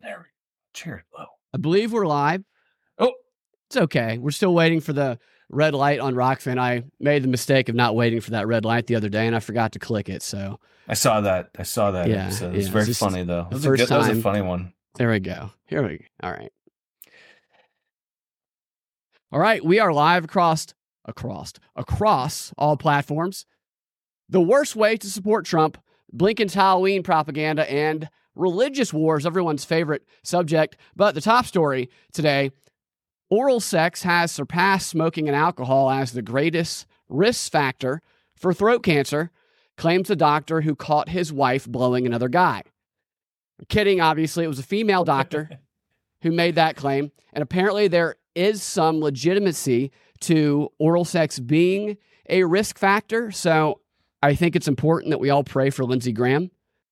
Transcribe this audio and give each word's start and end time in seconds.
There 0.00 0.16
we 0.18 0.22
go. 0.24 0.28
Cheer 0.74 1.04
low. 1.18 1.26
I 1.54 1.58
believe 1.58 1.92
we're 1.92 2.06
live. 2.06 2.44
Oh, 2.98 3.12
It's 3.68 3.76
okay. 3.76 4.18
We're 4.18 4.30
still 4.30 4.54
waiting 4.54 4.80
for 4.80 4.92
the 4.92 5.18
red 5.50 5.74
light 5.74 5.98
on 6.00 6.14
Rokfin. 6.14 6.58
I 6.58 6.84
made 7.00 7.22
the 7.24 7.28
mistake 7.28 7.68
of 7.68 7.74
not 7.74 7.96
waiting 7.96 8.20
for 8.20 8.32
that 8.32 8.46
red 8.46 8.64
light 8.64 8.86
the 8.86 8.94
other 8.96 9.08
day, 9.08 9.26
and 9.26 9.34
I 9.34 9.40
forgot 9.40 9.72
to 9.72 9.78
click 9.78 10.08
it. 10.08 10.22
So 10.22 10.60
I 10.86 10.94
saw 10.94 11.20
that. 11.22 11.50
I 11.58 11.62
saw 11.62 11.90
that 11.92 12.08
Yeah, 12.08 12.26
episode. 12.26 12.54
It's 12.54 12.66
yeah, 12.66 12.72
very 12.72 12.88
it's 12.90 12.98
funny 12.98 13.22
though. 13.24 13.44
That 13.44 13.52
was, 13.54 13.64
a 13.64 13.68
first 13.68 13.80
good, 13.80 13.88
that 13.88 13.98
was 13.98 14.08
a 14.08 14.22
funny 14.22 14.42
one. 14.42 14.72
there 14.96 15.10
we 15.10 15.20
go. 15.20 15.50
Here 15.66 15.82
we 15.86 15.98
go. 15.98 16.04
All 16.22 16.32
right. 16.32 16.52
All 19.32 19.40
right. 19.40 19.64
We 19.64 19.78
are 19.78 19.92
live 19.92 20.24
across, 20.24 20.66
across, 21.04 21.52
across 21.76 22.52
all 22.56 22.76
platforms. 22.76 23.46
The 24.28 24.40
worst 24.40 24.76
way 24.76 24.96
to 24.96 25.10
support 25.10 25.44
Trump, 25.46 25.78
Blinken's 26.14 26.54
Halloween 26.54 27.02
propaganda, 27.02 27.70
and 27.70 28.08
religious 28.38 28.92
wars, 28.92 29.26
everyone's 29.26 29.64
favorite 29.64 30.06
subject. 30.22 30.76
But 30.96 31.14
the 31.14 31.20
top 31.20 31.46
story 31.46 31.90
today 32.12 32.50
oral 33.30 33.60
sex 33.60 34.02
has 34.04 34.32
surpassed 34.32 34.88
smoking 34.88 35.28
and 35.28 35.36
alcohol 35.36 35.90
as 35.90 36.12
the 36.12 36.22
greatest 36.22 36.86
risk 37.08 37.50
factor 37.52 38.00
for 38.36 38.54
throat 38.54 38.82
cancer, 38.82 39.30
claims 39.76 40.10
a 40.10 40.16
doctor 40.16 40.62
who 40.62 40.74
caught 40.74 41.08
his 41.08 41.32
wife 41.32 41.66
blowing 41.66 42.06
another 42.06 42.28
guy. 42.28 42.62
kidding, 43.68 44.00
obviously. 44.00 44.44
It 44.44 44.48
was 44.48 44.58
a 44.58 44.64
female 44.64 45.04
doctor 45.04 45.50
who 46.22 46.32
made 46.32 46.54
that 46.54 46.76
claim. 46.76 47.12
And 47.32 47.42
apparently, 47.42 47.88
there 47.88 48.16
is 48.34 48.62
some 48.62 49.00
legitimacy 49.00 49.92
to 50.20 50.68
oral 50.78 51.04
sex 51.04 51.38
being 51.38 51.96
a 52.28 52.44
risk 52.44 52.78
factor. 52.78 53.30
So 53.30 53.80
I 54.22 54.34
think 54.34 54.56
it's 54.56 54.68
important 54.68 55.10
that 55.10 55.18
we 55.18 55.30
all 55.30 55.44
pray 55.44 55.70
for 55.70 55.84
Lindsey 55.84 56.12
Graham 56.12 56.50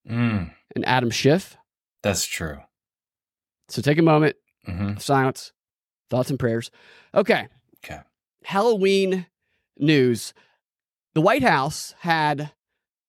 Mm, 0.09 0.53
and 0.77 0.87
Adam 0.87 1.11
Schiff. 1.11 1.57
that's 2.03 2.25
true. 2.25 2.59
So 3.69 3.83
take 3.83 3.99
a 3.99 4.03
moment, 4.03 4.37
hmm 4.65 4.97
silence, 4.99 5.53
thoughts 6.09 6.31
and 6.31 6.39
prayers. 6.39 6.71
Okay. 7.15 7.49
Okay. 7.85 8.01
Halloween 8.45 9.27
news. 9.77 10.33
The 11.15 11.21
White 11.21 11.43
House 11.43 11.95
had 12.01 12.53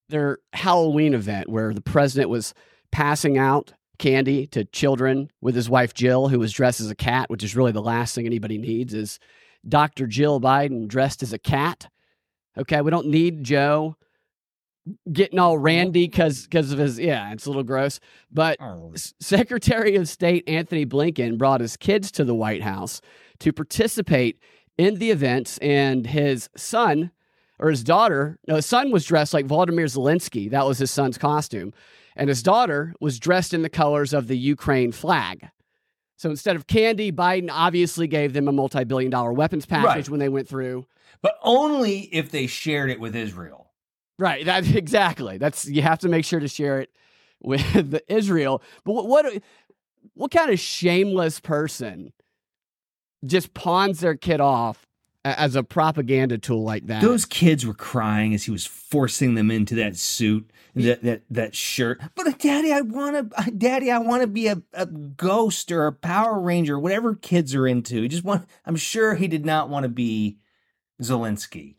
their 0.09 0.39
Halloween 0.53 1.13
event 1.13 1.49
where 1.49 1.73
the 1.73 1.81
president 1.81 2.29
was 2.29 2.53
passing 2.91 3.37
out 3.37 3.73
candy 3.99 4.47
to 4.47 4.63
children 4.65 5.29
with 5.41 5.53
his 5.55 5.69
wife 5.69 5.93
Jill, 5.93 6.29
who 6.29 6.39
was 6.39 6.53
dressed 6.53 6.79
as 6.79 6.89
a 6.89 6.95
cat, 6.95 7.29
which 7.29 7.43
is 7.43 7.55
really 7.55 7.71
the 7.71 7.81
last 7.81 8.15
thing 8.15 8.25
anybody 8.25 8.57
needs 8.57 8.93
is 8.93 9.19
Dr. 9.67 10.07
Jill 10.07 10.39
Biden 10.39 10.87
dressed 10.87 11.21
as 11.21 11.33
a 11.33 11.39
cat. 11.39 11.89
Okay, 12.57 12.81
we 12.81 12.89
don't 12.91 13.07
need 13.07 13.43
Joe 13.43 13.95
getting 15.11 15.39
all 15.39 15.57
randy 15.57 16.07
because 16.07 16.43
because 16.43 16.71
of 16.71 16.79
his 16.79 16.99
yeah, 16.99 17.31
it's 17.31 17.45
a 17.45 17.49
little 17.49 17.63
gross. 17.63 17.99
But 18.31 18.57
Oh, 18.61 18.93
Secretary 19.19 19.95
of 19.95 20.07
State 20.07 20.43
Antony 20.47 20.85
Blinken 20.85 21.37
brought 21.37 21.61
his 21.61 21.77
kids 21.77 22.11
to 22.13 22.23
the 22.23 22.35
White 22.35 22.63
House 22.63 23.01
to 23.39 23.51
participate 23.53 24.39
in 24.77 24.95
the 24.99 25.11
events, 25.11 25.57
and 25.59 26.05
his 26.07 26.49
son 26.55 27.11
or 27.59 27.69
his 27.71 27.83
daughter, 27.83 28.37
no, 28.47 28.55
his 28.55 28.65
son 28.67 28.91
was 28.91 29.03
dressed 29.05 29.33
like 29.33 29.45
Vladimir 29.47 29.85
Zelensky. 29.85 30.49
That 30.51 30.67
was 30.67 30.77
his 30.77 30.91
son's 30.91 31.17
costume. 31.17 31.73
And 32.15 32.29
his 32.29 32.43
daughter 32.43 32.93
was 33.01 33.19
dressed 33.19 33.53
in 33.53 33.63
the 33.63 33.69
colors 33.69 34.13
of 34.13 34.27
the 34.27 34.37
Ukraine 34.37 34.91
flag. 34.91 35.49
So 36.17 36.29
instead 36.31 36.55
of 36.55 36.65
candy, 36.67 37.11
Biden 37.11 37.49
obviously 37.51 38.07
gave 38.07 38.33
them 38.33 38.47
a 38.47 38.51
multi 38.51 38.83
billion 38.83 39.11
dollar 39.11 39.33
weapons 39.33 39.65
package 39.65 39.85
Right. 39.85 40.09
when 40.09 40.19
they 40.19 40.29
went 40.29 40.47
through. 40.47 40.85
but 41.21 41.37
only 41.43 42.01
if 42.13 42.29
they 42.31 42.45
shared 42.47 42.89
it 42.91 42.99
with 42.99 43.15
Israel. 43.15 43.66
Right. 44.19 44.45
That 44.45 44.67
exactly. 44.75 45.37
That's 45.37 45.65
you 45.65 45.81
have 45.81 45.99
to 45.99 46.09
make 46.09 46.25
sure 46.25 46.39
to 46.39 46.47
share 46.47 46.81
it 46.81 46.91
with 47.41 47.91
the 47.91 48.01
Israel. 48.13 48.61
But 48.83 48.93
what 48.93 49.07
what 49.07 49.43
what 50.13 50.31
kind 50.31 50.51
of 50.51 50.59
shameless 50.59 51.39
person 51.39 52.13
just 53.25 53.53
pawns 53.53 53.99
their 53.99 54.15
kid 54.15 54.39
off 54.39 54.85
as 55.23 55.55
a 55.55 55.63
propaganda 55.63 56.37
tool 56.37 56.63
like 56.63 56.87
that? 56.87 57.01
Those 57.01 57.25
kids 57.25 57.65
were 57.65 57.73
crying 57.73 58.33
as 58.33 58.45
he 58.45 58.51
was 58.51 58.65
forcing 58.65 59.35
them 59.35 59.51
into 59.51 59.75
that 59.75 59.95
suit, 59.97 60.49
that 60.75 61.03
that, 61.03 61.21
that 61.29 61.55
shirt. 61.55 62.01
But 62.15 62.27
uh, 62.27 62.31
daddy, 62.39 62.71
I 62.71 62.81
want 62.81 63.31
to, 63.31 63.51
daddy, 63.51 63.91
I 63.91 63.99
want 63.99 64.21
to 64.21 64.27
be 64.27 64.47
a, 64.47 64.61
a 64.73 64.85
ghost 64.85 65.71
or 65.71 65.87
a 65.87 65.91
Power 65.93 66.39
Ranger, 66.39 66.79
whatever 66.79 67.15
kids 67.15 67.53
are 67.53 67.67
into. 67.67 68.01
He 68.01 68.07
just 68.07 68.23
want. 68.23 68.47
I'm 68.65 68.75
sure 68.75 69.15
he 69.15 69.27
did 69.27 69.45
not 69.45 69.69
want 69.69 69.83
to 69.83 69.89
be 69.89 70.37
Zelensky. 71.01 71.75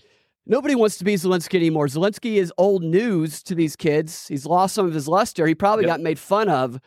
Nobody 0.49 0.75
wants 0.75 0.97
to 0.99 1.05
be 1.05 1.15
Zelensky 1.15 1.55
anymore. 1.57 1.87
Zelensky 1.87 2.37
is 2.37 2.53
old 2.59 2.83
news 2.83 3.43
to 3.45 3.55
these 3.55 3.77
kids. 3.77 4.27
He's 4.29 4.47
lost 4.47 4.75
some 4.75 4.87
of 4.87 4.95
his 4.95 5.07
luster. 5.07 5.47
He 5.47 5.55
probably 5.55 5.85
Yep. 5.85 5.91
got 5.93 6.01
made 6.01 6.19
fun 6.19 6.49
of 6.49 6.81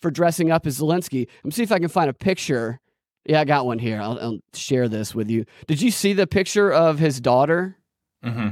for 0.00 0.10
dressing 0.10 0.50
up 0.50 0.66
as 0.66 0.78
Zelensky. 0.80 1.26
Let 1.38 1.44
me 1.46 1.50
see 1.50 1.62
if 1.62 1.72
I 1.72 1.78
can 1.78 1.88
find 1.88 2.10
a 2.10 2.14
picture. 2.14 2.78
Yeah, 3.24 3.40
I 3.40 3.44
got 3.44 3.64
one 3.66 3.78
here. 3.78 4.00
I'll, 4.00 4.18
I'll 4.20 4.38
share 4.54 4.88
this 4.88 5.14
with 5.14 5.30
you. 5.30 5.46
Did 5.66 5.80
you 5.80 5.90
see 5.90 6.12
the 6.12 6.26
picture 6.26 6.70
of 6.70 6.98
his 6.98 7.20
daughter? 7.20 7.76
Mm-hmm. 8.24 8.48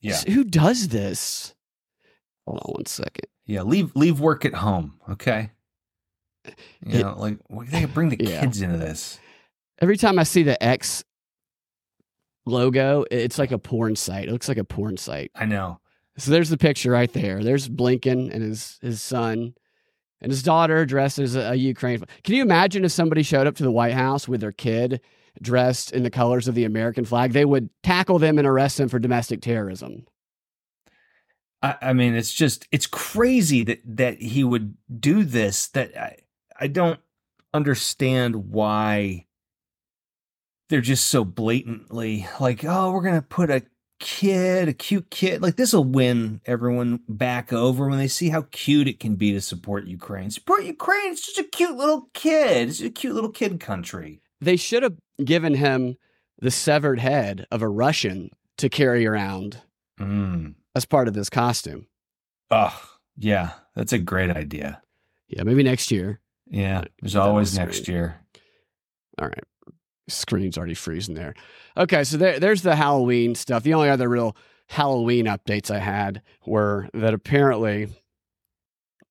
Yeah, 0.00 0.20
Who 0.28 0.44
does 0.44 0.88
this? 0.88 1.54
Hold 2.46 2.60
on 2.66 2.72
one 2.74 2.86
second. 2.86 3.26
yeah. 3.46 3.62
Leave 3.62 3.96
leave 3.96 4.20
work 4.20 4.44
at 4.44 4.52
home, 4.54 5.00
okay? 5.08 5.50
You 6.44 6.98
It- 6.98 7.02
know, 7.02 7.14
like 7.18 7.38
what 7.48 7.68
they 7.70 7.86
bring 7.86 8.10
the 8.10 8.18
Yeah. 8.22 8.42
kids 8.42 8.60
into 8.60 8.76
this. 8.76 9.18
Every 9.80 9.96
time 9.96 10.18
I 10.18 10.24
see 10.24 10.42
the 10.42 10.62
X 10.62 11.02
logo, 12.46 13.04
it's 13.10 13.38
like 13.38 13.52
a 13.52 13.58
porn 13.58 13.96
site. 13.96 14.28
It 14.28 14.32
looks 14.32 14.48
like 14.48 14.58
a 14.58 14.64
porn 14.64 14.96
site. 14.96 15.30
I 15.34 15.46
know. 15.46 15.80
So 16.16 16.30
there's 16.30 16.50
the 16.50 16.58
picture 16.58 16.90
right 16.90 17.12
there. 17.12 17.42
There's 17.42 17.68
Blinken 17.68 18.32
and 18.32 18.42
his 18.42 18.78
his 18.80 19.02
son 19.02 19.54
and 20.20 20.30
his 20.30 20.42
daughter 20.42 20.86
dressed 20.86 21.18
as 21.18 21.34
a, 21.34 21.50
a 21.50 21.54
Ukraine. 21.54 22.02
Can 22.22 22.34
you 22.34 22.42
imagine 22.42 22.84
if 22.84 22.92
somebody 22.92 23.22
showed 23.22 23.46
up 23.46 23.56
to 23.56 23.62
the 23.62 23.70
White 23.70 23.94
House 23.94 24.28
with 24.28 24.40
their 24.40 24.52
kid 24.52 25.00
dressed 25.42 25.92
in 25.92 26.02
the 26.02 26.10
colors 26.10 26.46
of 26.46 26.54
the 26.54 26.64
American 26.64 27.04
flag? 27.04 27.32
They 27.32 27.44
would 27.44 27.68
tackle 27.82 28.18
them 28.18 28.38
and 28.38 28.46
arrest 28.46 28.78
them 28.78 28.88
for 28.88 28.98
domestic 28.98 29.42
terrorism. 29.42 30.06
I, 31.62 31.76
I 31.82 31.92
mean, 31.92 32.14
it's 32.14 32.32
just 32.32 32.68
it's 32.70 32.86
crazy 32.86 33.64
that 33.64 33.80
that 33.84 34.22
he 34.22 34.44
would 34.44 34.76
do 35.00 35.24
this. 35.24 35.68
That 35.68 35.96
I 35.96 36.16
I 36.58 36.68
don't 36.68 37.00
understand 37.52 38.50
why 38.50 39.26
they're 40.68 40.80
just 40.80 41.06
so 41.06 41.24
blatantly 41.24 42.26
like, 42.40 42.64
oh, 42.64 42.90
we're 42.92 43.02
gonna 43.02 43.22
put 43.22 43.50
a 43.50 43.62
kid, 44.00 44.68
a 44.68 44.72
cute 44.72 45.08
kid, 45.10 45.40
like 45.40 45.56
this 45.56 45.72
will 45.72 45.84
win 45.84 46.40
everyone 46.46 47.00
back 47.08 47.52
over 47.52 47.88
when 47.88 47.98
they 47.98 48.08
see 48.08 48.28
how 48.28 48.42
cute 48.50 48.88
it 48.88 49.00
can 49.00 49.14
be 49.14 49.32
to 49.32 49.40
support 49.40 49.86
Ukraine. 49.86 50.30
Support 50.30 50.64
Ukraine. 50.64 51.12
It's 51.12 51.24
just 51.24 51.38
a 51.38 51.44
cute 51.44 51.76
little 51.76 52.08
kid. 52.12 52.68
It's 52.68 52.80
a 52.80 52.90
cute 52.90 53.14
little 53.14 53.30
kid 53.30 53.60
country. 53.60 54.20
They 54.40 54.56
should 54.56 54.82
have 54.82 54.96
given 55.24 55.54
him 55.54 55.96
the 56.38 56.50
severed 56.50 56.98
head 56.98 57.46
of 57.50 57.62
a 57.62 57.68
Russian 57.68 58.30
to 58.58 58.68
carry 58.68 59.06
around 59.06 59.62
Mm. 60.00 60.54
as 60.74 60.84
part 60.84 61.06
of 61.06 61.14
this 61.14 61.30
costume. 61.30 61.86
Oh, 62.50 62.78
yeah, 63.16 63.52
that's 63.76 63.92
a 63.92 63.98
great 63.98 64.30
idea. 64.30 64.82
Yeah, 65.28 65.44
maybe 65.44 65.62
next 65.62 65.90
year. 65.92 66.20
Yeah, 66.50 66.82
there's 67.00 67.12
keep 67.12 67.14
that 67.14 67.20
on 67.22 67.28
always 67.28 67.56
next 67.56 67.86
year. 67.88 68.16
All 69.18 69.28
right. 69.28 69.44
Screen's 70.08 70.58
already 70.58 70.74
freezing 70.74 71.14
there. 71.14 71.34
Okay, 71.76 72.04
so 72.04 72.16
there, 72.16 72.38
there's 72.38 72.62
the 72.62 72.76
Halloween 72.76 73.34
stuff. 73.34 73.62
The 73.62 73.74
only 73.74 73.88
other 73.88 74.08
real 74.08 74.36
Halloween 74.68 75.26
updates 75.26 75.70
I 75.70 75.78
had 75.78 76.22
were 76.46 76.88
that 76.94 77.14
apparently, 77.14 77.88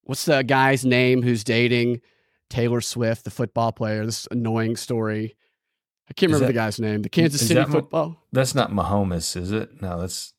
what's 0.03 0.25
the 0.25 0.43
guy's 0.43 0.85
name 0.85 1.21
who's 1.21 1.43
dating 1.43 2.01
Taylor 2.49 2.81
Swift, 2.81 3.23
the 3.25 3.31
football 3.31 3.71
player? 3.71 4.05
This 4.05 4.27
annoying 4.31 4.75
story. 4.75 5.35
I 6.09 6.13
can't 6.13 6.31
Is 6.31 6.35
remember 6.35 6.47
that- 6.47 6.53
the 6.53 6.65
guy's 6.65 6.79
name. 6.79 7.01
The 7.01 7.09
Kansas 7.09 7.41
City 7.41 7.55
that 7.55 7.69
football. 7.69 8.17
That's 8.31 8.53
not 8.53 8.71
Mahomes, 8.71 9.35
is 9.35 9.51
it? 9.51 9.81
No, 9.81 9.99
that's 9.99 10.33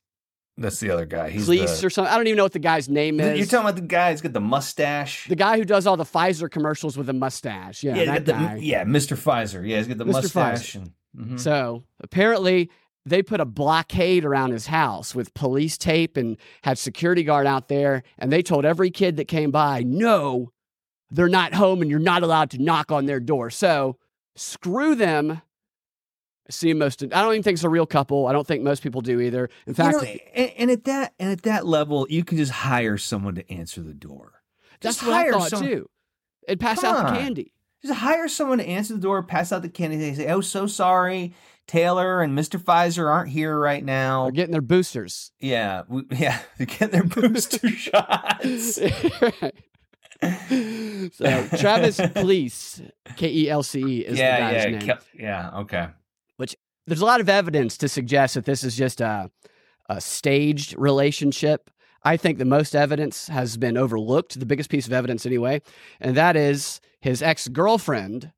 that's 0.56 0.78
the 0.80 0.90
other 0.90 1.06
guy. 1.06 1.30
He's 1.30 1.48
Cleese 1.48 1.80
the, 1.80 1.86
or 1.86 1.90
something. 1.90 2.12
I 2.12 2.16
don't 2.16 2.26
even 2.26 2.36
know 2.36 2.44
what 2.44 2.52
the 2.52 2.58
guy's 2.58 2.88
name 2.88 3.18
is. 3.20 3.38
You're 3.38 3.46
talking 3.46 3.66
about 3.68 3.76
the 3.76 3.82
guy 3.82 4.12
who's 4.12 4.20
got 4.20 4.32
the 4.32 4.40
mustache. 4.40 5.26
the 5.28 5.36
guy 5.36 5.58
who 5.58 5.64
does 5.64 5.86
all 5.86 5.96
the 5.96 6.04
Pfizer 6.04 6.50
commercials 6.50 6.96
with 6.96 7.08
a 7.08 7.12
mustache. 7.12 7.82
Yeah, 7.82 7.96
yeah, 7.96 8.04
that 8.06 8.26
the- 8.26 8.32
guy. 8.32 8.58
yeah, 8.60 8.84
Mr. 8.84 9.16
Pfizer. 9.16 9.66
Yeah, 9.66 9.78
he's 9.78 9.88
got 9.88 9.98
the 9.98 10.04
Mr. 10.04 10.12
mustache. 10.12 10.74
And, 10.76 10.90
mhm. 11.16 11.40
So 11.40 11.84
apparently 12.00 12.70
they 13.06 13.22
put 13.22 13.40
a 13.40 13.44
blockade 13.44 14.24
around 14.24 14.52
his 14.52 14.68
house 14.68 15.14
with 15.14 15.34
police 15.34 15.76
tape 15.76 16.16
and 16.16 16.36
had 16.62 16.78
security 16.78 17.22
guard 17.22 17.46
out 17.46 17.68
there. 17.68 18.02
And 18.18 18.32
they 18.32 18.42
told 18.42 18.64
every 18.64 18.90
kid 18.90 19.16
that 19.16 19.26
came 19.28 19.50
by, 19.50 19.82
no, 19.82 20.52
they're 21.10 21.28
not 21.28 21.54
home 21.54 21.82
and 21.82 21.90
you're 21.90 22.00
not 22.00 22.22
allowed 22.22 22.50
to 22.50 22.62
knock 22.62 22.90
on 22.90 23.06
their 23.06 23.20
door. 23.20 23.50
So 23.50 23.98
screw 24.36 24.94
them. 24.94 25.42
I 26.46 26.50
see 26.52 26.72
most, 26.74 27.02
I 27.02 27.06
don't 27.06 27.32
even 27.32 27.42
think 27.42 27.54
it's 27.54 27.64
a 27.64 27.68
real 27.70 27.86
couple. 27.86 28.26
I 28.26 28.32
don't 28.32 28.46
think 28.46 28.62
most 28.62 28.82
people 28.82 29.00
do 29.00 29.20
either. 29.20 29.44
In 29.66 29.70
You 29.70 29.74
fact, 29.74 29.96
know, 29.96 30.02
and, 30.34 30.50
and 30.58 30.70
at 30.70 30.84
that 30.84 31.14
and 31.18 31.30
at 31.30 31.42
that 31.42 31.66
level, 31.66 32.06
you 32.10 32.22
can 32.24 32.36
just 32.38 32.52
hire 32.52 32.98
someone 32.98 33.34
to 33.36 33.50
answer 33.52 33.80
the 33.80 33.94
door. 33.94 34.42
that's 34.80 34.96
Just 34.98 35.06
what 35.06 35.14
I 35.14 35.18
hire 35.22 35.32
thought 35.32 35.48
some- 35.50 35.62
too. 35.62 35.88
And 36.46 36.60
pass 36.60 36.80
Come 36.82 36.94
out 36.96 37.12
the 37.14 37.18
candy. 37.18 37.52
Just 37.82 37.94
hire 38.00 38.28
someone 38.28 38.58
to 38.58 38.66
answer 38.66 38.92
the 38.94 39.00
door, 39.00 39.22
pass 39.22 39.52
out 39.52 39.62
the 39.62 39.68
candy. 39.70 39.96
They 39.96 40.14
say, 40.14 40.28
"Oh, 40.30 40.40
so 40.42 40.66
sorry, 40.66 41.34
Taylor 41.66 42.20
and 42.22 42.36
Mr. 42.38 42.58
Pfizer 42.62 43.10
aren't 43.10 43.30
here 43.30 43.58
right 43.58 43.82
now." 43.84 44.24
They're 44.24 44.32
getting 44.32 44.52
their 44.52 44.60
boosters. 44.62 45.32
Yeah, 45.40 45.82
we, 45.88 46.02
yeah, 46.10 46.40
they 46.58 46.66
get 46.66 46.92
their 46.92 47.04
booster 47.04 47.68
shots. 47.70 48.78
So 50.20 51.46
Travis 51.58 51.98
Kelce, 52.00 52.90
K 53.16 53.28
E 53.30 53.50
L 53.50 53.62
C 53.62 53.80
E, 53.80 53.98
is 54.00 54.18
yeah, 54.18 54.36
the 54.36 54.54
guy's 54.54 54.64
yeah, 54.64 54.78
name. 54.78 54.98
Yeah. 55.18 55.50
Okay. 55.60 55.88
There's 56.86 57.00
a 57.00 57.04
lot 57.06 57.20
of 57.20 57.28
evidence 57.28 57.76
to 57.78 57.88
suggest 57.88 58.34
that 58.34 58.44
this 58.44 58.62
is 58.64 58.76
just 58.76 59.00
a, 59.00 59.30
a 59.88 60.00
staged 60.00 60.74
relationship. 60.76 61.70
I 62.02 62.16
think 62.18 62.36
the 62.38 62.44
most 62.44 62.74
evidence 62.76 63.28
has 63.28 63.56
been 63.56 63.76
overlooked, 63.78 64.38
the 64.38 64.44
biggest 64.46 64.68
piece 64.68 64.86
of 64.86 64.92
evidence 64.92 65.24
anyway, 65.24 65.62
and 66.00 66.14
that 66.16 66.36
is 66.36 66.80
his 67.00 67.22
ex 67.22 67.48
girlfriend 67.48 68.32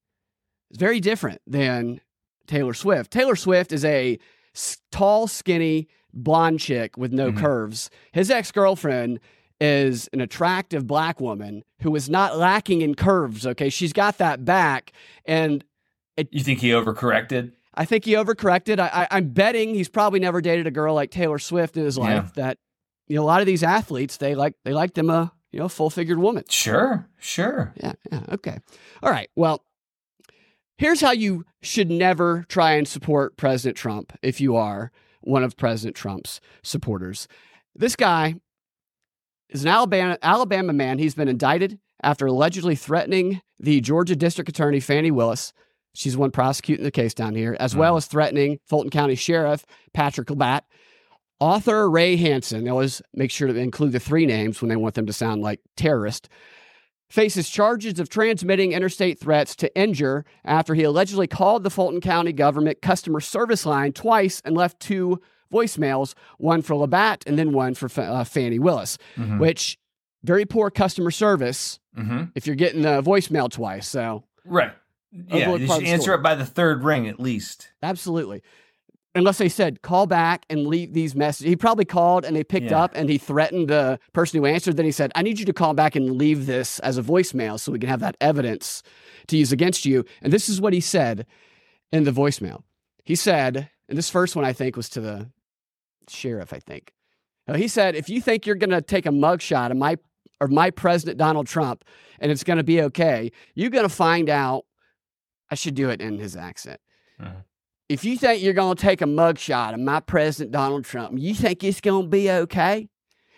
is 0.71 0.77
very 0.79 1.01
different 1.01 1.41
than 1.47 2.01
Taylor 2.47 2.75
Swift. 2.75 3.11
Taylor 3.11 3.35
Swift 3.35 3.73
is 3.73 3.85
a 3.85 4.19
tall, 4.93 5.27
skinny, 5.27 5.89
blonde 6.15 6.61
chick 6.61 6.97
with 6.97 7.13
no 7.13 7.33
Mhm. 7.33 7.39
curves. 7.39 7.91
His 8.13 8.31
ex 8.31 8.53
girlfriend 8.53 9.19
is 9.61 10.09
an 10.13 10.21
attractive 10.21 10.87
black 10.87 11.21
woman 11.21 11.63
who 11.83 11.95
is 11.97 12.09
not 12.09 12.39
lacking 12.39 12.83
in 12.83 12.95
curves. 12.95 13.47
Okay. 13.47 13.69
She's 13.71 13.93
got 13.93 14.19
that 14.19 14.45
back. 14.45 14.93
And 15.25 15.65
You 16.31 16.43
think 16.45 16.61
he 16.61 16.71
overcorrected? 16.71 17.53
I 17.77 17.85
think 17.85 18.05
he 18.05 18.13
overcorrected. 18.13 18.79
I, 18.79 18.87
I, 19.03 19.09
I'm 19.11 19.29
betting 19.29 19.75
he's 19.75 19.89
probably 19.89 20.21
never 20.21 20.41
dated 20.41 20.67
a 20.67 20.71
girl 20.71 20.95
like 20.95 21.11
Taylor 21.11 21.39
Swift 21.39 21.77
in 21.77 21.85
his 21.85 21.99
life. 21.99 22.33
Yeah. 22.37 22.43
That 22.43 22.59
you 23.09 23.17
know, 23.17 23.23
a 23.23 23.27
lot 23.27 23.41
of 23.41 23.47
these 23.47 23.63
athletes 23.63 24.17
they 24.17 24.35
like 24.35 24.55
they 24.65 24.73
like 24.73 24.95
them 24.95 25.11
a 25.11 25.33
you 25.53 25.61
know 25.61 25.69
full 25.69 25.91
figured 25.91 26.19
woman. 26.19 26.45
Sure, 26.49 27.09
sure. 27.19 27.73
Yeah, 27.77 27.93
yeah, 28.11 28.21
okay, 28.33 28.59
all 29.03 29.11
right. 29.11 29.29
Well, 29.37 29.63
here's 30.79 31.01
how 31.01 31.13
you 31.13 31.45
should 31.63 31.91
never 31.91 32.45
try 32.49 32.73
and 32.73 32.89
support 32.89 33.37
President 33.37 33.77
Trump 33.77 34.13
if 34.23 34.41
you 34.41 34.57
are 34.57 34.91
one 35.21 35.45
of 35.45 35.57
President 35.57 35.97
Trump's 35.97 36.41
supporters. 36.63 37.29
This 37.75 37.97
guy 37.97 38.37
is 39.49 39.63
an 39.63 39.69
Alabama 39.69 40.19
Alabama 40.23 40.73
man. 40.73 40.99
He's 40.99 41.15
been 41.15 41.29
indicted 41.29 41.79
after 42.03 42.27
allegedly 42.27 42.77
threatening 42.77 43.41
the 43.59 43.81
Georgia 43.81 44.17
District 44.17 44.49
Attorney 44.49 44.81
Fani 44.81 45.11
Willis. 45.11 45.53
She's 45.97 46.13
the 46.15 46.19
one 46.19 46.31
prosecuting 46.31 46.85
the 46.85 46.91
case 46.91 47.15
down 47.15 47.35
here, 47.35 47.57
as 47.59 47.75
well 47.75 47.97
as 47.97 48.07
threatening 48.07 48.59
Fulton 48.67 48.91
County 48.91 49.15
Sheriff 49.15 49.65
Patrick 49.95 50.29
Labat. 50.29 50.63
Arthur 51.41 51.91
Ray 51.91 52.17
Hanson, 52.17 52.65
they 52.65 52.71
always 52.71 53.03
make 53.13 53.31
sure 53.31 53.49
to 53.49 53.55
include 53.55 53.93
the 53.93 54.01
three 54.01 54.25
names 54.27 54.61
when 54.63 54.69
they 54.71 54.77
want 54.77 54.95
them 54.95 55.07
to 55.07 55.13
sound 55.13 55.43
like 55.43 55.61
terrorist, 55.77 56.29
faces 57.11 57.49
charges 57.51 58.01
of 58.01 58.09
transmitting 58.09 58.73
interstate 58.73 59.19
threats 59.19 59.55
to 59.57 59.79
injure 59.79 60.25
after 60.45 60.75
he 60.75 60.83
allegedly 60.83 61.27
called 61.27 61.63
the 61.63 61.71
Fulton 61.71 62.01
County 62.01 62.33
government 62.33 62.81
customer 62.83 63.21
service 63.21 63.67
line 63.67 63.93
twice 63.93 64.41
and 64.45 64.57
left 64.57 64.81
two 64.81 65.21
voicemails, 65.53 66.15
one 66.39 66.63
for 66.63 66.75
Labat 66.75 67.23
and 67.27 67.39
then 67.39 67.53
one 67.53 67.75
for 67.75 67.89
uh, 68.01 68.25
Fani 68.25 68.59
Willis, 68.59 68.99
Mhm. 69.17 69.39
which 69.39 69.79
very 70.25 70.45
poor 70.45 70.71
customer 70.71 71.11
service 71.11 71.79
Mhm. 71.97 72.33
if 72.35 72.47
you're 72.47 72.57
getting 72.57 72.83
the 72.83 73.03
voicemail 73.03 73.51
twice. 73.51 73.87
So 73.87 74.25
Right. 74.45 74.73
Yeah, 75.29 75.55
you 75.55 75.67
should 75.67 75.85
answer 75.85 76.15
it 76.15 76.23
by 76.23 76.35
the 76.35 76.47
third 76.47 76.85
ring 76.85 77.07
at 77.09 77.19
least. 77.21 77.71
Absolutely. 77.83 78.43
Unless 79.15 79.39
they 79.39 79.49
said 79.49 79.81
call 79.81 80.07
back 80.07 80.45
and 80.51 80.67
leave 80.67 80.93
these 80.93 81.15
messages. 81.15 81.49
He 81.49 81.57
probably 81.57 81.87
called 81.87 82.25
and 82.27 82.37
they 82.37 82.45
picked 82.45 82.71
Yeah. 82.71 82.83
up 82.83 82.93
and 82.95 83.09
he 83.09 83.17
threatened 83.17 83.69
the 83.69 83.99
person 84.13 84.39
who 84.39 84.47
answered. 84.47 84.77
Then 84.77 84.85
he 84.85 84.93
said, 84.93 85.11
I 85.15 85.23
need 85.23 85.39
you 85.39 85.47
to 85.47 85.53
call 85.55 85.73
back 85.73 85.97
and 85.97 86.17
leave 86.17 86.45
this 86.47 86.79
as 86.81 86.99
a 86.99 87.03
voicemail 87.03 87.59
so 87.59 87.73
we 87.73 87.79
can 87.79 87.89
have 87.89 88.01
that 88.01 88.17
evidence 88.21 88.83
to 89.29 89.39
use 89.39 89.53
against 89.53 89.87
you. 89.87 90.05
And 90.21 90.33
this 90.33 90.49
is 90.51 90.61
what 90.61 90.75
he 90.75 90.81
said 90.81 91.25
in 91.93 92.05
the 92.05 92.11
voicemail. 92.11 92.63
He 93.05 93.15
said, 93.15 93.71
and 93.89 93.97
this 93.97 94.11
first 94.11 94.37
one 94.37 94.45
I 94.45 94.53
think 94.53 94.77
was 94.77 94.91
to 94.91 95.01
the 95.01 95.31
sheriff, 96.09 96.53
I 96.53 96.59
think. 96.59 96.93
Uh, 97.49 97.55
he 97.55 97.69
said, 97.69 97.95
if 97.95 98.09
you 98.11 98.21
think 98.21 98.45
you're 98.45 98.57
going 98.57 98.71
to 98.71 98.83
take 98.83 99.07
a 99.07 99.11
mugshot 99.11 99.71
of 99.71 99.77
my 99.77 99.97
or 100.41 100.49
my 100.49 100.71
president 100.71 101.17
Donald 101.17 101.47
Trump 101.47 101.85
and 102.19 102.31
it's 102.31 102.45
going 102.45 102.59
to 102.59 102.65
be 102.65 102.83
okay, 102.83 103.31
you're 103.55 103.71
going 103.71 103.89
to 103.89 103.95
find 103.95 104.29
out. 104.29 104.65
I 105.51 105.55
should 105.55 105.75
do 105.75 105.91
it 105.91 106.01
in 106.01 106.19
his 106.19 106.37
accent 106.37 106.81
mm-hmm. 107.21 107.39
if 107.89 108.05
you 108.05 108.17
think 108.17 108.43
you're 108.43 108.53
going 108.53 108.77
to 108.77 108.83
take 108.83 109.01
a 109.01 109.07
mugshot 109.07 109.75
of 109.75 109.81
my 109.81 110.01
president 110.01 110.53
Donald 110.53 110.85
Trump, 110.85 111.19
you 111.19 111.35
think 111.35 111.63
it's 111.63 111.81
going 111.81 112.05
to 112.05 112.09
be 112.09 112.31
okay? 112.31 112.89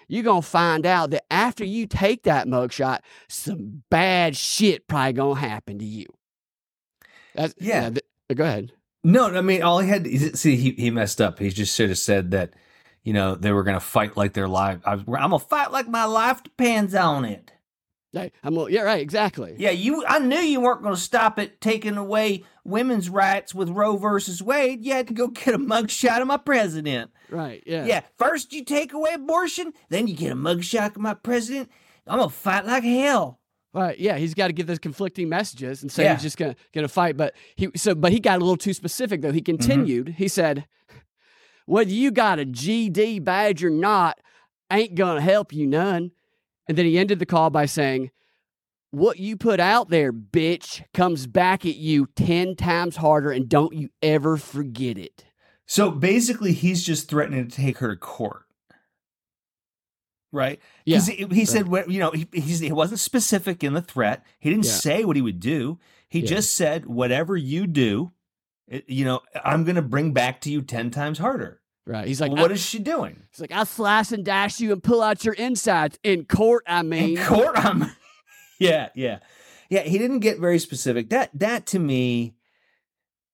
You're 0.09 0.25
going 0.25 0.43
to 0.43 0.49
find 0.49 0.87
out 0.87 1.11
that 1.11 1.25
after 1.31 1.65
you 1.65 1.87
take 1.87 2.23
that 2.23 2.47
mugshot, 2.47 3.01
some 3.29 3.83
bad 3.91 4.37
shit 4.37 4.89
probably 4.89 5.13
going 5.13 5.35
to 5.37 5.49
happen 5.49 5.79
to 5.79 5.85
you. 5.85 6.07
That's, 7.35 7.55
Yeah. 7.59 7.91
th- 7.91 8.05
uh, 8.31 8.35
go 8.35 8.45
ahead. 8.45 8.73
No, 9.05 9.27
I 9.27 9.43
mean, 9.43 9.63
all 9.63 9.81
he 9.81 9.89
had 9.89 10.05
to 10.05 10.37
see, 10.37 10.57
he, 10.57 10.71
he 10.73 10.91
messed 10.91 11.21
up. 11.21 11.39
He 11.39 11.51
just 11.51 11.75
should 11.75 11.91
have 11.91 11.99
said 11.99 12.31
that, 12.31 12.55
you 13.03 13.13
know, 13.13 13.35
they 13.35 13.53
were 13.53 13.63
going 13.63 13.77
to 13.77 13.85
fight 13.85 14.17
like 14.17 14.33
their 14.33 14.49
life. 14.49 14.81
I 14.85 14.93
I'm 14.93 15.05
going 15.05 15.31
to 15.31 15.39
fight 15.39 15.73
like 15.73 15.89
my 15.89 16.05
life 16.05 16.43
depends 16.43 16.95
on 16.95 17.25
it. 17.25 17.53
Hey, 18.13 18.33
I'm, 18.43 18.57
a- 18.57 18.71
yeah, 18.71 18.83
right, 18.83 19.01
exactly. 19.01 19.55
Yeah, 19.59 19.71
you. 19.71 20.05
I 20.07 20.19
knew 20.19 20.39
you 20.39 20.61
weren't 20.61 20.83
going 20.83 20.95
to 20.95 21.01
stop 21.01 21.39
at 21.39 21.61
taking 21.61 21.97
away 21.97 22.45
women's 22.65 23.11
rights 23.11 23.55
with 23.55 23.69
Roe 23.69 23.97
versus 23.97 24.43
Wade. 24.43 24.85
You 24.85 24.95
had 24.95 25.09
to 25.09 25.15
go 25.15 25.29
get 25.29 25.55
a 25.55 25.59
mugshot 25.59 26.21
of 26.21 26.27
my 26.27 26.39
president. 26.39 27.11
Right, 27.31 27.63
yeah. 27.67 27.85
Yeah. 27.85 28.01
first 28.17 28.53
you 28.53 28.65
take 28.65 28.93
away 28.93 29.13
abortion, 29.13 29.73
then 29.91 30.07
you 30.07 30.17
get 30.17 30.33
a 30.33 30.37
mugshot 30.37 30.97
of 30.97 31.03
my 31.03 31.15
president. 31.15 31.71
I'm 32.07 32.19
gonna 32.19 32.31
fight 32.31 32.65
like 32.65 32.85
hell. 32.85 33.39
Right, 33.75 33.99
yeah, 33.99 34.17
he's 34.17 34.33
got 34.33 34.47
to 34.47 34.55
give 34.55 34.67
those 34.67 34.79
conflicting 34.79 35.29
messages 35.29 35.83
and 35.83 35.93
say 35.93 36.05
Yeah. 36.05 36.15
he's 36.15 36.23
just 36.23 36.39
gonna 36.39 36.57
gonna 36.73 36.89
fight. 36.89 37.19
But 37.19 37.35
he 37.55 37.69
so 37.77 37.95
but 37.95 38.13
he 38.13 38.21
got 38.21 38.37
a 38.37 38.41
little 38.41 38.57
too 38.57 38.73
specific 38.73 39.21
though. 39.21 39.33
He 39.33 39.43
mm-hmm. 39.43 39.57
continued. 39.57 40.09
He 40.17 40.27
said, 40.27 40.67
"Whether 41.67 41.91
you 41.91 42.11
got 42.11 42.39
a 42.39 42.47
GD 42.47 43.23
badge 43.23 43.63
or 43.63 43.71
not, 43.71 44.19
ain't 44.73 44.95
gonna 44.95 45.21
help 45.21 45.53
you 45.53 45.67
none." 45.67 46.13
And 46.69 46.77
then 46.77 46.85
he 46.87 46.99
ended 46.99 47.19
the 47.19 47.27
call 47.27 47.51
by 47.51 47.67
saying, 47.67 48.11
"What 48.91 49.19
you 49.19 49.37
put 49.37 49.59
out 49.59 49.89
there, 49.89 50.13
bitch, 50.13 50.83
comes 50.95 51.27
back 51.27 51.65
at 51.65 51.77
you 51.77 52.07
ten 52.15 52.55
times 52.57 52.97
harder, 52.97 53.31
and 53.31 53.49
don't 53.49 53.75
you 53.75 53.89
ever 54.03 54.37
forget 54.37 54.99
it." 54.99 55.25
So 55.67 55.91
basically, 55.91 56.53
he's 56.53 56.85
just 56.85 57.09
threatening 57.09 57.49
to 57.49 57.57
take 57.57 57.79
her 57.79 57.89
to 57.89 57.97
court, 57.97 58.45
right? 60.33 60.61
Yeah, 60.85 61.01
he, 61.01 61.27
he 61.31 61.45
said, 61.45 61.69
what 61.69 61.91
you 61.91 62.01
know, 62.01 62.11
he, 62.11 62.27
he 62.33 62.73
wasn't 62.73 63.01
specific 63.01 63.63
in 63.65 63.75
the 63.75 63.83
threat. 63.83 64.25
He 64.39 64.51
didn't 64.51 64.65
Yeah. 64.67 64.73
say 64.73 65.05
what 65.05 65.17
he 65.17 65.23
would 65.23 65.41
do. 65.41 65.79
He 66.09 66.21
Yeah. 66.21 66.27
just 66.29 66.55
said, 66.57 66.87
whatever 66.87 67.37
you 67.37 67.67
do, 67.67 68.13
you 68.87 69.05
know, 69.05 69.21
I'm 69.45 69.65
going 69.65 69.77
to 69.77 69.83
bring 69.83 70.13
back 70.13 70.41
to 70.43 70.51
you 70.51 70.63
10 70.63 70.91
times 70.91 71.19
harder. 71.19 71.61
Right. 71.89 72.07
He's 72.07 72.21
like, 72.21 72.31
Well, 72.33 72.49
what 72.49 72.59
she 72.59 72.79
doing? 72.79 73.23
he's 73.33 73.41
like, 73.41 73.53
I'll 73.53 73.67
slice 73.67 74.13
and 74.13 74.25
dash 74.25 74.61
you 74.61 74.73
and 74.73 74.83
pull 74.83 75.03
out 75.03 75.25
your 75.25 75.35
insides 75.35 75.99
in 76.05 76.25
court. 76.27 76.63
I 76.67 76.83
mean, 76.83 77.19
In 77.19 77.25
court, 77.25 77.53
I'm. 77.57 77.91
yeah, 78.61 78.91
yeah, 78.95 79.19
yeah. 79.71 79.81
He 79.83 79.99
didn't 79.99 80.21
get 80.21 80.39
very 80.39 80.59
specific. 80.59 81.11
That 81.11 81.31
that 81.35 81.67
to 81.67 81.79
me, 81.79 82.35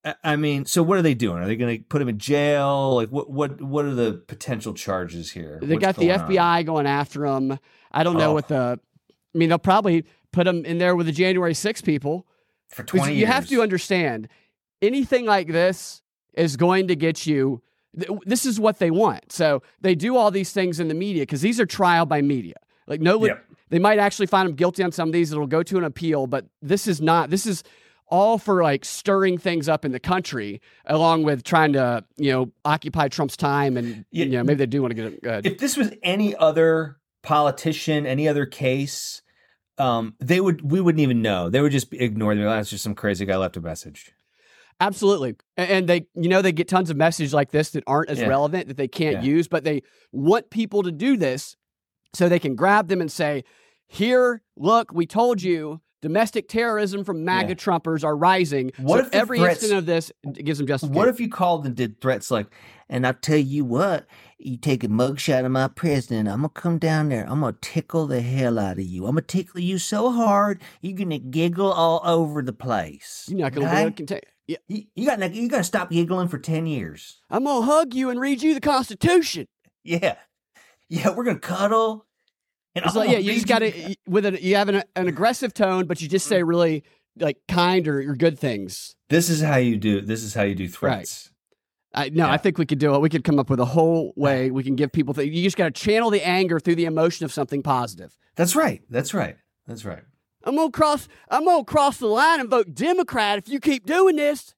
I, 0.05 0.14
I 0.23 0.37
mean, 0.37 0.64
so 0.67 0.83
what 0.83 0.99
are 0.99 1.02
they 1.02 1.14
doing? 1.14 1.38
Are 1.43 1.47
they 1.47 1.57
going 1.57 1.79
to 1.79 1.85
put 1.85 2.00
him 2.00 2.09
in 2.09 2.19
jail? 2.19 2.95
Like, 2.95 3.09
what 3.11 3.31
what 3.31 3.61
what 3.61 3.85
are 3.85 3.95
the 3.95 4.23
potential 4.26 4.75
charges 4.75 5.33
here? 5.33 5.59
They 5.62 5.75
What's 5.75 5.85
got 5.85 5.97
the 5.97 6.07
going 6.09 6.21
on? 6.21 6.31
FBI 6.31 6.67
going 6.67 6.87
after 6.87 7.26
him. 7.26 7.59
I 7.93 8.02
don't 8.05 8.17
know 8.17 8.31
Oh. 8.31 8.35
what 8.35 8.49
the. 8.49 8.79
I 9.35 9.38
mean, 9.38 9.49
they'll 9.49 9.59
probably 9.59 10.05
put 10.33 10.47
him 10.47 10.64
in 10.64 10.79
there 10.79 10.95
with 10.95 11.07
the 11.07 11.12
January 11.12 11.55
6 11.55 11.81
people. 11.83 12.26
for 12.69 12.85
twenty. 12.85 13.14
you 13.14 13.26
have 13.26 13.49
to 13.49 13.62
understand, 13.62 14.29
anything 14.81 15.26
like 15.26 15.49
this 15.49 16.02
is 16.35 16.57
going 16.57 16.88
to 16.88 16.97
get 16.97 17.26
you. 17.26 17.61
Th- 17.99 18.11
This 18.27 18.45
is 18.47 18.59
what 18.61 18.79
they 18.79 18.91
want. 18.91 19.33
So 19.33 19.63
they 19.81 19.95
do 19.95 20.17
all 20.17 20.31
these 20.31 20.53
things 20.53 20.81
in 20.81 20.89
the 20.89 20.95
media 20.95 21.23
because 21.23 21.41
these 21.43 21.59
are 21.61 21.67
trial 21.67 22.07
by 22.07 22.23
media. 22.23 22.57
Like 22.87 23.01
no, 23.01 23.27
they 23.71 23.79
might 23.79 23.99
actually 23.99 24.27
find 24.27 24.49
them 24.49 24.57
guilty 24.57 24.83
on 24.83 24.93
some 24.93 25.09
of 25.09 25.13
these. 25.13 25.33
It'll 25.33 25.47
go 25.47 25.63
to 25.63 25.79
an 25.79 25.85
appeal, 25.85 26.27
but 26.27 26.47
this 26.63 26.87
is 26.87 27.01
not. 27.01 27.31
This 27.31 27.47
is 27.47 27.63
all 28.09 28.37
for 28.37 28.63
like 28.63 28.85
stirring 28.85 29.39
things 29.39 29.69
up 29.69 29.85
in 29.85 29.93
the 29.93 29.99
country, 29.99 30.61
along 30.85 31.23
with 31.25 31.43
trying 31.45 31.73
to 31.73 32.05
you 32.17 32.31
know 32.31 32.53
occupy 32.65 33.09
Trump's 33.09 33.37
time 33.37 33.77
and 33.79 34.05
Yeah. 34.11 34.25
you 34.27 34.33
know 34.33 34.45
maybe 34.45 34.59
they 34.59 34.67
do 34.67 34.83
want 34.83 34.91
to 34.91 34.95
get 34.95 35.13
it 35.15 35.23
good. 35.23 35.47
if 35.47 35.59
this 35.59 35.77
was 35.77 35.91
any 36.03 36.37
other 36.37 36.99
politician, 37.23 38.05
any 38.07 38.29
other 38.29 38.45
case, 38.47 39.23
um, 39.79 40.15
they 40.21 40.41
would 40.41 40.71
we 40.71 40.81
wouldn't 40.81 41.01
even 41.01 41.23
know. 41.23 41.49
They 41.49 41.61
would 41.63 41.73
just 41.73 41.93
ignore 41.95 42.33
ignored. 42.33 42.51
That's 42.59 42.71
just 42.71 42.85
some 42.85 42.95
crazy 42.95 43.25
guy 43.25 43.37
left 43.39 43.57
a 43.57 43.61
message. 43.63 44.13
Absolutely. 44.81 45.37
And 45.57 45.88
they, 45.88 46.07
you 46.14 46.28
know, 46.28 46.43
they 46.43 46.52
get 46.52 46.69
tons 46.69 46.90
of 46.90 46.97
messages 46.97 47.33
like 47.33 47.50
this 47.52 47.71
that 47.71 47.85
aren't 47.87 48.11
as 48.11 48.19
Yeah. 48.21 48.26
relevant 48.26 48.69
that 48.69 48.76
they 48.76 48.88
can't 48.88 49.23
Yeah. 49.25 49.31
use, 49.31 49.49
but 49.49 49.64
they 49.64 49.83
want 50.12 50.50
people 50.50 50.83
to 50.83 50.93
do 50.93 51.16
this 51.16 51.57
so 52.12 52.28
they 52.28 52.38
can 52.38 52.54
grab 52.54 52.88
them 52.88 53.00
and 53.00 53.11
say, 53.11 53.45
here, 53.87 54.43
look, 54.57 54.93
we 54.93 55.07
told 55.07 55.43
you 55.43 55.81
domestic 56.02 56.49
terrorism 56.49 57.02
from 57.02 57.25
MAGA 57.25 57.50
Yeah. 57.50 57.54
Trumpers 57.54 58.04
are 58.04 58.16
rising. 58.16 58.73
What 58.78 59.00
so 59.00 59.07
if 59.07 59.14
every 59.14 59.38
threats- 59.38 59.62
instant 59.62 59.78
of 59.78 59.87
this 59.87 60.12
gives 60.35 60.59
them 60.59 60.66
justification? 60.66 60.95
What 60.99 61.09
if 61.09 61.19
you 61.19 61.28
called 61.31 61.64
and 61.64 61.75
did 61.75 62.00
threats 62.00 62.31
like, 62.31 62.49
and 62.90 63.07
I'll 63.07 63.14
tell 63.14 63.38
you 63.38 63.64
what, 63.64 64.07
you 64.38 64.59
take 64.59 64.85
a 64.85 64.88
mugshot 64.88 65.47
of 65.47 65.52
my 65.52 65.69
president, 65.69 66.28
I'm 66.28 66.38
gonna 66.40 66.50
come 66.50 66.78
down 66.78 67.09
there, 67.09 67.25
I'm 67.26 67.40
gonna 67.40 67.57
tickle 67.62 68.07
the 68.07 68.21
hell 68.21 68.59
out 68.59 68.78
of 68.78 68.85
you. 68.85 69.07
I'm 69.07 69.12
gonna 69.12 69.23
tickle 69.23 69.61
you 69.61 69.78
so 69.78 70.11
hard, 70.11 70.61
you're 70.83 70.93
gonna 70.97 71.19
giggle 71.19 71.73
all 71.73 72.02
over 72.04 72.43
the 72.43 72.52
place. 72.52 73.25
You're 73.28 73.38
not 73.38 73.54
to 73.54 73.61
be 73.61 73.66
able 73.66 73.90
to 73.90 73.97
contain. 73.97 74.21
Yeah, 74.47 74.59
You, 74.69 74.85
you 74.95 75.07
got 75.07 75.35
you 75.35 75.49
got 75.49 75.59
to 75.59 75.65
stop 75.65 75.91
giggling 75.91 76.29
for 76.29 76.39
ten 76.39 76.67
years. 76.67 77.21
I'm 77.31 77.45
going 77.45 77.63
to 77.63 77.67
hug 77.67 77.95
you 77.95 78.11
and 78.11 78.21
read 78.21 78.43
you 78.43 78.55
the 78.55 78.61
Constitution. 78.61 79.47
Yeah, 79.83 80.17
yeah, 80.89 81.11
we're 81.11 81.25
gonna 81.25 81.39
cuddle. 81.39 82.07
And 82.75 82.85
yeah, 82.95 83.19
you 83.19 83.35
just 83.35 83.47
got 83.47 83.61
to 83.61 83.95
with 84.09 84.27
a 84.27 84.43
you 84.43 84.57
have 84.57 84.69
an, 84.69 84.83
an 84.97 85.09
aggressive 85.09 85.55
tone, 85.55 85.87
but 85.87 86.03
you 86.03 86.09
just 86.09 86.27
say 86.27 86.43
really 86.43 86.85
like 87.19 87.39
kind 87.47 87.87
or, 87.87 87.99
or 88.11 88.17
good 88.17 88.39
things. 88.39 88.97
This 89.09 89.31
is 89.31 89.41
how 89.41 89.57
you 89.57 89.77
do. 89.77 90.01
This 90.01 90.23
is 90.23 90.35
how 90.35 90.43
you 90.43 90.55
do 90.55 90.69
threats. 90.69 91.31
I, 91.95 92.09
no, 92.09 92.29
I 92.29 92.39
think 92.39 92.59
we 92.59 92.67
could 92.67 92.81
do 92.81 92.95
it. 92.97 93.01
We 93.01 93.09
could 93.09 93.23
come 93.23 93.39
up 93.39 93.49
with 93.49 93.61
a 93.61 93.65
whole 93.65 94.13
way 94.17 94.51
we 94.51 94.65
can 94.65 94.75
give 94.75 94.91
people. 94.91 95.15
Th- 95.15 95.33
you 95.33 95.45
just 95.45 95.57
got 95.57 95.73
to 95.73 95.81
channel 95.81 96.11
the 96.11 96.27
anger 96.27 96.59
through 96.59 96.75
the 96.75 96.87
emotion 96.87 97.25
of 97.25 97.33
something 97.33 97.63
positive. 97.63 98.19
That's 98.35 98.57
right. 98.57 98.83
That's 98.91 99.15
right. 99.15 99.37
That's 99.69 99.85
right. 99.85 100.03
I'm 100.45 100.57
gonna 100.57 100.71
cross. 100.71 101.09
I'm 101.31 101.45
gonna 101.45 101.65
cross 101.65 101.99
the 101.99 102.07
line 102.07 102.41
and 102.41 102.49
vote 102.51 102.75
Democrat 102.75 103.39
if 103.39 103.49
you 103.49 103.61
keep 103.61 103.87
doing 103.87 104.17
this. 104.17 104.55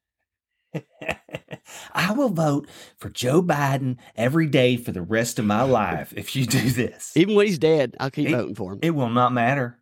I 1.93 2.13
will 2.13 2.29
vote 2.29 2.69
for 2.97 3.09
Joe 3.09 3.43
Biden 3.43 3.97
every 4.15 4.47
day 4.47 4.77
for 4.77 4.93
the 4.93 5.03
rest 5.03 5.39
of 5.39 5.45
my 5.45 5.63
life 5.63 6.13
if 6.17 6.37
you 6.37 6.47
do 6.47 6.71
this. 6.71 7.17
Even 7.17 7.35
when 7.35 7.47
he's 7.47 7.59
dead, 7.59 7.97
I'll 8.01 8.11
keep 8.11 8.29
It- 8.29 8.33
voting 8.33 8.55
for 8.55 8.73
him. 8.73 8.81
It 8.83 8.91
will 8.91 9.11
not 9.11 9.33
matter. 9.33 9.79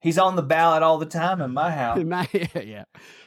He's 0.00 0.18
on 0.18 0.36
the 0.36 0.42
ballot 0.42 0.82
all 0.82 0.98
the 0.98 1.06
time 1.06 1.40
in 1.40 1.52
my 1.54 1.70
house. 1.74 1.98
In 1.98 2.08
my- 2.10 2.28
yeah. 2.54 2.84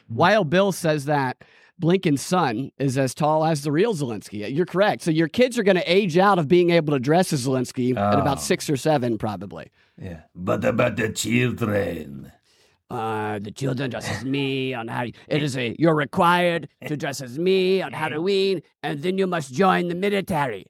Wild 0.08 0.48
Bill 0.50 0.70
says 0.72 1.06
that 1.06 1.42
Blinken's 1.80 2.22
son 2.22 2.70
is 2.78 2.98
as 2.98 3.14
tall 3.14 3.44
as 3.44 3.62
the 3.62 3.70
real 3.70 3.94
Zelensky. 3.94 4.52
You're 4.54 4.66
correct. 4.66 5.02
So 5.02 5.10
your 5.10 5.28
kids 5.28 5.58
are 5.58 5.62
going 5.62 5.76
to 5.76 5.92
age 5.92 6.18
out 6.18 6.38
of 6.38 6.48
being 6.48 6.70
able 6.70 6.92
to 6.92 6.98
dress 6.98 7.32
as 7.32 7.46
Zelensky 7.46 7.96
at 7.96 8.14
Oh. 8.16 8.20
about 8.20 8.40
six 8.40 8.68
or 8.68 8.76
seven, 8.76 9.16
probably. 9.18 9.70
Yeah. 10.00 10.22
But 10.34 10.64
about 10.64 10.96
the 10.96 11.08
children. 11.10 12.32
Uh, 12.90 13.38
the 13.38 13.50
children 13.50 13.90
dress 13.90 14.08
as 14.10 14.24
me 14.24 14.72
on 14.72 14.88
how 14.88 15.04
it 15.04 15.42
is 15.42 15.56
a 15.58 15.76
you're 15.78 15.94
required 15.94 16.68
to 16.86 16.96
dress 16.96 17.20
as 17.20 17.38
me 17.38 17.82
on 17.82 17.92
Halloween, 17.92 18.62
and 18.82 19.02
then 19.02 19.18
you 19.18 19.26
must 19.26 19.52
join 19.52 19.88
the 19.88 19.94
military 19.94 20.64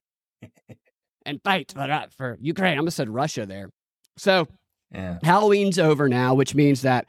and 1.24 1.40
fight 1.44 1.70
for 1.72 1.82
uh, 1.82 2.06
for 2.16 2.36
Ukraine. 2.40 2.74
I 2.74 2.78
almost 2.78 2.96
said 2.96 3.08
Russia 3.08 3.46
there. 3.46 3.70
So 4.16 4.48
Yeah. 4.92 5.18
Halloween's 5.22 5.78
over 5.78 6.08
now, 6.08 6.34
which 6.34 6.54
means 6.56 6.82
that 6.82 7.06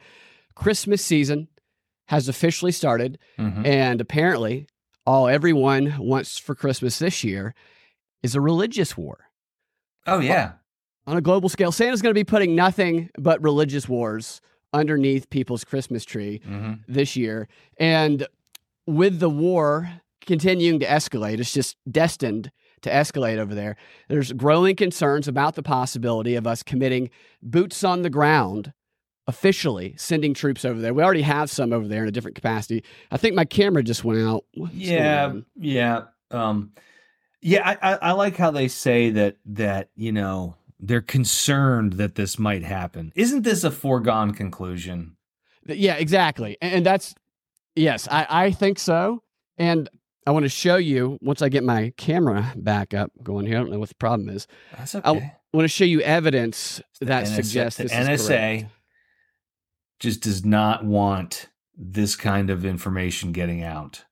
Christmas 0.54 1.04
season 1.04 1.48
has 2.10 2.28
officially 2.28 2.72
started, 2.72 3.18
Mhm. 3.38 3.64
and 3.64 4.00
apparently, 4.00 4.66
all 5.06 5.28
everyone 5.28 5.96
wants 5.98 6.38
for 6.38 6.54
Christmas 6.56 6.98
this 6.98 7.22
year 7.24 7.54
is 8.22 8.34
a 8.34 8.40
religious 8.40 8.96
war 8.96 9.28
Oh 10.06 10.18
yeah. 10.18 10.52
on 11.06 11.16
a 11.16 11.20
global 11.20 11.48
scale. 11.48 11.70
Santa's 11.72 12.02
going 12.02 12.10
to 12.14 12.18
be 12.18 12.24
putting 12.24 12.54
nothing 12.56 13.10
but 13.16 13.40
religious 13.42 13.88
wars 13.88 14.40
underneath 14.72 15.30
people's 15.30 15.64
Christmas 15.64 16.04
tree 16.04 16.40
hmm 16.44 16.72
this 16.88 17.14
year. 17.16 17.48
And 17.78 18.26
with 18.86 19.20
the 19.20 19.30
war 19.30 19.90
continuing 20.26 20.80
to 20.80 20.86
escalate, 20.86 21.38
it's 21.38 21.52
just 21.52 21.76
destined 21.90 22.50
to 22.82 22.90
escalate 22.90 23.38
over 23.38 23.54
there. 23.54 23.76
There's 24.08 24.32
growing 24.32 24.74
concerns 24.74 25.28
about 25.28 25.54
the 25.54 25.62
possibility 25.62 26.34
of 26.34 26.46
us 26.46 26.62
committing 26.64 27.10
boots 27.42 27.84
on 27.84 28.02
the 28.02 28.10
ground, 28.10 28.72
officially 29.30 29.94
sending 29.96 30.34
troops 30.34 30.64
over 30.64 30.80
there. 30.80 30.92
We 30.92 31.02
already 31.02 31.22
have 31.22 31.48
some 31.48 31.72
over 31.72 31.86
there 31.86 32.02
in 32.02 32.08
a 32.08 32.12
different 32.12 32.34
capacity. 32.34 32.84
I 33.10 33.16
think 33.16 33.34
my 33.36 33.44
camera 33.44 33.82
just 33.82 34.04
went 34.04 34.20
out. 34.20 34.44
What's 34.54 34.74
Yeah. 34.74 35.34
Yeah. 35.56 36.02
Um. 36.30 36.72
Yeah. 37.40 37.76
I, 37.80 37.92
I 37.92 37.98
I 38.02 38.12
like 38.12 38.36
how 38.36 38.50
they 38.50 38.68
say 38.68 39.10
that 39.10 39.36
that 39.46 39.90
you 39.94 40.12
know 40.12 40.56
they're 40.80 41.00
concerned 41.00 41.94
that 41.94 42.14
this 42.14 42.38
might 42.38 42.64
happen. 42.64 43.12
Isn't 43.14 43.42
this 43.42 43.64
a 43.64 43.70
foregone 43.70 44.32
conclusion? 44.32 45.16
Yeah, 45.66 45.94
exactly. 45.94 46.56
And 46.60 46.84
that's, 46.84 47.14
yes, 47.76 48.08
I, 48.10 48.26
I 48.28 48.50
think 48.50 48.78
so. 48.78 49.22
And 49.58 49.88
I 50.26 50.30
want 50.30 50.44
to 50.44 50.48
show 50.48 50.76
you 50.76 51.18
once 51.20 51.42
I 51.42 51.48
get 51.48 51.64
my 51.64 51.92
camera 51.96 52.52
back 52.56 52.94
up 52.94 53.12
going 53.22 53.46
here. 53.46 53.56
I 53.56 53.60
don't 53.60 53.70
know 53.70 53.78
what 53.78 53.90
the 53.90 53.94
problem 53.96 54.28
is. 54.28 54.46
That's 54.76 54.94
I 54.94 55.10
want 55.10 55.64
to 55.64 55.68
show 55.68 55.84
you 55.84 56.00
evidence 56.00 56.80
that 57.00 57.24
NSA 57.24 57.34
suggests 57.34 57.76
the 57.78 57.84
this 57.84 57.92
NSA 57.92 58.08
is 58.08 58.26
correct. 58.28 58.72
Just 60.00 60.22
does 60.22 60.44
not 60.44 60.84
want 60.84 61.48
this 61.76 62.16
kind 62.16 62.50
of 62.50 62.64
information 62.64 63.32
getting 63.32 63.62
out. 63.62 64.04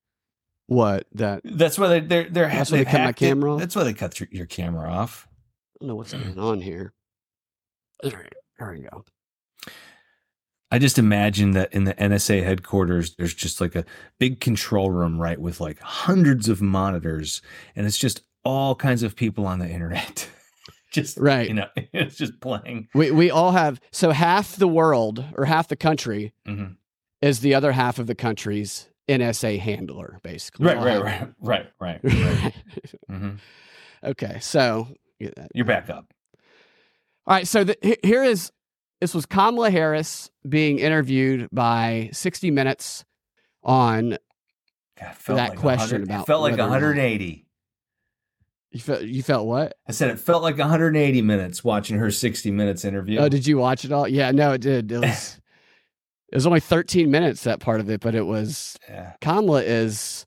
What 0.66 1.06
that? 1.14 1.40
That's 1.44 1.78
why 1.78 1.88
they 1.88 2.00
they're 2.00 2.28
they're 2.28 2.48
That's 2.48 2.70
why 2.70 2.78
they 2.78 2.84
cut 2.84 3.00
my 3.00 3.08
it. 3.10 3.16
camera 3.16 3.54
off? 3.54 3.60
That's 3.60 3.74
why 3.74 3.84
they 3.84 3.94
cut 3.94 4.20
your, 4.20 4.28
your 4.30 4.46
camera 4.46 4.90
off. 4.90 5.26
I 5.28 5.78
don't 5.80 5.88
know 5.88 5.96
what's 5.96 6.12
going 6.12 6.38
on 6.38 6.60
here. 6.60 6.92
All 8.04 8.10
right, 8.10 8.32
there 8.58 8.70
we 8.72 8.80
go. 8.80 9.04
I 10.70 10.78
just 10.78 10.98
imagine 10.98 11.52
that 11.52 11.72
in 11.72 11.84
the 11.84 11.94
NSA 11.94 12.44
headquarters, 12.44 13.14
there's 13.16 13.32
just 13.32 13.58
like 13.60 13.74
a 13.74 13.86
big 14.18 14.40
control 14.40 14.90
room, 14.90 15.18
right, 15.18 15.40
with 15.40 15.60
like 15.60 15.80
hundreds 15.80 16.48
of 16.48 16.60
monitors, 16.60 17.40
and 17.74 17.86
it's 17.86 17.96
just 17.96 18.20
all 18.44 18.74
kinds 18.74 19.02
of 19.02 19.16
people 19.16 19.46
on 19.46 19.58
the 19.58 19.68
internet. 19.68 20.28
just 20.92 21.18
Right. 21.18 21.48
you 21.48 21.54
know, 21.54 21.68
it's 21.76 22.16
just 22.16 22.40
playing. 22.40 22.88
We 22.94 23.10
we 23.10 23.30
all 23.30 23.52
have 23.52 23.80
so 23.90 24.10
half 24.10 24.56
the 24.56 24.68
world 24.68 25.24
or 25.36 25.44
half 25.44 25.68
the 25.68 25.76
country 25.76 26.32
Mhm. 26.46 26.76
is 27.22 27.40
the 27.40 27.54
other 27.54 27.72
half 27.72 27.98
of 27.98 28.06
the 28.06 28.14
country's 28.14 28.88
NSA 29.08 29.58
handler, 29.58 30.18
basically. 30.22 30.66
Right, 30.66 30.76
right, 31.02 31.02
right, 31.02 31.28
right, 31.40 31.70
right, 31.80 32.04
right. 32.04 32.54
hmm 33.08 33.30
okay, 34.04 34.38
so. 34.40 34.88
You're 35.54 35.64
back 35.64 35.90
up. 35.90 36.12
All 37.26 37.34
right, 37.34 37.46
so 37.46 37.64
the, 37.64 37.98
here 38.04 38.22
is 38.22 38.52
this 39.00 39.14
was 39.14 39.26
Kamala 39.26 39.70
Harris 39.70 40.30
being 40.48 40.78
interviewed 40.78 41.48
by 41.52 42.10
60 42.12 42.50
Minutes 42.52 43.04
on 43.64 44.10
God, 44.98 45.14
felt 45.16 45.36
that 45.38 45.50
like 45.50 45.58
question 45.58 46.02
about 46.04 46.22
it 46.22 46.26
felt 46.26 46.42
like 46.42 46.52
whether 46.52 46.62
or 46.64 46.66
not- 46.66 46.82
180. 46.82 47.46
You 48.70 48.80
felt 48.80 49.02
you 49.02 49.22
felt 49.22 49.46
what? 49.46 49.76
I 49.88 49.92
said 49.92 50.10
it 50.10 50.18
felt 50.20 50.42
like 50.42 50.58
180 50.58 51.22
minutes 51.22 51.64
watching 51.64 51.96
her 51.98 52.10
60 52.10 52.50
minutes 52.50 52.84
interview. 52.84 53.18
Oh, 53.18 53.28
did 53.28 53.46
you 53.46 53.58
watch 53.58 53.84
it 53.84 53.92
all? 53.92 54.06
Yeah, 54.06 54.30
no, 54.30 54.52
it 54.52 54.60
did. 54.60 54.92
It 54.92 55.00
was 55.00 55.40
it 56.32 56.36
was 56.36 56.46
only 56.46 56.60
13 56.60 57.10
minutes 57.10 57.44
that 57.44 57.60
part 57.60 57.80
of 57.80 57.88
it, 57.90 58.00
but 58.00 58.14
it 58.14 58.26
was 58.26 58.76
yeah. 58.88 59.14
Kamala 59.20 59.62
is 59.62 60.26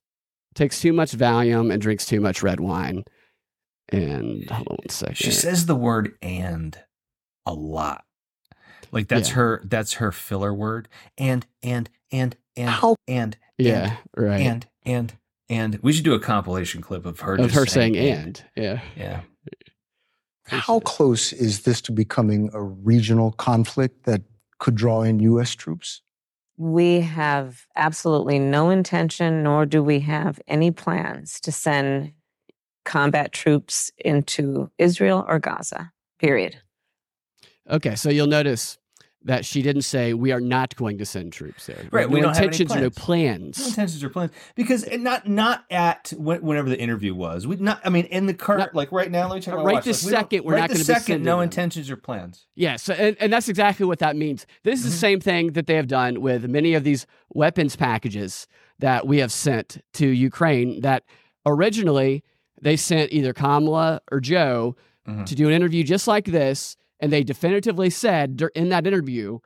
takes 0.56 0.82
too 0.82 0.92
much 0.94 1.12
Valium 1.12 1.72
and 1.72 1.82
drinks 1.82 2.06
too 2.06 2.20
much 2.20 2.42
red 2.44 2.60
wine. 2.60 3.04
And 3.90 4.50
hold 4.50 4.68
on 4.70 4.78
one 4.78 4.90
second. 4.90 5.16
She 5.18 5.32
says 5.32 5.66
the 5.66 5.76
word 5.76 6.14
and 6.22 6.78
a 7.46 7.54
lot. 7.54 8.04
Like 8.92 9.08
that's 9.08 9.30
Yeah. 9.30 9.36
her 9.36 9.62
that's 9.66 9.94
her 9.94 10.12
filler 10.12 10.54
word. 10.54 10.88
And 11.18 11.46
and 11.62 11.90
and 12.12 12.36
and 12.58 12.70
How- 12.70 12.96
and 13.08 13.38
yeah, 13.58 13.98
right. 14.18 14.42
and 14.42 14.68
and 14.86 15.14
and 15.52 15.78
we 15.84 15.92
should 15.92 16.06
do 16.06 16.14
a 16.14 16.20
compilation 16.20 16.82
clip 16.82 17.06
of 17.06 17.20
her 17.20 17.34
of 17.34 17.42
just 17.42 17.56
her 17.56 17.66
saying 17.66 17.98
and. 17.98 18.44
Yeah. 18.56 18.82
Yeah. 18.96 19.22
How 20.46 20.80
close 20.80 21.32
is 21.34 21.62
this 21.62 21.82
to 21.82 21.92
becoming 21.92 22.50
a 22.54 22.62
regional 22.62 23.32
conflict 23.34 24.06
that 24.06 24.22
could 24.60 24.76
draw 24.76 25.02
in 25.02 25.20
U.S. 25.20 25.56
troops? 25.56 26.02
We 26.58 27.02
have 27.02 27.66
absolutely 27.76 28.40
no 28.40 28.70
intention, 28.70 29.44
nor 29.44 29.66
do 29.66 29.84
we 29.84 30.00
have 30.02 30.40
any 30.48 30.72
plans 30.72 31.40
to 31.42 31.52
send 31.52 32.14
combat 32.84 33.32
troops 33.32 33.92
into 33.98 34.70
Israel 34.78 35.26
or 35.28 35.40
Gaza, 35.40 35.92
period. 36.20 36.58
Okay, 37.70 37.96
so 37.96 38.10
you'll 38.10 38.28
notice 38.28 38.78
that 39.24 39.46
she 39.46 39.62
didn't 39.62 39.84
say 39.84 40.14
we 40.16 40.32
are 40.32 40.40
not 40.42 40.76
going 40.76 40.98
to 40.98 41.06
send 41.06 41.32
troops 41.32 41.68
there. 41.68 41.86
Right, 41.92 42.10
No 42.10 42.14
we 42.16 42.22
don't 42.22 42.30
have 42.36 42.38
any 42.38 42.46
intentions 42.48 42.76
or 42.76 42.80
no 42.82 42.90
plans. 42.90 43.60
No 43.60 43.68
intentions 43.68 44.04
or 44.04 44.10
plans 44.10 44.32
because 44.56 44.88
not 44.94 45.28
not 45.28 45.64
at 45.70 46.12
when, 46.18 46.42
whenever 46.42 46.70
the 46.70 46.80
interview 46.80 47.14
was. 47.14 47.46
We 47.46 47.56
not. 47.58 47.80
I 47.86 47.90
mean, 47.90 48.06
in 48.06 48.26
the 48.26 48.34
current 48.34 48.60
Not- 48.60 48.76
like 48.76 48.92
right 48.92 49.12
now. 49.12 49.28
Let 49.28 49.36
me 49.36 49.42
check. 49.42 49.54
right 49.54 49.74
watch. 49.76 49.86
this 49.86 50.04
Like, 50.04 50.12
second, 50.12 50.44
we're 50.44 50.54
right 50.54 50.62
not 50.62 50.70
gonna 50.70 50.80
be 50.80 50.84
second. 50.86 51.24
No 51.24 51.36
them. 51.38 51.44
intentions 51.44 51.92
or 51.92 51.98
plans. 51.98 52.48
Yes, 52.56 52.90
and, 52.90 53.16
and 53.20 53.32
that's 53.32 53.48
exactly 53.48 53.86
what 53.86 54.00
that 54.00 54.16
means. 54.16 54.48
This 54.64 54.80
is 54.84 54.86
the 54.92 54.98
Mhm. 54.98 55.00
same 55.00 55.20
thing 55.20 55.52
that 55.54 55.68
they 55.68 55.76
have 55.76 55.88
done 55.88 56.20
with 56.22 56.50
many 56.50 56.74
of 56.74 56.84
these 56.84 57.06
weapons 57.30 57.76
packages 57.76 58.48
that 58.80 59.06
we 59.06 59.20
have 59.20 59.32
sent 59.32 59.78
to 59.94 60.08
Ukraine. 60.08 60.82
That 60.82 61.04
originally 61.46 62.24
they 62.62 62.76
sent 62.76 63.12
either 63.12 63.34
Kamala 63.34 64.02
or 64.12 64.20
Joe 64.20 64.76
Mhm. 65.08 65.26
to 65.26 65.36
do 65.36 65.48
an 65.48 65.54
interview 65.54 65.84
just 65.84 66.08
like 66.08 66.26
this, 66.26 66.76
and 67.02 67.12
they 67.12 67.24
definitively 67.24 67.90
said 67.90 68.42
in 68.56 68.70
that 68.70 68.88
interview 68.88 69.40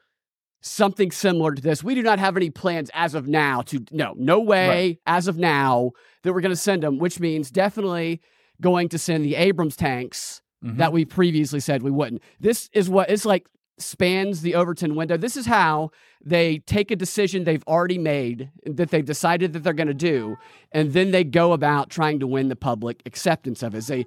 something 0.61 1.11
similar 1.11 1.53
to 1.53 1.61
this. 1.61 1.83
We 1.83 1.95
do 1.95 2.01
not 2.01 2.19
have 2.19 2.35
any 2.37 2.49
plans 2.49 2.89
as 2.93 3.13
of 3.15 3.27
now 3.27 3.61
to 3.63 3.85
no, 3.91 4.13
no 4.17 4.39
way 4.39 4.99
as 5.05 5.27
of 5.27 5.37
now 5.37 5.91
that 6.23 6.33
we're 6.33 6.41
going 6.41 6.49
to 6.51 6.55
send 6.55 6.83
them, 6.83 6.97
which 6.97 7.19
means 7.19 7.51
definitely 7.51 8.21
going 8.61 8.89
to 8.89 8.97
send 8.97 9.23
the 9.25 9.35
Abrams 9.35 9.75
tanks 9.75 10.41
Mhm. 10.63 10.77
that 10.77 10.93
we 10.93 11.05
previously 11.05 11.59
said 11.59 11.83
we 11.83 11.91
wouldn't. 11.91 12.21
This 12.39 12.69
is 12.73 12.89
what 12.89 13.09
it's 13.09 13.25
like 13.25 13.45
spans 13.77 14.41
the 14.41 14.55
Overton 14.55 14.95
window. 14.95 15.17
This 15.17 15.35
is 15.37 15.45
how 15.45 15.91
they 16.25 16.59
take 16.59 16.89
a 16.91 16.95
decision 16.95 17.43
they've 17.43 17.63
already 17.67 17.97
made 17.97 18.49
that 18.65 18.89
they've 18.89 19.05
decided 19.05 19.51
that 19.53 19.63
they're 19.63 19.73
going 19.73 19.89
to 19.89 19.93
do, 19.93 20.37
and 20.71 20.93
then 20.93 21.11
they 21.11 21.25
go 21.25 21.51
about 21.51 21.89
trying 21.89 22.19
to 22.21 22.25
win 22.27 22.47
the 22.47 22.55
public 22.55 23.01
acceptance 23.05 23.61
of 23.61 23.75
it. 23.75 23.83
They 23.85 24.05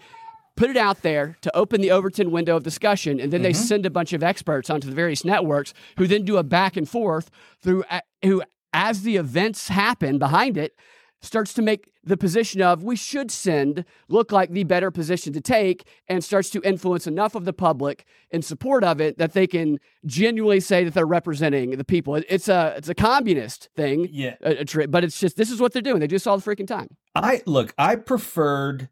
put 0.59 0.71
it 0.71 0.77
out 0.77 1.03
there 1.03 1.37
to 1.41 1.57
open 1.57 1.81
the 1.81 1.91
Overton 1.91 2.31
window 2.33 2.57
of 2.57 2.63
discussion, 2.65 3.21
and 3.21 3.33
then 3.33 3.43
they 3.43 3.53
Mhm. 3.53 3.57
send 3.71 3.87
a 3.87 3.91
bunch 3.91 4.13
of 4.13 4.23
experts 4.23 4.69
onto 4.69 4.89
the 4.89 4.95
various 4.95 5.25
networks 5.25 5.73
who 5.97 6.07
then 6.07 6.25
do 6.25 6.37
a 6.37 6.43
back 6.43 6.77
and 6.77 6.89
forth 6.89 7.31
through 7.63 7.85
who 8.25 8.43
as 8.73 9.03
the 9.03 9.17
events 9.17 9.69
happen 9.69 10.19
behind 10.19 10.57
it 10.59 10.75
starts 11.21 11.53
to 11.55 11.63
make 11.63 11.91
the 12.05 12.17
position 12.17 12.63
of 12.63 12.83
we 12.83 12.95
should 12.97 13.31
send 13.31 13.85
look 14.09 14.31
like 14.31 14.51
the 14.51 14.63
better 14.65 14.91
position 14.91 15.33
to 15.33 15.41
take 15.41 15.85
and 16.09 16.23
starts 16.23 16.49
to 16.51 16.61
influence 16.63 17.07
enough 17.07 17.35
of 17.35 17.45
the 17.45 17.53
public 17.53 18.05
in 18.31 18.41
support 18.43 18.85
of 18.85 19.01
it 19.01 19.19
that 19.19 19.33
they 19.33 19.47
can 19.47 19.79
genuinely 20.07 20.61
say 20.61 20.85
that 20.85 20.95
they're 20.95 21.07
representing 21.07 21.71
the 21.73 21.85
people. 21.85 22.15
It's 22.17 22.49
a 22.49 22.75
it's 22.77 22.89
a 22.89 22.95
communist 22.95 23.69
thing, 23.77 24.09
Yeah. 24.13 24.37
a, 24.43 24.59
a 24.59 24.65
tri- 24.65 24.87
but 24.87 25.03
it's 25.05 25.19
just 25.21 25.37
this 25.37 25.51
is 25.51 25.61
what 25.61 25.73
they're 25.73 25.83
doing. 25.83 25.99
They 26.01 26.07
do 26.07 26.15
this 26.17 26.27
all 26.27 26.39
the 26.39 26.49
freaking 26.51 26.67
time. 26.69 26.89
I 27.15 27.43
look, 27.47 27.75
I 27.77 27.97
preferred, 27.97 28.89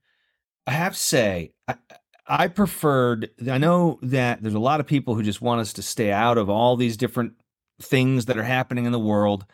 I 0.67 0.73
have 0.73 0.95
to 0.95 0.99
say, 0.99 1.53
I, 1.69 1.77
I 2.27 2.49
preferred, 2.49 3.31
I 3.51 3.59
know 3.59 3.99
that 4.03 4.43
there's 4.43 4.55
a 4.55 4.59
lot 4.59 4.81
of 4.81 4.87
people 4.87 5.15
who 5.15 5.23
just 5.23 5.41
want 5.41 5.61
us 5.61 5.73
to 5.75 5.83
stay 5.83 6.11
out 6.11 6.39
of 6.39 6.51
all 6.51 6.77
these 6.77 6.97
different 6.97 7.35
things 7.81 8.27
that 8.27 8.37
are 8.39 8.43
happening 8.43 8.85
in 8.85 8.93
the 8.93 8.99
world. 8.99 9.47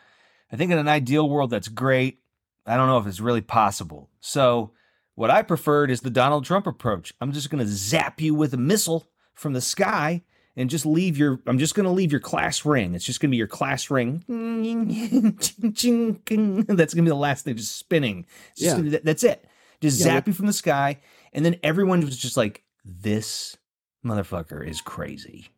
I 0.51 0.55
think 0.55 0.71
in 0.71 0.77
an 0.77 0.87
ideal 0.87 1.29
world, 1.29 1.49
that's 1.49 1.67
great. 1.67 2.19
I 2.65 2.77
don't 2.77 2.87
know 2.87 2.97
if 2.97 3.07
it's 3.07 3.19
really 3.19 3.41
possible. 3.41 4.09
So, 4.21 4.71
what 5.15 5.29
I 5.29 5.43
preferred 5.43 5.91
is 5.91 6.01
the 6.01 6.09
Donald 6.09 6.45
Trump 6.45 6.65
approach. 6.65 7.13
I'm 7.21 7.31
just 7.33 7.49
going 7.51 7.63
to 7.63 7.71
zap 7.71 8.19
you 8.19 8.33
with 8.33 8.53
a 8.53 8.57
missile 8.57 9.05
from 9.35 9.53
the 9.53 9.61
sky 9.61 10.23
and 10.55 10.69
just 10.69 10.85
leave 10.85 11.17
your 11.17 11.39
I'm 11.45 11.59
just 11.59 11.75
going 11.75 11.85
to 11.85 11.91
leave 11.91 12.11
your 12.11 12.21
class 12.21 12.65
ring. 12.65 12.95
It's 12.95 13.05
just 13.05 13.19
going 13.19 13.29
to 13.29 13.31
be 13.31 13.37
your 13.37 13.47
class 13.47 13.91
ring. 13.91 14.23
That's 15.37 15.53
going 15.53 16.15
to 16.25 17.01
be 17.01 17.09
the 17.09 17.15
last 17.15 17.45
thing 17.45 17.55
just 17.55 17.75
spinning. 17.77 18.25
Just 18.57 18.77
Yeah. 18.77 18.81
be 18.81 18.89
that's 18.97 19.23
it. 19.23 19.45
Just 19.83 19.99
Yeah, 19.99 20.05
zap 20.05 20.27
you 20.27 20.33
from 20.33 20.47
the 20.47 20.53
sky 20.53 20.99
and 21.33 21.43
then 21.43 21.57
everyone 21.61 22.01
was 22.01 22.17
just 22.17 22.37
like 22.37 22.63
this 22.85 23.57
motherfucker 24.05 24.65
is 24.65 24.79
crazy. 24.79 25.49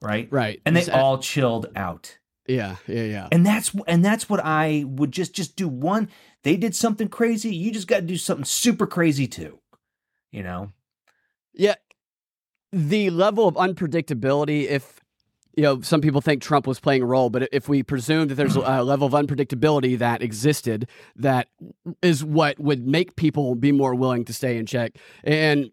Right? 0.00 0.28
Right. 0.30 0.60
And 0.64 0.76
they 0.76 0.88
all 0.92 1.18
chilled 1.18 1.66
out. 1.74 2.18
yeah, 2.46 2.76
yeah, 2.86 3.02
yeah. 3.02 3.28
And 3.32 3.44
that's 3.44 3.74
and 3.88 4.04
that's 4.04 4.28
what 4.28 4.40
I 4.44 4.84
would 4.86 5.10
just 5.10 5.34
just 5.34 5.56
do 5.56 5.66
one. 5.66 6.08
They 6.44 6.56
did 6.56 6.76
something 6.76 7.08
crazy, 7.08 7.54
you 7.54 7.72
just 7.72 7.88
got 7.88 7.96
to 7.96 8.06
do 8.06 8.16
something 8.16 8.44
super 8.44 8.86
crazy 8.86 9.26
too. 9.26 9.58
You 10.30 10.44
know? 10.44 10.72
Yeah. 11.52 11.74
The 12.72 13.10
level 13.10 13.48
of 13.48 13.54
unpredictability, 13.54 14.68
if 14.68 15.00
you 15.56 15.62
know, 15.62 15.80
some 15.80 16.00
people 16.00 16.20
think 16.20 16.42
Trump 16.42 16.66
was 16.66 16.80
playing 16.80 17.02
a 17.02 17.06
role, 17.06 17.30
but 17.30 17.48
if 17.52 17.68
we 17.68 17.82
presume 17.82 18.28
that 18.28 18.34
there's 18.34 18.56
a 18.56 18.60
level 18.82 19.06
of 19.06 19.12
unpredictability 19.12 19.98
that 19.98 20.22
existed, 20.22 20.88
that 21.16 21.48
is 22.02 22.24
what 22.24 22.58
would 22.58 22.86
make 22.86 23.16
people 23.16 23.54
be 23.54 23.70
more 23.70 23.94
willing 23.94 24.24
to 24.24 24.32
stay 24.32 24.56
in 24.56 24.66
check. 24.66 24.96
And 25.22 25.70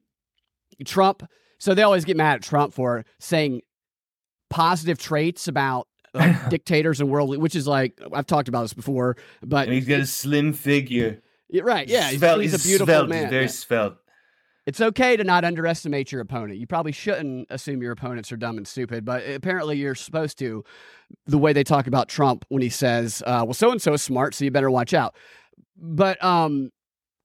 Trump, 0.85 1.23
so 1.57 1.73
they 1.73 1.81
always 1.81 2.05
get 2.05 2.17
mad 2.17 2.35
at 2.35 2.43
Trump 2.43 2.73
for 2.73 3.05
saying 3.19 3.61
positive 4.49 4.99
traits 4.99 5.47
about 5.47 5.87
uh, 6.13 6.19
like, 6.19 6.49
dictators 6.49 6.99
and 6.99 7.09
world, 7.09 7.35
which 7.37 7.55
is 7.55 7.67
like 7.67 7.99
I've 8.13 8.27
talked 8.27 8.49
about 8.49 8.61
this 8.63 8.73
before, 8.73 9.17
but 9.41 9.67
And 9.67 9.73
he's 9.73 9.87
got 9.87 10.01
a 10.01 10.05
slim 10.05 10.53
figure. 10.53 11.21
Yeah, 11.49 11.63
right, 11.63 11.87
yeah, 11.87 12.09
he's, 12.09 12.19
Svelte- 12.19 12.41
he's 12.41 12.53
a 12.53 12.67
beautiful 12.67 12.93
svelte, 12.93 13.09
man. 13.09 13.23
He's 13.23 13.29
very 13.29 13.43
yeah. 13.43 13.49
svelte. 13.49 13.97
It's 14.67 14.79
okay 14.79 15.17
to 15.17 15.23
not 15.23 15.43
underestimate 15.43 16.11
your 16.11 16.21
opponent. 16.21 16.59
You 16.59 16.67
probably 16.67 16.91
shouldn't 16.91 17.47
assume 17.49 17.81
your 17.81 17.91
opponents 17.91 18.31
are 18.31 18.37
dumb 18.37 18.57
and 18.57 18.67
stupid, 18.67 19.03
but 19.03 19.27
apparently 19.27 19.77
you're 19.77 19.95
supposed 19.95 20.37
to. 20.39 20.63
The 21.25 21.37
way 21.39 21.51
they 21.51 21.63
talk 21.63 21.87
about 21.87 22.07
Trump 22.09 22.45
when 22.49 22.61
he 22.61 22.69
says, 22.69 23.23
uh, 23.25 23.41
"Well, 23.45 23.53
so 23.53 23.71
and 23.71 23.81
so 23.81 23.93
is 23.93 24.01
smart, 24.01 24.35
so 24.35 24.45
you 24.45 24.51
better 24.51 24.69
watch 24.71 24.93
out." 24.93 25.15
But 25.75 26.23
um, 26.23 26.69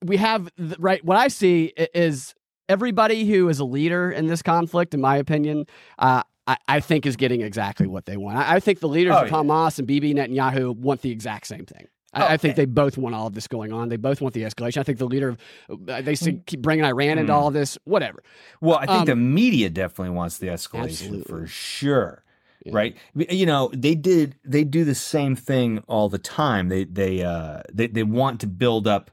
we 0.02 0.16
have 0.16 0.48
th- 0.56 0.76
right. 0.78 1.04
What 1.04 1.18
I 1.18 1.28
see 1.28 1.72
is 1.94 2.34
everybody 2.68 3.26
who 3.26 3.48
is 3.50 3.58
a 3.60 3.64
leader 3.64 4.10
in 4.10 4.26
this 4.28 4.42
conflict, 4.42 4.94
in 4.94 5.00
my 5.00 5.18
opinion, 5.18 5.66
uh, 5.98 6.22
I, 6.46 6.56
I 6.66 6.80
think 6.80 7.04
is 7.06 7.16
getting 7.16 7.42
exactly 7.42 7.86
what 7.86 8.06
they 8.06 8.16
want. 8.16 8.38
I, 8.38 8.56
I 8.56 8.60
think 8.60 8.80
the 8.80 8.88
leaders 8.88 9.14
Oh, 9.16 9.24
of 9.24 9.30
Hamas 9.30 9.78
and 9.78 9.86
Bibi 9.86 10.14
Netanyahu 10.14 10.74
want 10.76 11.02
the 11.02 11.10
exact 11.10 11.46
same 11.46 11.66
thing. 11.66 11.86
I, 12.12 12.22
Oh, 12.22 12.26
I 12.28 12.36
think 12.36 12.56
they 12.56 12.64
both 12.64 12.96
want 12.96 13.14
all 13.14 13.26
of 13.26 13.34
this 13.34 13.46
going 13.48 13.72
on. 13.72 13.88
They 13.88 13.96
both 13.96 14.20
want 14.20 14.32
the 14.34 14.42
escalation. 14.42 14.78
I 14.78 14.82
think 14.84 14.98
the 14.98 15.06
leader 15.06 15.30
of 15.68 15.88
uh, 15.88 16.00
they 16.00 16.14
see, 16.14 16.40
keep 16.46 16.62
bringing 16.62 16.84
Iran 16.84 17.18
into 17.18 17.32
Mm. 17.32 17.36
all 17.36 17.48
of 17.48 17.54
this. 17.54 17.76
Whatever. 17.84 18.22
Well, 18.60 18.78
I 18.78 18.86
think 18.86 19.00
Um, 19.00 19.04
the 19.06 19.16
media 19.16 19.68
definitely 19.68 20.14
wants 20.14 20.38
the 20.38 20.46
escalation 20.46 20.84
Absolutely. 20.84 21.22
for 21.24 21.46
sure. 21.46 22.22
Yeah. 22.64 22.72
Right? 22.74 22.96
You 23.14 23.46
know, 23.46 23.70
they 23.74 23.94
did 23.94 24.36
they 24.44 24.64
do 24.64 24.84
the 24.84 24.94
same 24.94 25.36
thing 25.36 25.82
all 25.88 26.08
the 26.08 26.18
time. 26.18 26.68
They 26.68 26.84
they 26.84 27.22
uh 27.22 27.62
they 27.72 27.86
they 27.88 28.02
want 28.02 28.40
to 28.40 28.46
build 28.46 28.86
up 28.88 29.10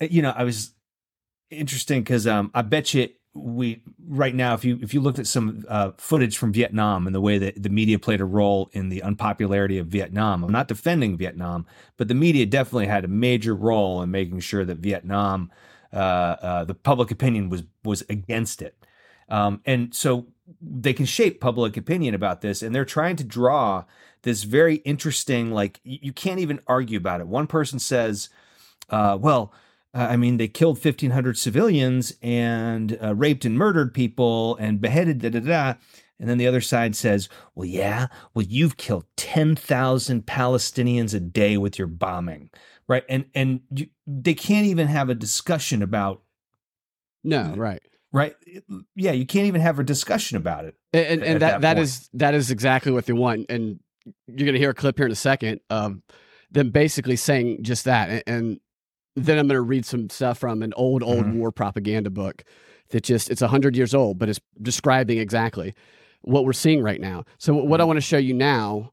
you 0.00 0.20
know, 0.20 0.34
I 0.36 0.44
was 0.44 0.72
interesting 1.50 2.04
cuz 2.04 2.26
um 2.26 2.50
I 2.54 2.62
bet 2.62 2.92
you 2.94 3.08
we 3.36 3.82
right 4.08 4.34
now 4.34 4.54
if 4.54 4.64
you 4.64 4.78
if 4.82 4.94
you 4.94 5.00
looked 5.00 5.18
at 5.18 5.26
some 5.26 5.64
uh 5.68 5.90
footage 5.96 6.38
from 6.38 6.52
Vietnam 6.52 7.06
and 7.06 7.14
the 7.14 7.20
way 7.20 7.38
that 7.38 7.62
the 7.62 7.68
media 7.68 7.98
played 7.98 8.20
a 8.20 8.24
role 8.24 8.70
in 8.72 8.88
the 8.88 9.02
unpopularity 9.02 9.78
of 9.78 9.86
Vietnam. 9.86 10.42
I'm 10.42 10.52
not 10.52 10.68
defending 10.68 11.16
Vietnam, 11.16 11.66
but 11.96 12.08
the 12.08 12.14
media 12.14 12.46
definitely 12.46 12.86
had 12.86 13.04
a 13.04 13.08
major 13.08 13.54
role 13.54 14.02
in 14.02 14.10
making 14.10 14.40
sure 14.40 14.64
that 14.64 14.78
Vietnam 14.78 15.50
uh, 15.92 15.96
uh, 15.96 16.64
the 16.64 16.74
public 16.74 17.10
opinion 17.10 17.48
was 17.48 17.62
was 17.84 18.02
against 18.08 18.62
it. 18.62 18.76
Um, 19.28 19.60
and 19.64 19.94
so 19.94 20.26
they 20.60 20.92
can 20.92 21.06
shape 21.06 21.40
public 21.40 21.76
opinion 21.76 22.14
about 22.14 22.40
this, 22.40 22.62
and 22.62 22.74
they're 22.74 22.84
trying 22.84 23.16
to 23.16 23.24
draw 23.24 23.84
this 24.22 24.42
very 24.42 24.76
interesting, 24.76 25.50
like 25.50 25.80
you, 25.84 26.12
can't 26.12 26.40
even 26.40 26.60
argue 26.66 26.98
about 26.98 27.20
it. 27.20 27.26
One 27.28 27.46
person 27.46 27.78
says, 27.78 28.28
uh, 28.90 29.16
"Well, 29.20 29.52
uh, 29.96 30.08
I 30.10 30.16
mean, 30.16 30.36
they 30.36 30.48
killed 30.48 30.78
fifteen 30.78 31.12
hundred 31.12 31.38
civilians 31.38 32.12
and 32.20 32.98
uh, 33.02 33.14
raped 33.14 33.46
and 33.46 33.56
murdered 33.56 33.94
people 33.94 34.56
and 34.56 34.80
beheaded 34.80 35.20
da 35.20 35.30
da 35.30 35.40
da." 35.40 35.74
And 36.18 36.28
then 36.28 36.38
the 36.38 36.46
other 36.46 36.60
side 36.60 36.94
says, 36.94 37.28
"Well, 37.54 37.66
yeah, 37.66 38.08
well, 38.34 38.44
you've 38.46 38.76
killed 38.76 39.06
ten 39.16 39.56
thousand 39.56 40.26
Palestinians 40.26 41.14
a 41.14 41.20
day 41.20 41.56
with 41.56 41.78
your 41.78 41.88
bombing." 41.88 42.50
Right, 42.88 43.04
and 43.08 43.24
and 43.34 43.60
you, 43.74 43.86
they 44.06 44.34
can't 44.34 44.66
even 44.66 44.86
have 44.86 45.08
a 45.08 45.14
discussion 45.14 45.82
about 45.82 46.22
No, 47.24 47.54
right. 47.56 47.82
right? 48.12 48.36
Yeah, 48.94 49.12
you 49.12 49.26
can't 49.26 49.46
even 49.46 49.60
have 49.60 49.78
a 49.78 49.84
discussion 49.84 50.36
about 50.36 50.66
it. 50.66 50.76
And 50.92 51.06
and, 51.06 51.22
and 51.22 51.42
that 51.42 51.60
that 51.62 51.76
that 51.76 51.78
is 51.78 52.08
that 52.12 52.34
is 52.34 52.50
exactly 52.50 52.92
what 52.92 53.06
they 53.06 53.12
want. 53.12 53.46
And 53.48 53.80
you're 54.26 54.46
gonna 54.46 54.58
hear 54.58 54.70
a 54.70 54.74
clip 54.74 54.98
here 54.98 55.06
in 55.06 55.12
a 55.12 55.16
second 55.16 55.60
of 55.70 56.00
them 56.50 56.70
basically 56.70 57.16
saying 57.16 57.64
just 57.64 57.84
that. 57.86 58.08
And, 58.08 58.22
and 58.26 58.60
then 59.16 59.38
I'm 59.38 59.46
gonna 59.48 59.60
read 59.62 59.84
some 59.86 60.08
stuff 60.10 60.38
from 60.38 60.62
an 60.62 60.72
old 60.76 61.02
old 61.02 61.26
Mhm. 61.26 61.34
war 61.34 61.50
propaganda 61.50 62.10
book 62.10 62.44
that 62.90 63.02
just 63.02 63.30
it's 63.30 63.40
hundred 63.40 63.74
years 63.76 63.94
old, 63.94 64.18
but 64.18 64.28
it's 64.28 64.40
describing 64.62 65.18
exactly 65.18 65.74
what 66.22 66.44
we're 66.44 66.52
seeing 66.52 66.82
right 66.82 67.00
now. 67.00 67.24
So 67.38 67.54
what 67.54 67.80
I 67.80 67.82
Mm-hmm. 67.82 67.86
want 67.88 67.96
to 67.98 68.00
show 68.02 68.18
you 68.18 68.34
now, 68.34 68.92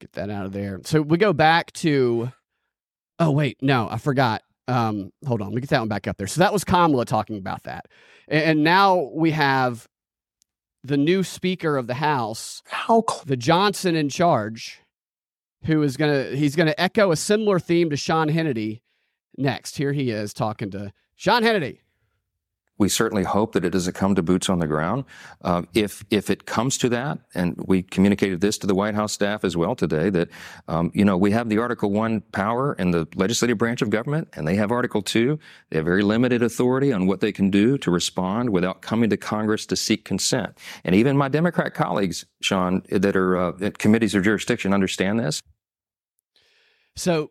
get 0.00 0.12
that 0.12 0.30
out 0.30 0.46
of 0.46 0.52
there. 0.52 0.80
So 0.84 1.02
we 1.02 1.18
go 1.18 1.32
back 1.32 1.72
to. 1.74 2.32
Oh 3.20 3.30
wait, 3.30 3.58
no, 3.60 3.88
I 3.90 3.98
forgot. 3.98 4.42
Um, 4.68 5.10
hold 5.26 5.40
on, 5.42 5.54
me 5.54 5.60
get 5.60 5.70
that 5.70 5.80
one 5.80 5.88
back 5.88 6.06
up 6.06 6.18
there. 6.18 6.26
So 6.26 6.40
that 6.40 6.52
was 6.52 6.62
Kamala 6.64 7.04
talking 7.04 7.36
about 7.38 7.62
that, 7.64 7.86
and, 8.28 8.42
and 8.44 8.64
now 8.64 9.10
we 9.14 9.30
have 9.32 9.86
the 10.84 10.96
new 10.96 11.22
Speaker 11.24 11.76
of 11.76 11.86
the 11.88 11.94
House, 11.94 12.62
How 12.66 13.02
the 13.26 13.36
Johnson 13.36 13.96
in 13.96 14.08
charge, 14.08 14.80
who 15.64 15.82
is 15.82 15.96
gonna 15.96 16.30
he's 16.36 16.54
gonna 16.54 16.74
echo 16.78 17.10
a 17.10 17.16
similar 17.16 17.58
theme 17.58 17.90
to 17.90 17.96
Sean 17.96 18.28
Hannity. 18.28 18.80
Next, 19.38 19.76
here 19.76 19.92
he 19.92 20.10
is 20.10 20.34
talking 20.34 20.70
to 20.72 20.92
Sean 21.14 21.42
Hannity. 21.44 21.78
we 22.78 22.88
certainly 22.88 23.24
hope 23.24 23.52
that 23.52 23.64
it 23.64 23.70
doesn't 23.70 23.94
come 23.94 24.14
to 24.14 24.22
boots 24.22 24.48
on 24.48 24.60
the 24.60 24.66
ground. 24.66 25.04
Uh, 25.42 25.62
if 25.74 26.04
if 26.10 26.30
it 26.30 26.46
comes 26.46 26.78
to 26.78 26.88
that, 26.88 27.18
and 27.34 27.56
we 27.66 27.82
communicated 27.82 28.40
this 28.40 28.56
to 28.58 28.66
the 28.66 28.74
White 28.74 28.94
House 28.94 29.12
staff 29.12 29.44
as 29.44 29.56
well 29.56 29.74
today, 29.74 30.10
that 30.10 30.28
um, 30.68 30.90
you 30.94 31.04
know 31.04 31.16
we 31.16 31.30
have 31.32 31.48
the 31.48 31.58
Article 31.58 31.90
One 31.90 32.20
power 32.32 32.74
in 32.74 32.90
the 32.92 33.06
legislative 33.16 33.58
branch 33.58 33.82
of 33.82 33.90
government, 33.90 34.28
and 34.34 34.46
they 34.46 34.56
have 34.56 34.70
Article 34.72 35.02
Two. 35.02 35.38
They 35.70 35.76
have 35.78 35.86
very 35.86 36.02
limited 36.02 36.42
authority 36.42 36.92
on 36.92 37.06
what 37.06 37.20
they 37.20 37.32
can 37.32 37.50
do 37.50 37.78
to 37.78 37.90
respond 37.90 38.50
without 38.50 38.82
coming 38.82 39.10
to 39.10 39.16
Congress 39.16 39.66
to 39.66 39.76
seek 39.76 40.04
consent. 40.04 40.56
And 40.84 40.94
even 40.94 41.16
my 41.16 41.28
Democrat 41.28 41.74
colleagues, 41.74 42.26
Sean, 42.40 42.82
that 42.90 43.16
are 43.16 43.36
uh, 43.36 43.52
at 43.60 43.78
committees 43.78 44.14
of 44.14 44.22
jurisdiction, 44.24 44.72
understand 44.72 45.18
this. 45.18 45.42
So, 46.96 47.30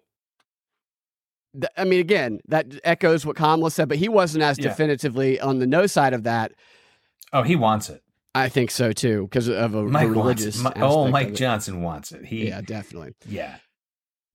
th- 1.53 1.71
I 1.77 1.83
mean, 1.83 1.99
again, 1.99 2.39
that 2.47 2.67
echoes 2.83 3.25
what 3.25 3.35
Kamala 3.35 3.71
said, 3.71 3.89
but 3.89 3.97
he 3.97 4.09
wasn't 4.09 4.43
as 4.43 4.57
Yeah. 4.57 4.69
definitively 4.69 5.39
on 5.39 5.59
the 5.59 5.67
no 5.67 5.87
side 5.87 6.13
of 6.13 6.23
that. 6.23 6.53
Oh, 7.33 7.43
he 7.43 7.55
wants 7.55 7.89
it. 7.89 8.01
I 8.35 8.49
think 8.49 8.69
so 8.71 8.91
too, 8.91 9.23
because 9.23 9.47
of 9.49 9.73
a, 9.73 9.83
Mike 9.83 10.09
religious. 10.09 10.63
Oh, 10.75 11.07
Mike. 11.07 11.33
Johnson 11.33 11.81
wants 11.81 12.11
it. 12.11 12.25
He, 12.25 12.47
Yeah, 12.49 12.61
definitely. 12.61 13.13
yeah. 13.27 13.57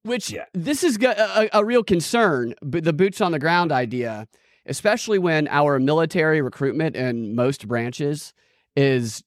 Which 0.03 0.31
Yeah. 0.31 0.46
this 0.53 0.83
is 0.83 0.96
a, 1.01 1.48
a 1.53 1.64
real 1.64 1.85
concern, 1.85 2.55
but 2.62 2.83
the 2.83 2.92
boots 2.92 3.20
on 3.20 3.31
the 3.31 3.38
ground 3.38 3.70
idea, 3.70 4.27
especially 4.66 5.18
when 5.20 5.46
our 5.48 5.79
military 5.79 6.42
recruitment 6.42 6.96
in 6.96 7.37
most 7.37 7.68
branches 7.68 8.33
is 8.75 9.22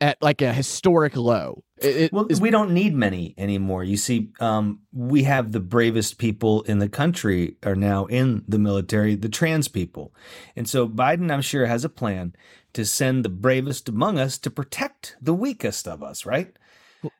at 0.00 0.20
like 0.22 0.42
a 0.42 0.52
historic 0.52 1.16
low. 1.16 1.64
It, 1.78 1.96
it 1.96 2.12
Well, 2.12 2.26
is- 2.28 2.40
we 2.40 2.50
don't 2.50 2.72
need 2.72 2.94
many 2.94 3.34
anymore. 3.38 3.82
You 3.84 3.96
see, 3.96 4.30
um, 4.40 4.80
we 4.92 5.24
have 5.24 5.52
the 5.52 5.60
bravest 5.60 6.18
people 6.18 6.62
in 6.62 6.78
the 6.78 6.88
country 6.88 7.56
are 7.64 7.74
now 7.76 8.06
in 8.06 8.44
the 8.48 8.58
military, 8.58 9.14
the 9.16 9.28
trans 9.28 9.68
people. 9.68 10.14
And 10.56 10.68
so 10.68 10.88
Biden, 10.88 11.30
I'm 11.32 11.42
sure, 11.42 11.66
has 11.66 11.84
a 11.84 11.88
plan 11.88 12.34
to 12.74 12.84
send 12.84 13.24
the 13.24 13.28
bravest 13.28 13.88
among 13.88 14.18
us 14.18 14.38
to 14.38 14.50
protect 14.50 15.16
the 15.20 15.34
weakest 15.34 15.88
of 15.88 16.02
us, 16.02 16.24
right? 16.26 16.56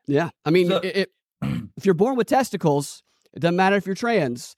yeah, 0.07 0.31
I 0.45 0.51
mean, 0.51 0.69
So- 0.69 0.77
it, 0.79 0.97
it, 0.97 1.13
if 1.77 1.85
you're 1.85 1.95
born 1.95 2.17
with 2.17 2.27
testicles, 2.27 3.03
it 3.33 3.41
doesn't 3.41 3.57
matter 3.57 3.77
if 3.77 3.87
you're 3.87 3.95
trans. 3.95 4.57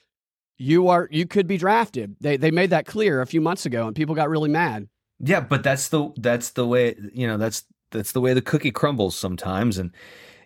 you 0.59 0.88
are 0.88 1.09
you 1.11 1.26
could 1.26 1.46
be 1.46 1.56
drafted. 1.59 2.16
They 2.20 2.37
they 2.37 2.50
made 2.50 2.70
that 2.70 2.87
clear 2.87 3.20
a 3.22 3.26
few 3.26 3.40
months 3.40 3.66
ago, 3.66 3.87
and 3.87 3.96
people 3.96 4.14
got 4.14 4.28
really 4.30 4.48
mad. 4.50 4.88
Yeah, 5.18 5.40
but 5.40 5.62
that's 5.62 5.88
the 5.88 6.11
that's 6.16 6.50
the 6.50 6.66
way 6.66 6.96
you 7.12 7.26
know 7.26 7.37
that's 7.37 7.64
that's 7.90 8.12
the 8.12 8.20
way 8.20 8.35
the 8.35 8.42
cookie 8.42 8.70
crumbles 8.70 9.16
sometimes, 9.16 9.79
and 9.79 9.90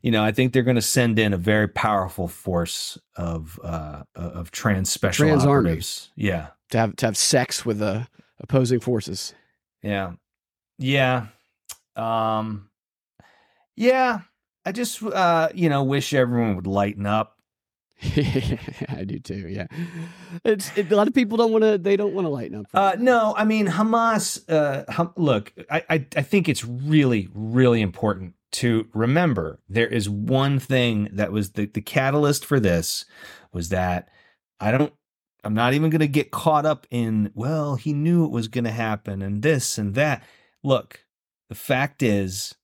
you 0.03 0.11
know 0.11 0.25
I 0.25 0.33
think 0.33 0.53
they're 0.53 0.63
going 0.63 0.75
to 0.77 0.83
send 0.83 1.19
in 1.19 1.33
a 1.33 1.37
very 1.39 1.69
powerful 1.69 2.29
force 2.29 2.99
of 3.17 3.59
uh 3.63 4.03
of 4.15 4.51
trans 4.51 4.91
special 4.91 5.27
Trans 5.27 5.45
army. 5.45 5.81
Yeah, 6.17 6.49
To 6.71 6.79
have 6.79 6.97
to 6.97 7.07
have 7.07 7.17
sex 7.17 7.65
with 7.65 7.79
the 7.79 8.09
opposing 8.41 8.81
forces. 8.81 9.35
yeah, 9.83 10.13
yeah, 10.79 11.27
um, 11.97 12.69
yeah. 13.77 14.21
I 14.67 14.73
just 14.73 15.03
uh 15.03 15.49
you 15.55 15.69
know 15.69 15.83
wish 15.85 16.15
everyone 16.15 16.57
would 16.57 16.67
lighten 16.67 17.07
up. 17.07 17.34
I 18.89 19.05
do 19.07 19.19
too. 19.19 19.49
Yeah, 19.49 19.67
it's 20.45 20.77
it, 20.77 20.91
a 20.91 20.97
lot 20.97 21.09
of 21.09 21.15
people 21.15 21.37
don't 21.37 21.53
want 21.53 21.65
to. 21.65 21.79
They 21.79 21.97
don't 21.97 22.13
want 22.13 22.27
to 22.27 22.29
lighten 22.29 22.61
up. 22.61 22.67
Uh, 22.75 22.97
no, 22.99 23.35
I 23.37 23.45
mean 23.45 23.67
Hamas. 23.67 24.43
Uh, 24.49 24.91
hum, 24.91 25.13
look, 25.17 25.53
I, 25.71 25.83
I 25.89 26.07
I 26.17 26.23
think 26.23 26.49
it's 26.49 26.65
really 26.65 27.29
really 27.33 27.81
important 27.81 28.35
to 28.53 28.89
remember 28.95 29.61
there 29.69 29.87
is 29.87 30.09
one 30.09 30.59
thing 30.59 31.09
that 31.13 31.33
was 31.33 31.53
the 31.53 31.67
the 31.67 31.81
catalyst 31.81 32.45
for 32.45 32.61
this 32.61 33.05
was 33.53 33.69
that 33.71 34.09
I 34.61 34.71
don't. 34.71 34.93
I'm 35.45 35.55
not 35.55 35.75
even 35.75 35.91
going 35.91 36.01
to 36.01 36.09
get 36.09 36.31
caught 36.31 36.65
up 36.65 36.87
in 36.91 37.31
well 37.35 37.77
he 37.77 37.93
knew 37.93 38.25
it 38.25 38.31
was 38.31 38.49
going 38.49 38.65
to 38.65 38.71
happen 38.71 39.23
and 39.23 39.43
this 39.43 39.79
and 39.79 39.95
that. 39.95 40.23
Look, 40.63 41.05
the 41.49 41.55
fact 41.55 42.03
is 42.03 42.55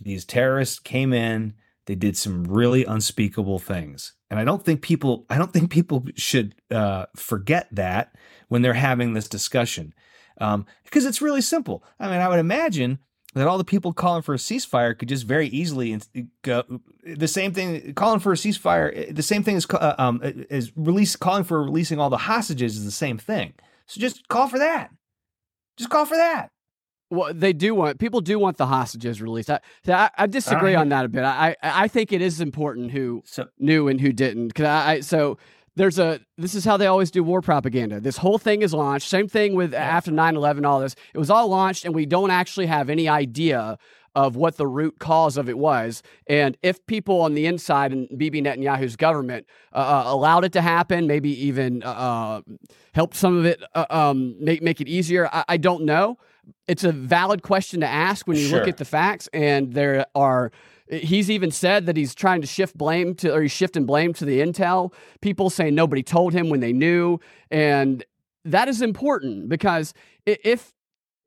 these 0.00 0.24
terrorists 0.24 0.78
came 0.78 1.12
in. 1.12 1.54
They 1.86 1.94
did 1.94 2.16
some 2.16 2.44
really 2.44 2.84
unspeakable 2.84 3.58
things, 3.58 4.14
and 4.30 4.38
I 4.38 4.44
don't 4.44 4.64
think 4.64 4.82
people. 4.82 5.26
I 5.28 5.38
don't 5.38 5.52
think 5.52 5.70
people 5.70 6.04
should 6.14 6.54
uh, 6.70 7.06
forget 7.16 7.68
that 7.72 8.14
when 8.48 8.62
they're 8.62 8.74
having 8.74 9.14
this 9.14 9.28
discussion 9.28 9.94
um, 10.40 10.66
because 10.84 11.04
it's 11.04 11.22
really 11.22 11.40
simple. 11.40 11.84
I 11.98 12.08
mean, 12.08 12.20
I 12.20 12.28
would 12.28 12.38
imagine 12.38 12.98
that 13.34 13.46
all 13.46 13.58
the 13.58 13.64
people 13.64 13.92
calling 13.92 14.22
for 14.22 14.34
a 14.34 14.38
ceasefire 14.38 14.98
could 14.98 15.08
just 15.08 15.24
very 15.24 15.48
easily 15.48 15.98
go 16.42 16.64
the 17.04 17.28
same 17.28 17.52
thing. 17.52 17.94
Calling 17.94 18.20
for 18.20 18.32
a 18.32 18.36
ceasefire, 18.36 19.14
the 19.14 19.22
same 19.22 19.42
thing 19.42 19.56
as 19.56 19.66
uh, 19.70 19.94
um, 19.98 20.20
as 20.50 20.72
release 20.76 21.16
calling 21.16 21.44
for 21.44 21.62
releasing 21.62 21.98
all 21.98 22.10
the 22.10 22.18
hostages 22.18 22.76
is 22.76 22.84
the 22.84 22.90
same 22.90 23.18
thing. 23.18 23.54
So 23.86 24.00
just 24.00 24.28
call 24.28 24.48
for 24.48 24.58
that. 24.58 24.90
Just 25.76 25.90
call 25.90 26.04
for 26.04 26.16
that. 26.16 26.50
Well, 27.12 27.34
they 27.34 27.52
do 27.52 27.74
want 27.74 27.98
people 27.98 28.22
do 28.22 28.38
want 28.38 28.56
the 28.56 28.64
hostages 28.64 29.20
released. 29.20 29.50
I, 29.50 29.60
I, 29.86 30.10
I 30.16 30.26
disagree 30.26 30.74
on 30.74 30.88
that 30.88 31.04
a 31.04 31.08
bit. 31.08 31.24
I, 31.24 31.54
I 31.62 31.86
think 31.86 32.10
it 32.10 32.22
is 32.22 32.40
important 32.40 32.90
who 32.90 33.22
So 33.26 33.48
knew 33.58 33.88
and 33.88 34.00
who 34.00 34.14
didn't. 34.14 34.54
Cause 34.54 34.64
I, 34.64 34.92
I 34.92 35.00
so 35.00 35.36
there's 35.76 35.98
a 35.98 36.20
this 36.38 36.54
is 36.54 36.64
how 36.64 36.78
they 36.78 36.86
always 36.86 37.10
do 37.10 37.22
war 37.22 37.42
propaganda. 37.42 38.00
This 38.00 38.16
whole 38.16 38.38
thing 38.38 38.62
is 38.62 38.72
launched. 38.72 39.10
Same 39.10 39.28
thing 39.28 39.54
with 39.54 39.74
after 39.74 40.10
9/11 40.10 40.64
all 40.64 40.80
this. 40.80 40.94
It 41.12 41.18
was 41.18 41.28
all 41.28 41.48
launched 41.48 41.84
and 41.84 41.94
we 41.94 42.06
don't 42.06 42.30
actually 42.30 42.66
have 42.66 42.88
any 42.88 43.10
idea 43.10 43.76
of 44.14 44.34
what 44.34 44.56
the 44.56 44.66
root 44.66 44.98
cause 44.98 45.36
of 45.36 45.50
it 45.50 45.58
was. 45.58 46.02
And 46.26 46.56
if 46.62 46.84
people 46.86 47.20
on 47.20 47.34
the 47.34 47.44
inside 47.44 47.92
in 47.92 48.08
Bibi 48.16 48.40
Netanyahu's 48.40 48.96
government 48.96 49.46
uh, 49.74 49.76
uh, 49.76 50.04
allowed 50.06 50.44
it 50.44 50.52
to 50.52 50.62
happen, 50.62 51.06
maybe 51.06 51.30
even 51.46 51.82
uh, 51.82 51.88
uh, 51.88 52.40
helped 52.94 53.16
some 53.16 53.36
of 53.36 53.44
it 53.44 53.62
uh, 53.74 53.84
um, 53.90 54.34
make 54.42 54.62
make 54.62 54.80
it 54.80 54.88
easier, 54.88 55.28
I, 55.30 55.44
I 55.48 55.56
don't 55.58 55.84
know. 55.84 56.16
It's 56.66 56.84
a 56.84 56.92
valid 56.92 57.42
question 57.42 57.80
to 57.80 57.86
ask 57.86 58.26
when 58.26 58.36
you 58.36 58.48
look 58.50 58.68
at 58.68 58.76
the 58.76 58.84
facts, 58.84 59.28
and 59.32 59.72
there 59.72 60.06
are. 60.14 60.52
He's 60.90 61.30
even 61.30 61.50
said 61.50 61.86
that 61.86 61.96
he's 61.96 62.14
trying 62.14 62.42
to 62.42 62.46
shift 62.46 62.76
blame 62.76 63.14
to, 63.16 63.32
or 63.32 63.40
he's 63.40 63.52
shifting 63.52 63.86
blame 63.86 64.12
to 64.14 64.26
the 64.26 64.40
intel 64.40 64.92
people, 65.22 65.48
saying 65.48 65.74
nobody 65.74 66.02
told 66.02 66.34
him 66.34 66.50
when 66.50 66.60
they 66.60 66.72
knew, 66.72 67.18
and 67.50 68.04
that 68.44 68.68
is 68.68 68.82
important 68.82 69.48
because 69.48 69.94
if 70.26 70.72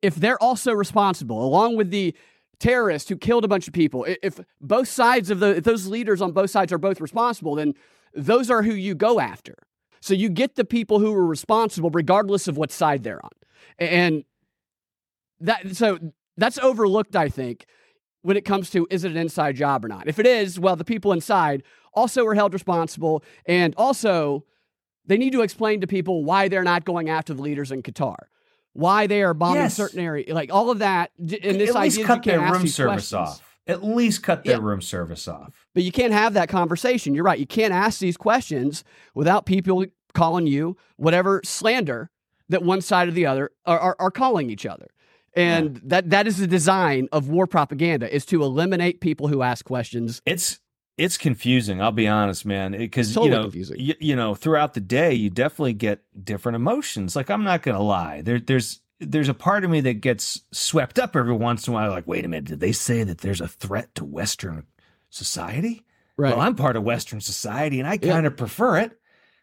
if 0.01 0.15
they're 0.15 0.41
also 0.41 0.71
responsible, 0.71 1.43
along 1.43 1.77
with 1.77 1.89
the 1.89 2.15
terrorist 2.59 3.09
who 3.09 3.17
killed 3.17 3.43
a 3.43 3.47
bunch 3.47 3.67
of 3.67 3.73
people, 3.73 4.05
if 4.21 4.39
both 4.61 4.87
sides 4.87 5.29
of 5.29 5.39
the 5.39 5.59
those 5.61 5.87
leaders 5.87 6.21
on 6.21 6.31
both 6.31 6.49
sides 6.49 6.71
are 6.71 6.77
both 6.77 7.01
responsible, 7.01 7.55
then 7.55 7.73
those 8.13 8.49
are 8.49 8.61
who 8.61 8.73
you 8.73 8.93
go 8.93 9.19
after. 9.19 9.55
So 9.99 10.13
you 10.13 10.29
get 10.29 10.55
the 10.55 10.65
people 10.65 10.99
who 10.99 11.13
are 11.13 11.25
responsible, 11.25 11.89
regardless 11.89 12.47
of 12.47 12.57
what 12.57 12.71
side 12.71 13.03
they're 13.03 13.23
on, 13.23 13.31
and 13.79 14.23
that 15.45 15.75
so 15.75 15.99
that's 16.37 16.57
overlooked, 16.59 17.15
I 17.15 17.29
think, 17.29 17.65
when 18.21 18.37
it 18.37 18.45
comes 18.45 18.69
to 18.71 18.87
is 18.89 19.03
it 19.03 19.11
an 19.11 19.17
inside 19.17 19.55
job 19.55 19.85
or 19.85 19.87
not. 19.87 20.07
If 20.07 20.19
it 20.19 20.25
is, 20.27 20.59
well, 20.59 20.75
the 20.75 20.83
people 20.85 21.11
inside 21.11 21.63
also 21.93 22.25
are 22.25 22.33
held 22.35 22.53
responsible, 22.53 23.23
and 23.45 23.73
also 23.77 24.43
they 25.05 25.17
need 25.17 25.31
to 25.33 25.41
explain 25.41 25.81
to 25.81 25.87
people 25.87 26.23
why 26.23 26.47
they're 26.47 26.63
not 26.63 26.83
going 26.85 27.09
after 27.09 27.33
the 27.33 27.41
leaders 27.41 27.71
in 27.71 27.83
Qatar, 27.83 28.15
why 28.73 29.07
they 29.07 29.23
are 29.23 29.33
bombing 29.33 29.61
Yes. 29.63 29.75
certain 29.75 29.99
areas, 29.99 30.33
like 30.33 30.51
all 30.51 30.69
of 30.71 30.79
that. 30.79 31.11
And 31.17 31.29
this 31.29 31.69
at 31.75 31.81
least 31.81 31.97
idea 31.97 32.05
cut 32.05 32.23
their 32.23 32.39
room 32.41 32.67
service 32.67 33.09
questions. 33.09 33.13
off. 33.13 33.57
At 33.67 33.83
least 33.83 34.21
cut 34.23 34.43
their 34.43 34.57
Yeah. 34.57 34.63
room 34.63 34.81
service 34.81 35.27
off. 35.27 35.65
But 35.73 35.83
you 35.83 35.91
can't 35.91 36.13
have 36.13 36.33
that 36.33 36.49
conversation. 36.49 37.15
You're 37.15 37.23
right. 37.23 37.39
You 37.39 37.47
can't 37.47 37.73
ask 37.73 37.99
these 37.99 38.17
questions 38.17 38.83
without 39.13 39.45
people 39.45 39.85
calling 40.13 40.47
you 40.47 40.75
whatever 40.97 41.41
slander 41.43 42.09
that 42.49 42.61
one 42.63 42.81
side 42.81 43.07
or 43.07 43.11
the 43.11 43.25
other 43.25 43.51
are, 43.65 43.79
are, 43.79 43.95
are 43.99 44.11
calling 44.11 44.49
each 44.49 44.65
other. 44.65 44.87
And 45.35 45.81
that 45.83 46.09
that 46.11 46.27
is 46.27 46.37
the 46.37 46.47
design 46.47 47.07
of 47.11 47.29
war 47.29 47.47
propaganda 47.47 48.13
is 48.13 48.25
to 48.27 48.43
eliminate 48.43 49.01
people 49.01 49.27
who 49.27 49.41
ask 49.41 49.65
questions. 49.65 50.21
It's 50.25 50.59
it's 50.97 51.17
confusing. 51.17 51.81
I'll 51.81 51.91
be 51.91 52.07
honest, 52.07 52.45
man, 52.45 52.71
because 52.71 53.13
Totally 53.13 53.29
you 53.31 53.35
know, 53.35 53.41
confusing. 53.43 53.77
y- 53.79 53.95
you 53.99 54.15
know, 54.15 54.33
throughout 54.33 54.73
the 54.75 54.79
day, 54.81 55.13
you 55.13 55.29
definitely 55.29 55.73
get 55.73 56.03
different 56.23 56.55
emotions. 56.55 57.15
Like 57.17 57.29
I'm 57.29 57.43
not 57.43 57.63
gonna 57.63 57.81
lie, 57.81 58.21
there, 58.21 58.39
there's 58.39 58.79
there's 59.01 59.27
a 59.27 59.33
part 59.33 59.65
of 59.65 59.69
me 59.69 59.81
that 59.81 59.95
gets 59.95 60.41
swept 60.53 60.97
up 60.97 61.17
every 61.17 61.35
once 61.35 61.67
in 61.67 61.73
a 61.73 61.75
while. 61.75 61.89
Like, 61.89 62.07
wait 62.07 62.23
a 62.23 62.29
minute, 62.29 62.45
did 62.45 62.61
they 62.61 62.71
say 62.71 63.03
that 63.03 63.17
there's 63.17 63.41
a 63.41 63.47
threat 63.47 63.93
to 63.95 64.05
Western 64.05 64.63
society? 65.09 65.83
Right. 66.17 66.31
Well, 66.31 66.39
I'm 66.39 66.55
part 66.55 66.77
of 66.77 66.83
Western 66.83 67.19
society, 67.19 67.79
and 67.79 67.87
I 67.89 67.97
kind 67.97 68.25
of 68.25 68.37
prefer 68.37 68.77
it. 68.79 68.97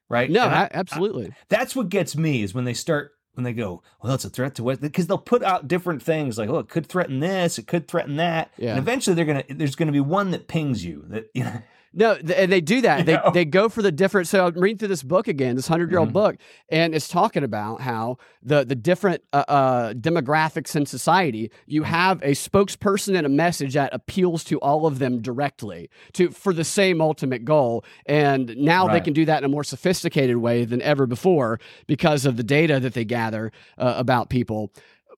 Right? 0.08 0.30
no, 0.30 0.42
I- 0.44 0.68
absolutely. 0.72 1.32
that's 1.48 1.74
what 1.76 1.88
gets 1.88 2.16
me 2.16 2.42
is 2.42 2.52
when 2.54 2.64
they 2.64 2.74
start 2.74 3.12
when 3.34 3.44
they 3.44 3.52
go, 3.52 3.64
oh, 3.64 3.82
well, 4.02 4.14
it's 4.14 4.24
a 4.24 4.30
threat 4.30 4.54
to 4.56 4.62
West 4.64 4.80
because 4.80 5.06
they'll 5.06 5.18
put 5.18 5.42
out 5.42 5.66
different 5.68 6.02
things 6.02 6.36
like, 6.38 6.48
oh, 6.50 6.58
it 6.58 6.68
could 6.68 6.86
threaten 6.86 7.20
this, 7.20 7.58
it 7.58 7.66
could 7.66 7.88
threaten 7.88 8.16
that, 8.16 8.50
Yeah. 8.58 8.70
and 8.70 8.78
eventually 8.78 9.14
they're 9.14 9.24
gonna 9.24 9.44
there's 9.48 9.74
gonna 9.76 9.92
be 9.92 10.00
one 10.00 10.30
that 10.32 10.48
pings 10.48 10.84
you 10.84 11.04
that 11.08 11.30
you 11.34 11.44
know. 11.44 11.62
No, 11.94 12.16
th- 12.16 12.30
and 12.36 12.50
they 12.50 12.60
do 12.62 12.80
that. 12.82 13.04
They 13.06 13.14
know? 13.14 13.30
they 13.34 13.44
go 13.44 13.68
for 13.68 13.82
the 13.82 13.92
different. 13.92 14.28
So 14.28 14.46
I'm 14.46 14.54
reading 14.54 14.78
through 14.78 14.88
this 14.88 15.02
book 15.02 15.28
again, 15.28 15.56
this 15.56 15.68
hundred 15.68 15.90
year 15.90 15.98
old 16.00 16.08
Mhm. 16.10 16.14
book, 16.14 16.36
and 16.70 16.94
it's 16.94 17.06
talking 17.08 17.42
about 17.44 17.80
how 17.82 18.16
the 18.42 18.64
the 18.64 18.74
different 18.74 19.22
uh, 19.32 19.44
uh, 19.48 19.92
demographics 19.92 20.74
in 20.74 20.86
society. 20.86 21.50
You 21.66 21.82
have 21.82 22.22
a 22.22 22.30
spokesperson 22.32 23.16
and 23.16 23.26
a 23.26 23.30
message 23.30 23.74
that 23.74 23.92
appeals 23.92 24.42
to 24.44 24.58
all 24.60 24.86
of 24.86 24.98
them 25.00 25.20
directly 25.20 25.90
to 26.14 26.30
for 26.30 26.52
the 26.54 26.64
same 26.64 27.00
ultimate 27.02 27.44
goal. 27.44 27.84
And 28.06 28.56
now 28.56 28.88
they 28.88 29.00
can 29.00 29.12
do 29.12 29.24
that 29.26 29.38
in 29.38 29.44
a 29.44 29.48
more 29.48 29.64
sophisticated 29.64 30.36
way 30.38 30.64
than 30.64 30.80
ever 30.82 31.06
before 31.06 31.60
because 31.86 32.24
of 32.24 32.36
the 32.36 32.42
data 32.44 32.80
that 32.80 32.94
they 32.94 33.04
gather 33.04 33.52
uh, 33.78 33.94
about 33.98 34.30
people. 34.30 34.72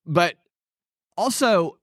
But 0.07 0.35
also 1.17 1.79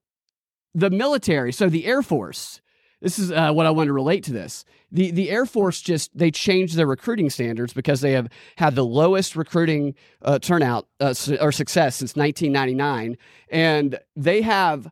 the 0.74 0.90
military. 0.90 1.52
So 1.52 1.70
the 1.70 1.86
Air 1.86 2.02
Force. 2.02 2.61
This 3.02 3.18
is 3.18 3.32
uh, 3.32 3.52
what 3.52 3.66
I 3.66 3.72
want 3.72 3.88
to 3.88 3.94
relate 3.94 4.24
to 4.26 4.34
this. 4.34 4.64
The 4.92 5.12
the 5.12 5.30
Air 5.32 5.46
Force 5.46 5.82
just 5.82 6.16
they 6.18 6.32
changed 6.32 6.76
their 6.76 6.86
recruiting 6.86 7.30
standards 7.30 7.74
because 7.74 8.02
they 8.02 8.12
have 8.12 8.30
had 8.58 8.76
the 8.76 8.86
lowest 8.86 9.36
recruiting 9.36 9.96
uh, 10.22 10.40
turnout 10.40 10.88
uh, 11.00 11.14
or 11.40 11.52
success 11.52 11.98
since 11.98 12.16
1999, 12.16 13.18
and 13.50 14.00
they 14.16 14.42
have 14.44 14.92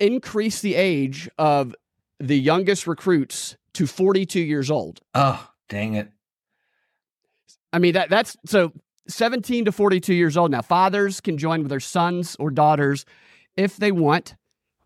increased 0.00 0.62
the 0.62 0.74
age 0.74 1.28
of 1.38 1.74
the 2.18 2.38
youngest 2.38 2.86
recruits 2.86 3.56
to 3.74 3.86
42 3.86 4.40
years 4.40 4.70
old. 4.70 5.00
Oh, 5.14 5.48
dang 5.68 5.94
it. 5.94 6.10
I 7.72 7.78
mean 7.78 7.94
that 7.94 8.10
that's 8.10 8.36
so 8.46 8.72
17 9.08 9.66
to 9.66 9.72
42 9.72 10.14
years 10.14 10.36
old 10.36 10.50
now. 10.50 10.62
Fathers 10.62 11.20
can 11.20 11.38
join 11.38 11.60
with 11.60 11.70
their 11.70 11.80
sons 11.80 12.36
or 12.38 12.50
daughters 12.50 13.04
if 13.56 13.76
they 13.76 13.92
want. 13.92 14.34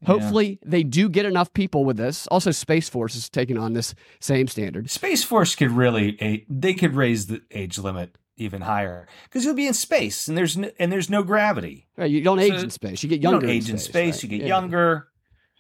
Yeah. 0.03 0.07
Hopefully, 0.09 0.59
they 0.65 0.85
do 0.85 1.09
get 1.09 1.27
enough 1.27 1.53
people 1.53 1.85
with 1.85 1.97
this. 1.97 2.27
Also, 2.29 2.51
Space 2.53 2.89
Force 2.89 3.17
is 3.17 3.29
taking 3.29 3.59
on 3.59 3.73
this 3.73 3.95
same 4.21 4.47
standard. 4.47 4.89
Space 4.91 5.25
Force 5.25 5.55
could 5.57 5.73
really 5.73 6.45
they 6.49 6.75
could 6.75 6.95
raise 6.95 7.27
the 7.27 7.43
age 7.51 7.79
limit 7.79 8.17
even 8.37 8.61
higher 8.63 9.09
because 9.25 9.45
you'll 9.45 9.55
be 9.57 9.67
in 9.67 9.75
space 9.75 10.29
and 10.29 10.39
there's 10.39 10.57
no, 10.57 10.71
and 10.79 10.93
there's 10.93 11.11
no 11.11 11.25
gravity. 11.25 11.89
Right, 11.97 12.09
you 12.11 12.21
don't 12.23 12.39
age 12.39 12.63
in 12.63 12.71
space; 12.71 13.03
you 13.03 13.09
get 13.09 13.17
You 13.17 13.23
younger. 13.31 13.47
don't 13.47 13.51
age 13.51 13.69
in 13.71 13.79
space. 13.79 14.17
right? 14.17 14.23
You 14.23 14.29
get 14.29 14.41
Yeah. 14.43 14.47
younger. 14.47 15.09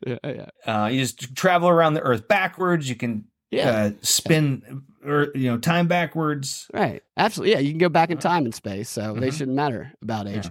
Yeah, 0.07 0.17
yeah, 0.25 0.47
Uh, 0.65 0.87
you 0.87 1.01
just 1.01 1.35
travel 1.35 1.69
around 1.69 1.95
the 1.95 2.03
Earth 2.03 2.29
backwards. 2.29 2.89
You 2.89 2.95
can 2.95 3.25
yeah. 3.51 3.71
uh, 3.71 3.91
spin 4.03 4.83
or 5.05 5.33
you 5.35 5.51
know 5.51 5.59
time 5.59 5.89
backwards. 5.89 6.69
right. 6.73 7.03
Absolutely, 7.17 7.55
yeah. 7.55 7.59
You 7.59 7.71
can 7.73 7.79
go 7.79 7.89
back 7.89 8.11
in 8.11 8.19
time 8.19 8.47
in 8.47 8.53
space, 8.53 8.89
so 8.89 9.15
they 9.15 9.31
Mhm. 9.31 9.33
shouldn't 9.33 9.57
matter 9.57 9.93
about 10.01 10.29
age. 10.29 10.49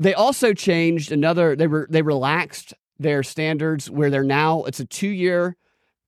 They 0.00 0.14
also 0.14 0.54
changed 0.54 1.12
another. 1.12 1.54
They 1.54 1.66
were 1.68 1.86
they 1.90 2.02
relaxed 2.02 2.74
their 2.98 3.22
standards 3.22 3.88
where 3.88 4.10
they're 4.10 4.24
now 4.24 4.64
it's 4.64 4.80
a 4.80 4.84
two 4.86 5.08
year 5.08 5.56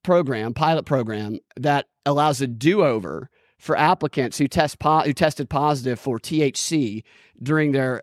program, 0.02 0.55
pilot 0.55 0.85
program 0.85 1.38
that 1.57 1.87
allows 2.05 2.40
a 2.40 2.46
do 2.46 2.83
over 2.85 3.28
for 3.59 3.76
applicants 3.78 4.38
who 4.38 4.48
test 4.48 4.78
po- 4.81 5.00
who 5.02 5.12
tested 5.12 5.48
positive 5.48 6.00
for 6.00 6.18
THC 6.18 7.02
during 7.40 7.72
their 7.72 8.02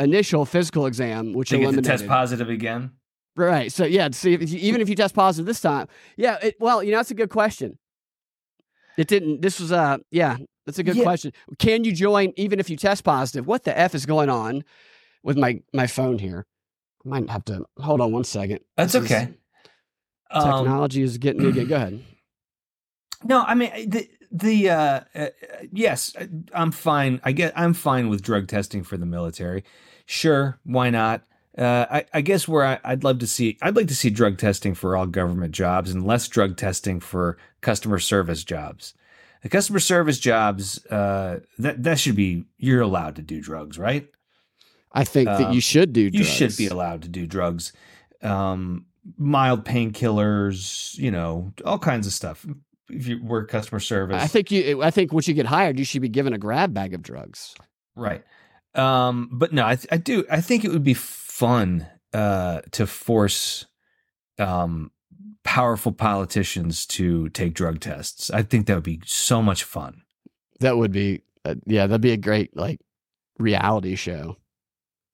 initial 0.00 0.44
physical 0.44 0.86
exam, 0.86 1.32
which 1.32 1.50
They 1.50 1.58
eliminated. 1.62 1.84
test 1.84 2.06
positive 2.08 2.48
again. 2.48 2.90
Right. 3.36 3.70
So 3.70 3.84
yeah, 3.84 4.08
see 4.12 4.32
if 4.32 4.50
you, 4.50 4.58
even 4.58 4.80
if 4.80 4.88
you 4.88 4.94
test 4.96 5.14
positive 5.14 5.44
this 5.46 5.60
time, 5.60 5.86
yeah. 6.16 6.38
It, 6.42 6.56
well, 6.58 6.82
you 6.82 6.90
know 6.92 6.96
that's 6.98 7.10
a 7.10 7.14
good 7.14 7.30
question. 7.30 7.78
It 8.96 9.08
didn't. 9.08 9.42
This 9.42 9.60
was 9.60 9.70
uh 9.72 9.98
yeah. 10.10 10.38
That's 10.64 10.78
a 10.78 10.82
good 10.82 10.96
Yeah. 10.96 11.02
question. 11.04 11.32
Can 11.58 11.84
you 11.84 11.92
join 11.92 12.32
even 12.36 12.58
if 12.58 12.68
you 12.70 12.76
test 12.76 13.04
positive? 13.04 13.46
What 13.46 13.64
the 13.64 13.78
f 13.78 13.94
is 13.94 14.06
going 14.06 14.30
on 14.30 14.64
with 15.26 15.36
my 15.36 15.60
my 15.74 15.86
phone 15.86 16.18
here? 16.18 16.46
I 17.04 17.08
might 17.08 17.28
have 17.28 17.44
to 17.46 17.66
hold 17.78 18.00
on 18.00 18.12
one 18.12 18.24
second. 18.24 18.60
That's 18.76 18.94
This 18.94 19.02
is- 19.04 19.10
okay. 19.12 19.34
Um, 20.30 20.42
Technology 20.64 21.02
is 21.02 21.18
getting 21.18 21.42
me 21.42 21.48
again. 21.50 21.66
Go 21.68 21.76
ahead. 21.76 22.02
No, 23.24 23.42
I 23.42 23.54
mean 23.54 23.88
the 23.88 24.08
the 24.30 24.68
uh, 24.70 25.00
uh, 25.14 25.28
yes, 25.72 26.14
I'm 26.52 26.70
fine. 26.70 27.18
I 27.24 27.32
get 27.32 27.54
I'm 27.56 27.72
fine 27.72 28.08
with 28.10 28.20
drug 28.22 28.46
testing 28.46 28.82
for 28.84 28.98
the 28.98 29.06
military. 29.06 29.64
Sure, 30.04 30.58
why 30.64 30.90
not? 30.90 31.22
Uh, 31.56 31.86
I, 31.90 32.04
I 32.12 32.20
guess 32.20 32.46
where 32.46 32.62
I, 32.66 32.78
I'd 32.84 33.04
love 33.04 33.18
to 33.20 33.26
see 33.26 33.56
I'd 33.62 33.74
like 33.74 33.88
to 33.88 33.94
see 33.94 34.10
drug 34.10 34.36
testing 34.36 34.74
for 34.74 34.96
all 34.96 35.06
government 35.06 35.52
jobs 35.54 35.90
and 35.90 36.06
less 36.06 36.28
drug 36.28 36.58
testing 36.58 37.00
for 37.00 37.38
customer 37.62 37.98
service 37.98 38.44
jobs. 38.44 38.92
The 39.42 39.48
customer 39.48 39.78
service 39.80 40.18
jobs 40.18 40.84
uh, 40.86 41.40
that 41.58 41.82
that 41.84 41.98
should 41.98 42.16
be 42.16 42.44
you're 42.58 42.82
allowed 42.82 43.16
to 43.16 43.22
do 43.22 43.40
drugs, 43.40 43.78
right? 43.78 44.06
I 44.92 45.04
think 45.04 45.26
that 45.26 45.48
Um, 45.48 45.52
you 45.52 45.60
should 45.60 45.92
do. 45.92 46.02
You 46.12 46.24
should 46.24 46.56
be 46.56 46.68
allowed 46.68 47.02
to 47.02 47.08
do 47.08 47.26
drugs, 47.26 47.72
um, 48.22 48.86
mild 49.18 49.64
painkillers, 49.64 50.96
you 50.98 51.10
know, 51.10 51.52
all 51.64 51.78
kinds 51.78 52.06
of 52.06 52.12
stuff. 52.12 52.46
If 52.88 53.08
you 53.08 53.22
work 53.22 53.50
customer 53.50 53.80
service, 53.80 54.22
I 54.22 54.26
think 54.26 54.50
you. 54.50 54.82
I 54.82 54.90
think 54.90 55.12
once 55.12 55.26
you 55.28 55.34
get 55.34 55.46
hired, 55.46 55.78
you 55.78 55.84
should 55.84 56.02
be 56.02 56.08
given 56.08 56.32
a 56.32 56.38
grab 56.38 56.72
bag 56.72 56.94
of 56.94 57.02
drugs. 57.02 57.54
Right. 57.96 58.22
Um, 58.74 59.28
but 59.32 59.52
no, 59.52 59.66
I, 59.66 59.76
th- 59.76 59.88
I 59.90 59.96
do. 59.96 60.24
I 60.30 60.40
think 60.40 60.64
it 60.64 60.70
would 60.70 60.84
be 60.84 60.94
fun 60.94 61.86
uh, 62.12 62.60
to 62.72 62.86
force 62.86 63.66
um, 64.38 64.90
powerful 65.44 65.92
politicians 65.92 66.86
to 66.86 67.28
take 67.30 67.54
drug 67.54 67.80
tests. 67.80 68.30
I 68.30 68.42
think 68.42 68.66
that 68.66 68.74
would 68.74 68.84
be 68.84 69.00
so 69.04 69.42
much 69.42 69.64
fun. 69.64 70.02
That 70.60 70.76
would 70.76 70.92
be. 70.92 71.22
Uh, 71.44 71.56
yeah, 71.66 71.86
that'd 71.86 72.00
be 72.00 72.12
a 72.12 72.16
great 72.16 72.56
like 72.56 72.80
reality 73.38 73.94
show. 73.96 74.36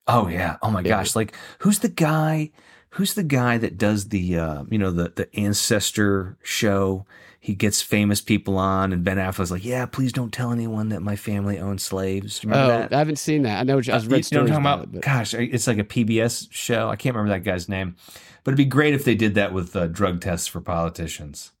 Oh 0.07 0.27
yeah. 0.27 0.57
Oh 0.61 0.69
my 0.69 0.81
Yeah. 0.81 0.89
gosh. 0.89 1.15
Like, 1.15 1.35
who's 1.59 1.79
the 1.79 1.89
guy? 1.89 2.51
Who's 2.91 3.15
the 3.15 3.23
guy 3.23 3.57
that 3.57 3.77
does 3.77 4.09
the 4.09 4.37
uh, 4.37 4.63
you 4.69 4.77
know 4.77 4.91
the 4.91 5.11
the 5.15 5.33
ancestor 5.35 6.37
show? 6.43 7.05
He 7.39 7.55
gets 7.55 7.81
famous 7.81 8.21
people 8.21 8.57
on, 8.57 8.93
and 8.93 9.03
Ben 9.03 9.17
Affleck's 9.17 9.51
like, 9.51 9.65
"Yeah, 9.65 9.85
please 9.85 10.13
don't 10.13 10.31
tell 10.31 10.51
anyone 10.51 10.89
that 10.89 11.01
my 11.01 11.15
family 11.17 11.59
owned 11.59 11.81
slaves." 11.81 12.39
Oh, 12.45 12.49
that? 12.49 12.93
I 12.93 12.97
haven't 12.99 13.17
seen 13.17 13.41
that. 13.43 13.59
I 13.59 13.63
know. 13.63 13.73
I 13.73 13.77
was 13.77 13.89
Uh, 13.89 13.93
read 13.93 14.01
you 14.01 14.07
know 14.07 14.17
what 14.17 14.23
stories 14.23 14.51
I'm 14.51 14.63
talking 14.63 14.65
about, 14.65 14.83
about? 14.85 14.95
it, 14.95 15.01
Gosh, 15.01 15.33
it's 15.33 15.67
like 15.67 15.77
a 15.79 15.83
PBS 15.83 16.47
show. 16.51 16.89
I 16.89 16.95
can't 16.95 17.15
remember 17.15 17.33
that 17.37 17.43
guy's 17.43 17.67
name, 17.67 17.95
but 18.43 18.51
it'd 18.51 18.57
be 18.57 18.65
great 18.65 18.93
if 18.93 19.03
they 19.03 19.15
did 19.15 19.35
that 19.35 19.51
with 19.53 19.75
uh, 19.75 19.87
drug 19.87 20.21
tests 20.21 20.47
for 20.47 20.61
politicians. 20.61 21.51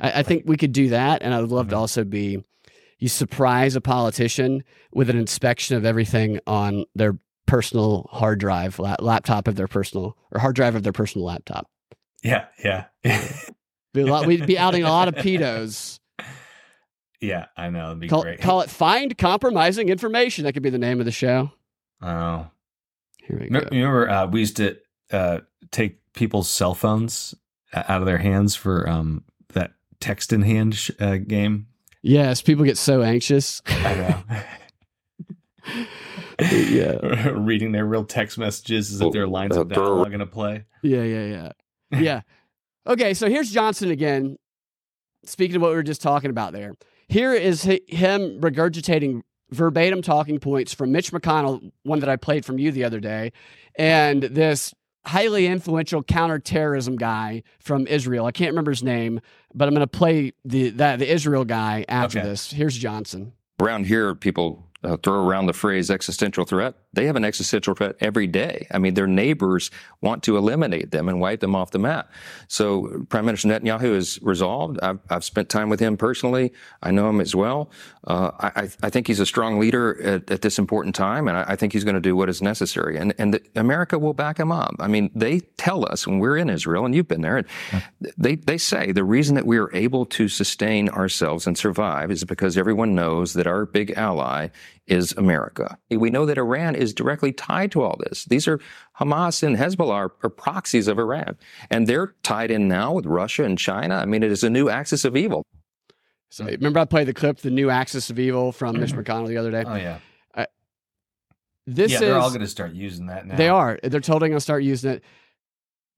I, 0.00 0.20
I 0.20 0.22
think 0.22 0.44
we 0.46 0.56
could 0.56 0.72
do 0.72 0.88
that, 0.90 1.22
and 1.22 1.34
I 1.34 1.40
would 1.40 1.50
love 1.50 1.68
to 1.70 1.74
Mhm. 1.76 1.80
also 1.80 2.04
be 2.04 2.42
you 3.00 3.08
surprise 3.08 3.74
a 3.76 3.80
politician 3.80 4.62
with 4.92 5.10
an 5.10 5.18
inspection 5.18 5.76
of 5.76 5.84
everything 5.84 6.40
on 6.46 6.84
their 6.94 7.18
personal 7.48 8.08
hard 8.12 8.38
drive, 8.38 8.78
la- 8.78 8.94
laptop 9.00 9.48
of 9.48 9.56
their 9.56 9.66
personal 9.66 10.16
or 10.30 10.40
hard 10.40 10.54
drive 10.54 10.76
of 10.76 10.84
their 10.84 10.92
personal 10.92 11.26
laptop. 11.26 11.68
Yeah, 12.22 12.44
yeah, 12.64 12.84
Be 13.94 14.04
lot, 14.04 14.26
we'd 14.26 14.46
be 14.46 14.56
outing 14.58 14.84
a 14.84 14.88
lot 14.90 15.08
of 15.08 15.14
pedos. 15.16 15.98
yeah. 17.20 17.46
I 17.56 17.70
know. 17.70 17.86
It'd 17.86 18.00
be 18.00 18.08
Call, 18.08 18.22
great. 18.22 18.40
call 18.40 18.60
it 18.60 18.70
"Find 18.70 19.16
Compromising 19.18 19.88
Information." 19.88 20.44
That 20.44 20.52
could 20.52 20.62
be 20.62 20.70
the 20.70 20.78
name 20.78 21.00
of 21.00 21.06
the 21.06 21.12
show. 21.12 21.50
Oh, 22.02 22.46
Here 23.18 23.38
we 23.38 23.38
go. 23.38 23.44
remember, 23.46 23.68
remember 23.72 24.10
uh, 24.10 24.26
we 24.26 24.40
used 24.40 24.56
to 24.58 24.76
uh, 25.10 25.40
take 25.70 25.98
people's 26.12 26.48
cell 26.48 26.74
phones 26.74 27.34
uh, 27.72 27.82
out 27.88 28.00
of 28.02 28.06
their 28.06 28.18
hands 28.18 28.54
for 28.54 28.88
um, 28.88 29.24
that 29.54 29.72
text 30.00 30.32
in 30.32 30.42
hand 30.42 30.74
sh- 30.76 30.90
uh, 31.00 31.16
game. 31.16 31.66
Yes, 32.02 32.42
people 32.42 32.64
get 32.64 32.78
so 32.78 33.02
anxious. 33.02 33.62
I 33.66 33.94
know. 33.94 35.84
yeah, 36.40 37.28
reading 37.34 37.72
their 37.72 37.86
real 37.86 38.04
text 38.04 38.38
messages 38.38 38.92
as 38.92 39.00
if 39.00 39.12
they're 39.12 39.26
lines 39.26 39.56
Uh, 39.56 39.62
of 39.62 39.68
dialogue 39.68 40.12
in 40.14 40.20
a 40.20 40.26
play. 40.26 40.64
yeah, 40.82 41.02
yeah, 41.02 41.24
yeah, 41.24 41.52
yeah. 42.00 42.20
Okay, 42.86 43.14
so 43.14 43.28
here's 43.28 43.50
Johnson 43.50 43.90
again. 43.90 44.36
Speaking 45.24 45.56
of 45.56 45.62
what 45.62 45.70
we 45.70 45.74
were 45.76 45.82
just 45.82 46.00
talking 46.00 46.30
about 46.30 46.52
there, 46.52 46.74
here 47.08 47.34
is 47.34 47.64
hi- 47.64 47.80
him 47.88 48.40
regurgitating 48.40 49.22
verbatim 49.50 50.00
talking 50.02 50.38
points 50.38 50.72
from 50.72 50.92
Mitch 50.92 51.10
McConnell, 51.12 51.72
one 51.82 52.00
that 52.00 52.08
I 52.08 52.16
played 52.16 52.44
from 52.44 52.58
you 52.58 52.70
the 52.70 52.84
other 52.84 53.00
day, 53.00 53.32
and 53.76 54.22
this 54.22 54.74
highly 55.06 55.46
influential 55.46 56.02
counterterrorism 56.02 56.96
guy 56.96 57.42
from 57.58 57.86
Israel. 57.86 58.26
I 58.26 58.30
can't 58.32 58.50
remember 58.50 58.70
his 58.70 58.82
name, 58.82 59.20
but 59.54 59.66
I'm 59.66 59.74
going 59.74 59.80
to 59.80 59.98
play 59.98 60.32
the 60.44 60.70
that 60.70 60.98
the 60.98 61.10
Israel 61.12 61.44
guy 61.44 61.84
after 61.88 62.18
Okay. 62.20 62.28
this. 62.28 62.52
Here's 62.52 62.76
Johnson. 62.76 63.32
Around 63.60 63.86
here, 63.86 64.14
people 64.14 64.67
uh, 64.84 64.96
throw 64.96 65.26
around 65.26 65.46
the 65.46 65.52
phrase 65.52 65.90
existential 65.90 66.44
threat. 66.44 66.74
They 66.94 67.06
have 67.06 67.16
an 67.16 67.24
existential 67.24 67.74
threat 67.74 67.96
every 68.00 68.26
day. 68.26 68.66
I 68.70 68.78
mean, 68.78 68.94
their 68.94 69.06
neighbors 69.06 69.70
want 70.00 70.22
to 70.24 70.36
eliminate 70.36 70.90
them 70.90 71.08
and 71.08 71.20
wipe 71.20 71.40
them 71.40 71.54
off 71.54 71.70
the 71.70 71.78
map. 71.78 72.10
So 72.48 73.04
Prime 73.08 73.26
Minister 73.26 73.48
Netanyahu 73.48 73.94
is 73.94 74.18
resolved. 74.22 74.78
I've, 74.82 74.98
I've 75.10 75.24
spent 75.24 75.48
time 75.48 75.68
with 75.68 75.80
him 75.80 75.96
personally. 75.96 76.52
I 76.82 76.90
know 76.90 77.08
him 77.10 77.20
as 77.20 77.34
well. 77.34 77.70
Uh, 78.06 78.30
I, 78.40 78.68
I- 78.82 78.90
think 78.90 79.06
he's 79.06 79.20
a 79.20 79.26
strong 79.26 79.58
leader 79.60 80.02
at, 80.02 80.30
at 80.30 80.40
this 80.40 80.58
important 80.58 80.94
time, 80.94 81.28
and 81.28 81.36
I, 81.36 81.44
I 81.48 81.56
think 81.56 81.74
he's 81.74 81.84
going 81.84 81.94
to 81.94 82.00
do 82.00 82.16
what 82.16 82.30
is 82.30 82.40
necessary. 82.40 82.96
And, 82.96 83.14
and 83.18 83.34
the, 83.34 83.42
America 83.54 83.98
will 83.98 84.14
back 84.14 84.38
him 84.40 84.50
up. 84.50 84.74
I 84.80 84.88
mean, 84.88 85.10
they 85.14 85.40
tell 85.58 85.84
us 85.84 86.06
when 86.06 86.18
we're 86.18 86.38
in 86.38 86.48
Israel, 86.48 86.86
and 86.86 86.94
you've 86.94 87.06
been 87.06 87.20
there, 87.20 87.36
and 87.36 87.46
they, 88.16 88.36
they 88.36 88.56
say 88.56 88.92
the 88.92 89.04
reason 89.04 89.34
that 89.34 89.44
we 89.46 89.58
are 89.58 89.70
able 89.74 90.06
to 90.06 90.26
sustain 90.28 90.88
ourselves 90.88 91.46
and 91.46 91.56
survive 91.58 92.10
is 92.10 92.24
because 92.24 92.56
everyone 92.56 92.94
knows 92.94 93.34
that 93.34 93.46
our 93.46 93.66
big 93.66 93.90
ally 93.90 94.48
is 94.88 95.12
America. 95.12 95.78
We 95.90 96.10
know 96.10 96.26
that 96.26 96.38
Iran 96.38 96.74
is 96.74 96.92
directly 96.94 97.32
tied 97.32 97.72
to 97.72 97.82
all 97.82 97.98
this. 98.08 98.24
These 98.24 98.48
are 98.48 98.60
Hamas 98.98 99.42
and 99.42 99.56
Hezbollah 99.56 99.94
are, 99.94 100.12
are 100.22 100.30
proxies 100.30 100.88
of 100.88 100.98
Iran, 100.98 101.36
and 101.70 101.86
they're 101.86 102.14
tied 102.22 102.50
in 102.50 102.68
now 102.68 102.92
with 102.92 103.06
Russia 103.06 103.44
and 103.44 103.58
China. 103.58 103.96
I 103.96 104.04
mean, 104.06 104.22
it 104.22 104.30
is 104.30 104.42
a 104.42 104.50
new 104.50 104.68
axis 104.68 105.04
of 105.04 105.16
evil. 105.16 105.44
So 106.30 106.44
remember, 106.44 106.80
I 106.80 106.84
played 106.84 107.08
the 107.08 107.14
clip, 107.14 107.38
the 107.38 107.50
new 107.50 107.70
Axis 107.70 108.10
of 108.10 108.18
Evil 108.18 108.52
from 108.52 108.78
Mitch 108.78 108.90
mm-hmm. 108.90 109.00
McConnell 109.00 109.28
the 109.28 109.38
other 109.38 109.50
day. 109.50 109.64
Oh 109.66 109.76
yeah, 109.76 109.98
uh, 110.34 110.46
This 111.66 111.90
yeah. 111.90 111.96
is 111.96 112.00
They're 112.00 112.18
all 112.18 112.28
going 112.28 112.42
to 112.42 112.46
start 112.46 112.72
using 112.72 113.06
that 113.06 113.26
now. 113.26 113.36
They 113.36 113.48
are. 113.48 113.78
They're 113.82 114.00
totally 114.00 114.28
going 114.28 114.36
to 114.36 114.42
start 114.42 114.62
using 114.62 114.92
it. 114.92 115.04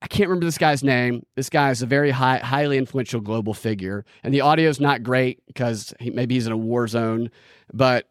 I 0.03 0.07
can't 0.07 0.29
remember 0.29 0.47
this 0.47 0.57
guy's 0.57 0.83
name. 0.83 1.27
This 1.37 1.51
guy 1.51 1.71
is 1.71 1.83
a 1.83 1.87
very 1.87 2.11
high, 2.11 2.39
highly 2.39 2.79
influential 2.79 3.21
global 3.21 3.55
figure, 3.55 4.05
and 4.23 4.33
the 4.33 4.41
audio 4.41 4.69
is 4.69 4.81
not 4.81 5.03
great 5.03 5.45
because 5.47 5.93
he, 6.01 6.11
maybe 6.11 6.37
he's 6.37 6.47
in 6.47 6.53
a 6.53 6.57
war 6.57 6.87
zone, 6.87 7.31
but 7.73 8.09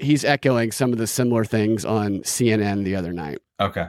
he's 0.00 0.24
echoing 0.24 0.72
some 0.72 0.92
of 0.92 0.98
the 0.98 1.06
similar 1.06 1.44
things 1.44 1.84
on 1.84 2.20
CNN 2.20 2.84
the 2.84 2.96
other 2.96 3.12
night. 3.12 3.38
Okay. 3.60 3.88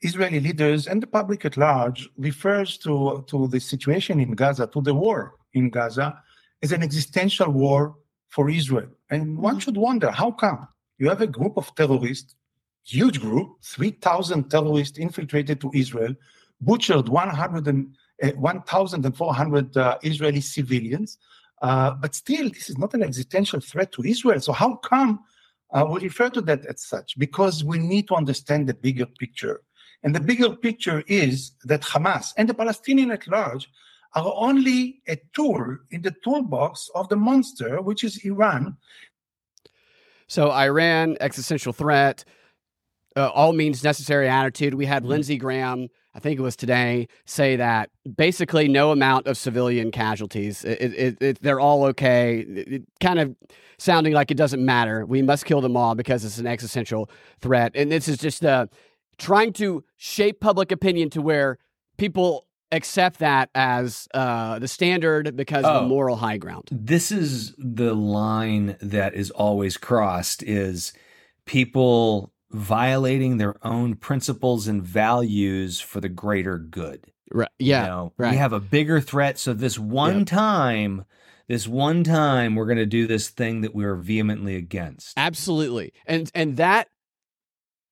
Israeli 0.00 0.40
leaders 0.40 0.86
and 0.86 1.02
the 1.02 1.06
public 1.06 1.44
at 1.44 1.56
large 1.56 2.08
refers 2.16 2.78
to, 2.78 3.24
to 3.26 3.48
the 3.48 3.58
situation 3.58 4.20
in 4.20 4.32
Gaza, 4.32 4.68
to 4.68 4.80
the 4.80 4.94
war 4.94 5.34
in 5.54 5.70
Gaza, 5.70 6.22
as 6.62 6.72
an 6.72 6.82
existential 6.82 7.50
war 7.50 7.96
for 8.28 8.48
Israel. 8.48 8.88
And 9.10 9.38
one 9.38 9.58
should 9.58 9.76
wonder 9.76 10.10
how 10.10 10.30
come 10.30 10.68
you 10.98 11.08
have 11.08 11.20
a 11.20 11.26
group 11.26 11.56
of 11.56 11.74
terrorists, 11.74 12.36
huge 12.84 13.20
group, 13.20 13.48
3,000 13.64 14.50
terrorists 14.50 14.98
infiltrated 14.98 15.60
to 15.60 15.70
Israel, 15.74 16.14
butchered 16.60 17.08
100 17.08 17.66
and, 17.66 17.94
uh, 18.22 18.30
1,400 18.32 19.76
uh, 19.76 19.98
Israeli 20.02 20.40
civilians. 20.40 21.18
Uh, 21.60 21.92
but 21.92 22.14
still, 22.14 22.48
this 22.48 22.70
is 22.70 22.78
not 22.78 22.94
an 22.94 23.02
existential 23.02 23.60
threat 23.60 23.92
to 23.92 24.04
Israel. 24.04 24.40
So, 24.40 24.52
how 24.52 24.76
come 24.76 25.20
uh, 25.72 25.86
we 25.90 26.00
refer 26.00 26.30
to 26.30 26.40
that 26.42 26.64
as 26.66 26.82
such? 26.82 27.18
Because 27.18 27.64
we 27.64 27.78
need 27.78 28.08
to 28.08 28.14
understand 28.14 28.68
the 28.68 28.74
bigger 28.74 29.06
picture. 29.06 29.62
And 30.02 30.14
the 30.14 30.20
bigger 30.20 30.50
picture 30.54 31.02
is 31.08 31.52
that 31.64 31.82
Hamas 31.82 32.32
and 32.36 32.48
the 32.48 32.54
Palestinian 32.54 33.10
at 33.10 33.26
large 33.26 33.68
are 34.14 34.32
only 34.36 35.02
a 35.08 35.16
tool 35.34 35.78
in 35.90 36.02
the 36.02 36.14
toolbox 36.24 36.90
of 36.94 37.08
the 37.08 37.16
monster, 37.16 37.82
which 37.82 38.04
is 38.04 38.24
Iran. 38.24 38.76
So 40.28 40.50
Iran, 40.50 41.16
existential 41.20 41.72
threat, 41.72 42.24
uh, 43.16 43.28
all 43.30 43.52
means 43.52 43.82
necessary 43.82 44.28
attitude. 44.28 44.74
We 44.74 44.86
had 44.86 45.04
Lindsey 45.04 45.36
Graham, 45.36 45.88
I 46.18 46.20
think 46.20 46.40
it 46.40 46.42
was 46.42 46.56
today, 46.56 47.06
say 47.26 47.54
that 47.54 47.90
basically 48.16 48.66
no 48.66 48.90
amount 48.90 49.28
of 49.28 49.36
civilian 49.36 49.92
casualties. 49.92 50.64
It, 50.64 50.92
it, 50.94 51.22
it, 51.22 51.42
they're 51.42 51.60
all 51.60 51.84
okay. 51.84 52.82
Kind 53.00 53.20
of 53.20 53.36
sounding 53.78 54.12
like 54.14 54.32
it 54.32 54.36
doesn't 54.36 54.64
matter. 54.64 55.06
We 55.06 55.22
must 55.22 55.44
kill 55.44 55.60
them 55.60 55.76
all 55.76 55.94
because 55.94 56.24
it's 56.24 56.38
an 56.38 56.48
existential 56.48 57.08
threat. 57.40 57.70
And 57.76 57.92
this 57.92 58.08
is 58.08 58.18
just 58.18 58.44
uh, 58.44 58.66
trying 59.16 59.52
to 59.54 59.84
shape 59.96 60.40
public 60.40 60.72
opinion 60.72 61.08
to 61.10 61.22
where 61.22 61.58
people 61.98 62.46
accept 62.72 63.20
that 63.20 63.48
as 63.54 64.08
uh, 64.12 64.58
the 64.58 64.66
standard 64.66 65.36
because 65.36 65.64
of 65.64 65.76
Oh. 65.76 65.80
the 65.82 65.86
moral 65.86 66.16
high 66.16 66.36
ground. 66.38 66.68
this 66.72 67.12
is 67.12 67.54
the 67.58 67.94
line 67.94 68.76
that 68.80 69.14
is 69.14 69.30
always 69.30 69.76
crossed 69.76 70.42
is 70.42 70.92
people 71.46 72.32
violating 72.50 73.36
their 73.36 73.54
own 73.66 73.94
principles 73.94 74.66
and 74.68 74.82
values 74.82 75.80
for 75.80 76.00
the 76.00 76.08
greater 76.08 76.58
good. 76.58 77.04
Right. 77.32 77.48
You 77.58 77.68
Yeah. 77.70 77.86
know, 77.86 78.12
right. 78.16 78.30
We 78.32 78.36
have 78.38 78.52
a 78.52 78.60
bigger 78.60 79.00
threat. 79.00 79.38
So 79.38 79.52
this 79.52 79.78
one 79.78 80.18
Yep. 80.20 80.26
time, 80.28 81.04
this 81.46 81.68
one 81.68 82.04
time, 82.04 82.54
we're 82.54 82.64
going 82.66 82.78
to 82.78 82.86
do 82.86 83.06
this 83.06 83.28
thing 83.28 83.60
that 83.62 83.74
we 83.74 83.84
are 83.84 83.94
vehemently 83.96 84.56
against. 84.56 85.12
Absolutely. 85.18 85.92
And 86.06 86.30
and 86.34 86.56
that 86.56 86.88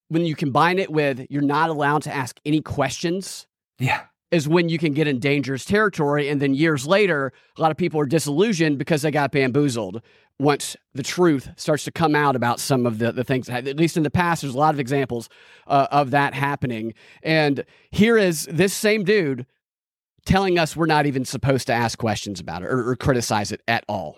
when 0.09 0.25
you 0.25 0.35
combine 0.35 0.79
it 0.79 0.91
with 0.91 1.25
you're 1.29 1.41
not 1.41 1.69
allowed 1.69 2.01
to 2.03 2.15
ask 2.15 2.39
any 2.45 2.61
questions 2.61 3.45
Yeah. 3.77 4.03
is 4.31 4.47
when 4.47 4.69
you 4.69 4.77
can 4.77 4.93
get 4.93 5.07
in 5.07 5.19
dangerous 5.19 5.65
territory 5.65 6.29
and 6.29 6.41
then 6.41 6.53
years 6.53 6.87
later 6.87 7.33
a 7.57 7.61
lot 7.61 7.71
of 7.71 7.77
people 7.77 7.99
are 7.99 8.05
disillusioned 8.05 8.77
because 8.77 9.01
they 9.01 9.11
got 9.11 9.31
bamboozled 9.31 10.01
once 10.39 10.75
the 10.93 11.03
truth 11.03 11.49
starts 11.55 11.83
to 11.83 11.91
come 11.91 12.15
out 12.15 12.35
about 12.35 12.59
some 12.59 12.85
of 12.85 12.99
the, 12.99 13.11
the 13.11 13.23
things 13.23 13.49
at 13.49 13.65
least 13.77 13.97
in 13.97 14.03
the 14.03 14.11
past 14.11 14.41
there's 14.41 14.53
a 14.53 14.57
lot 14.57 14.73
of 14.73 14.79
examples 14.79 15.29
uh, 15.65 15.87
of 15.91 16.11
that 16.11 16.33
happening. 16.33 16.93
And 17.23 17.65
here 17.91 18.17
is 18.17 18.47
this 18.51 18.73
same 18.73 19.03
dude 19.03 19.45
telling 20.25 20.59
us 20.59 20.75
we're 20.75 20.85
not 20.85 21.05
even 21.05 21.25
supposed 21.25 21.67
to 21.67 21.73
ask 21.73 21.97
questions 21.97 22.39
about 22.39 22.61
it 22.61 22.65
or, 22.65 22.89
or 22.89 22.95
criticize 22.95 23.51
it 23.51 23.61
at 23.67 23.83
all. 23.87 24.17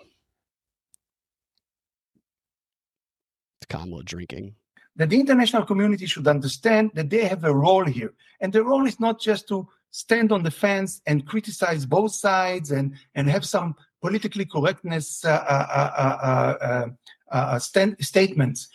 It's 3.60 3.66
Kamala 3.68 4.02
drinking. 4.02 4.56
That 4.96 5.08
the 5.08 5.20
international 5.20 5.64
community 5.64 6.04
should 6.04 6.26
understand 6.26 6.90
that 6.94 7.08
they 7.08 7.24
have 7.24 7.44
a 7.44 7.54
role 7.54 7.84
here. 7.84 8.12
And 8.40 8.52
the 8.52 8.64
role 8.64 8.86
is 8.86 9.00
not 9.00 9.20
just 9.20 9.48
to 9.48 9.68
stand 9.92 10.32
on 10.32 10.42
the 10.42 10.50
fence 10.50 11.00
and 11.06 11.26
criticize 11.26 11.86
both 11.86 12.12
sides 12.12 12.70
and, 12.70 12.94
and 13.14 13.28
have 13.28 13.44
some 13.44 13.76
politically 14.00 14.44
correctness 14.44 15.24
uh, 15.24 15.30
uh, 15.30 15.66
uh, 15.74 16.00
uh, 16.00 16.64
uh, 16.64 16.86
uh, 17.32 17.58
stand, 17.58 17.96
statements. 18.00 18.68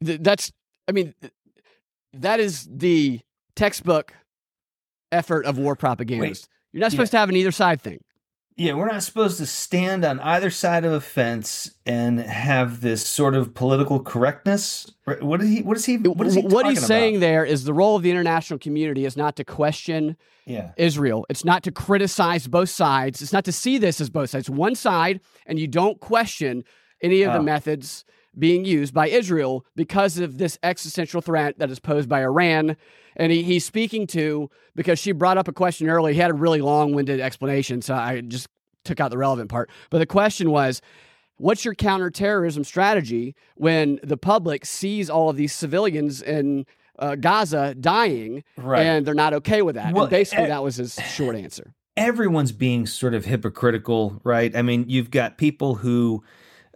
That's 0.00 0.52
i 0.88 0.92
mean 0.92 1.14
that 2.12 2.40
is 2.40 2.68
the 2.68 3.20
textbook 3.54 4.14
effort 5.12 5.46
of 5.46 5.58
war 5.58 5.76
propagandist. 5.76 6.48
You're 6.72 6.80
not 6.80 6.90
supposed 6.90 7.12
to 7.12 7.18
have 7.18 7.28
an 7.28 7.36
either 7.36 7.52
side 7.52 7.80
thing 7.80 8.00
Yeah, 8.56 8.74
we're 8.74 8.86
not 8.90 9.02
supposed 9.02 9.38
to 9.38 9.46
stand 9.46 10.04
on 10.04 10.20
either 10.20 10.50
side 10.50 10.84
of 10.84 10.92
a 10.92 11.00
fence 11.00 11.70
and 11.86 12.20
have 12.20 12.80
this 12.80 13.06
sort 13.06 13.34
of 13.34 13.54
political 13.54 13.98
correctness. 14.00 14.90
What 15.20 15.40
is 15.40 15.48
he? 15.48 15.62
What 15.62 15.76
is 15.76 15.84
he? 15.86 15.96
What 15.96 16.26
is 16.26 16.34
he? 16.34 16.42
what 16.42 16.66
he's 16.66 16.84
saying 16.84 17.16
about? 17.16 17.20
there 17.26 17.44
is 17.44 17.64
the 17.64 17.72
role 17.72 17.96
of 17.96 18.02
the 18.02 18.10
international 18.10 18.58
community 18.58 19.04
is 19.04 19.16
not 19.16 19.36
to 19.36 19.44
question 19.44 20.16
Yeah. 20.44 20.72
Israel. 20.76 21.24
It's 21.30 21.44
not 21.44 21.62
to 21.64 21.72
criticize 21.72 22.46
both 22.46 22.68
sides. 22.68 23.22
It's 23.22 23.32
not 23.32 23.44
to 23.46 23.52
see 23.52 23.78
this 23.78 24.00
as 24.00 24.10
both 24.10 24.30
sides. 24.30 24.50
One 24.50 24.74
side, 24.74 25.20
and 25.46 25.58
you 25.58 25.66
don't 25.66 25.98
question 26.00 26.64
any 27.02 27.22
of 27.22 27.32
the 27.32 27.38
Oh. 27.38 27.42
methods 27.42 28.04
being 28.38 28.64
used 28.64 28.94
by 28.94 29.08
Israel 29.08 29.64
because 29.76 30.18
of 30.18 30.38
this 30.38 30.58
existential 30.62 31.20
threat 31.20 31.58
that 31.58 31.70
is 31.70 31.78
posed 31.78 32.08
by 32.08 32.22
Iran. 32.22 32.76
And 33.16 33.30
he, 33.30 33.42
he's 33.42 33.64
speaking 33.64 34.06
to, 34.08 34.48
because 34.74 34.98
she 34.98 35.12
brought 35.12 35.36
up 35.38 35.48
a 35.48 35.52
question 35.52 35.88
earlier, 35.88 36.14
he 36.14 36.20
had 36.20 36.30
a 36.30 36.34
really 36.34 36.62
long 36.62 36.94
winded 36.94 37.20
explanation. 37.20 37.82
So 37.82 37.94
I 37.94 38.22
just 38.22 38.48
took 38.84 39.00
out 39.00 39.10
the 39.10 39.18
relevant 39.18 39.50
part. 39.50 39.70
But 39.90 39.98
the 39.98 40.06
question 40.06 40.50
was, 40.50 40.80
What's 41.38 41.64
your 41.64 41.74
counterterrorism 41.74 42.62
strategy 42.62 43.34
when 43.56 43.98
the 44.04 44.16
public 44.16 44.64
sees 44.64 45.10
all 45.10 45.28
of 45.28 45.36
these 45.36 45.52
civilians 45.52 46.22
in 46.22 46.66
uh, 47.00 47.16
Gaza 47.16 47.74
dying 47.74 48.44
Right. 48.56 48.82
and 48.86 49.04
they're 49.04 49.14
not 49.14 49.34
okay 49.34 49.60
with 49.62 49.74
that? 49.74 49.92
Well, 49.92 50.04
and 50.04 50.10
basically, 50.10 50.44
eh, 50.44 50.48
that 50.48 50.62
was 50.62 50.76
his 50.76 50.94
short 50.94 51.34
answer. 51.34 51.74
everyone's 51.96 52.52
being 52.52 52.86
sort 52.86 53.12
of 53.14 53.24
hypocritical, 53.24 54.20
right? 54.24 54.54
I 54.54 54.62
mean, 54.62 54.84
you've 54.88 55.10
got 55.10 55.36
people 55.36 55.74
who, 55.76 56.22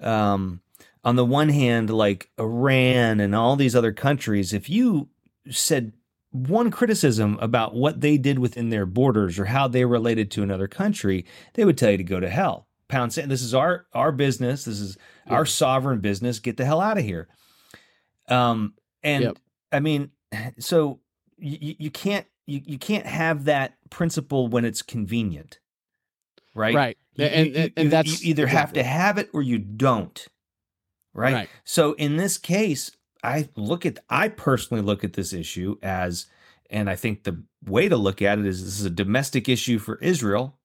um, 0.03 0.61
on 1.07 1.15
the 1.17 1.25
one 1.25 1.49
hand, 1.49 1.89
like 1.89 2.29
Iran 2.39 3.21
and 3.21 3.35
all 3.35 3.55
these 3.57 3.75
other 3.77 3.93
countries, 3.93 4.53
if 4.53 4.69
you 4.69 5.09
said 5.49 5.93
one 6.33 6.71
criticism 6.71 7.39
about 7.41 7.75
what 7.75 8.01
they 8.01 8.19
did 8.19 8.39
within 8.41 8.69
their 8.71 8.85
borders 8.85 9.39
or 9.39 9.45
how 9.47 9.69
they 9.69 9.85
related 9.85 10.31
to 10.33 10.43
another 10.43 10.67
country, 10.67 11.25
they 11.55 11.65
would 11.65 11.79
tell 11.79 11.93
you 11.93 11.97
to 11.97 12.05
go 12.05 12.19
to 12.21 12.29
hell. 12.29 12.67
Pound 12.89 13.13
sand. 13.13 13.31
This 13.31 13.43
is 13.43 13.55
our 13.55 13.87
our 13.95 14.13
business. 14.13 14.65
This 14.65 14.81
is 14.81 14.99
our 15.29 15.47
sovereign 15.47 16.01
business. 16.01 16.39
Get 16.41 16.57
the 16.57 16.65
hell 16.65 16.81
out 16.81 16.99
of 16.99 17.05
here. 17.05 17.29
Um, 18.29 18.75
and 19.03 19.25
Yep. 19.25 19.39
I 19.73 19.81
mean, 19.81 20.11
so 20.59 21.01
you, 21.39 21.75
you 21.79 21.91
can't 21.91 22.27
you, 22.47 22.61
you 22.65 22.79
can't 22.79 23.07
have 23.07 23.45
that 23.47 23.75
principle 23.91 24.47
when 24.49 24.65
it's 24.65 24.83
convenient, 24.83 25.59
right? 26.55 26.75
Right. 26.75 26.99
You, 27.15 27.25
And- 27.25 27.57
and- 27.57 27.73
and 27.77 27.91
that's 27.91 28.23
you 28.23 28.31
either 28.31 28.47
have 28.47 28.73
to 28.75 28.83
have 28.85 29.19
it 29.19 29.31
or 29.33 29.43
you 29.43 29.59
don't, 29.59 30.27
right? 31.17 31.35
Right. 31.35 31.49
So 31.65 31.95
in 31.95 32.17
this 32.17 32.39
case, 32.39 32.93
I 33.25 33.49
look 33.57 33.85
at 33.87 33.99
I 34.09 34.29
personally 34.29 34.83
look 34.83 35.03
at 35.03 35.15
this 35.15 35.33
issue 35.33 35.77
as, 35.83 36.27
and 36.71 36.89
I 36.89 36.95
think 36.97 37.25
the 37.25 37.43
way 37.65 37.89
to 37.89 37.97
look 37.97 38.23
at 38.23 38.39
it 38.39 38.47
is 38.47 38.65
this 38.65 38.79
is 38.79 38.85
a 38.87 38.91
domestic 38.91 39.49
issue 39.49 39.79
for 39.81 39.97
Israel, 39.97 40.59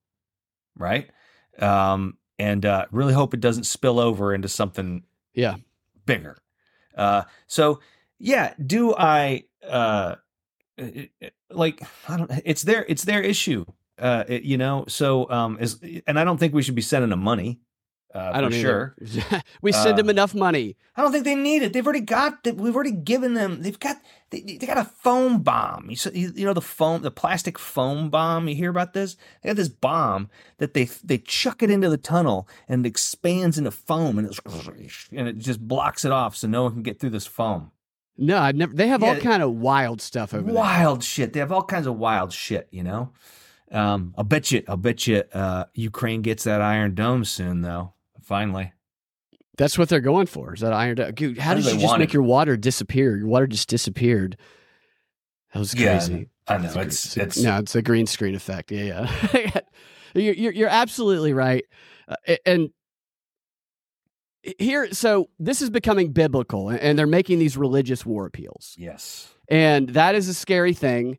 right? 0.78 1.10
Um, 1.60 2.18
and 2.38 2.66
uh, 2.66 2.86
really 2.92 3.14
hope 3.14 3.34
it 3.34 3.40
doesn't 3.40 3.64
spill 3.66 4.00
over 4.00 4.34
into 4.34 4.48
something 4.48 5.04
Yeah. 5.34 5.56
bigger. 6.06 6.38
Uh, 6.96 7.24
so 7.48 7.80
yeah, 8.20 8.54
do 8.64 8.94
I 8.96 9.46
uh, 9.68 10.16
like 11.50 11.82
I 12.08 12.18
don't? 12.18 12.32
It's 12.46 12.64
their 12.64 12.86
it's 12.88 13.04
their 13.04 13.22
issue, 13.22 13.66
uh, 14.00 14.24
it- 14.28 14.44
you 14.44 14.58
know. 14.58 14.86
So 14.88 15.30
um, 15.30 15.58
is 15.60 15.80
and 16.08 16.20
I 16.20 16.24
don't 16.24 16.38
think 16.38 16.54
we 16.54 16.62
should 16.64 16.76
be 16.76 16.82
sending 16.82 17.10
them 17.10 17.22
money. 17.22 17.60
Uh, 18.14 18.32
I 18.34 18.42
don't 18.42 18.52
for 18.52 18.58
sure. 18.58 18.96
we 19.62 19.72
send 19.72 19.98
them 19.98 20.08
Uh, 20.08 20.12
enough 20.12 20.36
money. 20.36 20.76
I 20.98 21.02
don't 21.02 21.12
think 21.12 21.24
they 21.24 21.36
need 21.36 21.64
it. 21.64 21.72
They've 21.74 21.86
already 21.86 22.02
got. 22.02 22.44
the- 22.44 22.54
We've 22.54 22.76
already 22.76 22.92
given 22.92 23.34
them. 23.36 23.62
They've 23.62 23.80
got. 23.80 23.98
They, 24.32 24.42
they 24.42 24.66
got 24.68 24.78
a 24.78 24.84
foam 24.86 25.42
bomb. 25.44 25.90
You, 25.90 25.98
you 26.14 26.32
you 26.36 26.46
know 26.46 26.54
the 26.54 26.62
foam, 26.62 27.02
the 27.02 27.12
plastic 27.12 27.58
foam 27.58 28.10
bomb. 28.10 28.48
You 28.50 28.56
hear 28.56 28.70
about 28.70 28.94
this? 28.94 29.16
They 29.42 29.50
got 29.50 29.56
this 29.56 29.70
bomb 29.70 30.30
that 30.58 30.74
they 30.74 30.86
they 31.04 31.18
chuck 31.20 31.64
it 31.64 31.70
into 31.72 31.90
the 31.90 31.98
tunnel 31.98 32.48
and 32.68 32.86
it 32.86 32.90
expands 32.90 33.58
into 33.58 33.72
foam 33.72 34.18
and 34.20 34.28
it's 34.30 34.40
and 35.12 35.28
it 35.28 35.38
just 35.38 35.66
blocks 35.68 36.04
it 36.06 36.12
off 36.12 36.36
so 36.36 36.48
no 36.48 36.64
one 36.64 36.74
can 36.74 36.84
get 36.84 37.00
through 37.00 37.10
this 37.12 37.28
foam. 37.28 37.72
No, 38.18 38.38
I've 38.38 38.56
never. 38.56 38.74
They 38.74 38.88
have 38.88 39.02
all 39.04 39.16
kind 39.16 39.42
of 39.42 39.52
wild 39.56 40.02
stuff 40.02 40.34
over 40.34 40.44
there. 40.44 40.54
Wild 40.54 41.04
shit. 41.04 41.34
They 41.34 41.40
have 41.40 41.52
all 41.52 41.64
kinds 41.64 41.88
of 41.88 41.98
wild 41.98 42.34
shit. 42.34 42.68
You 42.72 42.84
know. 42.84 43.12
Um, 43.72 44.14
I'll 44.18 44.26
bet 44.26 44.52
you. 44.52 44.64
I'll 44.68 44.76
bet 44.78 45.08
you. 45.08 45.24
Uh, 45.34 45.64
Ukraine 45.74 46.22
gets 46.22 46.44
that 46.44 46.62
Iron 46.62 46.94
Dome 46.94 47.24
soon, 47.24 47.62
though. 47.62 47.94
Finally. 48.22 48.74
That's 49.58 49.78
what 49.78 49.90
they're 49.90 50.00
going 50.00 50.28
for. 50.28 50.54
Is 50.54 50.62
that 50.62 50.74
iron? 50.74 50.96
Dude, 51.14 51.38
how 51.38 51.54
did 51.54 51.66
you 51.66 51.78
just 51.78 51.98
make 51.98 52.10
it? 52.10 52.14
your 52.14 52.24
water 52.24 52.56
disappear? 52.58 53.18
Your 53.18 53.28
water 53.28 53.48
just 53.48 53.68
disappeared. 53.70 54.38
That 55.54 55.60
was 55.60 55.74
Yeah, 55.78 55.98
crazy. 55.98 56.30
I 56.48 56.58
know. 56.58 56.66
It's, 56.68 56.76
a- 56.76 56.80
It's- 56.82 57.18
it's- 57.18 57.38
no, 57.38 57.58
it's 57.58 57.76
a 57.76 57.82
green 57.82 58.08
screen 58.08 58.34
effect. 58.36 58.72
Yeah, 58.72 59.12
yeah. 59.34 59.60
you're, 60.16 60.34
you're 60.34 60.54
you're 60.54 60.70
absolutely 60.70 61.34
right. 61.34 61.66
Uh, 62.08 62.16
and 62.46 62.70
here, 64.58 64.92
so 64.94 65.30
this 65.40 65.62
is 65.62 65.70
becoming 65.70 66.12
biblical, 66.14 66.70
and 66.70 66.98
they're 66.98 67.06
making 67.08 67.40
these 67.40 67.58
religious 67.58 68.06
war 68.06 68.26
appeals. 68.26 68.74
Yes. 68.78 69.34
And 69.50 69.90
that 69.90 70.16
is 70.16 70.28
a 70.28 70.34
scary 70.34 70.74
thing. 70.74 71.18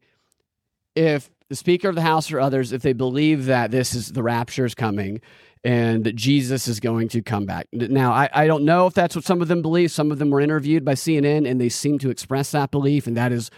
If 0.96 1.30
the 1.48 1.54
Speaker 1.56 1.88
of 1.88 1.94
the 1.94 2.00
House 2.02 2.32
or 2.32 2.40
others, 2.40 2.72
if 2.72 2.82
they 2.82 2.92
believe 2.94 3.46
that 3.46 3.70
this 3.70 3.94
is 3.94 4.08
the 4.12 4.22
rapture 4.22 4.64
is 4.64 4.74
coming 4.74 5.20
and 5.64 6.04
that 6.04 6.16
Jesus 6.16 6.66
is 6.66 6.80
going 6.80 7.08
to 7.10 7.22
come 7.22 7.46
back. 7.46 7.68
Now, 7.72 8.12
I, 8.12 8.28
I 8.32 8.46
don't 8.46 8.64
know 8.64 8.86
if 8.86 8.94
that's 8.94 9.14
what 9.14 9.24
some 9.24 9.40
of 9.40 9.48
them 9.48 9.62
believe. 9.62 9.90
Some 9.92 10.10
of 10.10 10.18
them 10.18 10.30
were 10.30 10.40
interviewed 10.40 10.84
by 10.84 10.94
CNN 10.94 11.48
and 11.48 11.60
they 11.60 11.68
seem 11.68 11.98
to 12.00 12.10
express 12.10 12.50
that 12.50 12.70
belief. 12.70 13.06
And 13.06 13.16
that 13.16 13.30
is 13.32 13.50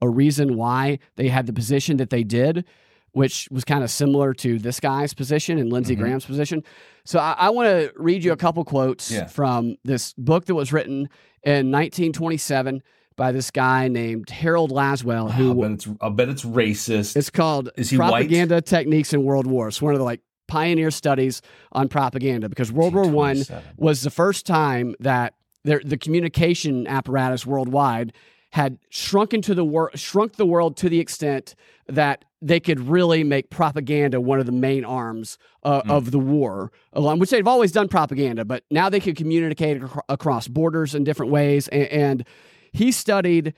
a 0.00 0.08
reason 0.08 0.56
why 0.56 0.98
they 1.16 1.28
had 1.28 1.46
the 1.46 1.52
position 1.52 1.96
that 1.96 2.10
they 2.10 2.22
did, 2.22 2.64
which 3.10 3.48
was 3.50 3.64
kind 3.64 3.82
of 3.82 3.90
similar 3.90 4.32
to 4.34 4.60
this 4.60 4.78
guy's 4.78 5.14
position 5.14 5.58
and 5.58 5.72
Lindsey 5.72 5.96
Mhm. 5.96 6.00
Graham's 6.00 6.24
position. 6.24 6.62
So 7.04 7.18
I, 7.18 7.32
I 7.32 7.50
want 7.50 7.66
to 7.68 7.92
read 7.96 8.22
you 8.22 8.30
a 8.30 8.36
couple 8.36 8.64
quotes 8.64 9.10
Yeah. 9.10 9.26
from 9.26 9.74
this 9.84 10.12
book 10.16 10.44
that 10.44 10.54
was 10.54 10.72
written 10.72 11.08
in 11.42 11.72
1927 11.72 12.82
by 13.16 13.32
this 13.32 13.50
guy 13.50 13.88
named 13.88 14.30
Harold 14.30 14.70
Lasswell, 14.70 15.32
who 15.32 15.52
bet 15.60 15.70
it's, 15.72 15.88
I'll 16.00 16.10
bet 16.10 16.28
it's 16.28 16.44
racist. 16.44 17.16
it's 17.16 17.30
called 17.30 17.70
Is 17.76 17.90
he 17.90 17.98
white? 17.98 18.10
Propaganda 18.10 18.60
Techniques 18.60 19.12
in 19.12 19.24
World 19.24 19.48
War. 19.48 19.66
It's 19.66 19.82
one 19.82 19.92
of 19.92 19.98
the 19.98 20.04
like 20.04 20.20
pioneer 20.48 20.90
studies 20.90 21.40
on 21.72 21.88
propaganda 21.88 22.48
because 22.48 22.72
World 22.72 22.94
War 22.94 23.06
One 23.06 23.42
was 23.76 24.02
the 24.02 24.10
first 24.10 24.44
time 24.46 24.94
that 25.00 25.34
there, 25.64 25.80
the 25.84 25.96
communication 25.98 26.86
apparatus 26.86 27.46
worldwide 27.46 28.12
had 28.52 28.78
shrunk 28.88 29.34
into 29.34 29.54
the 29.54 29.64
wor- 29.64 29.90
shrunk 29.94 30.36
the 30.36 30.46
world 30.46 30.76
to 30.78 30.88
the 30.88 30.98
extent 30.98 31.54
that 31.86 32.24
they 32.40 32.58
could 32.60 32.80
really 32.80 33.22
make 33.24 33.50
propaganda 33.50 34.20
one 34.20 34.40
of 34.40 34.46
the 34.46 34.52
main 34.52 34.84
arms 34.84 35.36
uh, 35.64 35.82
Mm. 35.82 35.90
of 35.90 36.10
the 36.12 36.18
war, 36.18 36.72
along 36.92 37.18
which 37.18 37.30
they've 37.30 37.46
always 37.46 37.72
done 37.72 37.88
propaganda, 37.88 38.44
but 38.44 38.62
now 38.70 38.88
they 38.88 39.00
could 39.00 39.16
communicate 39.16 39.82
ac- 39.82 39.92
across 40.08 40.48
borders 40.48 40.94
in 40.94 41.04
different 41.04 41.30
ways. 41.32 41.68
And, 41.68 41.86
and 41.88 42.24
he 42.72 42.90
studied. 42.92 43.54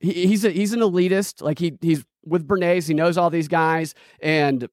He, 0.00 0.26
he's 0.26 0.44
a, 0.44 0.50
he's 0.50 0.72
an 0.72 0.80
elitist. 0.80 1.40
Like 1.42 1.58
he 1.60 1.78
he's 1.80 2.04
with 2.24 2.48
Bernays. 2.48 2.88
He 2.88 2.94
knows 2.94 3.16
all 3.18 3.30
these 3.30 3.48
guys, 3.48 3.94
and 4.20 4.66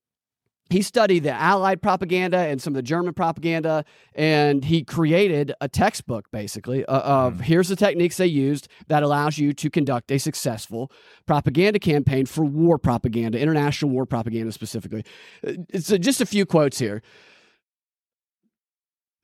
he 0.69 0.81
studied 0.81 1.23
the 1.23 1.31
Allied 1.31 1.81
propaganda 1.81 2.37
and 2.37 2.61
some 2.61 2.71
of 2.71 2.75
the 2.75 2.83
German 2.83 3.13
propaganda, 3.13 3.83
and 4.13 4.63
he 4.63 4.83
created 4.83 5.53
a 5.61 5.67
textbook 5.67 6.29
basically 6.31 6.85
uh, 6.85 6.99
of 6.99 7.35
mm. 7.35 7.41
here's 7.41 7.69
the 7.69 7.75
techniques 7.75 8.17
they 8.17 8.27
used 8.27 8.67
that 8.87 9.01
allows 9.01 9.37
you 9.37 9.53
to 9.53 9.69
conduct 9.69 10.11
a 10.11 10.19
successful 10.19 10.91
propaganda 11.25 11.79
campaign 11.79 12.25
for 12.25 12.45
war 12.45 12.77
propaganda, 12.77 13.39
international 13.39 13.91
war 13.91 14.05
propaganda 14.05 14.51
specifically. 14.51 15.03
Uh, 15.45 15.53
it's 15.69 15.87
just 15.87 16.21
a 16.21 16.25
few 16.25 16.45
quotes 16.45 16.77
here. 16.77 17.01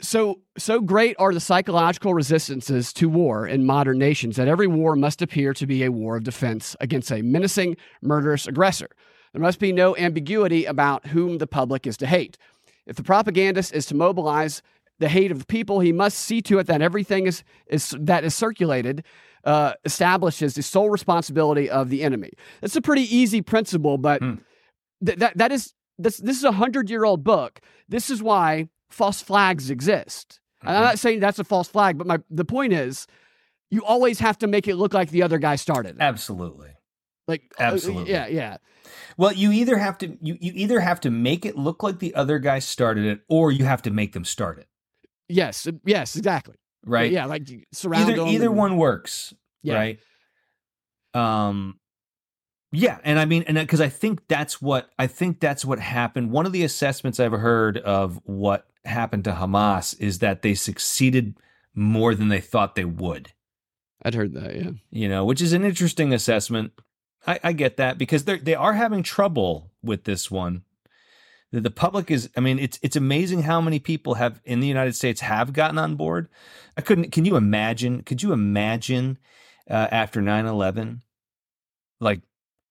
So, 0.01 0.41
so 0.57 0.81
great 0.81 1.15
are 1.19 1.33
the 1.33 1.39
psychological 1.39 2.13
resistances 2.13 2.91
to 2.93 3.07
war 3.07 3.47
in 3.47 3.65
modern 3.65 3.97
nations 3.97 4.35
that 4.35 4.47
every 4.47 4.67
war 4.67 4.95
must 4.95 5.21
appear 5.21 5.53
to 5.53 5.65
be 5.65 5.83
a 5.83 5.91
war 5.91 6.17
of 6.17 6.23
defense 6.23 6.75
against 6.81 7.11
a 7.11 7.21
menacing, 7.21 7.77
murderous 8.01 8.45
aggressor. 8.45 8.89
There 9.36 9.41
must 9.41 9.59
be 9.59 9.73
no 9.73 9.97
ambiguity 9.97 10.63
about 10.63 11.07
whom 11.07 11.39
the 11.39 11.45
public 11.45 11.86
is 11.86 11.97
to 11.97 12.07
hate. 12.07 12.38
If 12.86 12.95
the 12.95 13.03
propagandist 13.03 13.73
is 13.73 13.86
to 13.88 13.93
mobilize 13.93 14.61
the 14.99 15.09
hate 15.09 15.29
of 15.29 15.39
the 15.39 15.45
people, 15.45 15.81
he 15.81 15.91
must 15.91 16.19
see 16.19 16.41
to 16.43 16.57
it 16.59 16.67
that 16.67 16.81
everything 16.81 17.27
is, 17.27 17.43
is 17.67 17.93
that 17.99 18.23
is 18.23 18.33
circulated 18.33 19.03
uh, 19.43 19.73
establishes 19.83 20.53
the 20.53 20.63
sole 20.63 20.89
responsibility 20.89 21.69
of 21.69 21.89
the 21.89 22.01
enemy. 22.01 22.31
That's 22.61 22.77
a 22.77 22.81
pretty 22.81 23.13
easy 23.13 23.41
principle, 23.41 23.97
but 23.97 24.21
mm. 24.21 24.39
th- 25.05 25.19
that 25.19 25.38
that 25.38 25.51
is 25.51 25.73
this 25.99 26.15
this 26.15 26.38
is 26.38 26.45
a 26.45 26.53
hundred 26.53 26.89
year 26.89 27.03
old 27.03 27.25
book. 27.25 27.59
This 27.89 28.09
is 28.09 28.23
why 28.23 28.69
false 28.89 29.21
flags 29.21 29.69
exist. 29.69 30.39
Mm-hmm. 30.59 30.69
I'm 30.69 30.81
not 30.81 30.97
saying 30.97 31.19
that's 31.19 31.39
a 31.39 31.43
false 31.43 31.67
flag, 31.67 31.97
but 31.97 32.07
my 32.07 32.19
the 32.29 32.45
point 32.45 32.71
is, 32.71 33.05
you 33.69 33.83
always 33.83 34.19
have 34.19 34.38
to 34.38 34.47
make 34.47 34.65
it 34.69 34.77
look 34.77 34.93
like 34.93 35.09
the 35.09 35.23
other 35.23 35.39
guy 35.39 35.57
started. 35.57 35.97
Absolutely. 35.99 36.69
Like 37.28 37.53
absolutely. 37.59 38.13
Uh, 38.13 38.17
yeah, 38.17 38.28
yeah. 38.28 38.57
Well, 39.17 39.32
you 39.34 39.51
either 39.51 39.78
have 39.78 39.97
to 39.99 40.17
you, 40.21 40.38
you 40.39 40.51
either 40.55 40.80
have 40.80 40.99
to 41.01 41.09
make 41.09 41.45
it 41.45 41.57
look 41.57 41.84
like 41.84 41.99
the 41.99 42.13
other 42.15 42.39
guy 42.39 42.59
started 42.59 43.05
it, 43.05 43.21
or 43.28 43.51
you 43.51 43.65
have 43.65 43.82
to 43.84 43.91
make 43.91 44.13
them 44.13 44.26
start 44.26 44.59
it. 44.59 44.67
Yes, 45.28 45.65
uh, 45.67 45.71
yes, 45.86 46.15
exactly. 46.15 46.55
Right. 46.86 47.11
Yeah, 47.11 47.26
like 47.26 47.49
surround 47.73 48.11
either 48.11 48.26
either 48.28 48.47
and, 48.47 48.57
one 48.57 48.78
works. 48.78 49.34
Yeah. 49.63 49.76
Right. 49.76 49.99
Um. 51.13 51.80
Yeah, 52.71 52.97
and 53.03 53.17
I 53.17 53.26
mean, 53.26 53.43
and 53.47 53.57
because 53.57 53.80
I 53.80 53.89
think 53.89 54.28
that's 54.28 54.61
what 54.61 54.89
I 54.99 55.07
think 55.07 55.39
that's 55.39 55.63
what 55.63 55.80
happened. 55.80 56.32
One 56.32 56.45
of 56.45 56.51
the 56.51 56.63
assessments 56.63 57.19
I've 57.19 57.32
heard 57.32 57.78
of 57.78 58.19
what 58.26 58.67
happened 58.84 59.23
to 59.23 59.32
Hamas 59.32 59.99
is 59.99 60.19
that 60.19 60.41
they 60.41 60.53
succeeded 60.53 61.38
more 61.73 62.13
than 62.13 62.28
they 62.28 62.41
thought 62.41 62.76
they 62.76 62.86
would. 62.86 63.32
I'd 64.03 64.13
heard 64.13 64.34
that, 64.34 64.55
yeah. 64.55 64.71
You 64.91 65.09
know, 65.09 65.26
which 65.26 65.41
is 65.41 65.53
an 65.53 65.63
interesting 65.63 66.13
assessment. 66.13 66.73
I, 67.28 67.39
I 67.43 67.53
get 67.53 67.78
that 67.78 67.97
because 67.97 68.26
they 68.26 68.38
they 68.38 68.55
are 68.55 68.73
having 68.73 69.03
trouble 69.03 69.71
with 69.84 70.03
this 70.03 70.30
one. 70.30 70.63
The, 71.51 71.61
the 71.61 71.71
public 71.71 72.11
is. 72.11 72.30
I 72.36 72.39
mean, 72.39 72.59
it's 72.59 72.80
it's 72.82 72.95
amazing 72.95 73.43
how 73.43 73.61
many 73.61 73.80
people 73.80 74.15
have 74.15 74.41
in 74.43 74.59
the 74.59 74.67
United 74.67 74.95
States 74.95 75.21
have 75.21 75.53
gotten 75.53 75.78
on 75.78 75.95
board. 75.95 76.28
I 76.78 76.82
couldn't. 76.82 77.11
Can 77.11 77.26
you 77.26 77.36
imagine? 77.36 78.03
Could 78.03 78.21
you 78.21 78.32
imagine 78.34 79.17
uh, 79.69 79.88
after 79.91 80.21
9-11, 80.21 81.01
like 81.99 82.21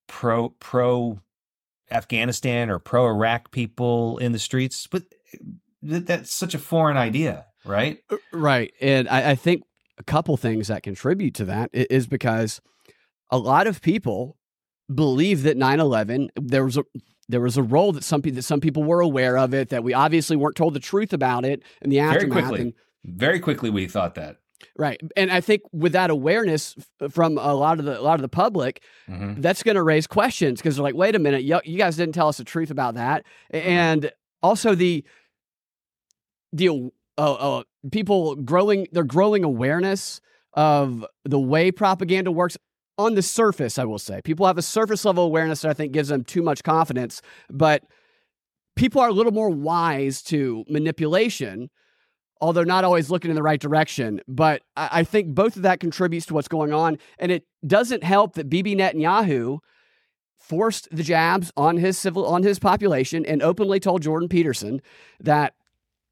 pro 0.07 0.51
pro 0.51 1.21
Afghanistan 1.91 2.71
or 2.71 2.79
pro 2.79 3.07
Iraq 3.07 3.51
people 3.51 4.19
in 4.19 4.33
the 4.33 4.39
streets? 4.39 4.87
But 4.87 5.05
that's 5.83 6.33
such 6.33 6.55
a 6.55 6.59
foreign 6.59 6.97
idea, 6.97 7.47
right? 7.65 7.99
Uh, 8.11 8.17
right, 8.33 8.73
and 8.81 9.09
I, 9.09 9.31
I 9.31 9.35
think 9.35 9.63
a 9.99 10.05
couple 10.05 10.37
things 10.37 10.69
that 10.69 10.83
contribute 10.83 11.35
to 11.35 11.45
that 11.47 11.71
is 11.73 12.07
because 12.07 12.61
a 13.31 13.39
lot 13.39 13.67
of 13.67 13.81
people 13.81 14.37
believe 14.93 15.43
that 15.45 15.57
9/11 15.57 16.29
there 16.37 16.65
was 16.65 16.77
a 16.77 16.85
there 17.29 17.41
was 17.41 17.57
a 17.57 17.63
role 17.63 17.93
that 17.93 18.05
some 18.05 18.23
people 18.23 18.37
that 18.37 18.43
some 18.43 18.61
people 18.61 18.85
were 18.85 19.01
aware 19.01 19.39
of 19.39 19.55
it 19.55 19.71
that 19.71 19.83
we 19.83 19.95
obviously 19.95 20.37
weren't 20.37 20.57
told 20.57 20.75
the 20.75 20.81
truth 20.81 21.13
about 21.13 21.45
it 21.45 21.63
in 21.83 21.91
the 21.91 22.01
aftermath. 22.01 22.21
Very 22.21 22.43
quickly, 22.43 22.61
and, 22.61 22.75
very 23.05 23.41
quickly 23.41 23.71
we 23.71 23.87
thought 23.87 24.15
that. 24.17 24.37
Right, 24.77 25.01
and 25.17 25.31
I 25.31 25.41
think 25.41 25.63
with 25.73 25.93
that 25.93 26.11
awareness 26.11 26.75
from 27.11 27.39
a 27.39 27.55
lot 27.55 27.79
of 27.79 27.85
the 27.85 28.01
a 28.01 28.03
lot 28.03 28.15
of 28.15 28.23
the 28.23 28.29
public, 28.29 28.83
mm-hmm. 29.09 29.41
that's 29.41 29.63
going 29.63 29.75
to 29.75 29.83
raise 29.83 30.07
questions 30.07 30.61
because 30.61 30.77
they're 30.77 30.83
like, 30.83 30.95
"Wait 30.95 31.15
a 31.15 31.19
minute, 31.19 31.43
you, 31.45 31.61
you 31.65 31.77
guys 31.77 31.97
didn't 31.97 32.15
tell 32.15 32.29
us 32.29 32.39
the 32.39 32.45
truth 32.45 32.71
about 32.71 32.95
that," 32.95 33.25
and 33.51 34.11
also 34.43 34.75
the 34.75 35.05
the 36.53 36.91
uh, 37.19 37.33
uh, 37.35 37.63
people 37.91 38.37
growing 38.37 38.87
their 38.93 39.05
growing 39.05 39.45
awareness 39.45 40.21
of 40.55 41.05
the 41.25 41.39
way 41.39 41.71
propaganda 41.71 42.33
works 42.33 42.57
on 42.99 43.15
the 43.15 43.23
surface, 43.23 43.79
I 43.79 43.85
will 43.85 43.99
say. 43.99 44.21
People 44.23 44.47
have 44.47 44.59
a 44.59 44.63
surface 44.63 45.05
level 45.05 45.25
awareness 45.25 45.63
that 45.63 45.71
I 45.71 45.75
think 45.75 45.93
gives 45.93 46.09
them 46.09 46.25
too 46.25 46.43
much 46.43 46.63
confidence, 46.63 47.23
but 47.51 47.85
people 48.77 49.01
are 49.01 49.09
a 49.09 49.13
little 49.13 49.33
more 49.33 49.51
wise 49.51 50.23
to 50.23 50.65
manipulation, 50.69 51.71
although 52.41 52.63
not 52.63 52.85
always 52.85 53.11
looking 53.11 53.31
in 53.31 53.35
the 53.35 53.43
right 53.43 53.61
direction. 53.61 54.21
But 54.29 54.63
I, 54.77 55.05
think 55.05 55.35
both 55.35 55.57
of 55.57 55.63
that 55.63 55.81
contributes 55.81 56.27
to 56.27 56.35
what's 56.35 56.49
going 56.49 56.73
on. 56.73 56.99
And 57.19 57.33
it 57.33 57.45
doesn't 57.67 58.05
help 58.05 58.35
that 58.35 58.49
Bibi 58.49 58.77
Netanyahu 58.77 59.59
forced 60.39 60.89
the 60.95 61.03
jabs 61.03 61.51
on 61.57 61.79
his 61.79 61.99
civil 61.99 62.27
on 62.27 62.43
his 62.43 62.59
population 62.59 63.25
and 63.25 63.43
openly 63.43 63.81
told 63.81 64.03
Jordan 64.03 64.29
Peterson 64.29 64.83
that 65.19 65.55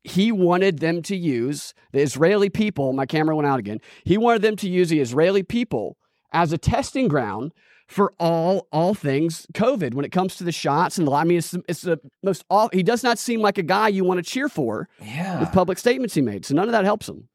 he 0.04 0.32
wanted 0.32 0.80
them 0.80 1.02
to 1.02 1.16
use 1.16 1.74
the 1.92 2.00
Israeli 2.00 2.48
people. 2.48 2.92
My 2.92 3.06
camera 3.06 3.36
went 3.36 3.46
out 3.46 3.60
again. 3.60 3.78
He 4.04 4.16
wanted 4.16 4.42
them 4.42 4.56
to 4.56 4.68
use 4.68 4.88
the 4.88 5.00
Israeli 5.00 5.42
people 5.42 5.96
as 6.32 6.52
a 6.52 6.58
testing 6.58 7.08
ground 7.08 7.52
for 7.92 8.14
all 8.18 8.68
all 8.72 8.94
things 8.94 9.46
COVID 9.52 9.94
when 9.94 10.04
it 10.04 10.12
comes 10.12 10.36
to 10.36 10.44
the 10.44 10.52
shots 10.52 10.98
and 10.98 11.06
the. 11.06 11.12
I 11.12 11.24
mean, 11.24 11.38
it's 11.38 11.54
it's 11.68 11.82
the 11.82 12.00
most. 12.22 12.44
All, 12.48 12.70
he 12.72 12.82
does 12.82 13.04
not 13.04 13.18
seem 13.18 13.40
like 13.40 13.58
a 13.58 13.62
guy 13.62 13.88
you 13.88 14.04
want 14.04 14.18
to 14.18 14.28
cheer 14.28 14.48
for. 14.48 14.88
Yeah. 15.00 15.40
With 15.40 15.52
public 15.52 15.78
statements 15.78 16.14
he 16.14 16.22
made, 16.22 16.44
so 16.44 16.54
none 16.54 16.68
of 16.68 16.72
that 16.72 16.84
helps 16.84 17.08
him. 17.08 17.28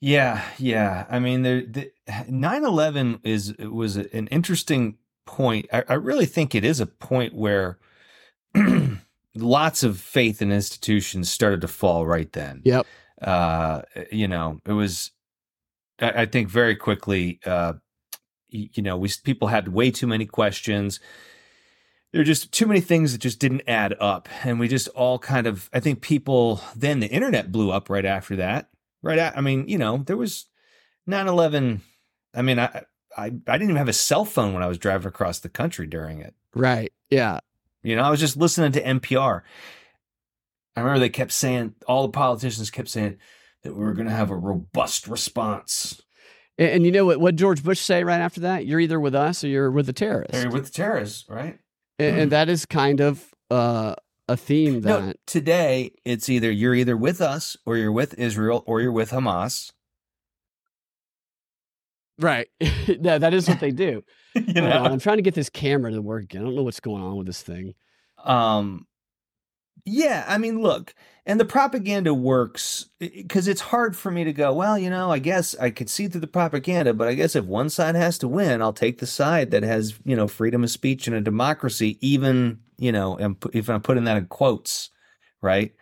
Yeah, 0.00 0.44
yeah. 0.58 1.06
I 1.08 1.18
mean, 1.18 1.42
the 1.42 1.90
9/11 2.08 3.20
is 3.24 3.56
was 3.58 3.96
an 3.96 4.28
interesting 4.28 4.98
point. 5.24 5.66
I, 5.72 5.84
I 5.88 5.94
really 5.94 6.26
think 6.26 6.54
it 6.54 6.64
is 6.64 6.80
a 6.80 6.86
point 6.86 7.34
where 7.34 7.78
lots 9.34 9.82
of 9.82 9.98
faith 9.98 10.42
in 10.42 10.52
institutions 10.52 11.30
started 11.30 11.60
to 11.62 11.68
fall 11.68 12.06
right 12.06 12.30
then. 12.32 12.62
Yep. 12.64 12.86
Uh, 13.20 13.82
you 14.12 14.28
know, 14.28 14.60
it 14.64 14.72
was. 14.72 15.10
I, 16.00 16.22
I 16.22 16.26
think 16.26 16.48
very 16.50 16.76
quickly. 16.76 17.40
Uh, 17.44 17.74
you 18.48 18.82
know, 18.82 18.96
we 18.96 19.10
people 19.24 19.48
had 19.48 19.68
way 19.68 19.90
too 19.90 20.06
many 20.06 20.26
questions. 20.26 21.00
There 22.12 22.20
were 22.20 22.24
just 22.24 22.52
too 22.52 22.66
many 22.66 22.80
things 22.80 23.12
that 23.12 23.20
just 23.20 23.40
didn't 23.40 23.62
add 23.66 23.94
up, 24.00 24.28
and 24.44 24.58
we 24.60 24.68
just 24.68 24.88
all 24.88 25.18
kind 25.18 25.46
of. 25.46 25.68
I 25.72 25.80
think 25.80 26.00
people 26.00 26.60
then 26.74 27.00
the 27.00 27.08
internet 27.08 27.52
blew 27.52 27.70
up 27.70 27.90
right 27.90 28.04
after 28.04 28.36
that. 28.36 28.70
Right, 29.02 29.18
at, 29.18 29.36
I 29.36 29.40
mean, 29.40 29.68
you 29.68 29.78
know, 29.78 29.98
there 29.98 30.16
was 30.16 30.46
9-11. 31.08 31.80
I 32.34 32.42
mean, 32.42 32.58
I, 32.58 32.82
I 33.16 33.26
I 33.26 33.28
didn't 33.30 33.62
even 33.62 33.76
have 33.76 33.88
a 33.88 33.92
cell 33.92 34.24
phone 34.24 34.54
when 34.54 34.62
I 34.62 34.68
was 34.68 34.78
driving 34.78 35.08
across 35.08 35.40
the 35.40 35.48
country 35.48 35.86
during 35.86 36.20
it. 36.20 36.34
Right. 36.54 36.92
Yeah. 37.10 37.40
You 37.82 37.94
know, 37.94 38.02
I 38.02 38.10
was 38.10 38.20
just 38.20 38.36
listening 38.36 38.72
to 38.72 38.82
NPR. 38.82 39.42
I 40.74 40.80
remember 40.80 40.98
they 40.98 41.08
kept 41.08 41.32
saying 41.32 41.74
all 41.86 42.02
the 42.02 42.12
politicians 42.12 42.70
kept 42.70 42.88
saying 42.88 43.18
that 43.62 43.74
we 43.74 43.84
were 43.84 43.94
going 43.94 44.08
to 44.08 44.14
have 44.14 44.30
a 44.30 44.36
robust 44.36 45.06
response 45.08 46.02
and, 46.58 46.68
and 46.70 46.86
you 46.86 46.92
know 46.92 47.04
what? 47.04 47.20
What 47.20 47.36
George 47.36 47.62
Bush 47.62 47.80
say 47.80 48.04
right 48.04 48.20
after 48.20 48.40
that? 48.40 48.66
You're 48.66 48.80
either 48.80 49.00
with 49.00 49.14
us 49.14 49.44
or 49.44 49.48
you're 49.48 49.70
with 49.70 49.86
the 49.86 49.92
terrorists. 49.92 50.42
You're 50.42 50.52
with 50.52 50.66
the 50.66 50.70
terrorists, 50.70 51.24
right? 51.28 51.58
And, 51.98 52.20
and 52.20 52.32
that 52.32 52.48
is 52.48 52.66
kind 52.66 53.00
of 53.00 53.24
uh, 53.50 53.94
a 54.28 54.36
theme 54.36 54.82
that 54.82 55.02
no, 55.02 55.12
today 55.26 55.92
it's 56.04 56.28
either 56.28 56.50
you're 56.50 56.74
either 56.74 56.96
with 56.96 57.20
us 57.20 57.56
or 57.64 57.76
you're 57.76 57.92
with 57.92 58.14
Israel 58.18 58.64
or 58.66 58.80
you're 58.80 58.92
with 58.92 59.10
Hamas. 59.10 59.72
Right. 62.18 62.48
no, 63.00 63.18
that 63.18 63.34
is 63.34 63.48
what 63.48 63.60
they 63.60 63.70
do. 63.70 64.02
you 64.34 64.54
know? 64.54 64.84
I'm 64.84 64.98
trying 64.98 65.18
to 65.18 65.22
get 65.22 65.34
this 65.34 65.50
camera 65.50 65.92
to 65.92 66.00
work 66.00 66.24
again. 66.24 66.42
I 66.42 66.44
don't 66.46 66.56
know 66.56 66.62
what's 66.62 66.80
going 66.80 67.02
on 67.02 67.16
with 67.16 67.26
this 67.26 67.42
thing. 67.42 67.74
Um, 68.24 68.86
yeah, 69.86 70.24
I 70.26 70.36
mean, 70.36 70.60
look, 70.60 70.94
and 71.24 71.38
the 71.38 71.44
propaganda 71.44 72.12
works 72.12 72.90
because 72.98 73.48
it's 73.48 73.60
hard 73.60 73.96
for 73.96 74.10
me 74.10 74.24
to 74.24 74.32
go, 74.32 74.52
well, 74.52 74.76
you 74.76 74.90
know, 74.90 75.12
I 75.12 75.20
guess 75.20 75.56
I 75.56 75.70
could 75.70 75.88
see 75.88 76.08
through 76.08 76.20
the 76.20 76.26
propaganda, 76.26 76.92
but 76.92 77.08
I 77.08 77.14
guess 77.14 77.36
if 77.36 77.44
one 77.44 77.70
side 77.70 77.94
has 77.94 78.18
to 78.18 78.28
win, 78.28 78.60
I'll 78.60 78.72
take 78.72 78.98
the 78.98 79.06
side 79.06 79.52
that 79.52 79.62
has, 79.62 79.98
you 80.04 80.16
know, 80.16 80.26
freedom 80.26 80.64
of 80.64 80.70
speech 80.70 81.06
and 81.06 81.16
a 81.16 81.20
democracy, 81.20 81.98
even, 82.00 82.58
you 82.78 82.90
know, 82.90 83.36
if 83.52 83.70
I'm 83.70 83.80
putting 83.80 84.04
that 84.04 84.16
in 84.16 84.26
quotes, 84.26 84.90
right? 85.40 85.72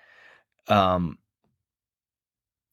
Um, 0.68 1.18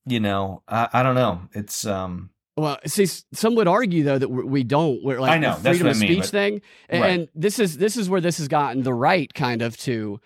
you 0.05 0.19
know, 0.19 0.63
I, 0.67 0.89
I 0.91 1.03
don't 1.03 1.15
know. 1.15 1.41
It's, 1.53 1.86
um, 1.86 2.29
well, 2.57 2.77
see, 2.86 3.05
some 3.05 3.55
would 3.55 3.69
argue 3.69 4.03
though 4.03 4.17
that 4.17 4.27
we 4.27 4.63
don't. 4.63 5.01
We're 5.03 5.21
like 5.21 5.32
I 5.32 5.38
know 5.38 5.55
the 5.55 5.69
freedom 5.69 5.88
of 5.88 5.95
speech 5.95 6.09
mean, 6.09 6.19
but, 6.19 6.29
thing, 6.29 6.61
and, 6.89 7.01
right. 7.01 7.11
and 7.11 7.29
this 7.34 7.59
is 7.59 7.77
this 7.77 7.95
is 7.95 8.09
where 8.09 8.19
this 8.19 8.38
has 8.39 8.49
gotten 8.49 8.84
the 8.84 8.93
right 8.93 9.34
kind 9.34 9.61
of 9.61 9.77
to 9.79 10.19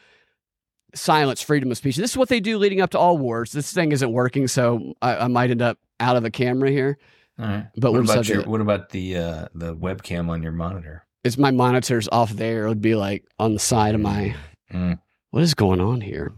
silence 0.95 1.41
freedom 1.41 1.69
of 1.71 1.77
speech. 1.77 1.95
This 1.97 2.11
is 2.11 2.17
what 2.17 2.29
they 2.29 2.39
do 2.39 2.57
leading 2.57 2.81
up 2.81 2.91
to 2.91 2.99
all 2.99 3.17
wars. 3.17 3.51
This 3.51 3.71
thing 3.71 3.91
isn't 3.91 4.11
working, 4.11 4.47
so 4.47 4.93
I, 5.01 5.17
I 5.17 5.27
might 5.27 5.51
end 5.51 5.61
up 5.61 5.77
out 5.99 6.15
of 6.15 6.25
a 6.25 6.31
camera 6.31 6.71
here. 6.71 6.97
All 7.37 7.45
right. 7.45 7.67
But 7.77 7.91
what 7.91 8.03
about 8.03 8.27
your, 8.27 8.43
what 8.43 8.61
about 8.61 8.89
the 8.89 9.17
uh, 9.17 9.47
the 9.53 9.75
webcam 9.75 10.29
on 10.29 10.41
your 10.41 10.53
monitor? 10.53 11.05
is 11.25 11.39
my 11.39 11.49
monitors 11.49 12.07
off 12.11 12.31
there, 12.31 12.65
it 12.65 12.69
would 12.69 12.81
be 12.81 12.95
like 12.95 13.25
on 13.39 13.53
the 13.53 13.59
side 13.59 13.95
of 13.95 14.01
my. 14.01 14.35
Mm. 14.71 14.99
What 15.31 15.43
is 15.43 15.55
going 15.55 15.81
on 15.81 15.99
here? 15.99 16.31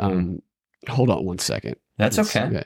Um, 0.00 0.40
hold 0.88 1.10
on 1.10 1.24
one 1.24 1.38
second. 1.38 1.76
That's 1.98 2.16
Let's- 2.16 2.34
okay. 2.34 2.64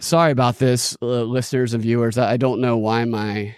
Sorry 0.00 0.32
about 0.32 0.58
this, 0.58 0.96
uh, 1.02 1.22
listeners 1.22 1.74
and 1.74 1.82
viewers. 1.82 2.16
I, 2.16 2.32
I 2.32 2.36
don't 2.38 2.62
know 2.62 2.78
why 2.78 3.04
my 3.04 3.54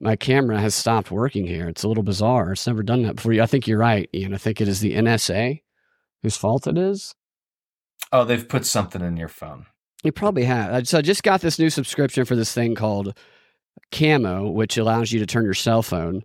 my 0.00 0.16
camera 0.16 0.60
has 0.60 0.74
stopped 0.74 1.10
working 1.10 1.46
here. 1.46 1.68
It's 1.68 1.82
a 1.82 1.88
little 1.88 2.02
bizarre. 2.04 2.52
It's 2.52 2.66
never 2.66 2.82
done 2.82 3.02
that 3.02 3.16
before. 3.16 3.32
I 3.40 3.46
think 3.46 3.66
you're 3.66 3.78
right, 3.78 4.08
Ian. 4.14 4.34
I 4.34 4.38
think 4.38 4.60
it 4.60 4.68
is 4.68 4.80
the 4.80 4.94
NSA 4.94 5.62
whose 6.22 6.36
fault 6.36 6.66
it 6.66 6.78
is. 6.78 7.14
Oh, 8.12 8.24
they've 8.24 8.48
put 8.48 8.64
something 8.64 9.02
in 9.02 9.16
your 9.16 9.28
phone. 9.28 9.66
You 10.04 10.12
probably 10.12 10.44
have. 10.44 10.86
So 10.86 10.98
I 10.98 11.02
just 11.02 11.22
got 11.22 11.40
this 11.40 11.58
new 11.58 11.70
subscription 11.70 12.24
for 12.24 12.36
this 12.36 12.52
thing 12.52 12.74
called 12.74 13.16
Camo, 13.92 14.50
which 14.50 14.76
allows 14.78 15.12
you 15.12 15.18
to 15.20 15.26
turn 15.26 15.44
your 15.44 15.54
cell 15.54 15.82
phone 15.82 16.22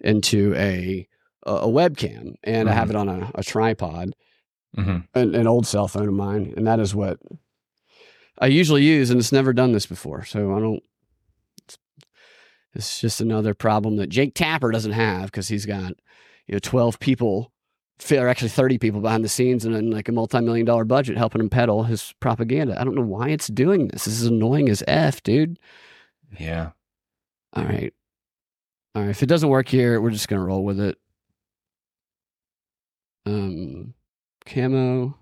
into 0.00 0.54
a 0.56 1.06
a 1.44 1.66
webcam, 1.66 2.34
and 2.44 2.70
I 2.70 2.72
have 2.72 2.88
it 2.90 2.94
on 2.96 3.08
a, 3.08 3.30
a 3.34 3.42
tripod, 3.42 4.14
Mm-hmm. 4.76 4.98
an, 5.18 5.34
an 5.34 5.46
old 5.46 5.66
cell 5.66 5.86
phone 5.86 6.08
of 6.08 6.14
mine, 6.14 6.54
and 6.56 6.66
that 6.66 6.80
is 6.80 6.94
what 6.94 7.18
I 8.38 8.46
usually 8.46 8.82
use, 8.82 9.10
and 9.10 9.20
it's 9.20 9.32
never 9.32 9.52
done 9.52 9.72
this 9.72 9.84
before, 9.86 10.24
so 10.24 10.54
I 10.56 10.60
don't. 10.60 10.82
It's, 12.74 13.00
just 13.00 13.20
another 13.20 13.54
problem 13.54 13.96
that 13.96 14.08
Jake 14.08 14.34
Tapper 14.34 14.70
doesn't 14.70 14.92
have 14.92 15.26
because 15.26 15.48
he's 15.48 15.66
got 15.66 15.92
you 16.46 16.54
know 16.54 16.58
twelve 16.58 16.98
people, 17.00 17.52
or 18.10 18.28
actually 18.28 18.48
thirty 18.48 18.78
people 18.78 19.00
behind 19.00 19.24
the 19.24 19.28
scenes, 19.28 19.64
and 19.64 19.74
then 19.74 19.90
like 19.90 20.08
a 20.08 20.12
multi-million 20.12 20.66
dollar 20.66 20.84
budget 20.84 21.16
helping 21.16 21.40
him 21.40 21.50
peddle 21.50 21.84
his 21.84 22.14
propaganda. 22.20 22.80
I 22.80 22.84
don't 22.84 22.94
know 22.94 23.02
why 23.02 23.28
it's 23.28 23.48
doing 23.48 23.88
this. 23.88 24.04
This 24.04 24.20
is 24.20 24.26
annoying 24.26 24.68
as 24.68 24.82
f, 24.86 25.22
dude. 25.22 25.58
Yeah. 26.38 26.70
All 27.54 27.64
right, 27.64 27.92
all 28.94 29.02
right. 29.02 29.10
If 29.10 29.22
it 29.22 29.26
doesn't 29.26 29.50
work 29.50 29.68
here, 29.68 30.00
we're 30.00 30.10
just 30.10 30.28
gonna 30.28 30.44
roll 30.44 30.64
with 30.64 30.80
it. 30.80 30.98
Um, 33.26 33.94
camo. 34.46 35.16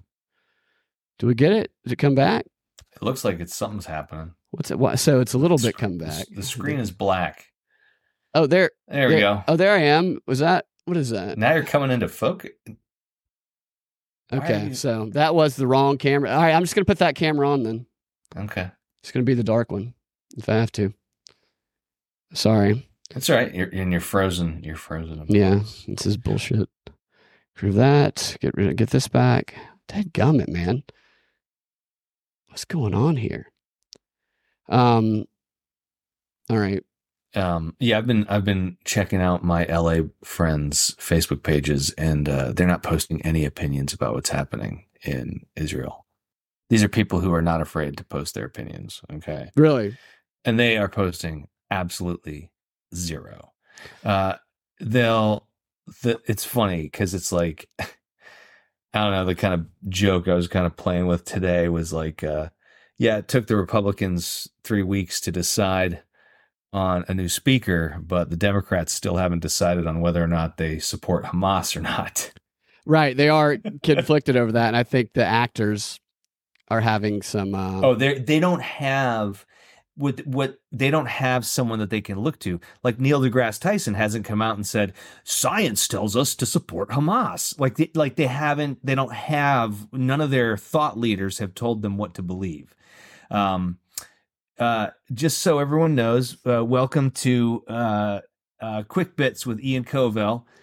Do 1.19 1.27
we 1.27 1.35
get 1.35 1.53
it? 1.53 1.71
Did 1.85 1.93
it 1.93 1.97
come 1.97 2.15
back? 2.15 2.47
It 2.95 3.03
looks 3.03 3.25
like 3.25 3.41
it's 3.41 3.55
something's 3.55 3.87
happening. 3.87 4.35
What's 4.51 4.71
it? 4.71 4.79
What? 4.79 4.99
So 4.99 5.21
it's 5.21 5.33
a 5.35 5.39
little 5.39 5.59
bit 5.59 5.77
come 5.77 5.99
back. 5.99 6.27
The 6.35 6.43
screen 6.43 6.81
is 6.81 6.91
black. 6.91 7.47
Oh, 8.35 8.47
there. 8.47 8.71
There 8.89 9.09
we 9.09 9.15
there- 9.15 9.21
go. 9.21 9.45
Oh, 9.49 9.57
there 9.57 9.73
I 9.75 9.81
am. 9.83 10.21
Was 10.27 10.41
that? 10.41 10.67
What 10.85 10.97
is 10.97 11.11
that? 11.11 11.39
Now 11.39 11.55
you're 11.55 11.65
coming 11.65 11.91
into 11.91 12.09
focus. 12.09 12.51
Okay, 14.33 14.69
you- 14.69 14.75
so 14.75 15.07
that 15.13 15.35
was 15.35 15.57
the 15.57 15.67
wrong 15.67 15.99
camera. 15.99 16.31
All 16.31 16.43
right, 16.43 16.53
I'm 16.55 16.63
just 16.63 16.75
gonna 16.75 16.85
put 16.85 16.99
that 16.99 17.15
camera 17.17 17.49
on 17.49 17.63
then. 17.63 17.87
Okay. 18.37 18.71
It's 19.03 19.11
gonna 19.13 19.25
be 19.25 19.35
the 19.35 19.43
dark 19.45 19.73
one 19.73 19.95
if 20.37 20.49
I 20.49 20.55
have 20.55 20.71
to. 20.73 20.95
Sorry. 22.33 22.89
That's 23.13 23.29
all 23.29 23.37
right. 23.37 23.53
You're 23.53 23.69
and 23.73 23.91
you're 23.91 24.01
frozen. 24.01 24.63
You're 24.63 24.77
frozen. 24.77 25.25
Yeah, 25.29 25.61
this 25.89 26.07
is 26.07 26.17
bullshit. 26.17 26.69
Prove 27.57 27.75
that. 27.75 28.37
Get 28.41 28.55
rid 28.57 28.69
of, 28.69 28.77
get 28.77 28.91
this 28.91 29.09
back. 29.09 29.55
Dadgummit, 29.89 30.49
man. 30.49 30.85
What's 32.47 32.65
going 32.65 32.95
on 32.95 33.17
here? 33.17 33.51
Um. 34.71 35.25
All 36.49 36.59
right. 36.59 36.83
Um, 37.35 37.77
yeah, 37.79 37.99
I've 37.99 38.07
been 38.07 38.27
I've 38.29 38.45
been 38.45 38.77
checking 38.85 39.21
out 39.21 39.45
my 39.45 39.65
LA 39.67 40.03
friends' 40.25 40.97
Facebook 40.99 41.43
pages, 41.43 41.91
and 41.99 42.29
uh, 42.29 42.53
they're 42.53 42.67
not 42.67 42.83
posting 42.83 43.23
any 43.23 43.45
opinions 43.45 43.93
about 43.93 44.15
what's 44.15 44.31
happening 44.31 44.87
in 45.05 45.47
Israel. 45.57 46.07
These 46.71 46.83
are 46.83 46.89
people 46.89 47.21
who 47.21 47.33
are 47.35 47.43
not 47.43 47.61
afraid 47.61 47.97
to 47.99 48.05
post 48.05 48.35
their 48.35 48.45
opinions. 48.47 49.01
Okay, 49.13 49.51
Really? 49.57 49.97
and 50.45 50.59
they 50.59 50.77
are 50.77 50.89
posting 50.89 51.47
absolutely 51.71 52.51
zero. 52.95 53.53
Uh, 54.05 54.35
they'll. 54.81 55.47
The, 56.03 56.21
it's 56.27 56.45
funny 56.45 56.83
because 56.83 57.15
it's 57.15 57.31
like 57.33 57.69
I 57.79 59.05
don't 59.05 59.13
know. 59.13 59.25
The 59.25 59.35
kind 59.37 59.55
of 59.55 59.67
joke 59.89 60.27
I 60.27 60.35
was 60.35 60.49
kind 60.49 60.67
of 60.67 60.77
playing 60.77 61.07
with 61.07 61.25
today 61.25 61.69
was 61.69 61.93
like, 61.93 62.25
uh, 62.25 62.49
yeah, 63.01 63.17
it 63.17 63.29
took 63.29 63.47
the 63.47 63.57
Republicans 63.57 64.47
three 64.63 64.83
weeks 64.83 65.23
to 65.23 65.33
decide 65.33 66.03
on 66.71 67.03
a 67.09 67.15
new 67.15 67.31
speaker, 67.31 67.99
but 68.03 68.29
the 68.29 68.37
Democrats 68.37 68.93
still 68.93 69.17
haven't 69.17 69.41
decided 69.41 69.87
on 69.87 70.03
whether 70.03 70.23
or 70.23 70.27
not 70.27 70.59
they 70.59 70.79
support 70.79 71.25
Hamas 71.25 71.75
or 71.75 71.81
not. 71.81 72.31
Right. 72.85 73.17
They 73.17 73.31
are 73.31 73.57
conflicted 73.83 74.37
over 74.37 74.53
that, 74.53 74.69
and 74.69 74.77
I 74.77 74.83
think 74.83 75.15
the 75.15 75.25
actors 75.25 75.99
are 76.69 76.83
having 76.83 77.23
some. 77.23 77.55
Uh, 77.55 77.81
Oh, 77.81 77.95
they 77.95 78.19
they 78.19 78.39
don't 78.39 78.63
have 78.63 79.47
what 79.97 80.21
what 80.27 80.59
they 80.71 80.91
don't 80.91 81.09
have 81.09 81.47
someone 81.47 81.79
that 81.79 81.89
they 81.89 82.03
can 82.03 82.21
look 82.21 82.39
to. 82.41 82.61
Like 82.85 83.01
Neil 83.01 83.23
deGrasse 83.23 83.61
Tyson 83.61 83.95
hasn't 83.95 84.27
come 84.27 84.43
out 84.43 84.57
and 84.57 84.67
said 84.67 84.93
science 85.25 85.89
tells 85.89 86.17
us 86.17 86.35
to 86.35 86.45
support 86.45 86.91
Hamas. 86.91 87.59
Like 87.59 87.77
they, 87.77 87.91
like 87.95 88.17
they 88.17 88.27
haven't 88.27 88.85
they 88.85 88.95
don't 88.95 89.15
have 89.15 89.91
none 89.91 90.21
of 90.21 90.31
their 90.31 90.59
thought 90.59 90.99
leaders 90.99 91.39
have 91.39 91.55
told 91.55 91.81
them 91.81 91.97
what 91.97 92.13
to 92.15 92.23
believe. 92.23 92.75
Um 93.31 93.79
uh 94.59 94.89
just 95.13 95.39
so 95.39 95.59
everyone 95.59 95.95
knows, 95.95 96.37
uh, 96.47 96.65
welcome 96.65 97.11
to 97.13 97.65
uh 97.69 98.21
uh 98.61 98.83
Quick 98.85 99.17
Bits 99.17 99.47
with 99.47 99.61
Ian 99.63 99.85
Covell. 99.85 100.45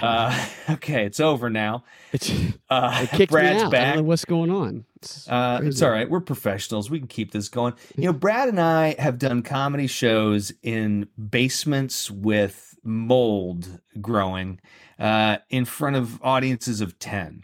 Uh 0.00 0.46
okay, 0.70 1.04
it's 1.04 1.18
over 1.20 1.50
now. 1.50 1.82
it's, 2.12 2.30
Uh 2.70 3.00
it 3.02 3.10
kicked 3.10 3.32
Brad's 3.32 3.56
me 3.56 3.62
out. 3.62 3.66
I 3.66 3.70
back. 3.70 3.94
don't 3.94 4.04
know 4.04 4.08
what's 4.08 4.24
going 4.24 4.48
on. 4.50 4.84
It's, 4.96 5.28
Uh, 5.28 5.60
it's 5.64 5.82
all 5.82 5.90
right. 5.90 6.08
We're 6.08 6.20
professionals. 6.20 6.88
We 6.88 7.00
can 7.00 7.08
keep 7.08 7.32
this 7.32 7.48
going. 7.48 7.74
You 7.96 8.04
know, 8.04 8.12
Brad 8.12 8.48
and 8.48 8.60
I 8.60 8.94
have 9.00 9.18
done 9.18 9.42
comedy 9.42 9.88
shows 9.88 10.52
in 10.62 11.08
basements 11.30 12.08
with 12.10 12.78
mold 12.84 13.80
growing 14.00 14.60
uh, 14.98 15.38
in 15.50 15.64
front 15.64 15.96
of 15.96 16.22
audiences 16.22 16.80
of 16.80 16.98
10. 17.00 17.42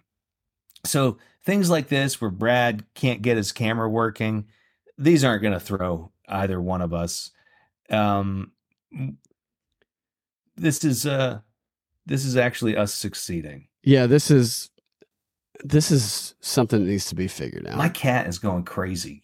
So 0.85 1.19
things 1.45 1.69
like 1.69 1.89
this 1.89 2.21
where 2.21 2.31
Brad 2.31 2.85
can't 2.95 3.23
get 3.23 3.37
his 3.37 3.51
camera 3.53 3.89
working, 3.91 4.47
these 4.99 5.25
aren't 5.25 5.43
going 5.43 5.55
to 5.55 5.61
throw 5.61 6.11
either 6.29 6.61
one 6.61 6.83
of 6.83 6.93
us. 6.93 7.31
Um, 7.91 8.53
this 10.57 10.85
is 10.85 11.07
uh, 11.07 11.41
this 12.07 12.25
is 12.25 12.37
actually 12.37 12.77
us 12.77 12.93
succeeding. 12.93 13.69
Yeah, 13.83 14.07
this 14.07 14.31
is 14.31 14.71
this 15.65 15.91
is 15.91 16.35
something 16.41 16.85
that 16.85 16.91
needs 16.91 17.07
to 17.07 17.15
be 17.15 17.29
figured 17.29 17.67
out. 17.67 17.79
My 17.79 17.89
cat 17.89 18.27
is 18.27 18.39
going 18.39 18.65
crazy. 18.65 19.23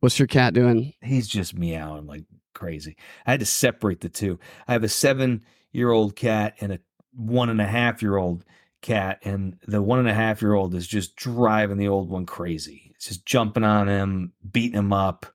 What's 0.00 0.18
your 0.18 0.28
cat 0.28 0.54
doing? 0.54 0.92
he's 1.02 1.28
just 1.28 1.56
meowing 1.56 2.06
like 2.06 2.24
crazy. 2.54 2.96
I 3.26 3.32
had 3.32 3.40
to 3.40 3.46
separate 3.46 4.00
the 4.00 4.08
two. 4.08 4.38
I 4.68 4.72
have 4.72 4.84
a 4.84 4.88
seven 4.88 5.42
year 5.72 5.90
old 5.90 6.16
cat 6.16 6.54
and 6.60 6.72
a 6.72 6.78
one 7.12 7.48
and 7.48 7.60
a 7.60 7.66
half 7.66 8.02
year 8.02 8.16
old 8.16 8.44
cat, 8.84 9.18
and 9.24 9.56
the 9.66 9.82
one 9.82 9.98
and 9.98 10.08
a 10.08 10.14
half 10.14 10.40
year 10.42 10.54
old 10.54 10.74
is 10.74 10.86
just 10.86 11.16
driving 11.16 11.78
the 11.78 11.88
old 11.88 12.08
one 12.10 12.26
crazy. 12.26 12.92
It's 12.94 13.06
just 13.06 13.26
jumping 13.26 13.64
on 13.64 13.88
him, 13.88 14.32
beating 14.52 14.78
him 14.78 14.92
up. 14.92 15.26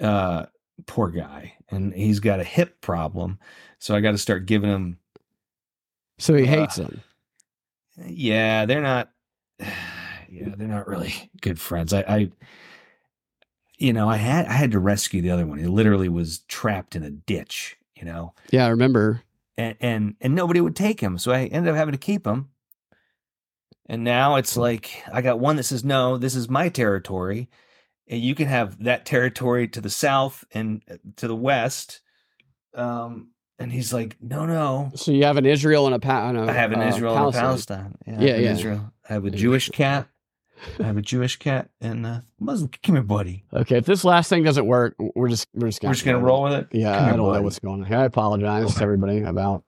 Uh, 0.00 0.46
poor 0.86 1.08
guy, 1.10 1.54
and 1.70 1.92
he's 1.94 2.20
got 2.20 2.40
a 2.40 2.44
hip 2.44 2.80
problem, 2.80 3.38
so 3.78 3.94
I 3.94 4.00
got 4.00 4.12
to 4.12 4.18
start 4.18 4.46
giving 4.46 4.70
him. 4.70 4.98
So 6.18 6.34
he 6.34 6.44
Uh, 6.44 6.46
hates 6.46 6.76
them. 6.76 7.00
Yeah, 8.06 8.66
they're 8.66 8.82
not. 8.82 9.10
Yeah, 10.30 10.48
they're 10.56 10.66
not 10.66 10.88
really 10.88 11.14
good 11.42 11.60
friends. 11.60 11.92
I, 11.92 12.00
I 12.00 12.30
you 13.78 13.92
know, 13.92 14.08
I 14.10 14.16
had 14.16 14.46
I 14.46 14.52
had 14.54 14.72
to 14.72 14.80
rescue 14.80 15.22
the 15.22 15.30
other 15.30 15.46
one. 15.46 15.58
He 15.58 15.66
literally 15.68 16.08
was 16.08 16.40
trapped 16.48 16.96
in 16.96 17.04
a 17.04 17.10
ditch, 17.10 17.76
you 17.94 18.04
know, 18.04 18.34
Yeah, 18.50 18.66
I 18.66 18.70
remember. 18.70 19.22
and 19.56 19.76
and 19.80 20.16
and 20.20 20.34
nobody 20.34 20.60
would 20.60 20.74
take 20.74 20.98
him, 21.00 21.18
so 21.18 21.30
I 21.30 21.44
ended 21.44 21.70
up 21.70 21.76
having 21.76 21.92
to 21.92 21.98
keep 21.98 22.26
him. 22.26 22.48
And 23.86 24.02
now 24.02 24.36
it's 24.36 24.56
like 24.56 25.02
I 25.12 25.20
got 25.20 25.38
one 25.40 25.56
that 25.56 25.64
says, 25.64 25.84
"No, 25.84 26.16
this 26.16 26.34
is 26.34 26.48
my 26.48 26.68
territory, 26.68 27.48
and 28.08 28.20
you 28.20 28.34
can 28.34 28.46
have 28.46 28.82
that 28.84 29.04
territory 29.04 29.68
to 29.68 29.80
the 29.80 29.90
south 29.90 30.44
and 30.52 30.82
uh, 30.90 30.96
to 31.16 31.28
the 31.28 31.36
west." 31.36 32.00
Um, 32.74 33.30
and 33.58 33.70
he's 33.72 33.92
like, 33.92 34.16
"No, 34.20 34.46
no, 34.46 34.90
So 34.94 35.12
you 35.12 35.24
have 35.24 35.36
an 35.36 35.46
Israel 35.46 35.86
and 35.86 35.94
a, 35.94 35.98
pa- 35.98 36.28
and 36.28 36.38
a 36.38 36.42
I 36.42 36.52
have 36.52 36.72
an 36.72 36.80
uh, 36.80 36.88
Israel 36.88 37.12
and 37.16 37.28
a 37.34 37.38
Palestine. 37.38 37.42
Palestine. 37.42 37.98
Yeah, 38.06 38.20
I 38.20 38.24
Yeah, 38.24 38.36
yeah. 38.38 38.52
Israel. 38.52 38.92
I 39.08 39.12
have 39.12 39.24
a 39.26 39.30
Jewish 39.30 39.68
cat. 39.68 40.08
I 40.80 40.84
have 40.84 40.96
a 40.96 41.02
Jewish 41.02 41.36
cat 41.36 41.68
and 41.80 42.06
uh, 42.06 42.20
Muslim. 42.40 42.70
Come 42.82 42.94
here, 42.94 43.02
buddy. 43.04 43.44
Okay, 43.52 43.76
if 43.76 43.84
this 43.84 44.02
last 44.02 44.28
thing 44.30 44.44
doesn't 44.44 44.66
work, 44.66 44.94
we're 45.14 45.28
just 45.28 45.46
we're 45.52 45.68
just 45.68 45.82
gonna, 45.82 45.90
We're 45.90 45.94
just 45.94 46.04
gonna 46.06 46.18
roll 46.20 46.44
with 46.44 46.54
it. 46.54 46.68
Yeah, 46.72 46.94
Come 46.94 47.04
I 47.04 47.08
here, 47.08 47.16
don't 47.18 47.32
know 47.34 47.42
what's 47.42 47.58
going 47.58 47.84
on. 47.84 47.92
I 47.92 48.04
apologize 48.04 48.74
to 48.76 48.82
everybody 48.82 49.20
about 49.22 49.62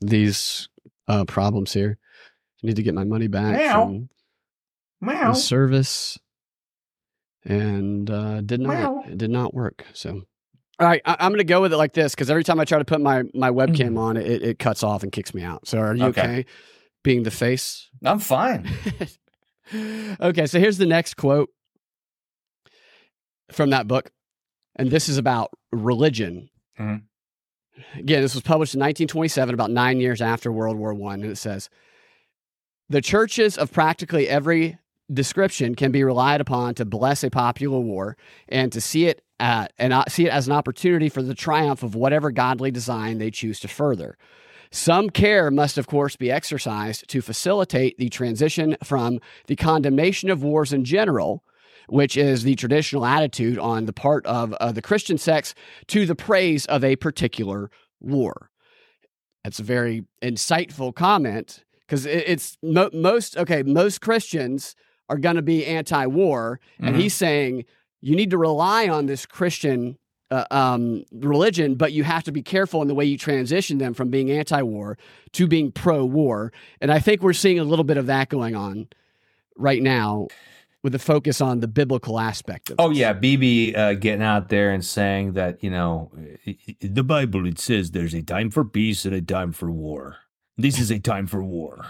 these 0.00 0.68
uh, 1.06 1.24
problems 1.24 1.72
here. 1.72 1.98
I 2.62 2.66
need 2.66 2.76
to 2.76 2.82
get 2.82 2.94
my 2.94 3.04
money 3.04 3.28
back 3.28 3.56
Meow. 3.56 3.84
from 3.84 4.08
Meow. 5.00 5.28
the 5.32 5.34
service, 5.38 6.18
and 7.44 8.10
uh, 8.10 8.40
did 8.40 8.60
not 8.60 8.70
Meow. 8.74 9.02
it 9.06 9.18
did 9.18 9.30
not 9.30 9.54
work. 9.54 9.84
So, 9.92 10.22
all 10.80 10.86
right, 10.86 11.00
I, 11.04 11.16
I'm 11.20 11.30
going 11.30 11.38
to 11.38 11.44
go 11.44 11.60
with 11.60 11.72
it 11.72 11.76
like 11.76 11.92
this 11.92 12.14
because 12.14 12.30
every 12.30 12.44
time 12.44 12.58
I 12.60 12.64
try 12.64 12.78
to 12.78 12.84
put 12.84 13.00
my 13.00 13.22
my 13.34 13.50
webcam 13.50 13.98
on, 13.98 14.16
it, 14.16 14.42
it 14.42 14.58
cuts 14.58 14.82
off 14.82 15.02
and 15.02 15.12
kicks 15.12 15.34
me 15.34 15.42
out. 15.42 15.68
So, 15.68 15.78
are 15.78 15.94
you 15.94 16.04
Okay. 16.06 16.20
okay? 16.22 16.46
Being 17.04 17.22
the 17.22 17.30
face. 17.30 17.88
I'm 18.04 18.18
fine. 18.18 18.68
okay, 20.20 20.46
so 20.46 20.58
here's 20.58 20.78
the 20.78 20.86
next 20.86 21.14
quote 21.16 21.48
from 23.52 23.70
that 23.70 23.86
book. 23.86 24.10
And 24.76 24.90
this 24.90 25.08
is 25.08 25.18
about 25.18 25.50
religion. 25.72 26.50
Mhm. 26.78 27.02
Again, 27.96 28.22
this 28.22 28.34
was 28.34 28.42
published 28.42 28.74
in 28.74 28.80
1927, 28.80 29.54
about 29.54 29.70
nine 29.70 30.00
years 30.00 30.20
after 30.20 30.50
World 30.50 30.76
War 30.76 30.92
One, 30.94 31.22
and 31.22 31.30
it 31.30 31.36
says 31.36 31.68
the 32.88 33.00
churches 33.00 33.58
of 33.58 33.72
practically 33.72 34.28
every 34.28 34.78
description 35.12 35.74
can 35.74 35.92
be 35.92 36.04
relied 36.04 36.40
upon 36.40 36.74
to 36.74 36.84
bless 36.84 37.24
a 37.24 37.30
popular 37.30 37.78
war 37.78 38.16
and 38.48 38.72
to 38.72 38.80
see 38.80 39.06
it 39.06 39.22
at, 39.40 39.72
and 39.78 39.94
see 40.08 40.26
it 40.26 40.30
as 40.30 40.46
an 40.46 40.52
opportunity 40.52 41.08
for 41.08 41.22
the 41.22 41.34
triumph 41.34 41.82
of 41.82 41.94
whatever 41.94 42.30
godly 42.30 42.70
design 42.70 43.18
they 43.18 43.30
choose 43.30 43.60
to 43.60 43.68
further. 43.68 44.18
Some 44.70 45.08
care 45.08 45.50
must, 45.50 45.78
of 45.78 45.86
course, 45.86 46.16
be 46.16 46.30
exercised 46.30 47.08
to 47.08 47.22
facilitate 47.22 47.96
the 47.96 48.10
transition 48.10 48.76
from 48.84 49.20
the 49.46 49.56
condemnation 49.56 50.28
of 50.28 50.42
wars 50.42 50.72
in 50.72 50.84
general, 50.84 51.42
which 51.88 52.18
is 52.18 52.42
the 52.42 52.54
traditional 52.54 53.06
attitude 53.06 53.58
on 53.58 53.86
the 53.86 53.94
part 53.94 54.26
of 54.26 54.52
uh, 54.54 54.72
the 54.72 54.82
Christian 54.82 55.16
sects, 55.16 55.54
to 55.86 56.04
the 56.04 56.14
praise 56.14 56.66
of 56.66 56.84
a 56.84 56.96
particular 56.96 57.70
war. 58.00 58.50
That's 59.42 59.60
a 59.60 59.62
very 59.64 60.04
insightful 60.22 60.94
comment 60.94 61.64
because 61.88 62.04
it's 62.04 62.58
mo- 62.62 62.90
most 62.92 63.36
okay. 63.36 63.62
Most 63.62 64.00
Christians 64.00 64.76
are 65.08 65.16
going 65.16 65.36
to 65.36 65.42
be 65.42 65.64
anti-war, 65.64 66.60
mm-hmm. 66.74 66.86
and 66.86 66.96
he's 66.96 67.14
saying 67.14 67.64
you 68.00 68.14
need 68.14 68.30
to 68.30 68.38
rely 68.38 68.88
on 68.88 69.06
this 69.06 69.24
Christian 69.24 69.98
uh, 70.30 70.44
um, 70.50 71.04
religion, 71.12 71.74
but 71.74 71.92
you 71.92 72.04
have 72.04 72.22
to 72.24 72.32
be 72.32 72.42
careful 72.42 72.82
in 72.82 72.88
the 72.88 72.94
way 72.94 73.04
you 73.04 73.16
transition 73.16 73.78
them 73.78 73.94
from 73.94 74.10
being 74.10 74.30
anti-war 74.30 74.98
to 75.32 75.46
being 75.46 75.72
pro-war. 75.72 76.52
And 76.80 76.92
I 76.92 76.98
think 76.98 77.22
we're 77.22 77.32
seeing 77.32 77.58
a 77.58 77.64
little 77.64 77.84
bit 77.84 77.96
of 77.96 78.06
that 78.06 78.28
going 78.28 78.54
on 78.54 78.88
right 79.56 79.82
now 79.82 80.28
with 80.82 80.92
the 80.92 80.98
focus 80.98 81.40
on 81.40 81.60
the 81.60 81.68
biblical 81.68 82.20
aspect 82.20 82.70
of 82.70 82.74
it. 82.74 82.82
Oh 82.82 82.90
yeah, 82.90 83.12
Bibi 83.12 83.74
uh, 83.74 83.94
getting 83.94 84.22
out 84.22 84.48
there 84.48 84.70
and 84.70 84.84
saying 84.84 85.32
that 85.32 85.62
you 85.64 85.70
know 85.70 86.12
the 86.80 87.02
Bible 87.02 87.46
it 87.46 87.58
says 87.58 87.90
there's 87.90 88.14
a 88.14 88.22
time 88.22 88.50
for 88.50 88.64
peace 88.64 89.04
and 89.04 89.14
a 89.14 89.22
time 89.22 89.52
for 89.52 89.70
war. 89.70 90.18
This 90.58 90.78
is 90.80 90.90
a 90.90 90.98
time 90.98 91.26
for 91.26 91.42
war. 91.42 91.86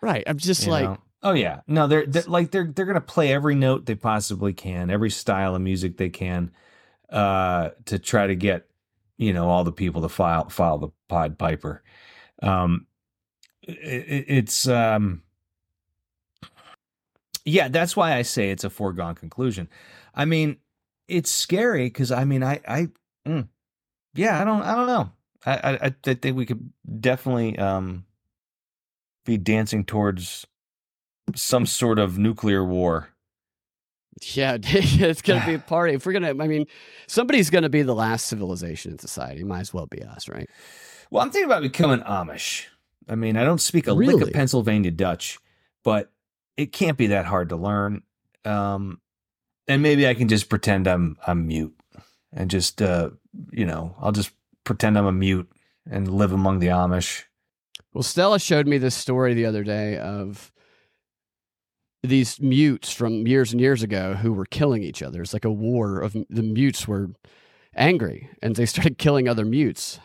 Right. 0.00 0.24
I'm 0.26 0.38
just 0.38 0.64
you 0.64 0.72
like 0.72 0.84
know? 0.84 0.98
Oh 1.22 1.32
yeah. 1.32 1.60
No, 1.68 1.86
they're, 1.86 2.06
they're 2.06 2.22
like 2.26 2.50
they're 2.50 2.66
they're 2.66 2.86
gonna 2.86 3.00
play 3.00 3.32
every 3.32 3.54
note 3.54 3.86
they 3.86 3.94
possibly 3.94 4.52
can, 4.52 4.90
every 4.90 5.10
style 5.10 5.54
of 5.54 5.62
music 5.62 5.98
they 5.98 6.08
can, 6.08 6.50
uh, 7.10 7.70
to 7.84 7.98
try 7.98 8.26
to 8.26 8.34
get 8.34 8.66
you 9.18 9.32
know 9.32 9.48
all 9.48 9.62
the 9.62 9.72
people 9.72 10.02
to 10.02 10.08
file 10.08 10.48
file 10.48 10.78
the 10.78 10.88
Pied 11.08 11.38
Piper. 11.38 11.84
Um, 12.42 12.86
it, 13.62 14.24
it's 14.26 14.66
um, 14.66 15.22
yeah, 17.44 17.68
that's 17.68 17.96
why 17.96 18.14
I 18.16 18.22
say 18.22 18.50
it's 18.50 18.64
a 18.64 18.70
foregone 18.70 19.14
conclusion. 19.14 19.68
I 20.14 20.24
mean, 20.24 20.56
it's 21.08 21.30
scary 21.30 21.86
because 21.86 22.10
I 22.10 22.24
mean, 22.24 22.42
I 22.42 22.60
I 22.66 22.88
mm, 23.26 23.48
yeah, 24.14 24.40
I 24.40 24.44
don't 24.44 24.62
I 24.62 24.74
don't 24.74 24.86
know. 24.86 25.10
I, 25.44 25.78
I 25.84 25.94
I 26.06 26.14
think 26.14 26.36
we 26.36 26.46
could 26.46 26.70
definitely 27.00 27.58
um 27.58 28.04
be 29.24 29.36
dancing 29.36 29.84
towards 29.84 30.46
some 31.34 31.66
sort 31.66 31.98
of 31.98 32.18
nuclear 32.18 32.64
war. 32.64 33.08
Yeah, 34.34 34.58
it's 34.62 35.22
going 35.22 35.40
to 35.40 35.46
be 35.46 35.54
a 35.54 35.58
party. 35.66 35.94
If 35.94 36.06
we're 36.06 36.12
going 36.12 36.22
to, 36.36 36.42
I 36.42 36.46
mean, 36.46 36.66
somebody's 37.06 37.50
going 37.50 37.62
to 37.62 37.68
be 37.68 37.82
the 37.82 37.94
last 37.94 38.26
civilization 38.26 38.92
in 38.92 38.98
society. 38.98 39.44
Might 39.44 39.60
as 39.60 39.74
well 39.74 39.86
be 39.86 40.02
us, 40.02 40.28
right? 40.28 40.48
Well, 41.10 41.22
I'm 41.22 41.30
thinking 41.30 41.46
about 41.46 41.62
becoming 41.62 42.00
Amish. 42.00 42.66
I 43.08 43.14
mean, 43.14 43.36
I 43.36 43.44
don't 43.44 43.60
speak 43.60 43.86
a 43.86 43.94
really? 43.94 44.14
lick 44.14 44.28
of 44.28 44.32
Pennsylvania 44.32 44.90
Dutch, 44.90 45.38
but 45.82 46.12
it 46.56 46.72
can't 46.72 46.96
be 46.96 47.08
that 47.08 47.26
hard 47.26 47.48
to 47.48 47.56
learn. 47.56 48.02
Um, 48.44 49.00
and 49.68 49.82
maybe 49.82 50.06
I 50.06 50.14
can 50.14 50.28
just 50.28 50.48
pretend 50.48 50.86
I'm 50.86 51.16
I'm 51.26 51.46
mute 51.46 51.74
and 52.32 52.50
just 52.50 52.82
uh, 52.82 53.10
you 53.50 53.64
know, 53.64 53.96
I'll 54.00 54.12
just 54.12 54.30
pretend 54.72 54.96
I'm 54.96 55.04
a 55.04 55.12
mute 55.12 55.52
and 55.90 56.08
live 56.08 56.32
among 56.32 56.58
the 56.58 56.68
Amish. 56.68 57.24
Well, 57.92 58.02
Stella 58.02 58.38
showed 58.38 58.66
me 58.66 58.78
this 58.78 58.94
story 58.94 59.34
the 59.34 59.44
other 59.44 59.62
day 59.62 59.98
of 59.98 60.50
these 62.02 62.40
mutes 62.40 62.90
from 62.90 63.26
years 63.26 63.52
and 63.52 63.60
years 63.60 63.82
ago 63.82 64.14
who 64.14 64.32
were 64.32 64.46
killing 64.46 64.82
each 64.82 65.02
other. 65.02 65.20
It's 65.20 65.34
like 65.34 65.44
a 65.44 65.50
war 65.50 66.00
of 66.00 66.16
the 66.30 66.42
mutes 66.42 66.88
were 66.88 67.10
angry 67.76 68.30
and 68.40 68.56
they 68.56 68.64
started 68.72 68.96
killing 68.96 69.28
other 69.28 69.44
mutes. 69.44 70.00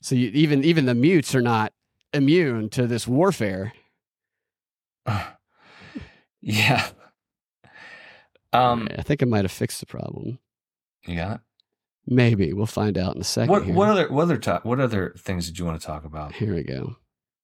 So 0.00 0.14
you, 0.14 0.28
even 0.28 0.62
even 0.62 0.86
the 0.86 0.94
mutes 0.94 1.34
are 1.34 1.42
not 1.42 1.72
immune 2.12 2.68
to 2.70 2.86
this 2.86 3.08
warfare. 3.08 3.72
yeah. 6.40 6.88
Um, 8.52 8.86
I 8.96 9.02
think 9.02 9.24
I 9.24 9.26
might 9.26 9.44
have 9.44 9.50
fixed 9.50 9.80
the 9.80 9.86
problem. 9.86 10.38
You 11.04 11.16
got 11.16 11.34
it. 11.34 11.40
Maybe 12.12 12.52
we'll 12.52 12.66
find 12.66 12.98
out 12.98 13.14
in 13.14 13.20
a 13.20 13.24
second. 13.24 13.50
What, 13.50 13.66
what 13.66 13.88
other 13.88 14.08
what 14.08 14.22
other 14.22 14.36
talk, 14.36 14.64
what 14.64 14.80
other 14.80 15.14
things 15.16 15.46
did 15.46 15.60
you 15.60 15.64
want 15.64 15.80
to 15.80 15.86
talk 15.86 16.04
about? 16.04 16.32
Here 16.32 16.52
we 16.52 16.64
go. 16.64 16.96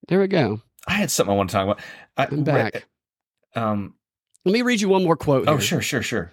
There 0.09 0.19
we 0.19 0.27
go. 0.27 0.61
I 0.89 0.95
had 0.95 1.11
something 1.11 1.33
I 1.33 1.37
want 1.37 1.51
to 1.51 1.55
talk 1.55 1.65
about. 1.65 1.81
I, 2.17 2.25
am 2.25 2.43
back. 2.43 2.87
Um, 3.55 3.95
Let 4.45 4.53
me 4.53 4.63
read 4.63 4.81
you 4.81 4.89
one 4.89 5.05
more 5.05 5.17
quote. 5.17 5.49
Oh, 5.49 5.53
here. 5.53 5.61
sure, 5.61 5.81
sure, 5.81 6.03
sure. 6.03 6.33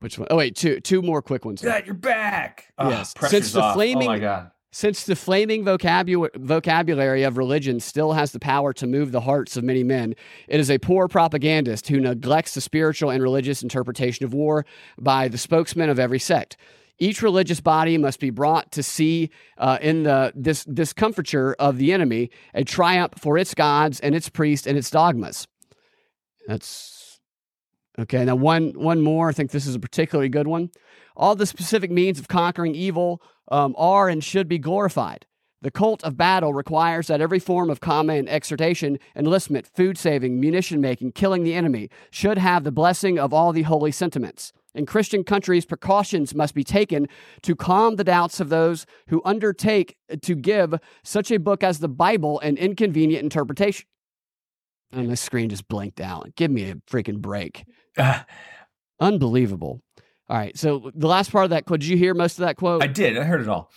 Which 0.00 0.18
one? 0.18 0.26
Oh, 0.30 0.36
wait, 0.36 0.56
two 0.56 0.80
two 0.80 1.02
more 1.02 1.22
quick 1.22 1.44
ones. 1.44 1.62
Yeah, 1.62 1.80
you're 1.84 1.94
back. 1.94 2.72
Oh, 2.78 2.90
yes. 2.90 3.14
Since 3.28 3.52
the 3.52 3.60
off. 3.60 3.74
flaming, 3.74 4.08
oh 4.08 4.12
my 4.12 4.18
god. 4.18 4.50
Since 4.72 5.04
the 5.04 5.16
flaming 5.16 5.64
vocabulary, 5.64 6.30
vocabulary 6.36 7.22
of 7.22 7.38
religion 7.38 7.80
still 7.80 8.12
has 8.12 8.32
the 8.32 8.38
power 8.38 8.72
to 8.74 8.86
move 8.86 9.10
the 9.10 9.22
hearts 9.22 9.56
of 9.56 9.64
many 9.64 9.82
men, 9.82 10.14
it 10.48 10.60
is 10.60 10.70
a 10.70 10.78
poor 10.78 11.08
propagandist 11.08 11.88
who 11.88 12.00
neglects 12.00 12.54
the 12.54 12.60
spiritual 12.60 13.10
and 13.10 13.22
religious 13.22 13.62
interpretation 13.62 14.24
of 14.24 14.34
war 14.34 14.66
by 14.98 15.28
the 15.28 15.38
spokesmen 15.38 15.88
of 15.88 15.98
every 15.98 16.18
sect. 16.18 16.56
Each 16.98 17.22
religious 17.22 17.60
body 17.60 17.98
must 17.98 18.20
be 18.20 18.30
brought 18.30 18.72
to 18.72 18.82
see 18.82 19.30
uh, 19.58 19.78
in 19.82 20.04
the 20.04 20.32
this 20.34 20.64
discomfiture 20.64 21.54
of 21.58 21.76
the 21.76 21.92
enemy 21.92 22.30
a 22.54 22.64
triumph 22.64 23.12
for 23.18 23.36
its 23.36 23.54
gods 23.54 24.00
and 24.00 24.14
its 24.14 24.28
priests 24.30 24.66
and 24.66 24.78
its 24.78 24.90
dogmas. 24.90 25.46
That's 26.46 27.20
okay. 27.98 28.24
Now, 28.24 28.36
one 28.36 28.70
one 28.70 29.02
more. 29.02 29.28
I 29.28 29.32
think 29.32 29.50
this 29.50 29.66
is 29.66 29.74
a 29.74 29.80
particularly 29.80 30.30
good 30.30 30.46
one. 30.46 30.70
All 31.14 31.34
the 31.34 31.46
specific 31.46 31.90
means 31.90 32.18
of 32.18 32.28
conquering 32.28 32.74
evil 32.74 33.20
um, 33.48 33.74
are 33.76 34.08
and 34.08 34.22
should 34.22 34.48
be 34.48 34.58
glorified. 34.58 35.26
The 35.62 35.70
cult 35.70 36.04
of 36.04 36.16
battle 36.16 36.52
requires 36.52 37.06
that 37.06 37.20
every 37.20 37.38
form 37.38 37.70
of 37.70 37.80
combat 37.80 38.26
exhortation, 38.28 38.98
enlistment, 39.16 39.66
food 39.66 39.98
saving, 39.98 40.38
munition 40.38 40.80
making, 40.80 41.12
killing 41.12 41.44
the 41.44 41.54
enemy 41.54 41.88
should 42.10 42.38
have 42.38 42.62
the 42.62 42.70
blessing 42.70 43.18
of 43.18 43.32
all 43.32 43.52
the 43.52 43.62
holy 43.62 43.90
sentiments. 43.90 44.52
In 44.74 44.84
Christian 44.84 45.24
countries, 45.24 45.64
precautions 45.64 46.34
must 46.34 46.54
be 46.54 46.62
taken 46.62 47.08
to 47.42 47.56
calm 47.56 47.96
the 47.96 48.04
doubts 48.04 48.40
of 48.40 48.50
those 48.50 48.84
who 49.08 49.22
undertake 49.24 49.96
to 50.20 50.34
give 50.34 50.74
such 51.02 51.30
a 51.30 51.38
book 51.38 51.64
as 51.64 51.78
the 51.78 51.88
Bible 51.88 52.38
an 52.40 52.58
inconvenient 52.58 53.22
interpretation. 53.22 53.86
And 54.92 55.10
the 55.10 55.16
screen 55.16 55.48
just 55.48 55.66
blinked 55.66 56.00
out. 56.00 56.36
Give 56.36 56.50
me 56.50 56.70
a 56.70 56.74
freaking 56.74 57.18
break. 57.18 57.64
Uh, 57.96 58.22
Unbelievable. 59.00 59.82
All 60.28 60.36
right. 60.36 60.56
So 60.56 60.90
the 60.94 61.06
last 61.06 61.30
part 61.30 61.44
of 61.44 61.50
that 61.50 61.66
quote, 61.66 61.80
did 61.80 61.88
you 61.88 61.96
hear 61.96 62.14
most 62.14 62.38
of 62.38 62.46
that 62.46 62.56
quote? 62.56 62.82
I 62.82 62.88
did. 62.88 63.16
I 63.16 63.24
heard 63.24 63.40
it 63.40 63.48
all. 63.48 63.70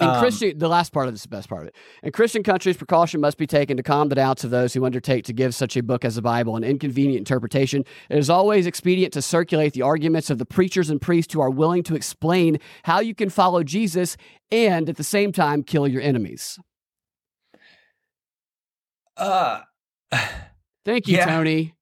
In 0.00 0.06
um, 0.06 0.20
Christian, 0.20 0.56
the 0.56 0.68
last 0.68 0.92
part 0.92 1.08
of 1.08 1.14
this 1.14 1.22
is 1.22 1.24
the 1.24 1.28
best 1.28 1.48
part 1.48 1.62
of 1.62 1.68
it. 1.68 1.76
In 2.04 2.12
Christian 2.12 2.44
countries, 2.44 2.76
precaution 2.76 3.20
must 3.20 3.36
be 3.36 3.48
taken 3.48 3.76
to 3.76 3.82
calm 3.82 4.08
the 4.08 4.14
doubts 4.14 4.44
of 4.44 4.50
those 4.50 4.72
who 4.72 4.84
undertake 4.84 5.24
to 5.24 5.32
give 5.32 5.56
such 5.56 5.76
a 5.76 5.82
book 5.82 6.04
as 6.04 6.14
the 6.14 6.22
Bible 6.22 6.54
an 6.54 6.62
inconvenient 6.62 7.18
interpretation. 7.18 7.84
It 8.08 8.16
is 8.16 8.30
always 8.30 8.64
expedient 8.64 9.12
to 9.14 9.22
circulate 9.22 9.72
the 9.72 9.82
arguments 9.82 10.30
of 10.30 10.38
the 10.38 10.46
preachers 10.46 10.88
and 10.88 11.00
priests 11.00 11.34
who 11.34 11.40
are 11.40 11.50
willing 11.50 11.82
to 11.84 11.96
explain 11.96 12.60
how 12.84 13.00
you 13.00 13.12
can 13.12 13.28
follow 13.28 13.64
Jesus 13.64 14.16
and 14.52 14.88
at 14.88 14.96
the 14.96 15.04
same 15.04 15.32
time 15.32 15.64
kill 15.64 15.88
your 15.88 16.02
enemies. 16.02 16.60
Uh, 19.16 19.62
Thank 20.84 21.08
you, 21.08 21.16
yeah. 21.16 21.26
Tony, 21.26 21.74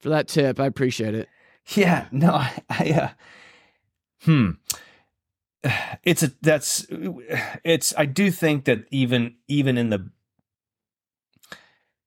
for 0.00 0.10
that 0.10 0.28
tip. 0.28 0.60
I 0.60 0.66
appreciate 0.66 1.14
it. 1.14 1.28
Yeah, 1.74 2.06
no, 2.12 2.34
I, 2.34 2.52
I 2.68 2.90
uh, 2.90 3.08
hmm. 4.24 4.50
It's 6.02 6.24
a 6.24 6.32
that's 6.42 6.86
it's 7.62 7.94
i 7.96 8.04
do 8.04 8.32
think 8.32 8.64
that 8.64 8.84
even 8.90 9.36
even 9.46 9.78
in 9.78 9.90
the 9.90 10.10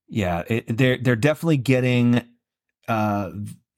yeah 0.09 0.43
it, 0.47 0.78
they're 0.78 0.97
they're 0.97 1.16
definitely 1.16 1.55
getting 1.55 2.28
uh 2.89 3.32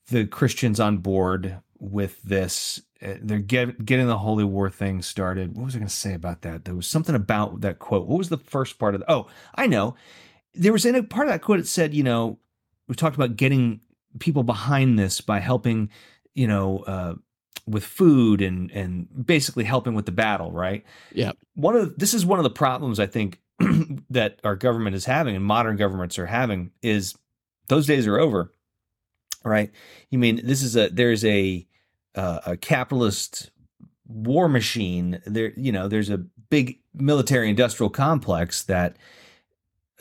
the 0.07 0.25
christians 0.25 0.79
on 0.79 0.97
board 0.97 1.59
with 1.79 2.21
this. 2.23 2.81
Uh, 3.01 3.13
they're 3.21 3.39
get, 3.39 3.85
getting 3.85 4.07
the 4.07 4.17
holy 4.17 4.43
war 4.43 4.69
thing 4.69 5.01
started. 5.01 5.55
What 5.55 5.65
was 5.65 5.75
i 5.75 5.79
going 5.79 5.87
to 5.87 5.93
say 5.93 6.13
about 6.13 6.41
that? 6.41 6.65
There 6.65 6.75
was 6.75 6.87
something 6.87 7.15
about 7.15 7.61
that 7.61 7.79
quote. 7.79 8.07
What 8.07 8.17
was 8.17 8.29
the 8.29 8.37
first 8.37 8.79
part 8.79 8.95
of 8.95 9.01
the 9.01 9.11
oh 9.11 9.27
i 9.55 9.67
know. 9.67 9.95
There 10.53 10.73
was 10.73 10.85
in 10.85 10.95
a 10.95 11.03
part 11.03 11.27
of 11.27 11.33
that 11.33 11.41
quote 11.41 11.59
it 11.59 11.67
said 11.67 11.93
you 11.93 12.03
know 12.03 12.39
we 12.87 12.95
talked 12.95 13.15
about 13.15 13.35
getting 13.35 13.81
people 14.19 14.43
behind 14.43 14.97
this 14.97 15.21
by 15.21 15.39
helping 15.39 15.89
you 16.33 16.47
know 16.47 16.79
uh 16.79 17.13
with 17.67 17.83
food 17.83 18.41
and 18.41 18.71
and 18.71 19.07
basically 19.25 19.63
helping 19.63 19.93
with 19.93 20.05
the 20.05 20.11
battle, 20.11 20.51
right? 20.51 20.83
Yeah. 21.13 21.33
One 21.55 21.75
of 21.75 21.97
this 21.97 22.13
is 22.13 22.25
one 22.25 22.39
of 22.39 22.43
the 22.43 22.49
problems 22.49 22.99
I 22.99 23.07
think 23.07 23.39
that 24.09 24.39
our 24.43 24.55
government 24.55 24.95
is 24.95 25.05
having 25.05 25.35
and 25.35 25.43
modern 25.43 25.75
governments 25.75 26.17
are 26.17 26.25
having 26.25 26.71
is 26.81 27.15
those 27.67 27.85
days 27.85 28.07
are 28.07 28.19
over. 28.19 28.53
Right? 29.43 29.71
You 30.09 30.19
mean 30.19 30.41
this 30.43 30.61
is 30.61 30.75
a 30.75 30.89
there's 30.89 31.23
a 31.23 31.65
uh, 32.15 32.39
a 32.45 32.57
capitalist 32.57 33.51
war 34.07 34.49
machine. 34.49 35.21
There, 35.25 35.53
you 35.55 35.71
know, 35.71 35.87
there's 35.87 36.09
a 36.09 36.17
big 36.49 36.79
military 36.93 37.49
industrial 37.49 37.89
complex 37.89 38.63
that 38.63 38.97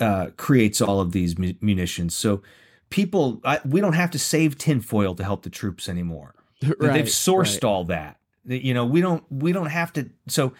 uh, 0.00 0.28
creates 0.36 0.80
all 0.80 1.00
of 1.00 1.12
these 1.12 1.38
munitions. 1.38 2.14
So 2.14 2.42
people, 2.90 3.40
I, 3.44 3.60
we 3.64 3.80
don't 3.80 3.94
have 3.94 4.10
to 4.12 4.18
save 4.18 4.58
tinfoil 4.58 5.14
to 5.14 5.24
help 5.24 5.42
the 5.42 5.50
troops 5.50 5.88
anymore. 5.88 6.35
Right, 6.62 6.92
They've 6.92 7.04
sourced 7.04 7.54
right. 7.54 7.64
all 7.64 7.84
that. 7.84 8.18
You 8.44 8.74
know, 8.74 8.84
we 8.84 9.00
don't 9.00 9.24
we 9.30 9.52
don't 9.52 9.66
have 9.66 9.92
to. 9.94 10.10
So 10.28 10.52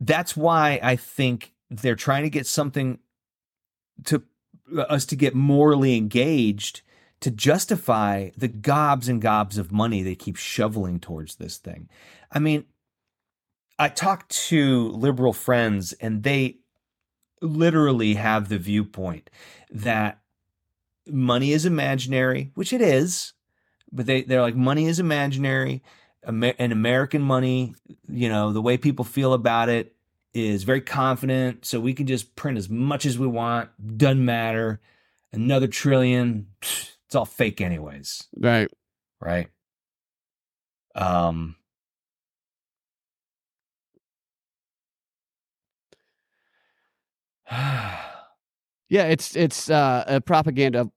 that's 0.00 0.36
why 0.36 0.78
I 0.82 0.96
think 0.96 1.52
they're 1.70 1.96
trying 1.96 2.22
to 2.22 2.30
get 2.30 2.46
something 2.46 2.98
to 4.04 4.22
uh, 4.76 4.82
us 4.82 5.04
to 5.06 5.16
get 5.16 5.34
morally 5.34 5.96
engaged 5.96 6.82
to 7.20 7.30
justify 7.30 8.30
the 8.36 8.48
gobs 8.48 9.08
and 9.08 9.20
gobs 9.20 9.58
of 9.58 9.72
money 9.72 10.02
they 10.02 10.14
keep 10.14 10.36
shoveling 10.36 11.00
towards 11.00 11.36
this 11.36 11.56
thing. 11.56 11.88
I 12.30 12.38
mean, 12.38 12.64
I 13.78 13.88
talk 13.88 14.28
to 14.28 14.88
liberal 14.90 15.32
friends 15.32 15.92
and 15.94 16.22
they 16.22 16.58
literally 17.40 18.14
have 18.14 18.48
the 18.48 18.58
viewpoint 18.58 19.30
that 19.70 20.20
money 21.06 21.52
is 21.52 21.64
imaginary, 21.64 22.50
which 22.54 22.72
it 22.72 22.80
is, 22.80 23.32
but 23.92 24.06
they, 24.06 24.22
they're 24.22 24.42
like, 24.42 24.56
money 24.56 24.86
is 24.86 24.98
imaginary. 24.98 25.82
Amer- 26.26 26.54
and 26.58 26.72
American 26.72 27.22
money, 27.22 27.74
you 28.08 28.28
know, 28.28 28.52
the 28.52 28.60
way 28.62 28.76
people 28.76 29.04
feel 29.04 29.32
about 29.32 29.68
it 29.68 29.94
is 30.34 30.64
very 30.64 30.80
confident. 30.80 31.64
So 31.64 31.80
we 31.80 31.94
can 31.94 32.06
just 32.06 32.34
print 32.36 32.58
as 32.58 32.68
much 32.68 33.06
as 33.06 33.18
we 33.18 33.26
want. 33.26 33.70
Doesn't 33.98 34.24
matter. 34.24 34.80
Another 35.32 35.66
trillion. 35.68 36.48
pfft, 36.60 36.96
It's 37.06 37.14
all 37.14 37.24
fake, 37.24 37.60
anyways. 37.60 38.26
Right. 38.36 38.68
Right. 39.20 39.48
Um, 40.94 41.56
Yeah, 48.90 49.04
it's 49.04 49.36
it's 49.36 49.68
uh, 49.68 50.04
a 50.06 50.20
propaganda 50.22 50.90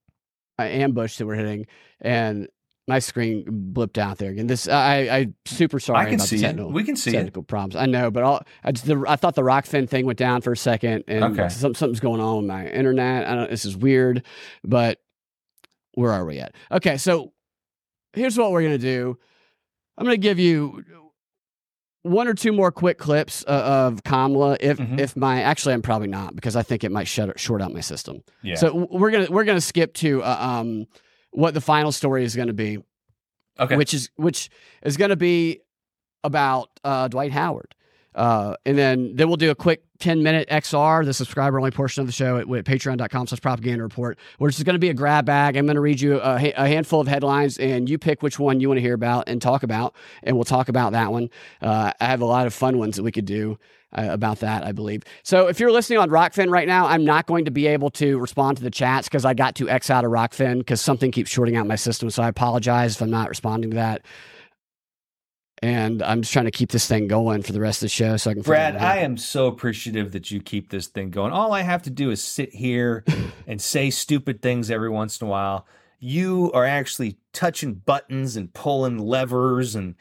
uh, 0.58 0.62
ambush 0.62 1.18
that 1.18 1.26
we're 1.26 1.36
hitting, 1.36 1.68
and 2.00 2.48
my 2.88 3.00
screen 3.00 3.46
blipped 3.74 3.98
out 3.98 4.18
there 4.18 4.32
again. 4.32 4.48
This 4.48 4.68
I 4.68 4.96
I 5.10 5.28
super 5.46 5.80
sorry 5.80 6.00
I 6.00 6.06
can 6.06 6.16
about 6.16 6.28
see 6.28 6.38
the 6.38 6.44
it. 6.44 6.48
technical, 6.48 6.72
We 6.72 6.84
can 6.84 6.96
see 6.96 7.12
it. 7.12 7.14
technical 7.14 7.44
problems. 7.44 7.76
I 7.76 7.86
know, 7.86 8.10
but 8.12 8.24
all, 8.24 8.42
I, 8.64 8.72
just, 8.72 8.86
the, 8.86 9.04
I 9.08 9.16
thought 9.16 9.36
the 9.36 9.44
Rokfin 9.44 9.88
thing 9.88 10.06
went 10.06 10.18
down 10.20 10.42
for 10.42 10.52
a 10.52 10.58
second, 10.58 11.04
and 11.08 11.24
Okay. 11.40 11.50
some, 11.50 11.74
something's 11.76 12.00
going 12.00 12.20
on 12.20 12.38
with 12.38 12.46
my 12.48 12.68
internet. 12.68 13.28
I 13.28 13.36
don't. 13.36 13.50
This 13.50 13.66
is 13.66 13.78
weird, 13.78 14.24
but 14.64 15.00
where 15.94 16.12
are 16.12 16.26
we 16.26 16.40
at? 16.40 16.56
Okay, 16.72 16.98
so 16.98 17.34
here's 18.14 18.38
what 18.38 18.52
we're 18.52 18.64
gonna 18.64 18.78
do. 18.78 19.18
I'm 19.98 20.06
gonna 20.06 20.18
give 20.18 20.40
you 20.40 20.84
one 22.04 22.28
or 22.28 22.34
two 22.34 22.52
more 22.52 22.72
quick 22.72 22.98
clips 22.98 23.46
uh, 23.48 23.52
of 23.92 24.04
Kamala. 24.04 24.58
If 24.60 24.80
Mhm. 24.80 25.00
if 25.00 25.16
my 25.16 25.44
actually, 25.44 25.76
I'm 25.76 25.84
probably 25.84 26.08
not 26.08 26.36
because 26.36 26.56
I 26.56 26.64
think 26.64 26.84
it 26.84 26.92
might 26.92 27.08
shut 27.08 27.40
short 27.40 27.62
out 27.62 27.72
my 27.72 27.82
system. 27.82 28.24
yeah. 28.42 28.56
So 28.56 28.88
we're 28.92 29.12
gonna 29.12 29.28
we're 29.30 29.44
gonna 29.44 29.62
skip 29.62 29.94
to 29.96 30.24
uh, 30.24 30.38
um 30.40 30.88
what 31.32 31.54
the 31.54 31.62
final 31.62 31.92
story 31.92 32.24
is 32.24 32.36
gonna 32.36 32.54
be, 32.54 32.80
okay. 33.60 33.76
which 33.76 33.94
is 33.94 34.10
which 34.16 34.50
is 34.84 34.98
gonna 34.98 35.16
be 35.16 35.62
about 36.24 36.70
uh, 36.84 37.08
Dwight 37.08 37.32
Howard. 37.32 37.74
Uh, 38.14 38.56
and 38.66 38.78
then 38.78 39.16
then 39.16 39.28
we'll 39.28 39.38
do 39.38 39.52
a 39.52 39.56
quick 39.56 39.84
10 40.00 40.22
minute 40.24 40.50
XR, 40.50 41.06
the 41.06 41.14
subscriber 41.14 41.60
only 41.60 41.72
portion 41.72 42.02
of 42.02 42.08
the 42.08 42.14
show 42.14 42.38
at, 42.38 42.42
at 42.42 42.66
patreon.com 42.66 43.28
slash 43.28 43.40
propaganda 43.40 43.84
report, 43.84 44.18
which 44.40 44.58
is 44.58 44.64
going 44.64 44.76
to 44.76 44.80
be 44.80 44.90
a 44.90 44.94
grab 44.94 45.26
bag. 45.26 45.56
I'm 45.56 45.66
going 45.66 45.76
to 45.76 45.82
read 45.82 46.02
you 46.02 46.20
a, 46.20 46.52
a 46.58 46.68
handful 46.68 47.00
of 47.00 47.08
headlines 47.08 47.58
and 47.58 47.90
you 47.90 47.98
pick 47.98 48.22
which 48.22 48.40
one 48.40 48.60
you 48.60 48.68
want 48.68 48.78
to 48.78 48.82
hear 48.82 48.96
about 48.96 49.30
and 49.30 49.42
talk 49.42 49.64
about. 49.64 49.96
And 50.24 50.36
we'll 50.36 50.44
talk 50.44 50.68
about 50.68 50.92
that 50.92 51.12
one. 51.12 51.30
Uh, 51.62 51.94
I 52.02 52.06
have 52.06 52.22
a 52.22 52.26
lot 52.26 52.48
of 52.48 52.54
fun 52.54 52.78
ones 52.80 52.98
that 52.98 53.04
we 53.04 53.12
could 53.12 53.26
do 53.26 53.58
uh, 53.94 54.08
about 54.10 54.40
that, 54.40 54.64
I 54.66 54.72
believe. 54.72 55.04
So 55.24 55.48
if 55.48 55.60
you're 55.60 55.72
listening 55.72 56.00
on 56.00 56.10
Rokfin 56.10 56.50
right 56.50 56.68
now, 56.68 56.88
I'm 56.88 57.06
not 57.06 57.28
going 57.28 57.46
to 57.46 57.52
be 57.52 57.68
able 57.68 57.92
to 57.92 58.18
respond 58.20 58.58
to 58.58 58.64
the 58.64 58.72
chats 58.72 59.08
because 59.08 59.26
I 59.26 59.34
got 59.34 59.56
to 59.56 59.70
X 59.70 59.90
out 59.90 60.04
of 60.04 60.12
Rokfin 60.12 60.60
because 60.60 60.82
something 60.82 61.12
keeps 61.12 61.30
shorting 61.30 61.56
out 61.56 61.68
my 61.68 61.76
system. 61.76 62.10
So 62.10 62.24
I 62.24 62.28
apologize 62.28 62.96
if 62.96 63.02
I'm 63.02 63.12
not 63.12 63.30
responding 63.30 63.72
to 63.72 63.76
that. 63.76 64.02
And 65.64 66.02
I'm 66.02 66.22
just 66.22 66.34
trying 66.34 66.46
to 66.46 66.52
keep 66.52 66.72
this 66.72 66.88
thing 66.88 67.08
going 67.08 67.44
for 67.44 67.54
the 67.54 67.60
rest 67.60 67.80
of 67.80 67.86
the 67.86 67.90
show 67.90 68.18
so 68.18 68.32
I 68.32 68.34
can. 68.34 68.42
Brad, 68.42 68.76
I 68.78 68.98
am 68.98 69.16
so 69.16 69.46
appreciative 69.46 70.12
that 70.14 70.32
you 70.32 70.42
keep 70.42 70.70
this 70.70 70.88
thing 70.88 71.12
going. 71.12 71.32
All 71.34 71.54
I 71.54 71.62
have 71.62 71.84
to 71.84 71.92
do 71.92 72.10
is 72.10 72.24
sit 72.24 72.54
here 72.54 73.04
and 73.48 73.62
say 73.62 73.92
stupid 73.92 74.42
things 74.42 74.72
every 74.72 74.90
once 74.90 75.22
in 75.22 75.28
a 75.28 75.30
while. 75.30 75.68
You 76.00 76.52
are 76.54 76.66
actually 76.66 77.18
touching 77.32 77.76
buttons 77.76 78.36
and 78.36 78.52
pulling 78.52 78.98
levers 78.98 79.76
and 79.76 79.94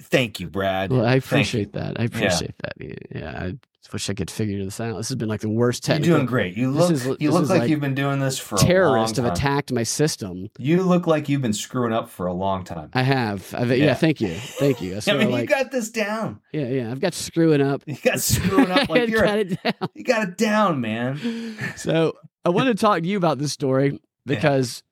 thank 0.00 0.40
you, 0.40 0.48
Brad. 0.48 0.90
Well, 0.90 1.04
I 1.04 1.16
appreciate 1.16 1.74
that. 1.74 2.00
I 2.00 2.04
appreciate 2.04 2.54
that. 2.58 2.72
Yeah, 3.14 3.30
I 3.30 3.58
wish 3.90 4.08
I 4.10 4.14
could 4.14 4.30
figure 4.30 4.62
this 4.64 4.80
out. 4.80 4.96
This 4.96 5.08
has 5.08 5.16
been 5.16 5.28
like 5.28 5.40
the 5.40 5.48
worst 5.48 5.88
You're 5.88 5.98
doing 5.98 6.26
great. 6.26 6.56
You 6.56 6.70
look 6.70 6.90
is- 6.92 7.04
you 7.18 7.30
look 7.30 7.48
like, 7.48 7.60
like 7.60 7.70
you've 7.70 7.80
been 7.80 7.94
doing 7.94 8.20
this 8.20 8.38
for 8.38 8.56
Terrorists 8.58 9.18
a 9.18 9.22
have 9.22 9.28
long 9.28 9.34
time. 9.36 9.46
attacked 9.52 9.72
my 9.72 9.82
system. 9.82 10.48
You 10.58 10.82
look 10.82 11.06
like 11.06 11.28
you've 11.28 11.42
been 11.42 11.52
screwing 11.52 11.92
up 11.92 12.08
for 12.08 12.26
a 12.26 12.32
long 12.32 12.64
time. 12.64 12.90
I 12.94 13.02
have. 13.02 13.52
I've, 13.54 13.68
yeah. 13.70 13.74
Yeah. 13.86 13.94
Thank 13.94 14.20
you. 14.20 14.34
Thank 14.34 14.80
you. 14.82 14.98
I, 15.06 15.12
mean, 15.16 15.30
like, 15.30 15.42
you 15.42 15.46
got 15.48 15.70
this 15.72 15.90
down. 15.90 16.40
yeah, 16.52 16.66
yeah. 16.68 16.90
I've 16.90 17.00
got 17.00 17.14
screwing 17.14 17.60
up. 17.60 17.82
You 17.86 17.96
got 18.02 18.20
screwing 18.20 18.70
up 18.70 18.88
like 18.88 19.08
you're 19.08 19.24
got 19.24 19.38
it 19.38 19.62
down. 19.62 19.88
you 19.94 20.04
got 20.04 20.28
it 20.28 20.36
down, 20.36 20.80
man. 20.80 21.56
So 21.76 22.14
I 22.44 22.50
want 22.50 22.68
to 22.68 22.74
talk 22.74 23.00
to 23.02 23.08
you 23.08 23.16
about 23.16 23.38
this 23.38 23.52
story 23.52 24.00
because 24.26 24.82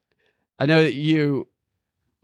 I 0.58 0.66
know 0.66 0.82
that 0.82 0.94
you, 0.94 1.46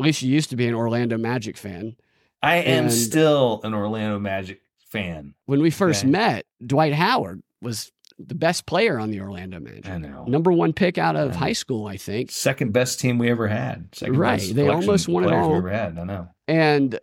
at 0.01 0.05
least 0.07 0.23
you 0.23 0.33
used 0.33 0.51
to 0.51 0.57
be 0.57 0.67
an 0.67 0.75
Orlando 0.75 1.17
Magic 1.17 1.57
fan. 1.57 1.97
I 2.43 2.57
am 2.57 2.85
And- 2.85 2.93
still 2.93 3.61
an 3.65 3.73
Orlando 3.73 4.19
Magic 4.19 4.61
fan. 4.97 5.35
When 5.47 5.61
we 5.61 5.71
first 5.71 6.03
Okay. 6.05 6.11
met, 6.11 6.47
Dwight 6.65 6.93
Howard 6.93 7.43
was 7.63 7.91
the 8.19 8.35
best 8.35 8.65
player 8.67 8.99
on 8.99 9.11
the 9.11 9.21
Orlando 9.21 9.61
Magic. 9.61 9.89
I 9.89 9.99
know. 9.99 10.25
Number 10.27 10.51
one 10.51 10.73
pick 10.73 10.97
out 10.99 11.17
of 11.17 11.37
high 11.37 11.53
school, 11.53 11.87
I 11.87 11.97
think. 11.99 12.31
Second 12.31 12.73
best 12.73 12.99
team 12.99 13.19
we 13.19 13.31
ever 13.31 13.47
had. 13.49 13.89
Second 13.95 14.17
Right. 14.17 14.41
They 14.55 14.69
almost 14.69 15.07
won 15.09 15.25
it 15.25 15.33
all. 15.33 15.51
We 15.53 15.59
ever 15.59 15.71
had. 15.71 15.99
I 15.99 16.05
know. 16.05 16.29
And 16.49 16.99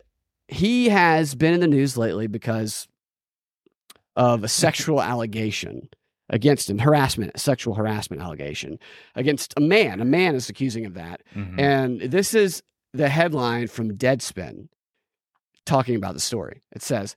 he 0.48 0.88
has 0.88 1.34
been 1.34 1.54
in 1.54 1.60
the 1.60 1.68
news 1.68 1.96
lately 1.96 2.26
because 2.26 2.88
of 4.16 4.44
a 4.44 4.48
sexual 4.48 5.00
allegation 5.12 5.88
against 6.30 6.68
him, 6.70 6.78
harassment, 6.78 7.38
sexual 7.38 7.74
harassment 7.74 8.22
allegation 8.22 8.78
against 9.14 9.54
a 9.56 9.60
man. 9.60 10.00
A 10.00 10.04
man 10.04 10.34
is 10.34 10.48
accusing 10.48 10.84
of 10.86 10.94
that. 10.94 11.20
Mhm. 11.36 11.58
And 11.60 12.00
this 12.00 12.34
is 12.34 12.62
the 12.92 13.08
headline 13.08 13.66
from 13.68 13.96
Deadspin 13.96 14.68
talking 15.66 15.96
about 15.96 16.14
the 16.14 16.20
story. 16.20 16.62
It 16.72 16.82
says 16.82 17.14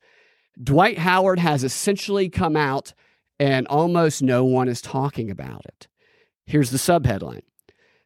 Dwight 0.61 0.97
Howard 0.97 1.39
has 1.39 1.63
essentially 1.63 2.29
come 2.29 2.55
out 2.55 2.93
and 3.39 3.67
almost 3.67 4.21
no 4.23 4.43
one 4.43 4.67
is 4.67 4.81
talking 4.81 5.29
about 5.29 5.65
it. 5.65 5.87
Here's 6.45 6.71
the 6.71 6.77
subheadline 6.77 7.41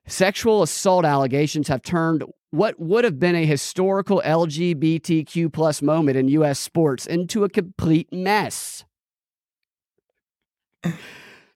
Sexual 0.07 0.63
assault 0.63 1.05
allegations 1.05 1.67
have 1.67 1.81
turned 1.83 2.23
what 2.49 2.77
would 2.79 3.05
have 3.05 3.17
been 3.19 3.35
a 3.35 3.45
historical 3.45 4.21
LGBTQ 4.25 5.53
plus 5.53 5.81
moment 5.81 6.17
in 6.17 6.27
U.S. 6.29 6.59
sports 6.59 7.05
into 7.05 7.43
a 7.45 7.49
complete 7.49 8.11
mess. 8.11 8.83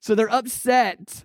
so 0.00 0.14
they're 0.14 0.32
upset. 0.32 1.24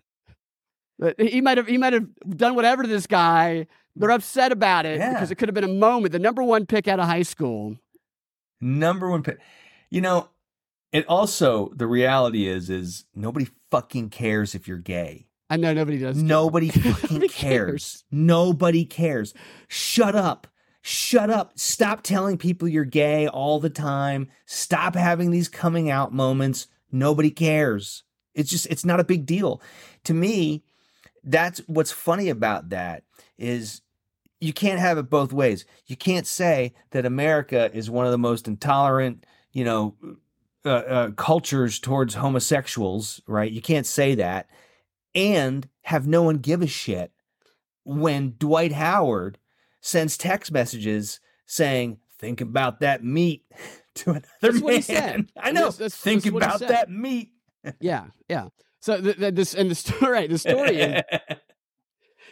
He 1.18 1.42
might 1.42 1.58
have 1.58 1.68
he 1.68 1.78
might 1.78 1.94
have 1.94 2.08
done 2.36 2.56
whatever 2.56 2.84
to 2.84 2.90
this 2.90 3.08
guy. 3.08 3.68
They're 3.96 4.12
upset 4.12 4.52
about 4.52 4.86
it 4.86 5.00
Yeah. 5.00 5.14
because 5.14 5.32
it 5.32 5.36
could 5.36 5.48
have 5.50 5.56
been 5.56 5.64
a 5.64 5.68
moment. 5.68 6.12
The 6.12 6.20
number 6.20 6.44
one 6.44 6.66
pick 6.66 6.88
out 6.88 7.00
of 7.00 7.06
high 7.08 7.24
school. 7.24 7.78
Number 8.62 9.10
one 9.10 9.24
pick. 9.24 9.40
You 9.90 10.02
know, 10.02 10.30
it 10.92 11.06
also 11.08 11.70
the 11.76 11.88
reality 11.88 12.48
is 12.48 12.70
is 12.70 13.06
nobody 13.16 13.48
fucking 13.70 14.10
cares 14.10 14.56
if 14.56 14.68
you're 14.68 14.78
gay. 14.78 15.28
I 15.50 15.58
know 15.58 15.74
nobody 15.74 15.98
does. 15.98 16.16
Nobody 16.24 16.70
fucking 16.70 17.20
cares. 17.20 17.34
cares. 17.34 18.04
Nobody 18.10 18.86
cares. 18.86 19.34
Shut 19.68 20.16
up. 20.16 20.48
Shut 20.82 21.30
up. 21.30 21.52
Stop 21.60 22.04
telling 22.04 22.38
people 22.38 22.70
you're 22.70 22.86
gay 22.86 23.28
all 23.28 23.60
the 23.60 23.70
time. 23.70 24.30
Stop 24.46 24.96
having 24.96 25.30
these 25.30 25.50
coming 25.50 25.90
out 25.90 26.14
moments. 26.14 26.68
Nobody 26.90 27.32
cares. 27.32 28.04
It's 28.34 28.50
just 28.50 28.66
it's 28.68 28.86
not 28.86 29.02
a 29.02 29.04
big 29.04 29.26
deal. 29.26 29.62
To 30.06 30.14
me, 30.14 30.64
that's 31.24 31.60
what's 31.68 31.92
funny 31.92 32.30
about 32.30 32.70
that 32.70 33.04
is 33.38 33.82
you 34.42 34.52
can't 34.54 34.80
have 34.80 34.98
it 34.98 35.10
both 35.10 35.32
ways. 35.32 35.66
You 35.86 35.96
can't 35.96 36.28
say 36.28 36.74
that 36.92 37.06
America 37.06 37.70
is 37.74 37.90
one 37.90 38.06
of 38.06 38.12
the 38.12 38.18
most 38.18 38.48
intolerant, 38.48 39.26
you 39.54 39.64
know, 39.64 39.96
uh, 40.66 40.70
uh, 40.70 41.12
cultures 41.12 41.80
towards 41.80 42.16
homosexuals, 42.16 43.22
right? 43.28 43.52
You 43.52 43.62
can't 43.62 43.86
say 43.86 44.16
that 44.16 44.50
and 45.16 45.70
have 45.84 46.08
no 46.08 46.24
one 46.24 46.38
give 46.38 46.62
a 46.62 46.68
shit 46.68 47.12
when 47.84 48.36
Dwight 48.38 48.72
Howard 48.74 49.38
sends 49.82 50.18
text 50.18 50.52
messages 50.52 51.20
saying, 51.46 52.00
"Think 52.20 52.42
about 52.42 52.80
that 52.82 53.04
meat." 53.04 53.44
To 53.96 54.12
another 54.12 54.26
That's 54.40 54.54
man, 54.56 54.64
what 54.64 54.74
he 54.76 54.82
said. 54.82 55.32
I 55.38 55.52
know. 55.52 55.70
That's- 55.70 55.76
that's- 55.76 55.96
Think 55.98 56.24
that's 56.24 56.36
about 56.36 56.60
that 56.62 56.90
meat. 56.90 57.32
Yeah, 57.82 58.06
yeah. 58.30 58.48
So 58.80 59.02
this 59.02 59.54
and 59.54 59.70
the 59.70 59.76
story, 59.76 60.12
right, 60.12 60.30
the 60.30 60.38
story 60.38 60.78
is 60.78 61.04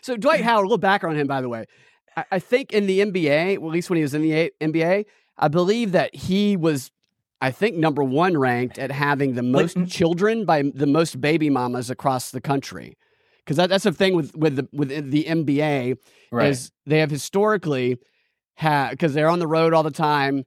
So 0.02 0.16
Dwight 0.16 0.40
Howard, 0.42 0.64
a 0.64 0.68
little 0.68 0.78
background 0.78 1.18
on 1.18 1.22
him, 1.22 1.28
by 1.28 1.42
the 1.42 1.50
way. 1.50 1.66
I, 2.18 2.26
I 2.34 2.40
think 2.40 2.74
in 2.74 2.88
the 2.88 3.00
NBA, 3.00 3.58
well, 3.60 3.72
at 3.72 3.74
least 3.74 3.90
when 3.90 3.98
he 3.98 4.04
was 4.04 4.14
in 4.14 4.22
the 4.22 4.34
A- 4.34 4.52
NBA, 4.62 5.06
I 5.38 5.48
believe 5.48 5.92
that 5.94 6.14
he 6.16 6.56
was, 6.58 6.92
I 7.42 7.52
think, 7.52 7.76
number 7.78 8.04
one 8.04 8.38
ranked 8.38 8.78
at 8.78 8.92
having 8.92 9.34
the 9.36 9.44
most 9.44 9.76
Like- 9.78 9.88
children 9.90 10.46
by 10.46 10.64
the 10.74 10.88
most 10.88 11.20
baby 11.22 11.50
mamas 11.50 11.90
across 11.90 12.32
the 12.32 12.42
country. 12.42 12.98
Because 13.40 13.58
that, 13.58 13.70
that's 13.70 13.84
the 13.86 13.92
thing 13.92 14.16
with 14.16 14.36
with 14.36 14.58
the 14.58 14.68
with 14.72 14.90
the 14.90 15.24
NBA 15.24 15.98
is 16.44 16.72
they 16.86 17.00
have 17.00 17.10
historically 17.10 17.98
had 18.56 18.92
because 18.92 19.14
they're 19.16 19.30
on 19.30 19.40
the 19.40 19.48
road 19.48 19.74
all 19.74 19.82
the 19.82 19.90
time. 19.90 20.44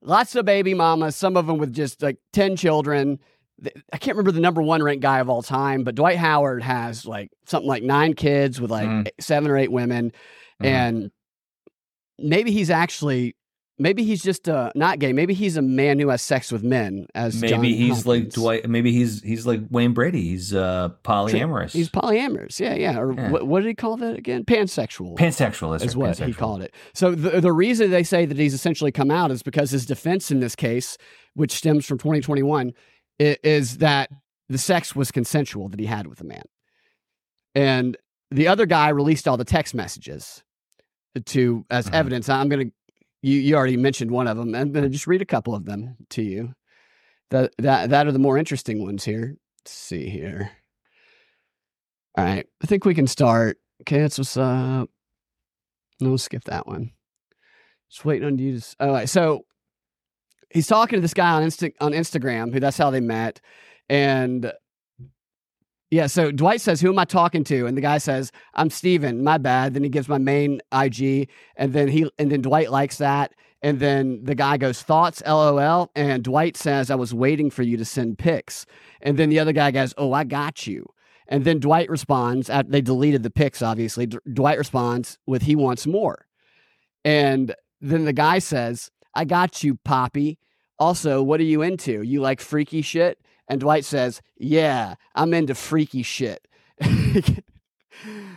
Lots 0.00 0.34
of 0.36 0.44
baby 0.46 0.72
mamas, 0.72 1.16
some 1.16 1.36
of 1.36 1.46
them 1.46 1.58
with 1.58 1.74
just 1.74 2.00
like 2.02 2.16
ten 2.32 2.56
children. 2.56 3.18
I 3.92 3.98
can't 3.98 4.16
remember 4.16 4.32
the 4.32 4.40
number 4.40 4.62
one 4.62 4.82
ranked 4.82 5.02
guy 5.02 5.18
of 5.20 5.28
all 5.28 5.42
time, 5.42 5.82
but 5.84 5.94
Dwight 5.96 6.16
Howard 6.18 6.62
has 6.62 7.04
like 7.04 7.30
something 7.46 7.68
like 7.68 7.82
nine 7.82 8.14
kids 8.14 8.58
with 8.60 8.70
like 8.70 8.88
Mm. 8.88 9.08
seven 9.20 9.50
or 9.50 9.56
eight 9.58 9.72
women, 9.72 10.12
Mhm. 10.62 10.66
and 10.66 11.10
maybe 12.18 12.50
he's 12.50 12.70
actually 12.70 13.36
maybe 13.78 14.04
he's 14.04 14.22
just 14.22 14.48
uh, 14.48 14.70
not 14.74 14.98
gay. 14.98 15.12
Maybe 15.12 15.34
he's 15.34 15.56
a 15.56 15.62
man 15.62 15.98
who 15.98 16.08
has 16.08 16.22
sex 16.22 16.50
with 16.50 16.62
men. 16.62 17.06
As 17.14 17.40
John 17.40 17.60
maybe 17.60 17.76
he's 17.76 18.06
like 18.06 18.30
Dwight. 18.30 18.68
Maybe 18.68 18.92
he's 18.92 19.22
he's 19.22 19.46
like 19.46 19.60
Wayne 19.70 19.92
Brady. 19.92 20.22
He's 20.22 20.54
uh, 20.54 20.90
polyamorous. 21.04 21.72
He's 21.72 21.90
polyamorous. 21.90 22.58
Yeah, 22.58 22.74
yeah. 22.74 22.98
Or 22.98 23.12
Yeah. 23.12 23.30
What, 23.30 23.46
what 23.46 23.60
did 23.60 23.68
he 23.68 23.74
call 23.74 23.96
that 23.98 24.16
again? 24.16 24.44
Pansexual. 24.44 25.16
pansexual. 25.16 25.80
Is 25.82 25.96
what 25.96 26.18
he 26.18 26.32
called 26.32 26.62
it. 26.62 26.74
So 26.94 27.14
the 27.14 27.40
the 27.40 27.52
reason 27.52 27.90
they 27.90 28.02
say 28.02 28.24
that 28.26 28.38
he's 28.38 28.54
essentially 28.54 28.92
come 28.92 29.10
out 29.10 29.30
is 29.30 29.42
because 29.42 29.70
his 29.70 29.86
defense 29.86 30.30
in 30.30 30.40
this 30.40 30.56
case, 30.56 30.96
which 31.34 31.52
stems 31.52 31.86
from 31.86 31.98
2021, 31.98 32.72
is 33.18 33.78
that 33.78 34.10
the 34.48 34.58
sex 34.58 34.94
was 34.94 35.10
consensual 35.10 35.68
that 35.68 35.80
he 35.80 35.86
had 35.86 36.06
with 36.06 36.18
the 36.18 36.24
man, 36.24 36.44
and 37.54 37.96
the 38.30 38.48
other 38.48 38.66
guy 38.66 38.88
released 38.88 39.28
all 39.28 39.36
the 39.36 39.44
text 39.44 39.74
messages 39.74 40.42
to 41.20 41.64
as 41.70 41.88
Mhm. 41.88 41.94
evidence. 41.94 42.28
I'm 42.28 42.48
gonna 42.48 42.70
you 43.22 43.38
you 43.38 43.56
already 43.56 43.76
mentioned 43.76 44.10
one 44.10 44.28
of 44.28 44.36
them. 44.36 44.54
I'm 44.54 44.72
gonna 44.72 44.88
just 44.88 45.06
read 45.06 45.22
a 45.22 45.26
couple 45.26 45.54
of 45.54 45.64
them 45.64 45.96
to 46.10 46.22
you. 46.22 46.54
That 47.30 47.52
that 47.58 47.90
that 47.90 48.06
are 48.06 48.12
the 48.12 48.18
more 48.18 48.38
interesting 48.38 48.82
ones 48.82 49.04
here. 49.04 49.36
Let's 49.60 49.72
see 49.72 50.08
here. 50.08 50.50
All 52.16 52.24
right, 52.24 52.46
I 52.62 52.66
think 52.66 52.84
we 52.84 52.94
can 52.94 53.06
start. 53.06 53.58
Okay, 53.82 54.00
that's 54.00 54.16
what's 54.18 54.36
up. 54.36 54.88
No, 56.00 56.08
we'll 56.10 56.18
skip 56.18 56.44
that 56.44 56.66
one. 56.66 56.92
Just 57.90 58.04
waiting 58.04 58.26
on 58.26 58.38
you 58.38 58.58
to. 58.60 58.76
All 58.80 58.92
right, 58.92 59.08
so 59.08 59.44
he's 60.50 60.66
talking 60.66 60.96
to 60.96 61.00
this 61.00 61.14
guy 61.14 61.30
on 61.32 61.42
Insta 61.42 61.72
on 61.80 61.92
Instagram, 61.92 62.52
who 62.52 62.60
that's 62.60 62.78
how 62.78 62.90
they 62.90 63.00
met, 63.00 63.40
and 63.88 64.52
yeah. 65.90 66.06
So 66.06 66.30
Dwight 66.30 66.60
says, 66.60 66.80
"Who 66.80 66.90
am 66.90 66.98
I 66.98 67.04
talking 67.04 67.44
to?" 67.44 67.66
And 67.66 67.76
the 67.76 67.82
guy 67.82 67.98
says, 67.98 68.32
"I'm 68.54 68.70
Steven. 68.70 69.22
My 69.22 69.38
bad." 69.38 69.74
Then 69.74 69.82
he 69.82 69.88
gives 69.88 70.08
my 70.08 70.18
main 70.18 70.60
IG, 70.72 71.28
and 71.56 71.72
then 71.72 71.88
he 71.88 72.10
and 72.18 72.30
then 72.30 72.42
Dwight 72.42 72.70
likes 72.70 72.98
that, 72.98 73.32
and 73.62 73.80
then 73.80 74.24
the 74.24 74.34
guy 74.34 74.56
goes, 74.56 74.82
"Thoughts?" 74.82 75.22
LOL, 75.26 75.90
and 75.94 76.22
Dwight 76.24 76.56
says, 76.56 76.90
"I 76.90 76.94
was 76.94 77.14
waiting 77.14 77.50
for 77.50 77.62
you 77.62 77.76
to 77.76 77.84
send 77.84 78.18
pics," 78.18 78.66
and 79.00 79.18
then 79.18 79.28
the 79.28 79.38
other 79.38 79.52
guy 79.52 79.70
goes, 79.70 79.94
"Oh, 79.96 80.12
I 80.12 80.24
got 80.24 80.66
you." 80.66 80.86
And 81.28 81.44
then 81.44 81.58
Dwight 81.58 81.90
responds, 81.90 82.48
they 82.68 82.80
deleted 82.80 83.22
the 83.22 83.30
pics, 83.30 83.62
obviously. 83.62 84.06
D- 84.06 84.18
Dwight 84.32 84.58
responds 84.58 85.18
with, 85.26 85.42
he 85.42 85.56
wants 85.56 85.86
more. 85.86 86.26
And 87.04 87.54
then 87.80 88.04
the 88.04 88.12
guy 88.12 88.38
says, 88.38 88.90
I 89.14 89.24
got 89.24 89.64
you, 89.64 89.76
Poppy. 89.84 90.38
Also, 90.78 91.22
what 91.22 91.40
are 91.40 91.44
you 91.44 91.62
into? 91.62 92.02
You 92.02 92.20
like 92.20 92.40
freaky 92.40 92.82
shit? 92.82 93.18
And 93.48 93.60
Dwight 93.60 93.84
says, 93.84 94.20
Yeah, 94.38 94.94
I'm 95.14 95.32
into 95.34 95.54
freaky 95.54 96.02
shit. 96.02 96.46
and 96.80 97.42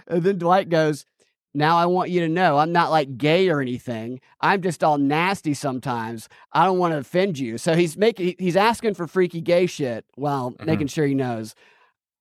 then 0.08 0.38
Dwight 0.38 0.70
goes, 0.70 1.06
Now 1.54 1.78
I 1.78 1.86
want 1.86 2.10
you 2.10 2.22
to 2.22 2.30
know 2.30 2.58
I'm 2.58 2.72
not 2.72 2.92
like 2.92 3.18
gay 3.18 3.50
or 3.50 3.62
anything. 3.62 4.20
I'm 4.42 4.62
just 4.62 4.84
all 4.84 4.98
nasty 4.98 5.54
sometimes. 5.54 6.30
I 6.54 6.66
don't 6.66 6.78
want 6.80 6.94
to 6.94 6.98
offend 7.00 7.40
you. 7.40 7.58
So 7.58 7.76
he's 7.76 7.98
making 7.98 8.36
he's 8.40 8.56
asking 8.56 8.94
for 8.96 9.08
freaky 9.08 9.42
gay 9.42 9.66
shit 9.66 10.06
while 10.16 10.52
Mhm. 10.52 10.66
making 10.66 10.88
sure 10.88 11.06
he 11.06 11.16
knows. 11.16 11.56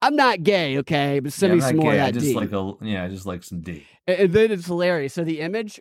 I'm 0.01 0.15
not 0.15 0.45
gay, 0.45 0.79
okay, 0.79 1.19
but 1.19 1.33
send 1.33 1.51
Yeah, 1.51 1.55
me 1.57 1.61
some 1.61 1.77
more 1.77 1.93
gay, 1.93 1.99
of 2.01 2.07
I 2.07 2.11
just 2.13 2.27
D. 2.27 2.35
like 2.35 2.53
a 2.53 2.73
yeah, 2.83 3.05
I 3.05 3.09
just 3.09 3.27
like 3.27 3.43
some 3.43 3.61
D. 3.61 3.85
And 4.07 4.33
then 4.33 4.53
it's 4.53 4.67
hilarious. 4.67 5.15
So 5.15 5.25
the 5.25 5.41
image, 5.41 5.81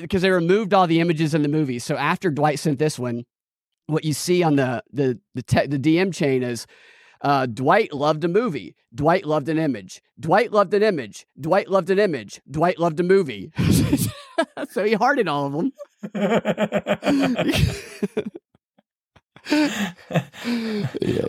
because 0.00 0.20
they 0.22 0.30
removed 0.30 0.74
all 0.74 0.86
the 0.86 1.00
images 1.00 1.34
in 1.34 1.40
the 1.42 1.48
movie. 1.48 1.78
So 1.78 1.96
after 1.96 2.30
Dwight 2.30 2.58
sent 2.58 2.78
this 2.78 2.98
one, 2.98 3.24
what 3.88 4.04
you 4.04 4.12
see 4.12 4.42
on 4.42 4.56
the 4.56 4.82
the 4.92 5.18
the, 5.34 5.42
te- 5.42 5.66
the 5.66 5.78
DM 5.78 6.14
chain 6.14 6.42
is 6.42 6.66
uh, 7.22 7.46
Dwight 7.46 7.92
loved 7.92 8.22
a 8.22 8.28
movie. 8.28 8.76
Dwight 8.94 9.24
loved 9.24 9.48
an 9.48 9.58
image. 9.58 10.00
Dwight 10.20 10.52
loved 10.52 10.72
an 10.74 10.82
image. 10.82 11.26
Dwight 11.40 11.68
loved 11.68 11.90
an 11.90 11.98
image. 11.98 12.40
Dwight 12.48 12.78
loved 12.78 13.00
a 13.00 13.02
movie. 13.02 13.50
so 14.70 14.84
he 14.84 14.92
hearted 14.92 15.26
all 15.26 15.46
of 15.46 15.52
them. 15.52 15.72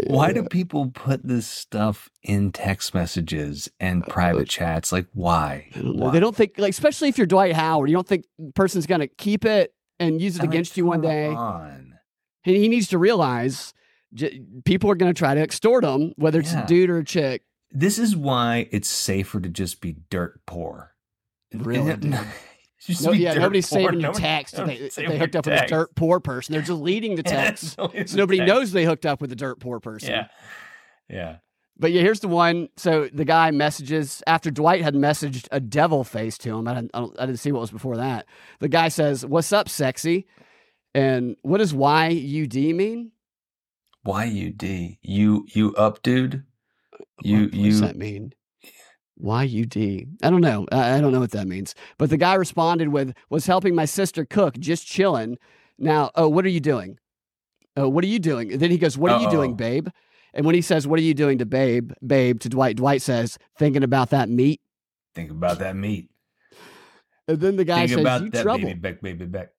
Why 0.08 0.34
do 0.34 0.44
people 0.50 0.92
put 0.92 1.26
this 1.26 1.48
stuff 1.48 2.10
in 2.24 2.52
text 2.52 2.94
messages 2.94 3.70
and 3.80 4.06
private 4.06 4.50
chats? 4.50 4.92
Like, 4.92 5.08
why? 5.14 5.70
Why? 5.76 6.12
They 6.12 6.20
don't 6.20 6.36
think 6.36 6.54
like, 6.58 6.72
especially 6.72 7.10
if 7.10 7.18
you're 7.18 7.28
Dwight 7.28 7.54
Howard, 7.54 7.90
you 7.90 7.96
don't 7.96 8.08
think 8.08 8.26
person's 8.56 8.86
gonna 8.86 9.08
keep 9.08 9.46
it 9.46 9.74
and 10.00 10.22
use 10.22 10.36
it 10.36 10.42
I 10.42 10.44
mean, 10.44 10.52
against 10.52 10.78
you 10.78 10.86
one 10.86 11.02
day. 11.02 11.28
on. 11.28 11.89
And 12.46 12.56
he 12.56 12.68
needs 12.68 12.88
to 12.90 12.98
realize 12.98 13.74
j- 14.14 14.42
people 14.66 14.90
are 14.92 14.96
going 14.96 15.14
to 15.14 15.18
try 15.18 15.34
to 15.34 15.42
extort 15.42 15.84
him, 15.84 16.14
whether 16.16 16.40
it's 16.40 16.54
Yeah. 16.54 16.64
a 16.64 16.68
dude 16.68 16.90
or 16.90 17.00
a 17.00 17.06
chick. 17.06 17.44
This 17.72 18.00
is 18.00 18.16
why 18.16 18.68
it's 18.72 18.88
safer 18.90 19.40
to 19.40 19.50
just 19.50 19.82
be 19.82 19.98
dirt 20.10 20.42
poor. 20.46 20.96
Really, 21.54 21.96
No, 23.02 23.12
yeah, 23.12 23.34
nobody's 23.34 23.68
saving 23.68 23.94
your 24.00 24.02
Nobody- 24.14 24.22
text. 24.24 24.56
They, 24.56 24.62
nobody's 24.62 24.82
if 24.82 24.94
saving 24.94 25.12
they 25.12 25.18
hooked 25.20 25.36
up 25.36 25.46
with 25.46 25.62
a 25.62 25.68
dirt 25.68 25.96
poor 25.96 26.20
person. 26.20 26.54
They're 26.54 26.62
deleting 26.62 27.16
the 27.16 27.24
text. 27.38 27.76
so 27.76 27.92
nobody 28.16 28.40
knows 28.40 28.72
they 28.72 28.86
hooked 28.86 29.06
up 29.06 29.20
with 29.22 29.32
a 29.32 29.36
dirt 29.36 29.60
poor 29.60 29.80
person. 29.80 30.12
Yeah, 30.12 30.28
yeah. 31.10 31.36
But 31.78 31.92
yeah, 31.92 32.02
here's 32.02 32.20
the 32.20 32.28
one. 32.28 32.70
So 32.78 33.10
the 33.14 33.26
guy 33.26 33.52
messages 33.52 34.22
after 34.28 34.52
Dwight 34.52 34.82
had 34.82 34.96
messaged 34.96 35.48
a 35.52 35.60
devil 35.60 36.04
face 36.04 36.38
to 36.40 36.58
him. 36.58 36.68
I 36.68 36.74
didn't, 36.76 36.92
I 36.94 37.26
didn't 37.26 37.38
see 37.40 37.52
what 37.52 37.62
was 37.62 37.72
before 37.72 37.98
that. 37.98 38.26
The 38.60 38.68
guy 38.68 38.90
says, 38.90 39.26
"What's 39.26 39.54
up, 39.54 39.70
sexy?" 39.70 40.26
And 40.94 41.36
what 41.42 41.60
does 41.60 41.74
YUD 41.74 42.56
mean? 42.76 43.12
Y 44.04 44.26
U 44.26 44.52
D. 44.52 45.00
You 45.02 45.46
you 45.54 45.76
up, 45.76 46.02
dude? 46.02 46.44
You 47.22 47.44
what 47.44 47.52
does 47.52 47.60
you 47.60 47.80
that 47.82 47.98
mean? 47.98 48.34
Y-U-D. 49.22 50.08
I 50.24 50.30
don't 50.30 50.40
know. 50.40 50.66
I, 50.72 51.02
don't 51.02 51.12
know 51.12 51.20
what 51.20 51.32
that 51.32 51.48
means. 51.48 51.76
But 51.98 52.10
the 52.10 52.16
guy 52.18 52.36
responded 52.36 52.88
with, 52.88 53.14
was 53.30 53.46
helping 53.46 53.76
my 53.76 53.84
sister 53.84 54.24
cook, 54.24 54.58
just 54.58 54.88
chilling. 54.88 55.38
Now, 55.78 56.12
oh, 56.16 56.30
what 56.30 56.46
are 56.46 56.50
you 56.50 56.62
doing? 56.62 56.98
Oh, 57.76 57.90
what 57.90 58.04
are 58.06 58.08
you 58.08 58.20
doing? 58.20 58.54
And 58.54 58.62
then 58.62 58.72
he 58.72 58.78
goes, 58.78 58.98
what 58.98 59.12
are 59.12 59.22
you 59.22 59.30
doing, 59.30 59.56
babe? 59.56 59.90
And 60.34 60.46
when 60.46 60.56
he 60.56 60.62
says, 60.62 60.88
what 60.88 61.00
are 61.00 61.04
you 61.04 61.14
doing 61.14 61.38
to 61.40 61.46
babe, 61.46 61.92
babe, 62.06 62.40
to 62.40 62.50
Dwight, 62.50 62.78
Dwight 62.78 63.02
says, 63.02 63.38
thinking 63.58 63.84
about 63.84 64.10
that 64.12 64.30
meat. 64.30 64.62
think 65.16 65.32
about 65.32 65.60
that 65.60 65.76
meat. 65.76 66.10
And 67.28 67.40
then 67.40 67.58
the 67.58 67.66
guy 67.66 67.80
think 67.80 67.90
says, 67.90 68.00
about 68.00 68.24
you 68.24 68.30
that 68.32 68.44
trouble. 68.44 68.68
baby 68.68 68.80
back, 68.80 69.02
baby 69.02 69.26
back. 69.26 69.50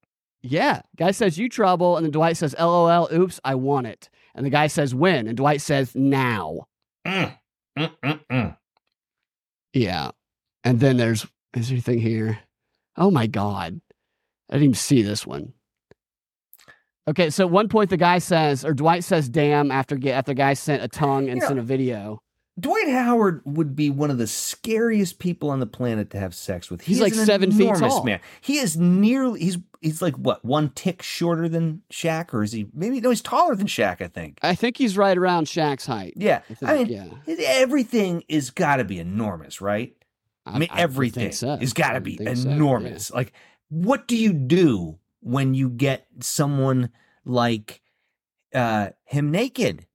Yeah. 0.43 0.83
Guy 0.97 1.11
says, 1.11 1.39
you 1.39 1.49
trouble. 1.49 1.97
And 1.97 2.05
then 2.05 2.11
Dwight 2.13 2.37
says, 2.37 2.55
LOL, 2.59 3.09
oops, 3.13 3.41
I 3.45 3.55
want 3.55 3.87
it. 3.87 4.09
And 4.35 4.47
the 4.47 4.51
guy 4.51 4.69
says, 4.69 4.95
when? 4.95 5.27
And 5.27 5.37
Dwight 5.37 5.61
says, 5.61 5.95
now. 5.95 6.67
Mm, 7.07 7.37
mm, 7.79 7.91
mm, 8.03 8.21
mm. 8.31 8.57
Yeah. 9.73 10.11
And 10.65 10.81
then 10.81 10.97
there's 10.97 11.27
is 11.55 11.69
there 11.69 11.75
anything 11.75 11.99
here? 12.01 12.39
Oh 12.97 13.11
my 13.11 13.27
god. 13.27 13.81
I 14.49 14.55
didn't 14.55 14.65
even 14.65 14.75
see 14.75 15.03
this 15.03 15.27
one. 15.27 15.53
Okay, 17.09 17.31
so 17.31 17.45
at 17.47 17.51
one 17.51 17.69
point 17.69 17.91
the 17.91 17.97
guy 17.97 18.19
says, 18.19 18.65
or 18.65 18.73
Dwight 18.75 19.03
says, 19.05 19.29
"Damn!" 19.29 19.71
After 19.71 19.97
get 19.97 20.13
after 20.13 20.31
the 20.31 20.37
guy 20.37 20.55
sent 20.55 20.83
a 20.83 20.89
tongue 20.89 21.29
and 21.29 21.41
Yeah. 21.41 21.49
sent 21.49 21.59
a 21.59 21.63
video. 21.63 22.23
Dwight 22.59 22.89
Howard 22.89 23.43
would 23.45 23.75
be 23.77 23.91
one 23.91 24.11
of 24.11 24.19
the 24.19 24.27
scariest 24.27 25.19
people 25.19 25.51
on 25.51 25.61
the 25.61 25.67
planet 25.67 26.11
to 26.11 26.19
have 26.19 26.35
sex 26.35 26.71
with. 26.71 26.83
He 26.83 26.95
He's 26.95 27.01
like 27.01 27.15
seven 27.15 27.53
feet 27.53 27.75
tall. 27.77 28.05
Man, 28.05 28.21
he 28.41 28.59
is 28.59 28.77
nearly 28.77 29.41
he's 29.41 29.59
he's 29.81 30.03
like 30.03 30.17
what 30.17 30.45
one 30.45 30.71
tick 30.71 31.03
shorter 31.03 31.49
than 31.49 31.83
Shaq, 31.93 32.35
or 32.35 32.43
is 32.43 32.53
he? 32.53 32.67
Maybe 32.75 33.01
no, 33.01 33.11
he's 33.11 33.23
taller 33.23 33.55
than 33.55 33.67
Shaq. 33.67 34.03
I 34.03 34.09
think. 34.09 34.39
I 34.43 34.55
think 34.55 34.77
he's 34.77 34.97
right 34.97 35.17
around 35.17 35.47
Shaq's 35.47 35.87
height. 35.87 36.15
Yeah, 36.17 36.43
I 36.51 36.55
think, 36.55 36.71
I 36.71 36.77
mean, 36.77 37.13
yeah. 37.27 37.37
everything 37.47 38.25
is 38.29 38.51
got 38.51 38.77
to 38.77 38.85
be 38.85 38.99
enormous, 38.99 39.61
right? 39.61 39.95
I, 40.45 40.59
mean, 40.59 40.69
I 40.73 40.81
everything 40.81 41.33
so. 41.33 41.57
has 41.57 41.73
got 41.73 41.93
to 41.93 42.01
be 42.01 42.17
think 42.17 42.37
so, 42.37 42.49
yeah. 42.49 42.55
enormous. 42.57 43.11
Like, 43.11 43.33
what 43.69 44.09
do 44.09 44.17
you 44.17 44.33
do 44.33 44.99
when 45.21 45.55
you 45.55 45.69
get 45.69 46.07
someone 46.21 46.91
like 47.25 47.81
uh 48.55 48.91
him 49.05 49.31
naked? 49.31 49.87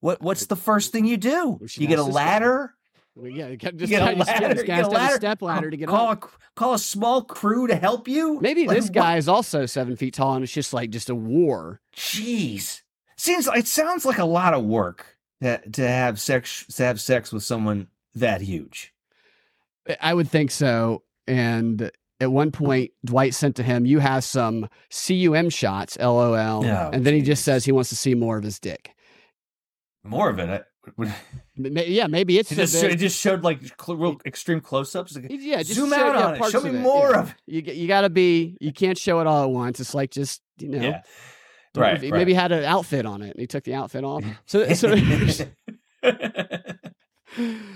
What 0.00 0.20
what's 0.22 0.46
the 0.46 0.56
first 0.56 0.92
thing 0.92 1.04
you 1.06 1.16
do? 1.16 1.58
You 1.74 1.86
get 1.86 1.98
a 1.98 2.02
ask 2.02 2.06
this 2.08 2.14
guy. 2.14 2.24
ladder. 2.24 2.74
Well, 3.14 3.28
yeah, 3.30 3.48
you 3.48 3.56
just 3.56 3.80
You 3.80 3.86
get 3.98 4.02
a 4.02 4.16
ladder. 4.18 4.24
get 4.40 4.50
a 4.50 4.64
to 4.66 4.72
have 4.72 4.86
a 4.86 4.88
ladder. 4.90 5.16
step 5.16 5.42
ladder 5.42 5.70
to 5.70 5.76
get 5.76 5.88
call 5.88 6.10
up. 6.10 6.24
A, 6.24 6.28
call 6.54 6.74
a 6.74 6.78
small 6.78 7.22
crew 7.22 7.66
to 7.66 7.74
help 7.74 8.06
you. 8.08 8.38
Maybe 8.40 8.66
Like, 8.66 8.76
this 8.76 8.90
guy 8.90 9.16
is 9.16 9.26
also 9.26 9.64
seven 9.64 9.96
feet 9.96 10.12
tall, 10.14 10.34
and 10.34 10.44
it's 10.44 10.52
just 10.52 10.74
like 10.74 10.90
just 10.90 11.08
a 11.08 11.14
war. 11.14 11.80
Jeez, 11.96 12.82
seems 13.16 13.46
it 13.48 13.66
sounds 13.66 14.04
like 14.04 14.18
a 14.18 14.24
lot 14.26 14.52
of 14.52 14.64
work 14.64 15.16
to 15.42 15.58
to 15.70 15.88
have 15.88 16.20
sex 16.20 16.66
to 16.76 16.82
have 16.84 17.00
sex 17.00 17.32
with 17.32 17.42
someone 17.42 17.88
that 18.14 18.42
huge. 18.42 18.92
I 20.00 20.12
would 20.12 20.28
think 20.28 20.50
so. 20.50 21.02
And 21.26 21.90
at 22.20 22.30
one 22.32 22.50
point 22.52 22.90
Dwight 23.04 23.34
sent 23.34 23.56
to 23.56 23.62
him, 23.62 23.86
"You 23.86 23.98
have 24.00 24.24
some 24.24 24.68
cum 24.90 25.48
shots, 25.50 25.96
lol," 25.98 26.34
Oh, 26.66 26.90
and 26.92 27.04
then 27.04 27.14
he 27.14 27.22
just 27.22 27.44
says 27.44 27.64
he 27.64 27.72
wants 27.72 27.88
to 27.90 27.96
see 27.96 28.14
more 28.14 28.36
of 28.36 28.44
his 28.44 28.58
dick. 28.58 28.92
More 30.06 30.30
of 30.30 30.38
it. 30.38 30.48
I, 30.48 30.60
would- 30.96 31.08
M- 31.58 31.74
ma- 31.74 31.80
Yeah, 31.80 32.06
maybe 32.06 32.38
it's 32.38 32.52
it, 32.52 32.56
just, 32.56 32.74
it 32.82 32.96
just 32.96 33.18
showed 33.18 33.42
like 33.42 33.60
cl- 33.80 33.96
real 33.98 34.16
extreme 34.24 34.60
close-ups. 34.60 35.16
Like, 35.16 35.26
Yeah, 35.30 35.58
just 35.58 35.74
zoom 35.74 35.90
show, 35.90 35.96
out 35.96 36.14
yeah, 36.16 36.26
on 36.26 36.34
it. 36.36 36.50
Show 36.50 36.58
of 36.58 36.64
me 36.64 36.70
more 36.72 37.10
yeah. 37.10 37.20
of 37.20 37.30
it. 37.30 37.34
You 37.46 37.72
you 37.72 37.88
got 37.88 38.02
to 38.02 38.10
be. 38.10 38.56
You 38.60 38.72
can't 38.72 38.96
show 38.98 39.20
it 39.20 39.26
all 39.26 39.44
at 39.44 39.50
once. 39.50 39.80
It's 39.80 39.94
like 39.94 40.10
just 40.10 40.42
you 40.58 40.68
know. 40.68 40.78
Yeah. 40.80 41.02
don't- 41.74 41.82
Right, 41.82 42.00
Maybe 42.00 42.32
he 42.32 42.34
had 42.34 42.52
an 42.52 42.64
outfit 42.64 43.04
on 43.04 43.20
it, 43.20 43.30
and 43.32 43.38
he 43.40 43.46
took 43.46 43.64
the 43.64 43.74
outfit 43.74 44.02
off. 44.04 44.24
So 44.46 44.66
so. 44.74 44.94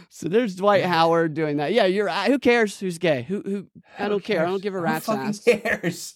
So 0.08 0.28
there's 0.28 0.56
Dwight 0.56 0.84
Howard 0.84 1.34
doing 1.34 1.58
that. 1.58 1.72
Yeah, 1.72 1.84
you're. 1.84 2.08
uh, 2.08 2.24
Who 2.24 2.38
cares 2.38 2.80
who's 2.80 2.98
gay? 2.98 3.22
Who 3.28 3.42
who? 3.42 3.66
I 3.98 4.08
don't 4.08 4.24
care. 4.24 4.42
I 4.42 4.46
don't 4.48 4.62
give 4.62 4.74
a 4.74 4.80
rat's 4.80 5.06
fucking 5.06 5.20
ass. 5.28 5.40
cares? 5.40 6.14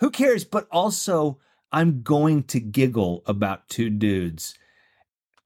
Who 0.00 0.10
cares? 0.10 0.44
But 0.44 0.66
also, 0.70 1.38
I'm 1.72 2.02
going 2.02 2.44
to 2.44 2.60
giggle 2.60 3.22
about 3.26 3.68
two 3.68 3.90
dudes 3.90 4.54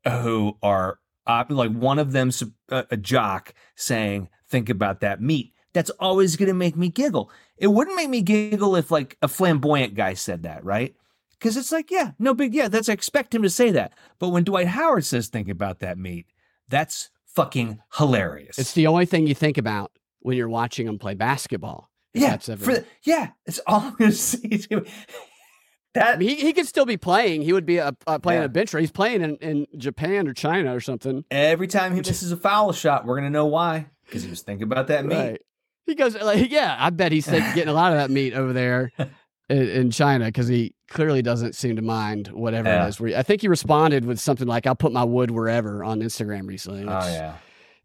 who 0.06 0.56
are 0.62 0.98
uh, 1.26 1.44
like 1.48 1.72
one 1.72 1.98
of 1.98 2.12
them's 2.12 2.42
a, 2.70 2.86
a 2.90 2.96
jock 2.96 3.54
saying, 3.76 4.28
"Think 4.48 4.68
about 4.68 5.00
that 5.00 5.20
meat." 5.20 5.52
That's 5.74 5.90
always 6.00 6.36
going 6.36 6.48
to 6.48 6.54
make 6.54 6.76
me 6.76 6.88
giggle. 6.88 7.30
It 7.58 7.66
wouldn't 7.68 7.96
make 7.96 8.08
me 8.08 8.22
giggle 8.22 8.74
if 8.76 8.90
like 8.90 9.16
a 9.22 9.28
flamboyant 9.28 9.94
guy 9.94 10.14
said 10.14 10.42
that, 10.44 10.64
right? 10.64 10.94
Because 11.32 11.56
it's 11.56 11.70
like, 11.70 11.90
yeah, 11.90 12.12
no 12.18 12.34
big, 12.34 12.52
yeah, 12.54 12.68
that's 12.68 12.88
I 12.88 12.94
expect 12.94 13.34
him 13.34 13.42
to 13.42 13.50
say 13.50 13.70
that. 13.72 13.92
But 14.18 14.30
when 14.30 14.44
Dwight 14.44 14.66
Howard 14.68 15.04
says, 15.04 15.28
"Think 15.28 15.48
about 15.48 15.80
that 15.80 15.98
meat," 15.98 16.26
that's 16.68 17.10
fucking 17.26 17.80
hilarious. 17.96 18.58
It's 18.58 18.72
the 18.72 18.86
only 18.86 19.06
thing 19.06 19.26
you 19.26 19.34
think 19.34 19.58
about 19.58 19.92
when 20.20 20.36
you're 20.36 20.48
watching 20.48 20.86
them 20.86 20.98
play 20.98 21.14
basketball. 21.14 21.90
Yeah, 22.14 22.30
that's 22.30 22.48
ever- 22.48 22.64
the, 22.64 22.84
yeah, 23.04 23.28
it's 23.46 23.60
all 23.66 23.80
I'm 23.82 23.94
gonna 23.94 24.12
say. 24.12 24.60
That 25.94 26.14
I 26.14 26.18
mean, 26.18 26.28
he, 26.28 26.34
he 26.36 26.52
could 26.52 26.66
still 26.66 26.84
be 26.84 26.96
playing. 26.96 27.42
He 27.42 27.52
would 27.52 27.64
be 27.66 27.78
a, 27.78 27.92
uh, 28.06 28.18
playing 28.18 28.40
Yeah. 28.42 28.46
a 28.46 28.48
bench. 28.48 28.72
He's 28.72 28.92
playing 28.92 29.22
in, 29.22 29.36
in 29.36 29.66
Japan 29.76 30.28
or 30.28 30.34
China 30.34 30.74
or 30.74 30.80
something. 30.80 31.24
every 31.30 31.66
time 31.66 31.92
he 31.94 31.98
misses 32.00 32.30
a 32.30 32.36
foul 32.36 32.72
shot, 32.72 33.06
we're 33.06 33.16
gonna 33.16 33.30
know 33.30 33.46
why 33.46 33.86
because 34.04 34.22
he 34.22 34.30
was 34.30 34.42
thinking 34.42 34.64
about 34.64 34.88
that 34.88 35.04
meat. 35.04 35.16
Right. 35.16 35.40
He 35.86 35.94
goes 35.94 36.14
like, 36.14 36.50
yeah. 36.50 36.76
I 36.78 36.90
bet 36.90 37.12
he's 37.12 37.26
getting 37.28 37.68
a 37.68 37.72
lot 37.72 37.92
of 37.92 37.98
that 37.98 38.10
meat 38.10 38.34
over 38.34 38.52
there 38.52 38.92
in, 38.98 39.68
in 39.68 39.90
China 39.90 40.26
because 40.26 40.46
he 40.48 40.74
clearly 40.90 41.22
doesn't 41.22 41.54
seem 41.54 41.76
to 41.76 41.82
mind 41.82 42.28
whatever 42.28 42.68
Yeah. 42.68 42.84
it 42.86 42.88
is. 43.00 43.14
I 43.14 43.22
think 43.22 43.40
he 43.40 43.48
responded 43.48 44.04
with 44.04 44.20
something 44.20 44.46
like, 44.46 44.66
"I'll 44.66 44.74
put 44.76 44.92
my 44.92 45.04
wood 45.04 45.30
wherever" 45.30 45.82
on 45.82 46.00
Instagram 46.00 46.46
recently. 46.46 46.82
Oh 46.82 47.06
yeah, 47.06 47.36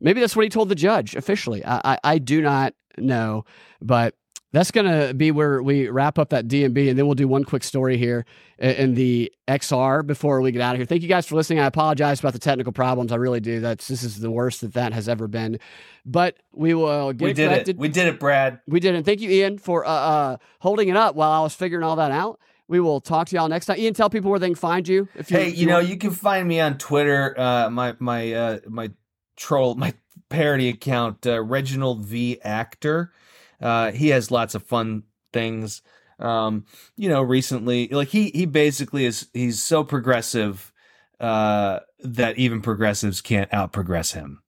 Maybe 0.02 0.20
that's 0.20 0.36
what 0.36 0.44
he 0.44 0.50
told 0.50 0.68
the 0.68 0.76
judge 0.76 1.16
officially. 1.16 1.64
I 1.66 1.94
I, 1.94 1.98
I 2.04 2.18
do 2.18 2.42
not 2.42 2.74
know, 2.98 3.46
but 3.82 4.14
that's 4.54 4.72
going 4.72 4.86
to 4.86 5.14
be 5.14 5.32
where 5.32 5.62
we 5.62 5.90
wrap 5.90 6.18
up 6.18 6.30
that 6.30 6.48
DNB, 6.48 6.90
and 6.90 6.98
then 6.98 7.06
we'll 7.06 7.16
do 7.16 7.28
one 7.28 7.44
quick 7.44 7.64
story 7.64 7.98
here 7.98 8.24
in 8.60 8.94
the 8.94 9.34
XR 9.48 10.06
before 10.06 10.40
we 10.42 10.52
get 10.52 10.62
out 10.62 10.76
of 10.76 10.80
here. 10.80 10.86
Thank 10.86 11.02
you 11.02 11.10
guys 11.10 11.26
for 11.28 11.36
listening. 11.36 11.60
I 11.60 11.66
apologize 11.66 12.20
about 12.20 12.34
the 12.34 12.40
technical 12.40 12.72
problems. 12.72 13.12
I 13.12 13.16
really 13.16 13.40
do. 13.42 13.60
That's 13.60 13.88
this 13.88 14.04
is 14.04 14.20
the 14.20 14.32
worst 14.32 14.62
that 14.62 14.74
that 14.76 14.94
has 14.94 15.10
ever 15.10 15.28
been, 15.28 15.60
but 16.06 16.38
we 16.54 16.74
will 16.74 17.12
get 17.14 17.26
we 17.26 17.34
did 17.34 17.50
corrected. 17.50 17.76
it. 17.76 17.80
We 17.80 17.90
did 17.90 18.08
it, 18.08 18.20
Brad. 18.20 18.62
We 18.68 18.80
did. 18.80 18.96
it. 18.96 19.04
thank 19.06 19.20
you, 19.22 19.30
Ian, 19.30 19.58
for 19.58 19.86
uh, 19.86 19.90
uh, 19.90 20.38
holding 20.60 20.88
it 20.88 20.96
up 20.96 21.16
while 21.16 21.32
I 21.32 21.42
was 21.42 21.54
figuring 21.56 21.84
all 21.84 21.96
that 21.98 22.12
out. 22.12 22.40
We 22.68 22.80
will 22.80 23.02
talk 23.02 23.28
to 23.28 23.36
y'all 23.36 23.50
next 23.50 23.66
time. 23.66 23.78
Ian, 23.80 23.94
tell 23.94 24.10
people 24.10 24.30
where 24.32 24.40
they 24.40 24.48
can 24.48 24.56
find 24.56 24.88
you. 24.88 25.10
If 25.16 25.30
you, 25.30 25.38
Hey, 25.38 25.48
if 25.50 25.58
you 25.58 25.66
know 25.68 25.76
want. 25.78 25.90
you 25.90 25.98
can 25.98 26.12
find 26.12 26.48
me 26.48 26.60
on 26.62 26.78
Twitter. 26.78 27.38
Uh, 27.38 27.70
my 27.70 27.96
my 28.00 28.32
uh, 28.34 28.60
my 28.68 28.92
troll 29.36 29.76
my 29.76 29.94
parody 30.30 30.70
account 30.70 31.26
uh, 31.28 31.42
Reginald 31.42 32.06
V 32.06 32.40
Actor. 32.44 33.12
Uh, 33.64 33.92
he 33.92 34.10
has 34.10 34.30
lots 34.30 34.54
of 34.54 34.64
fun 34.64 35.04
things. 35.32 35.82
Um, 36.20 36.66
you 36.96 37.10
know, 37.10 37.22
recently, 37.22 37.88
like 37.88 38.10
he 38.10 38.30
he 38.32 38.46
basically 38.46 39.06
is 39.06 39.30
he's 39.34 39.64
so 39.64 39.84
progressive 39.84 40.72
uh, 41.20 41.80
that 42.00 42.38
even 42.38 42.62
progressives 42.62 43.22
can't 43.22 43.52
out 43.54 43.72
progress 43.72 44.12
him. 44.12 44.44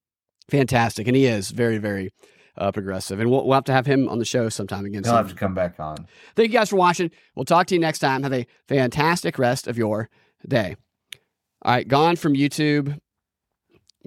fantastic, 0.49 1.07
and 1.07 1.16
he 1.16 1.26
is 1.26 1.51
very, 1.51 1.78
very 1.78 2.11
uh, 2.57 2.72
progressive. 2.72 3.20
And 3.20 3.32
we'll, 3.32 3.45
we'll 3.45 3.55
have 3.55 3.63
to 3.66 3.74
have 3.74 3.86
him 3.86 4.07
on 4.09 4.20
the 4.20 4.26
show 4.26 4.49
sometime 4.49 4.86
again. 4.86 5.03
He'll 5.03 5.13
soon. 5.13 5.18
have 5.18 5.30
to 5.30 5.36
come 5.36 5.53
back 5.55 5.80
on. 5.80 6.07
Thank 6.36 6.51
you 6.51 6.59
guys 6.59 6.70
for 6.70 6.76
watching. 6.76 7.11
We'll 7.36 7.45
talk 7.45 7.68
to 7.68 7.76
you 7.76 7.80
next 7.80 7.99
time. 7.99 8.24
Have 8.24 8.34
a 8.34 8.45
fantastic 8.68 9.39
rest 9.39 9.68
of 9.68 9.78
your 9.78 10.09
day. 10.47 10.76
All 11.63 11.74
right, 11.74 11.88
gone 11.88 12.16
from 12.16 12.34
YouTube, 12.34 12.99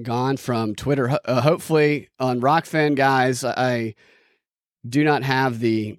gone 0.02 0.36
from 0.36 0.74
Twitter. 0.74 1.18
Uh, 1.24 1.40
hopefully 1.40 2.08
on 2.20 2.40
Rokfin, 2.40 2.94
guys, 2.94 3.42
I 3.42 3.94
do 4.86 5.04
not 5.04 5.22
have 5.22 5.60
the 5.60 5.98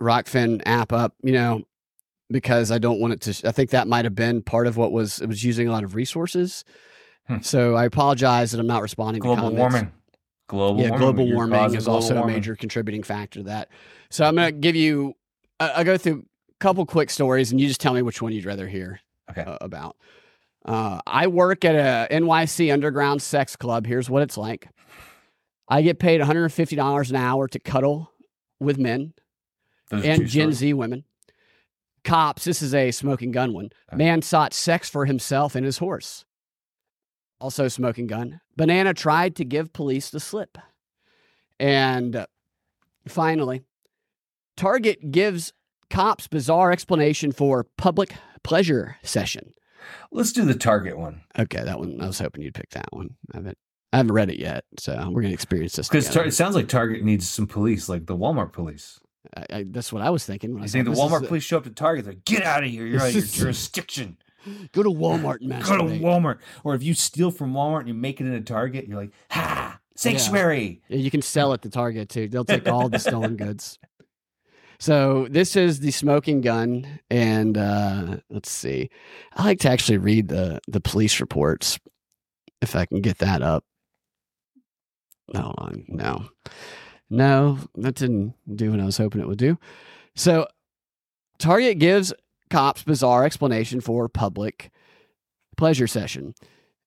Rokfin 0.00 0.62
app 0.66 0.92
up, 0.92 1.14
you 1.22 1.32
know, 1.32 1.62
because 2.30 2.70
I 2.70 2.78
don't 2.78 3.00
want 3.00 3.12
it 3.14 3.20
to. 3.32 3.48
I 3.48 3.52
think 3.52 3.70
that 3.70 3.86
might 3.86 4.04
have 4.04 4.14
been 4.14 4.42
part 4.42 4.66
of 4.66 4.76
what 4.76 4.92
was 4.92 5.20
it 5.20 5.26
was 5.28 5.44
using 5.44 5.68
a 5.68 5.72
lot 5.72 5.84
of 5.84 5.94
resources. 5.94 6.64
Hmm. 7.28 7.40
So 7.40 7.76
I 7.76 7.84
apologize 7.84 8.50
that 8.52 8.58
I'm 8.60 8.66
not 8.66 8.82
responding 8.82 9.22
to 9.22 9.26
Global 9.26 9.42
comments 9.42 9.58
warming. 9.58 9.92
Global 10.48 10.80
yeah, 10.82 10.88
warming. 10.90 10.98
global 10.98 11.32
warming 11.32 11.74
is 11.74 11.84
global 11.84 11.94
also 11.94 12.14
warming. 12.14 12.34
a 12.34 12.38
major 12.38 12.56
contributing 12.56 13.02
factor 13.02 13.40
to 13.40 13.44
that. 13.44 13.68
So 14.10 14.24
I'm 14.24 14.34
going 14.34 14.52
to 14.52 14.58
give 14.60 14.74
you, 14.76 15.14
I'll 15.60 15.84
go 15.84 15.96
through 15.96 16.24
a 16.50 16.54
couple 16.58 16.84
quick 16.84 17.10
stories 17.10 17.52
and 17.52 17.60
you 17.60 17.68
just 17.68 17.80
tell 17.80 17.94
me 17.94 18.02
which 18.02 18.20
one 18.20 18.32
you'd 18.32 18.44
rather 18.44 18.66
hear 18.66 19.00
Okay. 19.30 19.42
uh, 19.42 19.56
about. 19.60 19.96
Uh, 20.64 21.00
I 21.06 21.28
work 21.28 21.64
at 21.64 21.74
a 21.74 22.12
NYC 22.14 22.72
underground 22.72 23.22
sex 23.22 23.56
club. 23.56 23.86
Here's 23.86 24.10
what 24.10 24.22
it's 24.22 24.36
like. 24.36 24.68
I 25.72 25.80
get 25.80 25.98
paid 25.98 26.20
$150 26.20 27.10
an 27.10 27.16
hour 27.16 27.48
to 27.48 27.58
cuddle 27.58 28.12
with 28.60 28.76
men 28.76 29.14
Those 29.88 30.04
and 30.04 30.26
Gen. 30.26 30.52
Z 30.52 30.74
women. 30.74 31.04
Cops, 32.04 32.44
this 32.44 32.60
is 32.60 32.74
a 32.74 32.90
smoking 32.90 33.32
gun 33.32 33.54
one. 33.54 33.70
Man 33.90 34.20
sought 34.20 34.52
sex 34.52 34.90
for 34.90 35.06
himself 35.06 35.54
and 35.54 35.64
his 35.64 35.78
horse. 35.78 36.26
Also, 37.40 37.68
smoking 37.68 38.06
gun. 38.06 38.42
Banana 38.54 38.92
tried 38.92 39.34
to 39.36 39.46
give 39.46 39.72
police 39.72 40.10
the 40.10 40.20
slip. 40.20 40.58
And 41.58 42.16
uh, 42.16 42.26
finally, 43.08 43.62
Target 44.58 45.10
gives 45.10 45.54
cops 45.88 46.28
bizarre 46.28 46.70
explanation 46.70 47.32
for 47.32 47.64
public 47.78 48.12
pleasure 48.44 48.98
session. 49.02 49.54
Let's 50.10 50.32
do 50.32 50.44
the 50.44 50.54
Target 50.54 50.98
one 50.98 51.22
Okay, 51.38 51.64
that 51.64 51.78
one. 51.78 51.98
I 51.98 52.08
was 52.08 52.18
hoping 52.18 52.42
you'd 52.42 52.54
pick 52.54 52.70
that 52.70 52.88
one. 52.90 53.16
I 53.32 53.38
haven't, 53.38 53.58
I 53.92 53.98
haven't 53.98 54.12
read 54.12 54.30
it 54.30 54.38
yet, 54.38 54.64
so 54.78 55.10
we're 55.10 55.22
gonna 55.22 55.34
experience 55.34 55.76
this. 55.76 55.88
because 55.88 56.06
together. 56.06 56.26
it 56.28 56.32
sounds 56.32 56.54
like 56.54 56.68
Target 56.68 57.02
needs 57.04 57.28
some 57.28 57.46
police, 57.46 57.88
like 57.88 58.06
the 58.06 58.16
Walmart 58.16 58.52
police. 58.52 58.98
I, 59.36 59.46
I, 59.58 59.64
that's 59.68 59.92
what 59.92 60.02
I 60.02 60.10
was 60.10 60.24
thinking. 60.24 60.52
When 60.54 60.62
I 60.62 60.64
You 60.64 60.68
saw 60.68 60.72
think 60.72 60.84
the 60.86 60.92
Walmart 61.00 61.24
a- 61.24 61.26
police 61.26 61.42
show 61.44 61.58
up 61.58 61.64
to 61.64 61.70
Target? 61.70 62.04
They're 62.04 62.14
like, 62.14 62.24
get 62.24 62.42
out 62.42 62.64
of 62.64 62.70
here! 62.70 62.86
You're 62.86 63.00
out 63.00 63.08
of 63.08 63.14
your 63.14 63.22
jurisdiction. 63.26 64.16
Go 64.72 64.82
to 64.82 64.88
Walmart 64.90 65.40
and 65.40 65.50
Go 65.62 65.76
to. 65.76 65.84
Walmart. 65.84 66.38
Or 66.64 66.74
if 66.74 66.82
you 66.82 66.94
steal 66.94 67.30
from 67.30 67.52
Walmart 67.52 67.80
and 67.80 67.88
you 67.88 67.94
make 67.94 68.20
it 68.20 68.26
into 68.26 68.40
Target, 68.40 68.88
you're 68.88 68.96
like, 68.98 69.12
ha, 69.30 69.78
sanctuary. 69.94 70.82
Yeah, 70.88 70.96
you 70.96 71.10
can 71.12 71.22
sell 71.22 71.52
at 71.52 71.62
the 71.62 71.68
Target 71.68 72.08
too. 72.08 72.26
They'll 72.28 72.44
take 72.44 72.66
all 72.68 72.88
the 72.88 72.98
stolen 72.98 73.36
goods. 73.36 73.78
So 74.80 75.28
this 75.30 75.54
is 75.54 75.78
the 75.78 75.92
smoking 75.92 76.40
gun, 76.40 76.98
and 77.08 77.56
uh, 77.56 78.16
let's 78.30 78.50
see. 78.50 78.90
I 79.36 79.44
like 79.44 79.60
to 79.60 79.70
actually 79.70 79.98
read 79.98 80.26
the 80.28 80.60
the 80.66 80.80
police 80.80 81.20
reports 81.20 81.78
if 82.60 82.74
I 82.74 82.86
can 82.86 83.00
get 83.00 83.18
that 83.18 83.42
up. 83.42 83.64
On, 85.34 85.84
no, 85.88 86.28
no, 87.08 87.58
that 87.76 87.94
didn't 87.94 88.34
do 88.54 88.70
what 88.70 88.80
I 88.80 88.84
was 88.84 88.98
hoping 88.98 89.20
it 89.20 89.28
would 89.28 89.38
do. 89.38 89.58
So 90.14 90.46
Target 91.38 91.78
gives 91.78 92.12
cops 92.50 92.82
bizarre 92.82 93.24
explanation 93.24 93.80
for 93.80 94.08
public 94.08 94.70
pleasure 95.56 95.86
session, 95.86 96.34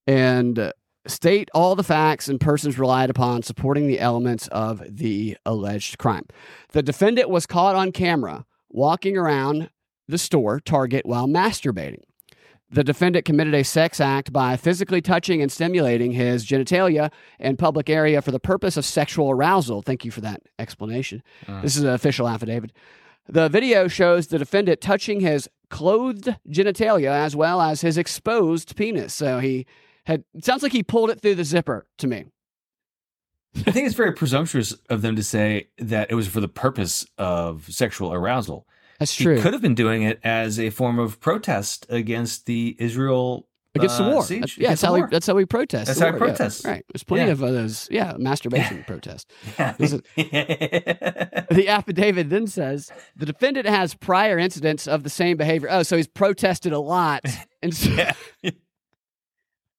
and. 0.07 0.59
uh, 0.59 0.71
state 1.07 1.49
all 1.53 1.75
the 1.75 1.83
facts 1.83 2.27
and 2.27 2.39
persons 2.39 2.79
relied 2.79 3.11
upon 3.11 3.43
supporting 3.43 3.85
the 3.85 3.99
elements 3.99 4.47
of 4.47 4.81
the 4.89 5.37
alleged 5.45 5.99
crime. 5.99 6.25
The 6.71 6.81
defendant 6.81 7.29
was 7.29 7.45
caught 7.45 7.75
on 7.75 7.91
camera 7.91 8.43
walking 8.69 9.15
around 9.15 9.69
the 10.07 10.17
store, 10.17 10.59
Target, 10.59 11.05
while 11.05 11.27
masturbating. 11.27 12.01
The 12.75 12.83
defendant 12.83 13.23
committed 13.23 13.53
a 13.53 13.63
sex 13.63 14.01
act 14.01 14.33
by 14.33 14.57
physically 14.57 14.99
touching 14.99 15.41
and 15.41 15.49
stimulating 15.49 16.11
his 16.11 16.45
genitalia 16.45 17.09
and 17.39 17.57
public 17.57 17.89
area 17.89 18.21
for 18.21 18.31
the 18.31 18.39
purpose 18.39 18.75
of 18.75 18.83
sexual 18.83 19.31
arousal. 19.31 19.81
Thank 19.81 20.03
you 20.03 20.11
for 20.11 20.19
that 20.19 20.41
explanation. 20.59 21.23
Uh. 21.47 21.61
This 21.61 21.77
is 21.77 21.83
an 21.83 21.89
official 21.91 22.27
affidavit. 22.27 22.73
The 23.29 23.47
video 23.47 23.87
shows 23.87 24.27
the 24.27 24.37
defendant 24.37 24.81
touching 24.81 25.21
his 25.21 25.47
clothed 25.69 26.35
genitalia 26.49 27.11
as 27.11 27.33
well 27.33 27.61
as 27.61 27.79
his 27.79 27.97
exposed 27.97 28.75
penis. 28.75 29.13
So 29.13 29.39
he 29.39 29.65
had 30.03 30.25
it 30.33 30.43
sounds 30.43 30.61
like 30.61 30.73
he 30.73 30.83
pulled 30.83 31.09
it 31.11 31.21
through 31.21 31.35
the 31.35 31.45
zipper 31.45 31.87
to 31.99 32.07
me. 32.07 32.25
I 33.65 33.71
think 33.71 33.85
it's 33.85 33.95
very 33.95 34.11
presumptuous 34.11 34.73
of 34.89 35.01
them 35.01 35.15
to 35.15 35.23
say 35.23 35.69
that 35.77 36.11
it 36.11 36.15
was 36.15 36.27
for 36.27 36.41
the 36.41 36.49
purpose 36.49 37.07
of 37.17 37.71
sexual 37.71 38.11
arousal. 38.11 38.67
That's 38.99 39.13
He 39.17 39.23
true. 39.23 39.41
could 39.41 39.53
have 39.53 39.61
been 39.61 39.75
doing 39.75 40.03
it 40.03 40.19
as 40.23 40.59
a 40.59 40.69
form 40.69 40.99
of 40.99 41.19
protest 41.19 41.85
against 41.89 42.45
the 42.45 42.75
Israel 42.79 43.47
against 43.77 43.97
the 43.97 44.05
uh, 44.05 44.09
war. 44.13 44.23
That's- 44.23 44.57
yeah, 44.57 44.69
that's 44.69 44.81
how 44.81 44.93
we 44.93 45.03
that's 45.11 45.27
how 45.27 45.33
we 45.33 45.43
protest. 45.45 45.87
That's 45.87 45.99
how 45.99 46.05
we 46.07 46.11
war, 46.19 46.27
yeah, 46.29 46.35
protest. 46.35 46.65
right. 46.65 46.85
There's 46.93 47.03
plenty 47.03 47.25
Yeah. 47.25 47.31
of 47.31 47.39
those. 47.39 47.87
Yeah, 47.91 48.13
masturbation 48.17 48.85
protests. 48.87 49.25
Yeah. 49.57 49.73
The 51.51 51.65
affidavit 51.67 52.29
then 52.29 52.47
says 52.47 52.91
the 53.15 53.25
defendant 53.25 53.67
has 53.67 53.93
prior 53.93 54.37
incidents 54.37 54.87
of 54.87 55.03
the 55.03 55.09
same 55.09 55.37
behavior. 55.37 55.67
Oh, 55.69 55.83
so 55.83 55.97
he's 55.97 56.07
protested 56.07 56.71
a 56.73 56.79
lot, 56.79 57.25
and 57.61 57.75
so, 57.75 57.89
Yeah. 57.89 58.13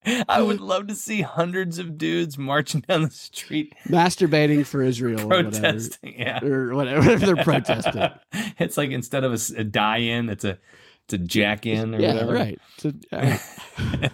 I 0.29 0.41
would 0.43 0.61
love 0.61 0.87
to 0.89 0.95
see 0.95 1.23
hundreds 1.23 1.79
of 1.79 1.99
dudes 1.99 2.39
marching 2.39 2.81
down 2.83 3.03
the 3.03 3.11
street 3.11 3.75
masturbating 3.89 4.65
for 4.67 4.83
Israel 4.83 5.21
or 5.23 5.27
whatever. 5.27 5.51
protesting. 5.61 6.15
Yeah. 6.19 6.45
or 6.45 6.75
whatever, 6.75 7.17
they're 7.17 7.37
protesting. 7.37 8.09
it's 8.59 8.77
like 8.77 8.91
instead 8.91 9.25
of 9.25 9.33
a 9.57 9.65
die 9.65 9.99
in, 9.99 10.29
it's 10.29 10.45
a 10.45 10.59
it's 11.05 11.15
a 11.15 11.19
jack 11.19 11.67
in 11.67 11.95
or 11.95 12.01
yeah, 12.01 12.15
whatever. 12.15 12.33
right. 12.35 12.59
So, 12.79 12.93
all 13.13 13.21
right. 13.21 14.13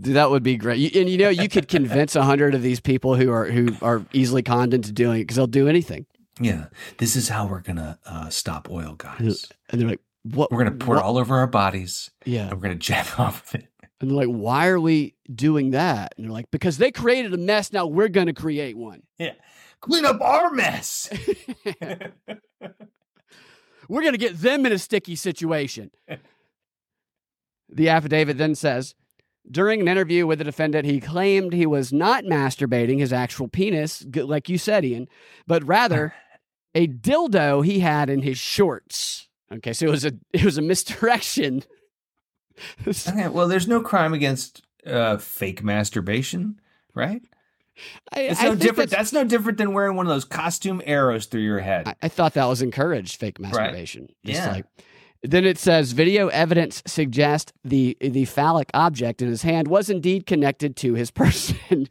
Dude, 0.00 0.16
that 0.16 0.30
would 0.30 0.42
be 0.42 0.56
great. 0.56 0.94
And 0.96 1.08
you 1.08 1.18
know, 1.18 1.28
you 1.28 1.48
could 1.48 1.68
convince 1.68 2.16
a 2.16 2.22
hundred 2.22 2.54
of 2.54 2.62
these 2.62 2.80
people 2.80 3.14
who 3.14 3.30
are 3.30 3.46
who 3.46 3.76
are 3.82 4.04
easily 4.12 4.42
conned 4.42 4.74
into 4.74 4.90
doing 4.92 5.18
it 5.20 5.22
because 5.24 5.36
they'll 5.36 5.46
do 5.46 5.68
anything. 5.68 6.06
yeah. 6.40 6.66
This 6.98 7.14
is 7.14 7.28
how 7.28 7.46
we're 7.46 7.60
gonna 7.60 7.98
uh, 8.06 8.28
stop 8.30 8.68
oil, 8.70 8.94
guys. 8.96 9.46
And 9.70 9.80
they're 9.80 9.88
like, 9.88 10.00
"What? 10.24 10.50
We're 10.50 10.64
gonna 10.64 10.76
pour 10.76 10.96
what- 10.96 11.02
it 11.02 11.06
all 11.06 11.18
over 11.18 11.36
our 11.36 11.46
bodies 11.46 12.10
Yeah, 12.24 12.48
and 12.48 12.54
we're 12.54 12.62
gonna 12.62 12.74
jack 12.76 13.18
off 13.20 13.52
with 13.52 13.62
it. 13.62 13.68
And 14.02 14.10
they're 14.10 14.16
like, 14.16 14.28
"Why 14.28 14.66
are 14.66 14.80
we 14.80 15.14
doing 15.32 15.70
that?" 15.70 16.12
And 16.16 16.26
they're 16.26 16.32
like, 16.32 16.50
"Because 16.50 16.76
they 16.76 16.90
created 16.90 17.32
a 17.32 17.38
mess. 17.38 17.72
Now 17.72 17.86
we're 17.86 18.08
going 18.08 18.26
to 18.26 18.34
create 18.34 18.76
one. 18.76 19.04
Yeah. 19.18 19.32
Clean 19.80 20.04
up 20.04 20.20
our 20.20 20.50
mess. 20.50 21.08
We're 23.88 24.02
going 24.02 24.12
to 24.12 24.18
get 24.18 24.38
them 24.38 24.66
in 24.66 24.72
a 24.72 24.78
sticky 24.78 25.16
situation." 25.16 25.90
the 27.74 27.88
affidavit 27.88 28.38
then 28.38 28.54
says. 28.54 28.94
During 29.50 29.80
an 29.80 29.88
interview 29.88 30.26
with 30.26 30.38
the 30.38 30.44
defendant, 30.44 30.86
he 30.86 31.00
claimed 31.00 31.52
he 31.52 31.66
was 31.66 31.92
not 31.92 32.24
masturbating 32.24 33.00
his 33.00 33.12
actual 33.12 33.48
penis, 33.48 34.04
like 34.14 34.48
you 34.48 34.56
said, 34.56 34.84
Ian, 34.84 35.08
but 35.48 35.64
rather 35.64 36.14
a 36.74 36.86
dildo 36.86 37.64
he 37.64 37.80
had 37.80 38.08
in 38.08 38.22
his 38.22 38.38
shorts. 38.38 39.28
Okay, 39.52 39.72
so 39.72 39.86
it 39.86 39.90
was 39.90 40.04
a 40.04 40.12
it 40.32 40.44
was 40.44 40.58
a 40.58 40.62
misdirection. 40.62 41.64
okay, 42.86 43.28
well, 43.28 43.48
there's 43.48 43.68
no 43.68 43.80
crime 43.80 44.14
against 44.14 44.62
uh, 44.86 45.16
fake 45.18 45.62
masturbation, 45.62 46.60
right? 46.94 47.22
I, 48.12 48.20
It's 48.22 48.42
no 48.42 48.54
different. 48.54 48.90
that's- 48.90 49.10
That's 49.10 49.12
no 49.12 49.24
different 49.24 49.58
than 49.58 49.72
wearing 49.72 49.96
one 49.96 50.06
of 50.06 50.10
those 50.12 50.24
costume 50.24 50.82
arrows 50.84 51.26
through 51.26 51.40
your 51.42 51.60
head. 51.60 51.88
I, 51.88 51.94
I 52.02 52.08
thought 52.08 52.34
that 52.34 52.44
was 52.46 52.62
encouraged 52.62 53.16
fake 53.18 53.40
masturbation. 53.40 54.08
Just 54.24 54.40
Yeah. 54.40 54.52
like 54.52 54.66
then 55.24 55.44
it 55.44 55.56
says 55.56 55.92
video 55.92 56.26
evidence 56.28 56.82
suggests 56.84 57.52
the 57.64 57.96
the 58.00 58.24
phallic 58.24 58.68
object 58.74 59.22
in 59.22 59.28
his 59.28 59.42
hand 59.42 59.68
was 59.68 59.88
indeed 59.88 60.26
connected 60.26 60.74
to 60.78 60.94
his 60.94 61.10
person. 61.22 61.88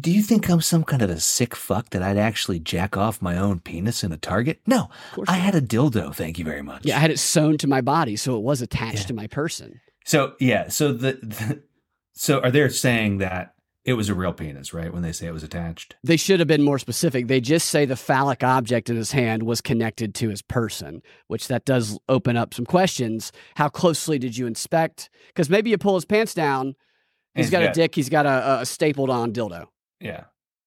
Do 0.00 0.10
you 0.12 0.22
think 0.22 0.48
I'm 0.48 0.60
some 0.60 0.84
kind 0.84 1.02
of 1.02 1.10
a 1.10 1.18
sick 1.18 1.56
fuck 1.56 1.90
that 1.90 2.00
I'd 2.02 2.16
actually 2.16 2.60
jack 2.60 2.96
off 2.96 3.20
my 3.20 3.36
own 3.36 3.58
penis 3.58 4.04
in 4.04 4.12
a 4.12 4.16
target? 4.16 4.60
No, 4.66 4.88
I 5.26 5.36
had 5.38 5.56
a 5.56 5.60
dildo. 5.60 6.14
Thank 6.14 6.38
you 6.38 6.44
very 6.44 6.62
much. 6.62 6.82
yeah, 6.86 6.96
I 6.96 7.00
had 7.00 7.10
it 7.10 7.18
sewn 7.18 7.58
to 7.58 7.66
my 7.66 7.80
body, 7.80 8.14
so 8.14 8.36
it 8.36 8.42
was 8.42 8.62
attached 8.62 9.00
Yeah. 9.00 9.06
to 9.06 9.14
my 9.14 9.26
person. 9.26 9.80
So 10.04 10.34
yeah. 10.40 10.68
So 10.68 10.92
the, 10.92 11.12
the 11.12 11.62
so 12.14 12.40
are 12.40 12.50
they 12.50 12.68
saying 12.68 13.18
that 13.18 13.54
it 13.84 13.94
was 13.94 14.08
a 14.08 14.14
real 14.14 14.32
penis, 14.32 14.74
right? 14.74 14.92
When 14.92 15.02
they 15.02 15.12
say 15.12 15.26
it 15.26 15.32
was 15.32 15.42
attached. 15.42 15.96
They 16.04 16.16
should 16.16 16.38
have 16.38 16.46
been 16.46 16.62
more 16.62 16.78
specific. 16.78 17.28
They 17.28 17.40
just 17.40 17.70
say 17.70 17.86
the 17.86 17.96
phallic 17.96 18.44
object 18.44 18.90
in 18.90 18.96
his 18.96 19.12
hand 19.12 19.42
was 19.42 19.60
connected 19.60 20.14
to 20.16 20.28
his 20.28 20.42
person, 20.42 21.02
which 21.28 21.48
that 21.48 21.64
does 21.64 21.98
open 22.08 22.36
up 22.36 22.52
some 22.52 22.66
questions. 22.66 23.32
How 23.56 23.68
closely 23.68 24.18
did 24.18 24.36
you 24.36 24.46
inspect? 24.46 25.08
Because 25.28 25.48
maybe 25.48 25.70
you 25.70 25.78
pull 25.78 25.94
his 25.94 26.04
pants 26.04 26.34
down, 26.34 26.76
he's 27.34 27.46
He's 27.46 27.50
got 27.50 27.62
a 27.62 27.72
dick, 27.72 27.94
he's 27.94 28.10
got 28.10 28.26
a, 28.26 28.60
a 28.60 28.66
stapled 28.66 29.08
on 29.08 29.32
dildo. 29.32 29.66
Yeah. 29.98 30.24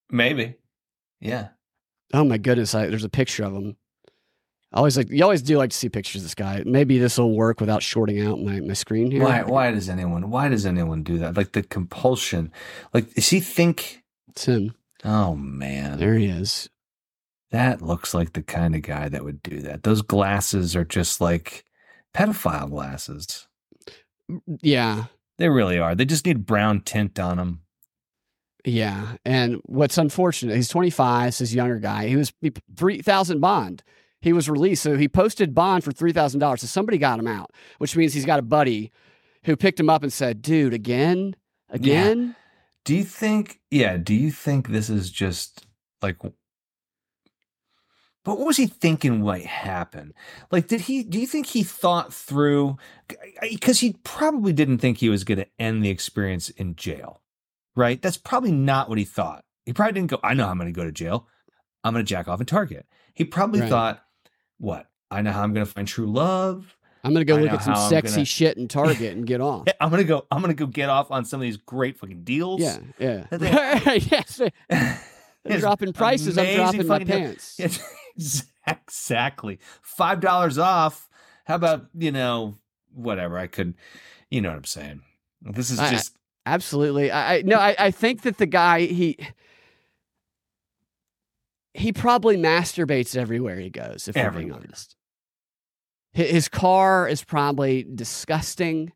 Maybe. 0.10 0.56
Yeah. 1.20 1.50
Oh 2.14 2.24
my 2.24 2.38
goodness, 2.38 2.74
I, 2.74 2.88
there's 2.88 3.04
a 3.04 3.10
picture 3.10 3.44
of 3.44 3.54
him. 3.54 3.78
I 4.74 4.78
always 4.78 4.98
like 4.98 5.10
you 5.12 5.24
always 5.24 5.42
do 5.44 5.58
like 5.58 5.70
to 5.70 5.78
see 5.78 5.88
pictures 5.90 6.22
of 6.22 6.26
this 6.26 6.36
guy. 6.36 6.64
Maybe 6.66 6.98
this 6.98 7.18
will 7.18 7.36
work 7.36 7.60
without 7.60 7.84
shorting 7.84 8.26
out 8.26 8.42
my, 8.42 8.60
my 8.60 8.74
screen 8.74 9.12
here. 9.12 9.24
Why? 9.24 9.44
Why 9.44 9.72
does 9.72 9.88
anyone? 9.88 10.30
Why 10.32 10.50
does 10.50 10.66
anyone 10.66 11.04
do 11.04 11.20
that? 11.20 11.38
Like 11.38 11.52
the 11.52 11.62
compulsion. 11.64 12.52
Like 12.94 13.14
does 13.14 13.30
he 13.30 13.40
think? 13.40 14.04
It's 14.30 14.46
him. 14.46 14.74
Oh 15.06 15.36
man, 15.36 16.00
There 16.00 16.16
he 16.16 16.26
is. 16.28 16.70
that 17.52 17.82
looks 17.82 18.14
like 18.14 18.34
the 18.34 18.42
kind 18.42 18.74
of 18.74 18.82
guy 18.82 19.10
that 19.10 19.24
would 19.24 19.44
do 19.44 19.60
that. 19.62 19.84
Those 19.84 20.02
glasses 20.02 20.76
are 20.76 20.86
just 20.86 21.22
like 21.22 21.66
pedophile 22.16 22.70
glasses. 22.70 23.48
Yeah. 24.62 25.06
They 25.38 25.50
really 25.50 25.78
are. 25.78 25.94
They 25.94 26.06
just 26.06 26.26
need 26.26 26.46
brown 26.46 26.82
tint 26.82 27.20
on 27.20 27.38
them. 27.38 27.62
Yeah. 28.66 29.18
And 29.26 29.60
what's 29.66 29.98
unfortunate, 29.98 30.56
he's 30.56 30.70
25, 30.70 31.28
this 31.28 31.42
is 31.42 31.54
a 31.54 31.58
younger 31.58 31.80
guy. 31.80 32.08
He 32.08 32.16
was 32.16 32.32
3000 32.78 33.40
bond. 33.42 33.84
He 34.24 34.32
was 34.32 34.50
released. 34.50 34.84
So 34.84 34.96
he 34.98 35.10
posted 35.10 35.54
bond 35.54 35.84
for 35.84 35.92
$3,000. 35.92 36.60
So 36.60 36.66
somebody 36.66 36.98
got 36.98 37.20
him 37.20 37.28
out, 37.28 37.52
which 37.78 37.98
means 37.98 38.14
he's 38.14 38.26
got 38.26 38.40
a 38.40 38.44
buddy 38.44 38.90
who 39.44 39.58
picked 39.58 39.80
him 39.82 39.90
up 39.90 40.02
and 40.02 40.14
said, 40.14 40.42
dude, 40.42 40.74
again? 40.74 41.36
Again? 41.70 42.36
Do 42.86 42.96
you 42.96 43.04
think? 43.04 43.60
Yeah. 43.70 43.98
Do 43.98 44.14
you 44.16 44.32
think 44.32 44.70
this 44.70 44.90
is 44.90 45.12
just 45.12 45.66
like? 46.02 46.18
But 48.26 48.38
what 48.38 48.48
was 48.48 48.56
he 48.56 48.68
thinking 48.68 49.22
might 49.22 49.46
happen? 49.46 50.14
Like, 50.52 50.70
did 50.70 50.82
he? 50.82 51.04
Do 51.04 51.20
you 51.20 51.28
think 51.28 51.48
he 51.48 51.64
thought 51.64 52.14
through? 52.14 52.78
Because 53.42 53.82
he 53.82 53.98
probably 54.04 54.54
didn't 54.54 54.78
think 54.78 55.00
he 55.00 55.10
was 55.10 55.26
going 55.26 55.40
to 55.40 55.48
end 55.60 55.84
the 55.84 55.90
experience 55.90 56.50
in 56.50 56.78
jail, 56.78 57.22
right? 57.76 58.02
That's 58.02 58.18
probably 58.18 58.54
not 58.54 58.88
what 58.88 58.98
he 58.98 59.04
thought. 59.04 59.44
He 59.66 59.74
probably 59.74 59.94
didn't 59.94 60.12
go. 60.12 60.20
I 60.24 60.34
know 60.36 60.48
I'm 60.48 60.58
going 60.58 60.74
to 60.74 60.78
go 60.78 60.86
to 60.86 60.92
jail. 60.92 61.28
I'm 61.84 61.94
going 61.94 62.06
to 62.06 62.10
jack 62.10 62.30
off 62.30 62.40
in 62.40 62.46
Target. 62.46 62.86
He 63.14 63.26
probably 63.26 63.60
Right. 63.60 63.70
thought, 63.70 64.03
what? 64.64 64.88
I 65.12 65.22
know 65.22 65.32
how 65.32 65.44
I'm 65.44 65.54
going 65.54 65.66
to 65.66 65.72
find 65.72 65.88
true 65.88 66.08
love. 66.12 66.76
I'm 67.04 67.14
going 67.14 67.26
to 67.26 67.32
go 67.32 67.38
I 67.38 67.42
look 67.42 67.52
at 67.52 67.64
some 67.64 67.76
sexy 67.90 68.16
gonna- 68.16 68.26
shit 68.26 68.58
in 68.58 68.68
Target 68.70 69.16
and 69.18 69.28
get 69.28 69.42
off. 69.42 69.68
I'm 69.82 69.90
gonna 69.90 70.06
go. 70.06 70.26
I'm 70.32 70.40
gonna 70.42 70.54
go 70.54 70.66
get 70.66 70.88
off 70.88 71.12
on 71.12 71.26
some 71.26 71.42
of 71.42 71.42
these 71.42 71.58
great 71.58 71.98
fucking 71.98 72.24
deals. 72.24 72.62
Yeah, 72.62 72.78
yeah. 72.98 73.26
Yes. 74.10 74.40
They're 75.44 75.60
dropping 75.60 75.92
prices. 75.92 76.38
I'm 76.38 76.56
dropping 76.56 76.88
my 76.88 77.04
pants. 77.04 77.60
Exactly. 78.66 79.60
Five 79.82 80.22
dollars 80.22 80.58
off. 80.58 81.10
How 81.46 81.56
about 81.56 81.88
you 81.94 82.12
know 82.14 82.56
whatever? 82.94 83.38
I 83.38 83.48
could, 83.48 83.74
you 84.32 84.40
know 84.40 84.50
what 84.50 84.58
I'm 84.60 84.64
saying. 84.64 85.02
This 85.42 85.70
is 85.72 85.80
I- 85.80 85.92
just 85.92 86.16
Absolutely. 86.46 87.12
I, 87.12 87.36
I 87.36 87.42
no, 87.42 87.58
I, 87.58 87.76
I 87.78 87.92
think 87.92 88.22
that 88.22 88.38
the 88.38 88.46
guy 88.46 88.82
he 88.86 89.18
he 91.74 91.92
probably 91.92 92.38
masturbates 92.38 93.16
everywhere 93.16 93.60
he 93.60 93.70
goes, 93.70 94.08
if 94.08 94.16
we're 94.16 94.22
being 94.32 94.50
Everywhere. 94.50 94.60
honest. 94.64 94.96
His 96.12 96.48
car 96.48 97.08
is 97.08 97.24
probably 97.24 97.84
disgusting, 97.96 98.92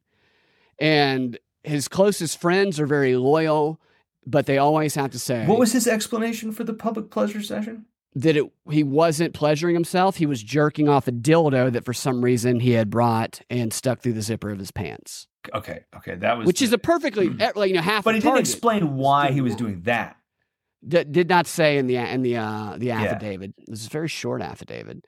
and 0.80 1.38
his 1.63 1.88
closest 1.88 2.39
friends 2.39 2.80
are 2.80 2.86
very 2.86 3.15
loyal, 3.15 3.82
but 4.25 4.45
they 4.45 4.59
always 4.59 4.93
have 4.95 5.11
to 5.11 5.19
say 5.19 5.45
what 5.47 5.57
was 5.57 5.71
his 5.71 5.88
explanation 5.88 6.51
for 6.51 6.63
the 6.63 6.74
public 6.74 7.09
pleasure 7.09 7.41
session? 7.41 7.86
that 8.16 8.36
it, 8.36 8.51
he 8.71 8.83
wasn't 8.83 9.33
pleasuring 9.33 9.75
himself. 9.75 10.16
He 10.17 10.25
was 10.25 10.41
jerking 10.41 10.89
off 10.89 11.08
a 11.08 11.12
dildo 11.12 11.71
that 11.71 11.86
for 11.86 11.93
some 11.93 12.24
reason 12.24 12.59
he 12.62 12.71
had 12.71 12.89
brought 12.89 13.41
and 13.49 13.71
stuck 13.71 13.99
through 13.99 14.13
the 14.13 14.24
zipper 14.24 14.49
of 14.49 14.58
his 14.58 14.71
pants, 14.71 15.28
Okay, 15.54 15.82
okay, 15.95 16.16
that 16.16 16.37
was 16.37 16.45
which 16.45 16.62
is 16.62 16.74
a 16.74 16.78
perfectly 16.78 17.32
eh, 17.39 17.51
like 17.55 17.70
you 17.70 17.75
know 17.75 17.82
half. 17.82 18.04
But 18.04 18.16
he 18.16 18.21
didn't 18.21 18.39
explain 18.39 18.95
why 18.95 19.32
he 19.32 19.41
was 19.41 19.55
doing 19.55 19.82
that. 19.83 20.17
D- 20.88 21.04
did 21.04 21.28
not 21.30 21.47
say 21.47 21.78
in 21.78 21.88
the 21.88 21.97
in 21.97 22.22
the 22.22 22.38
uh, 22.38 22.76
the 22.78 22.92
affidavit. 22.92 23.54
This 23.68 23.82
is 23.82 23.88
a 23.88 23.89
very 23.89 24.08
short 24.08 24.42
affidavit, 24.42 25.05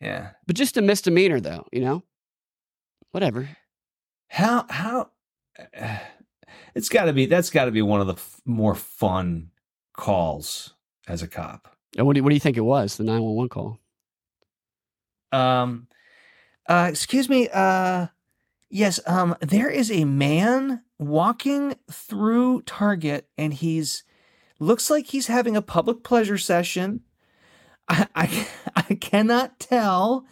Yeah. 0.00 0.30
but 0.46 0.56
just 0.56 0.76
a 0.76 0.82
misdemeanor, 0.82 1.40
though. 1.40 1.66
You 1.72 1.80
know, 1.82 2.02
whatever. 3.12 3.48
How 4.28 4.64
how 4.70 5.10
it's 6.74 6.88
got 6.88 7.04
to 7.06 7.12
be 7.12 7.26
that's 7.26 7.50
got 7.50 7.64
to 7.66 7.70
be 7.70 7.82
one 7.82 8.00
of 8.00 8.06
the 8.06 8.14
f- 8.14 8.40
more 8.44 8.74
fun 8.74 9.50
calls 9.96 10.74
as 11.06 11.22
a 11.22 11.28
cop. 11.28 11.68
And 11.96 12.06
what 12.06 12.14
do 12.14 12.18
you, 12.18 12.24
what 12.24 12.30
do 12.30 12.34
you 12.36 12.40
think 12.40 12.56
it 12.56 12.60
was? 12.62 12.96
The 12.96 13.04
nine 13.04 13.22
one 13.22 13.34
one 13.34 13.48
call. 13.48 13.78
Um, 15.32 15.88
uh, 16.68 16.86
excuse 16.90 17.28
me. 17.28 17.48
Uh, 17.52 18.06
yes. 18.70 19.00
Um, 19.06 19.36
there 19.40 19.68
is 19.70 19.90
a 19.90 20.04
man 20.04 20.82
walking 20.98 21.74
through 21.90 22.62
Target, 22.62 23.28
and 23.36 23.52
he's 23.54 24.04
looks 24.58 24.90
like 24.90 25.06
he's 25.06 25.26
having 25.26 25.56
a 25.56 25.62
public 25.62 26.02
pleasure 26.02 26.38
session. 26.38 27.02
I 27.88 28.06
I, 28.14 28.48
I 28.76 28.94
cannot 28.94 29.58
tell 29.58 30.26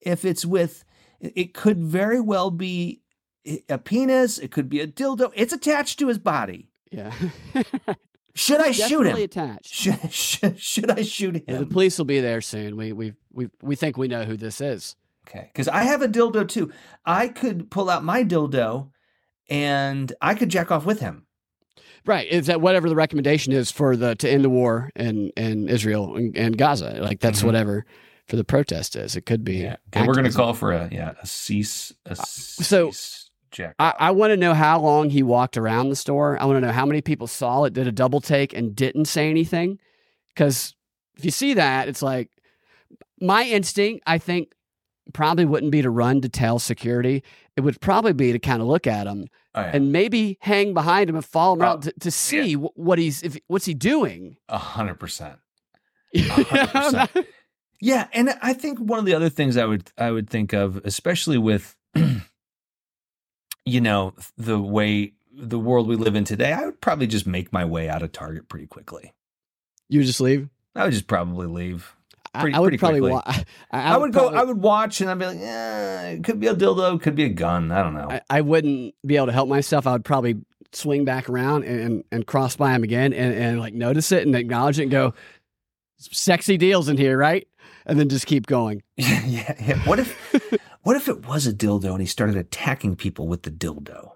if 0.00 0.24
it's 0.24 0.44
with. 0.44 0.84
It 1.20 1.54
could 1.54 1.78
very 1.78 2.20
well 2.20 2.50
be 2.50 3.02
a 3.68 3.78
penis. 3.78 4.38
It 4.38 4.50
could 4.50 4.68
be 4.68 4.80
a 4.80 4.86
dildo. 4.86 5.32
It's 5.34 5.52
attached 5.52 5.98
to 6.00 6.08
his 6.08 6.18
body. 6.18 6.68
Yeah, 6.92 7.12
Should 8.36 8.60
I 8.60 8.70
shoot 8.70 9.06
him? 9.06 9.16
attached. 9.16 9.72
Should, 9.72 9.98
should, 10.12 10.60
should 10.60 10.90
I 10.90 11.02
shoot 11.02 11.42
Yeah, 11.48 11.58
the 11.58 11.66
police 11.66 11.96
will 11.96 12.04
be 12.04 12.20
there 12.20 12.42
soon. 12.42 12.76
We 12.76 12.92
we 12.92 13.14
we 13.32 13.48
we 13.62 13.76
think 13.76 13.96
we 13.96 14.08
know 14.08 14.24
who 14.24 14.36
this 14.36 14.60
is. 14.60 14.94
Okay, 15.26 15.50
because 15.52 15.68
I 15.68 15.84
have 15.84 16.02
a 16.02 16.08
dildo 16.08 16.46
too. 16.46 16.70
I 17.04 17.28
could 17.28 17.70
pull 17.70 17.88
out 17.88 18.04
my 18.04 18.22
dildo 18.22 18.90
and 19.48 20.12
I 20.20 20.34
could 20.34 20.50
jack 20.50 20.70
off 20.70 20.84
with 20.84 21.00
him. 21.00 21.25
Right. 22.06 22.26
Is 22.28 22.46
that 22.46 22.60
whatever 22.60 22.88
the 22.88 22.94
recommendation 22.96 23.52
is 23.52 23.70
for 23.70 23.96
the 23.96 24.14
to 24.16 24.30
end 24.30 24.44
the 24.44 24.50
war 24.50 24.90
in, 24.96 25.30
in 25.36 25.68
Israel 25.68 26.16
and, 26.16 26.36
and 26.36 26.56
Gaza? 26.56 26.98
Like 27.02 27.20
that's 27.20 27.42
Mhm. 27.42 27.46
whatever 27.46 27.84
for 28.28 28.36
the 28.36 28.44
protest 28.44 28.96
is. 28.96 29.16
It 29.16 29.26
could 29.26 29.44
be. 29.44 29.56
Yeah, 29.58 29.76
and 29.92 30.06
we're 30.06 30.14
going 30.14 30.30
to 30.30 30.32
call 30.36 30.54
for 30.54 30.72
a 30.72 30.88
yeah 30.92 31.12
a 31.20 31.26
cease 31.26 31.92
a 32.06 32.14
so- 32.16 32.90
cease 32.90 33.30
jack. 33.50 33.74
I, 33.78 33.92
I 33.98 34.10
want 34.12 34.30
to 34.30 34.36
know 34.36 34.54
how 34.54 34.80
long 34.80 35.10
he 35.10 35.22
walked 35.22 35.56
around 35.56 35.88
the 35.90 35.96
store. 35.96 36.40
I 36.40 36.44
want 36.44 36.56
to 36.56 36.60
know 36.66 36.72
how 36.72 36.86
many 36.86 37.00
people 37.02 37.26
saw 37.26 37.64
it, 37.64 37.72
did 37.72 37.86
a 37.86 37.92
double 37.92 38.20
take, 38.20 38.52
and 38.52 38.74
didn't 38.74 39.06
say 39.06 39.28
anything. 39.30 39.78
Because 40.34 40.74
if 41.16 41.24
you 41.24 41.30
see 41.30 41.54
that, 41.54 41.88
it's 41.88 42.02
like 42.02 42.28
my 43.20 43.44
instinct, 43.44 44.02
I 44.06 44.18
think, 44.18 44.50
probably 45.12 45.44
wouldn't 45.44 45.72
be 45.72 45.82
to 45.82 45.90
run 45.90 46.20
to 46.22 46.28
tell 46.28 46.58
security. 46.58 47.22
It 47.56 47.60
would 47.62 47.80
probably 47.80 48.12
be 48.12 48.32
to 48.32 48.38
kind 48.38 48.60
of 48.60 48.68
look 48.68 48.86
at 48.86 49.06
him 49.06 49.28
Oh, 49.54 49.60
yeah. 49.62 49.70
and 49.74 49.90
maybe 49.92 50.36
hang 50.40 50.74
behind 50.74 51.08
him 51.08 51.16
and 51.16 51.24
follow 51.24 51.54
him 51.54 51.62
Oh, 51.62 51.64
around 51.64 51.80
to, 51.84 51.92
to 52.00 52.10
see 52.10 52.54
wh- 52.54 52.76
what 52.78 52.98
he's 52.98 53.22
if 53.22 53.38
what's 53.46 53.64
he 53.64 53.72
doing. 53.74 54.36
A 54.48 54.58
hundred 54.58 54.96
percent. 55.00 55.38
Yeah, 57.78 58.08
and 58.14 58.30
I 58.40 58.54
think 58.54 58.78
one 58.78 58.98
of 58.98 59.04
the 59.04 59.12
other 59.14 59.28
things 59.28 59.58
I 59.58 59.66
would 59.66 59.90
I 59.98 60.10
would 60.10 60.30
think 60.30 60.54
of, 60.54 60.78
especially 60.86 61.36
with 61.36 61.76
you 63.64 63.80
know 63.80 64.14
the 64.36 64.58
way 64.58 65.12
the 65.32 65.58
world 65.58 65.86
we 65.86 65.96
live 65.96 66.14
in 66.14 66.24
today, 66.24 66.52
I 66.54 66.64
would 66.64 66.80
probably 66.80 67.06
just 67.06 67.26
make 67.26 67.52
my 67.52 67.64
way 67.66 67.88
out 67.90 68.02
of 68.02 68.12
Target 68.12 68.48
pretty 68.48 68.66
quickly. 68.66 69.12
you 69.90 70.00
would 70.00 70.06
just 70.06 70.20
leave. 70.22 70.48
I 70.74 70.84
would 70.84 70.92
just 70.94 71.06
probably 71.06 71.46
leave. 71.46 71.94
I- 72.36 72.40
Pretty- 72.42 72.56
I, 72.56 72.60
would 72.60 72.66
pretty 72.68 72.78
probably. 72.78 73.00
Wa- 73.10 73.22
I, 73.26 73.44
I, 73.70 73.96
would 73.96 74.12
go. 74.12 74.20
probably- 74.20 74.38
I 74.38 74.42
would 74.44 74.58
watch, 74.62 75.00
and 75.00 75.10
I'd 75.10 75.18
be 75.18 75.26
like, 75.26 75.38
eh, 75.40 76.10
it 76.12 76.24
could 76.24 76.40
be 76.40 76.46
a 76.46 76.54
dildo, 76.54 77.00
could 77.00 77.14
be 77.14 77.24
a 77.24 77.28
gun. 77.30 77.70
I 77.72 77.82
don't 77.82 77.94
know. 77.94 78.08
I, 78.10 78.20
I 78.30 78.40
wouldn't 78.40 78.94
be 79.04 79.16
able 79.16 79.26
to 79.26 79.32
help 79.32 79.48
myself. 79.48 79.86
I 79.86 79.92
would 79.92 80.04
probably 80.04 80.36
swing 80.72 81.04
back 81.04 81.28
around 81.28 81.64
and, 81.64 81.80
and, 81.80 82.04
and 82.12 82.26
cross 82.26 82.56
by 82.56 82.72
him 82.74 82.82
again 82.82 83.12
and, 83.12 83.32
and 83.34 83.60
like 83.60 83.72
notice 83.72 84.12
it 84.12 84.26
and 84.26 84.34
acknowledge 84.36 84.78
it 84.78 84.82
and 84.82 84.90
go, 84.90 85.14
sexy 85.98 86.56
deals 86.56 86.88
in 86.88 86.96
here, 86.96 87.16
right? 87.16 87.46
And 87.86 87.98
then 87.98 88.08
just 88.08 88.26
keep 88.26 88.46
going. 88.46 88.82
yeah, 88.96 89.54
yeah. 89.60 89.78
What 89.86 89.98
if 89.98 90.14
what 90.82 90.96
if 90.96 91.08
it 91.08 91.26
was 91.26 91.46
a 91.46 91.52
dildo 91.52 91.92
and 91.92 92.00
he 92.00 92.06
started 92.06 92.36
attacking 92.36 92.96
people 92.96 93.28
with 93.28 93.42
the 93.42 93.50
dildo? 93.50 94.12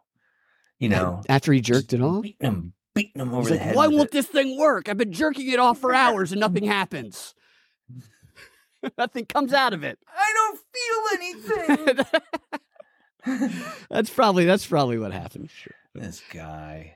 You 0.78 0.88
know, 0.88 1.22
After 1.28 1.52
he 1.52 1.60
jerked 1.60 1.92
it 1.92 2.00
off, 2.00 2.22
beating 2.22 2.36
them, 2.40 2.72
beating 2.94 3.18
them 3.18 3.34
over 3.34 3.40
he's 3.42 3.48
the 3.50 3.54
like, 3.56 3.62
head. 3.62 3.76
why 3.76 3.86
won't 3.86 4.04
it. 4.04 4.12
this 4.12 4.26
thing 4.26 4.58
work? 4.58 4.88
I've 4.88 4.96
been 4.96 5.12
jerking 5.12 5.48
it 5.50 5.58
off 5.58 5.78
for 5.78 5.94
hours 5.94 6.32
and 6.32 6.40
nothing 6.40 6.64
happens. 6.64 7.34
nothing 8.98 9.26
comes 9.26 9.52
out 9.52 9.72
of 9.72 9.82
it. 9.84 9.98
I 10.08 10.32
don't 10.34 10.60
feel 10.72 11.98
anything. 11.98 12.06
that's 13.90 14.10
probably 14.10 14.44
that's 14.44 14.66
probably 14.66 14.98
what 14.98 15.12
happened. 15.12 15.50
this 15.94 16.22
guy. 16.32 16.94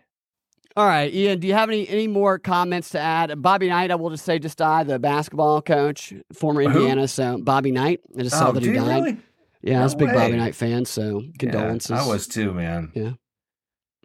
All 0.76 0.86
right, 0.86 1.12
Ian, 1.14 1.38
do 1.38 1.46
you 1.46 1.52
have 1.54 1.68
any 1.68 1.88
any 1.88 2.08
more 2.08 2.38
comments 2.38 2.90
to 2.90 2.98
add? 2.98 3.40
Bobby 3.40 3.68
Knight, 3.68 3.90
I 3.92 3.94
will 3.94 4.10
just 4.10 4.24
say, 4.24 4.38
just 4.40 4.58
died, 4.58 4.88
the 4.88 4.98
basketball 4.98 5.62
coach, 5.62 6.12
former 6.32 6.62
Who? 6.62 6.68
Indiana. 6.80 7.06
So 7.06 7.38
Bobby 7.38 7.70
Knight, 7.70 8.00
I 8.18 8.22
just 8.22 8.36
saw 8.36 8.48
Oh, 8.48 8.52
that 8.52 8.62
he 8.62 8.70
he 8.70 8.74
died. 8.76 8.86
really? 9.04 9.16
Yeah, 9.62 9.80
I 9.80 9.84
was 9.84 9.94
a 9.94 9.96
big 9.98 10.08
No 10.08 10.14
Bobby. 10.14 10.36
Knight 10.36 10.54
fan, 10.56 10.84
so 10.84 11.22
condolences. 11.38 11.90
Yeah, 11.90 12.02
I 12.04 12.06
was 12.08 12.26
too, 12.26 12.52
man. 12.52 12.90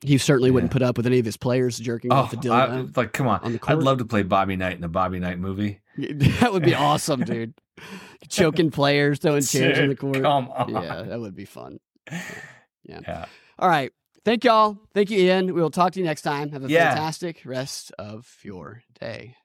He 0.03 0.17
certainly 0.17 0.51
wouldn't 0.51 0.71
put 0.71 0.81
up 0.81 0.97
with 0.97 1.05
any 1.05 1.19
of 1.19 1.26
his 1.26 1.38
players 1.38 1.77
jerking 1.80 2.11
Oh, 2.13 2.17
off 2.17 2.34
a 2.34 2.38
I, 2.38 2.39
dildo. 2.39 2.95
like, 2.97 3.11
come 3.13 3.27
on. 3.27 3.39
on 3.41 3.53
the 3.53 3.59
I'd 3.67 3.80
love 3.80 3.97
to 3.99 4.05
play 4.05 4.23
Bobby 4.23 4.55
Knight 4.55 4.77
in 4.77 4.84
a 4.84 4.88
Bobby 4.88 5.19
Knight 5.19 5.39
movie. 5.39 5.80
that 5.97 6.53
would 6.53 6.63
be 6.63 6.73
awesome, 6.76 7.21
dude. 7.23 7.53
Choking 8.30 8.71
players, 8.71 9.19
throwing 9.19 9.41
chairs 9.41 9.80
on 9.80 9.89
the 9.89 9.95
court. 9.95 10.21
Come 10.21 10.49
on. 10.49 10.69
Yeah, 10.69 11.01
that 11.03 11.19
would 11.19 11.35
be 11.35 11.45
fun. 11.45 11.80
Yeah. 12.84 13.26
All 13.57 13.69
right. 13.69 13.91
Thank 14.26 14.43
y'all. 14.43 14.77
Thank 14.93 15.09
you, 15.11 15.19
Ian. 15.19 15.47
We 15.47 15.61
will 15.61 15.71
talk 15.71 15.93
to 15.93 15.99
you 15.99 16.05
next 16.05 16.21
time. 16.23 16.51
Have 16.51 16.65
a 16.65 16.69
Yeah. 16.69 16.89
fantastic 16.89 17.41
rest 17.45 17.91
of 17.97 18.27
your 18.43 18.84
day. 18.99 19.35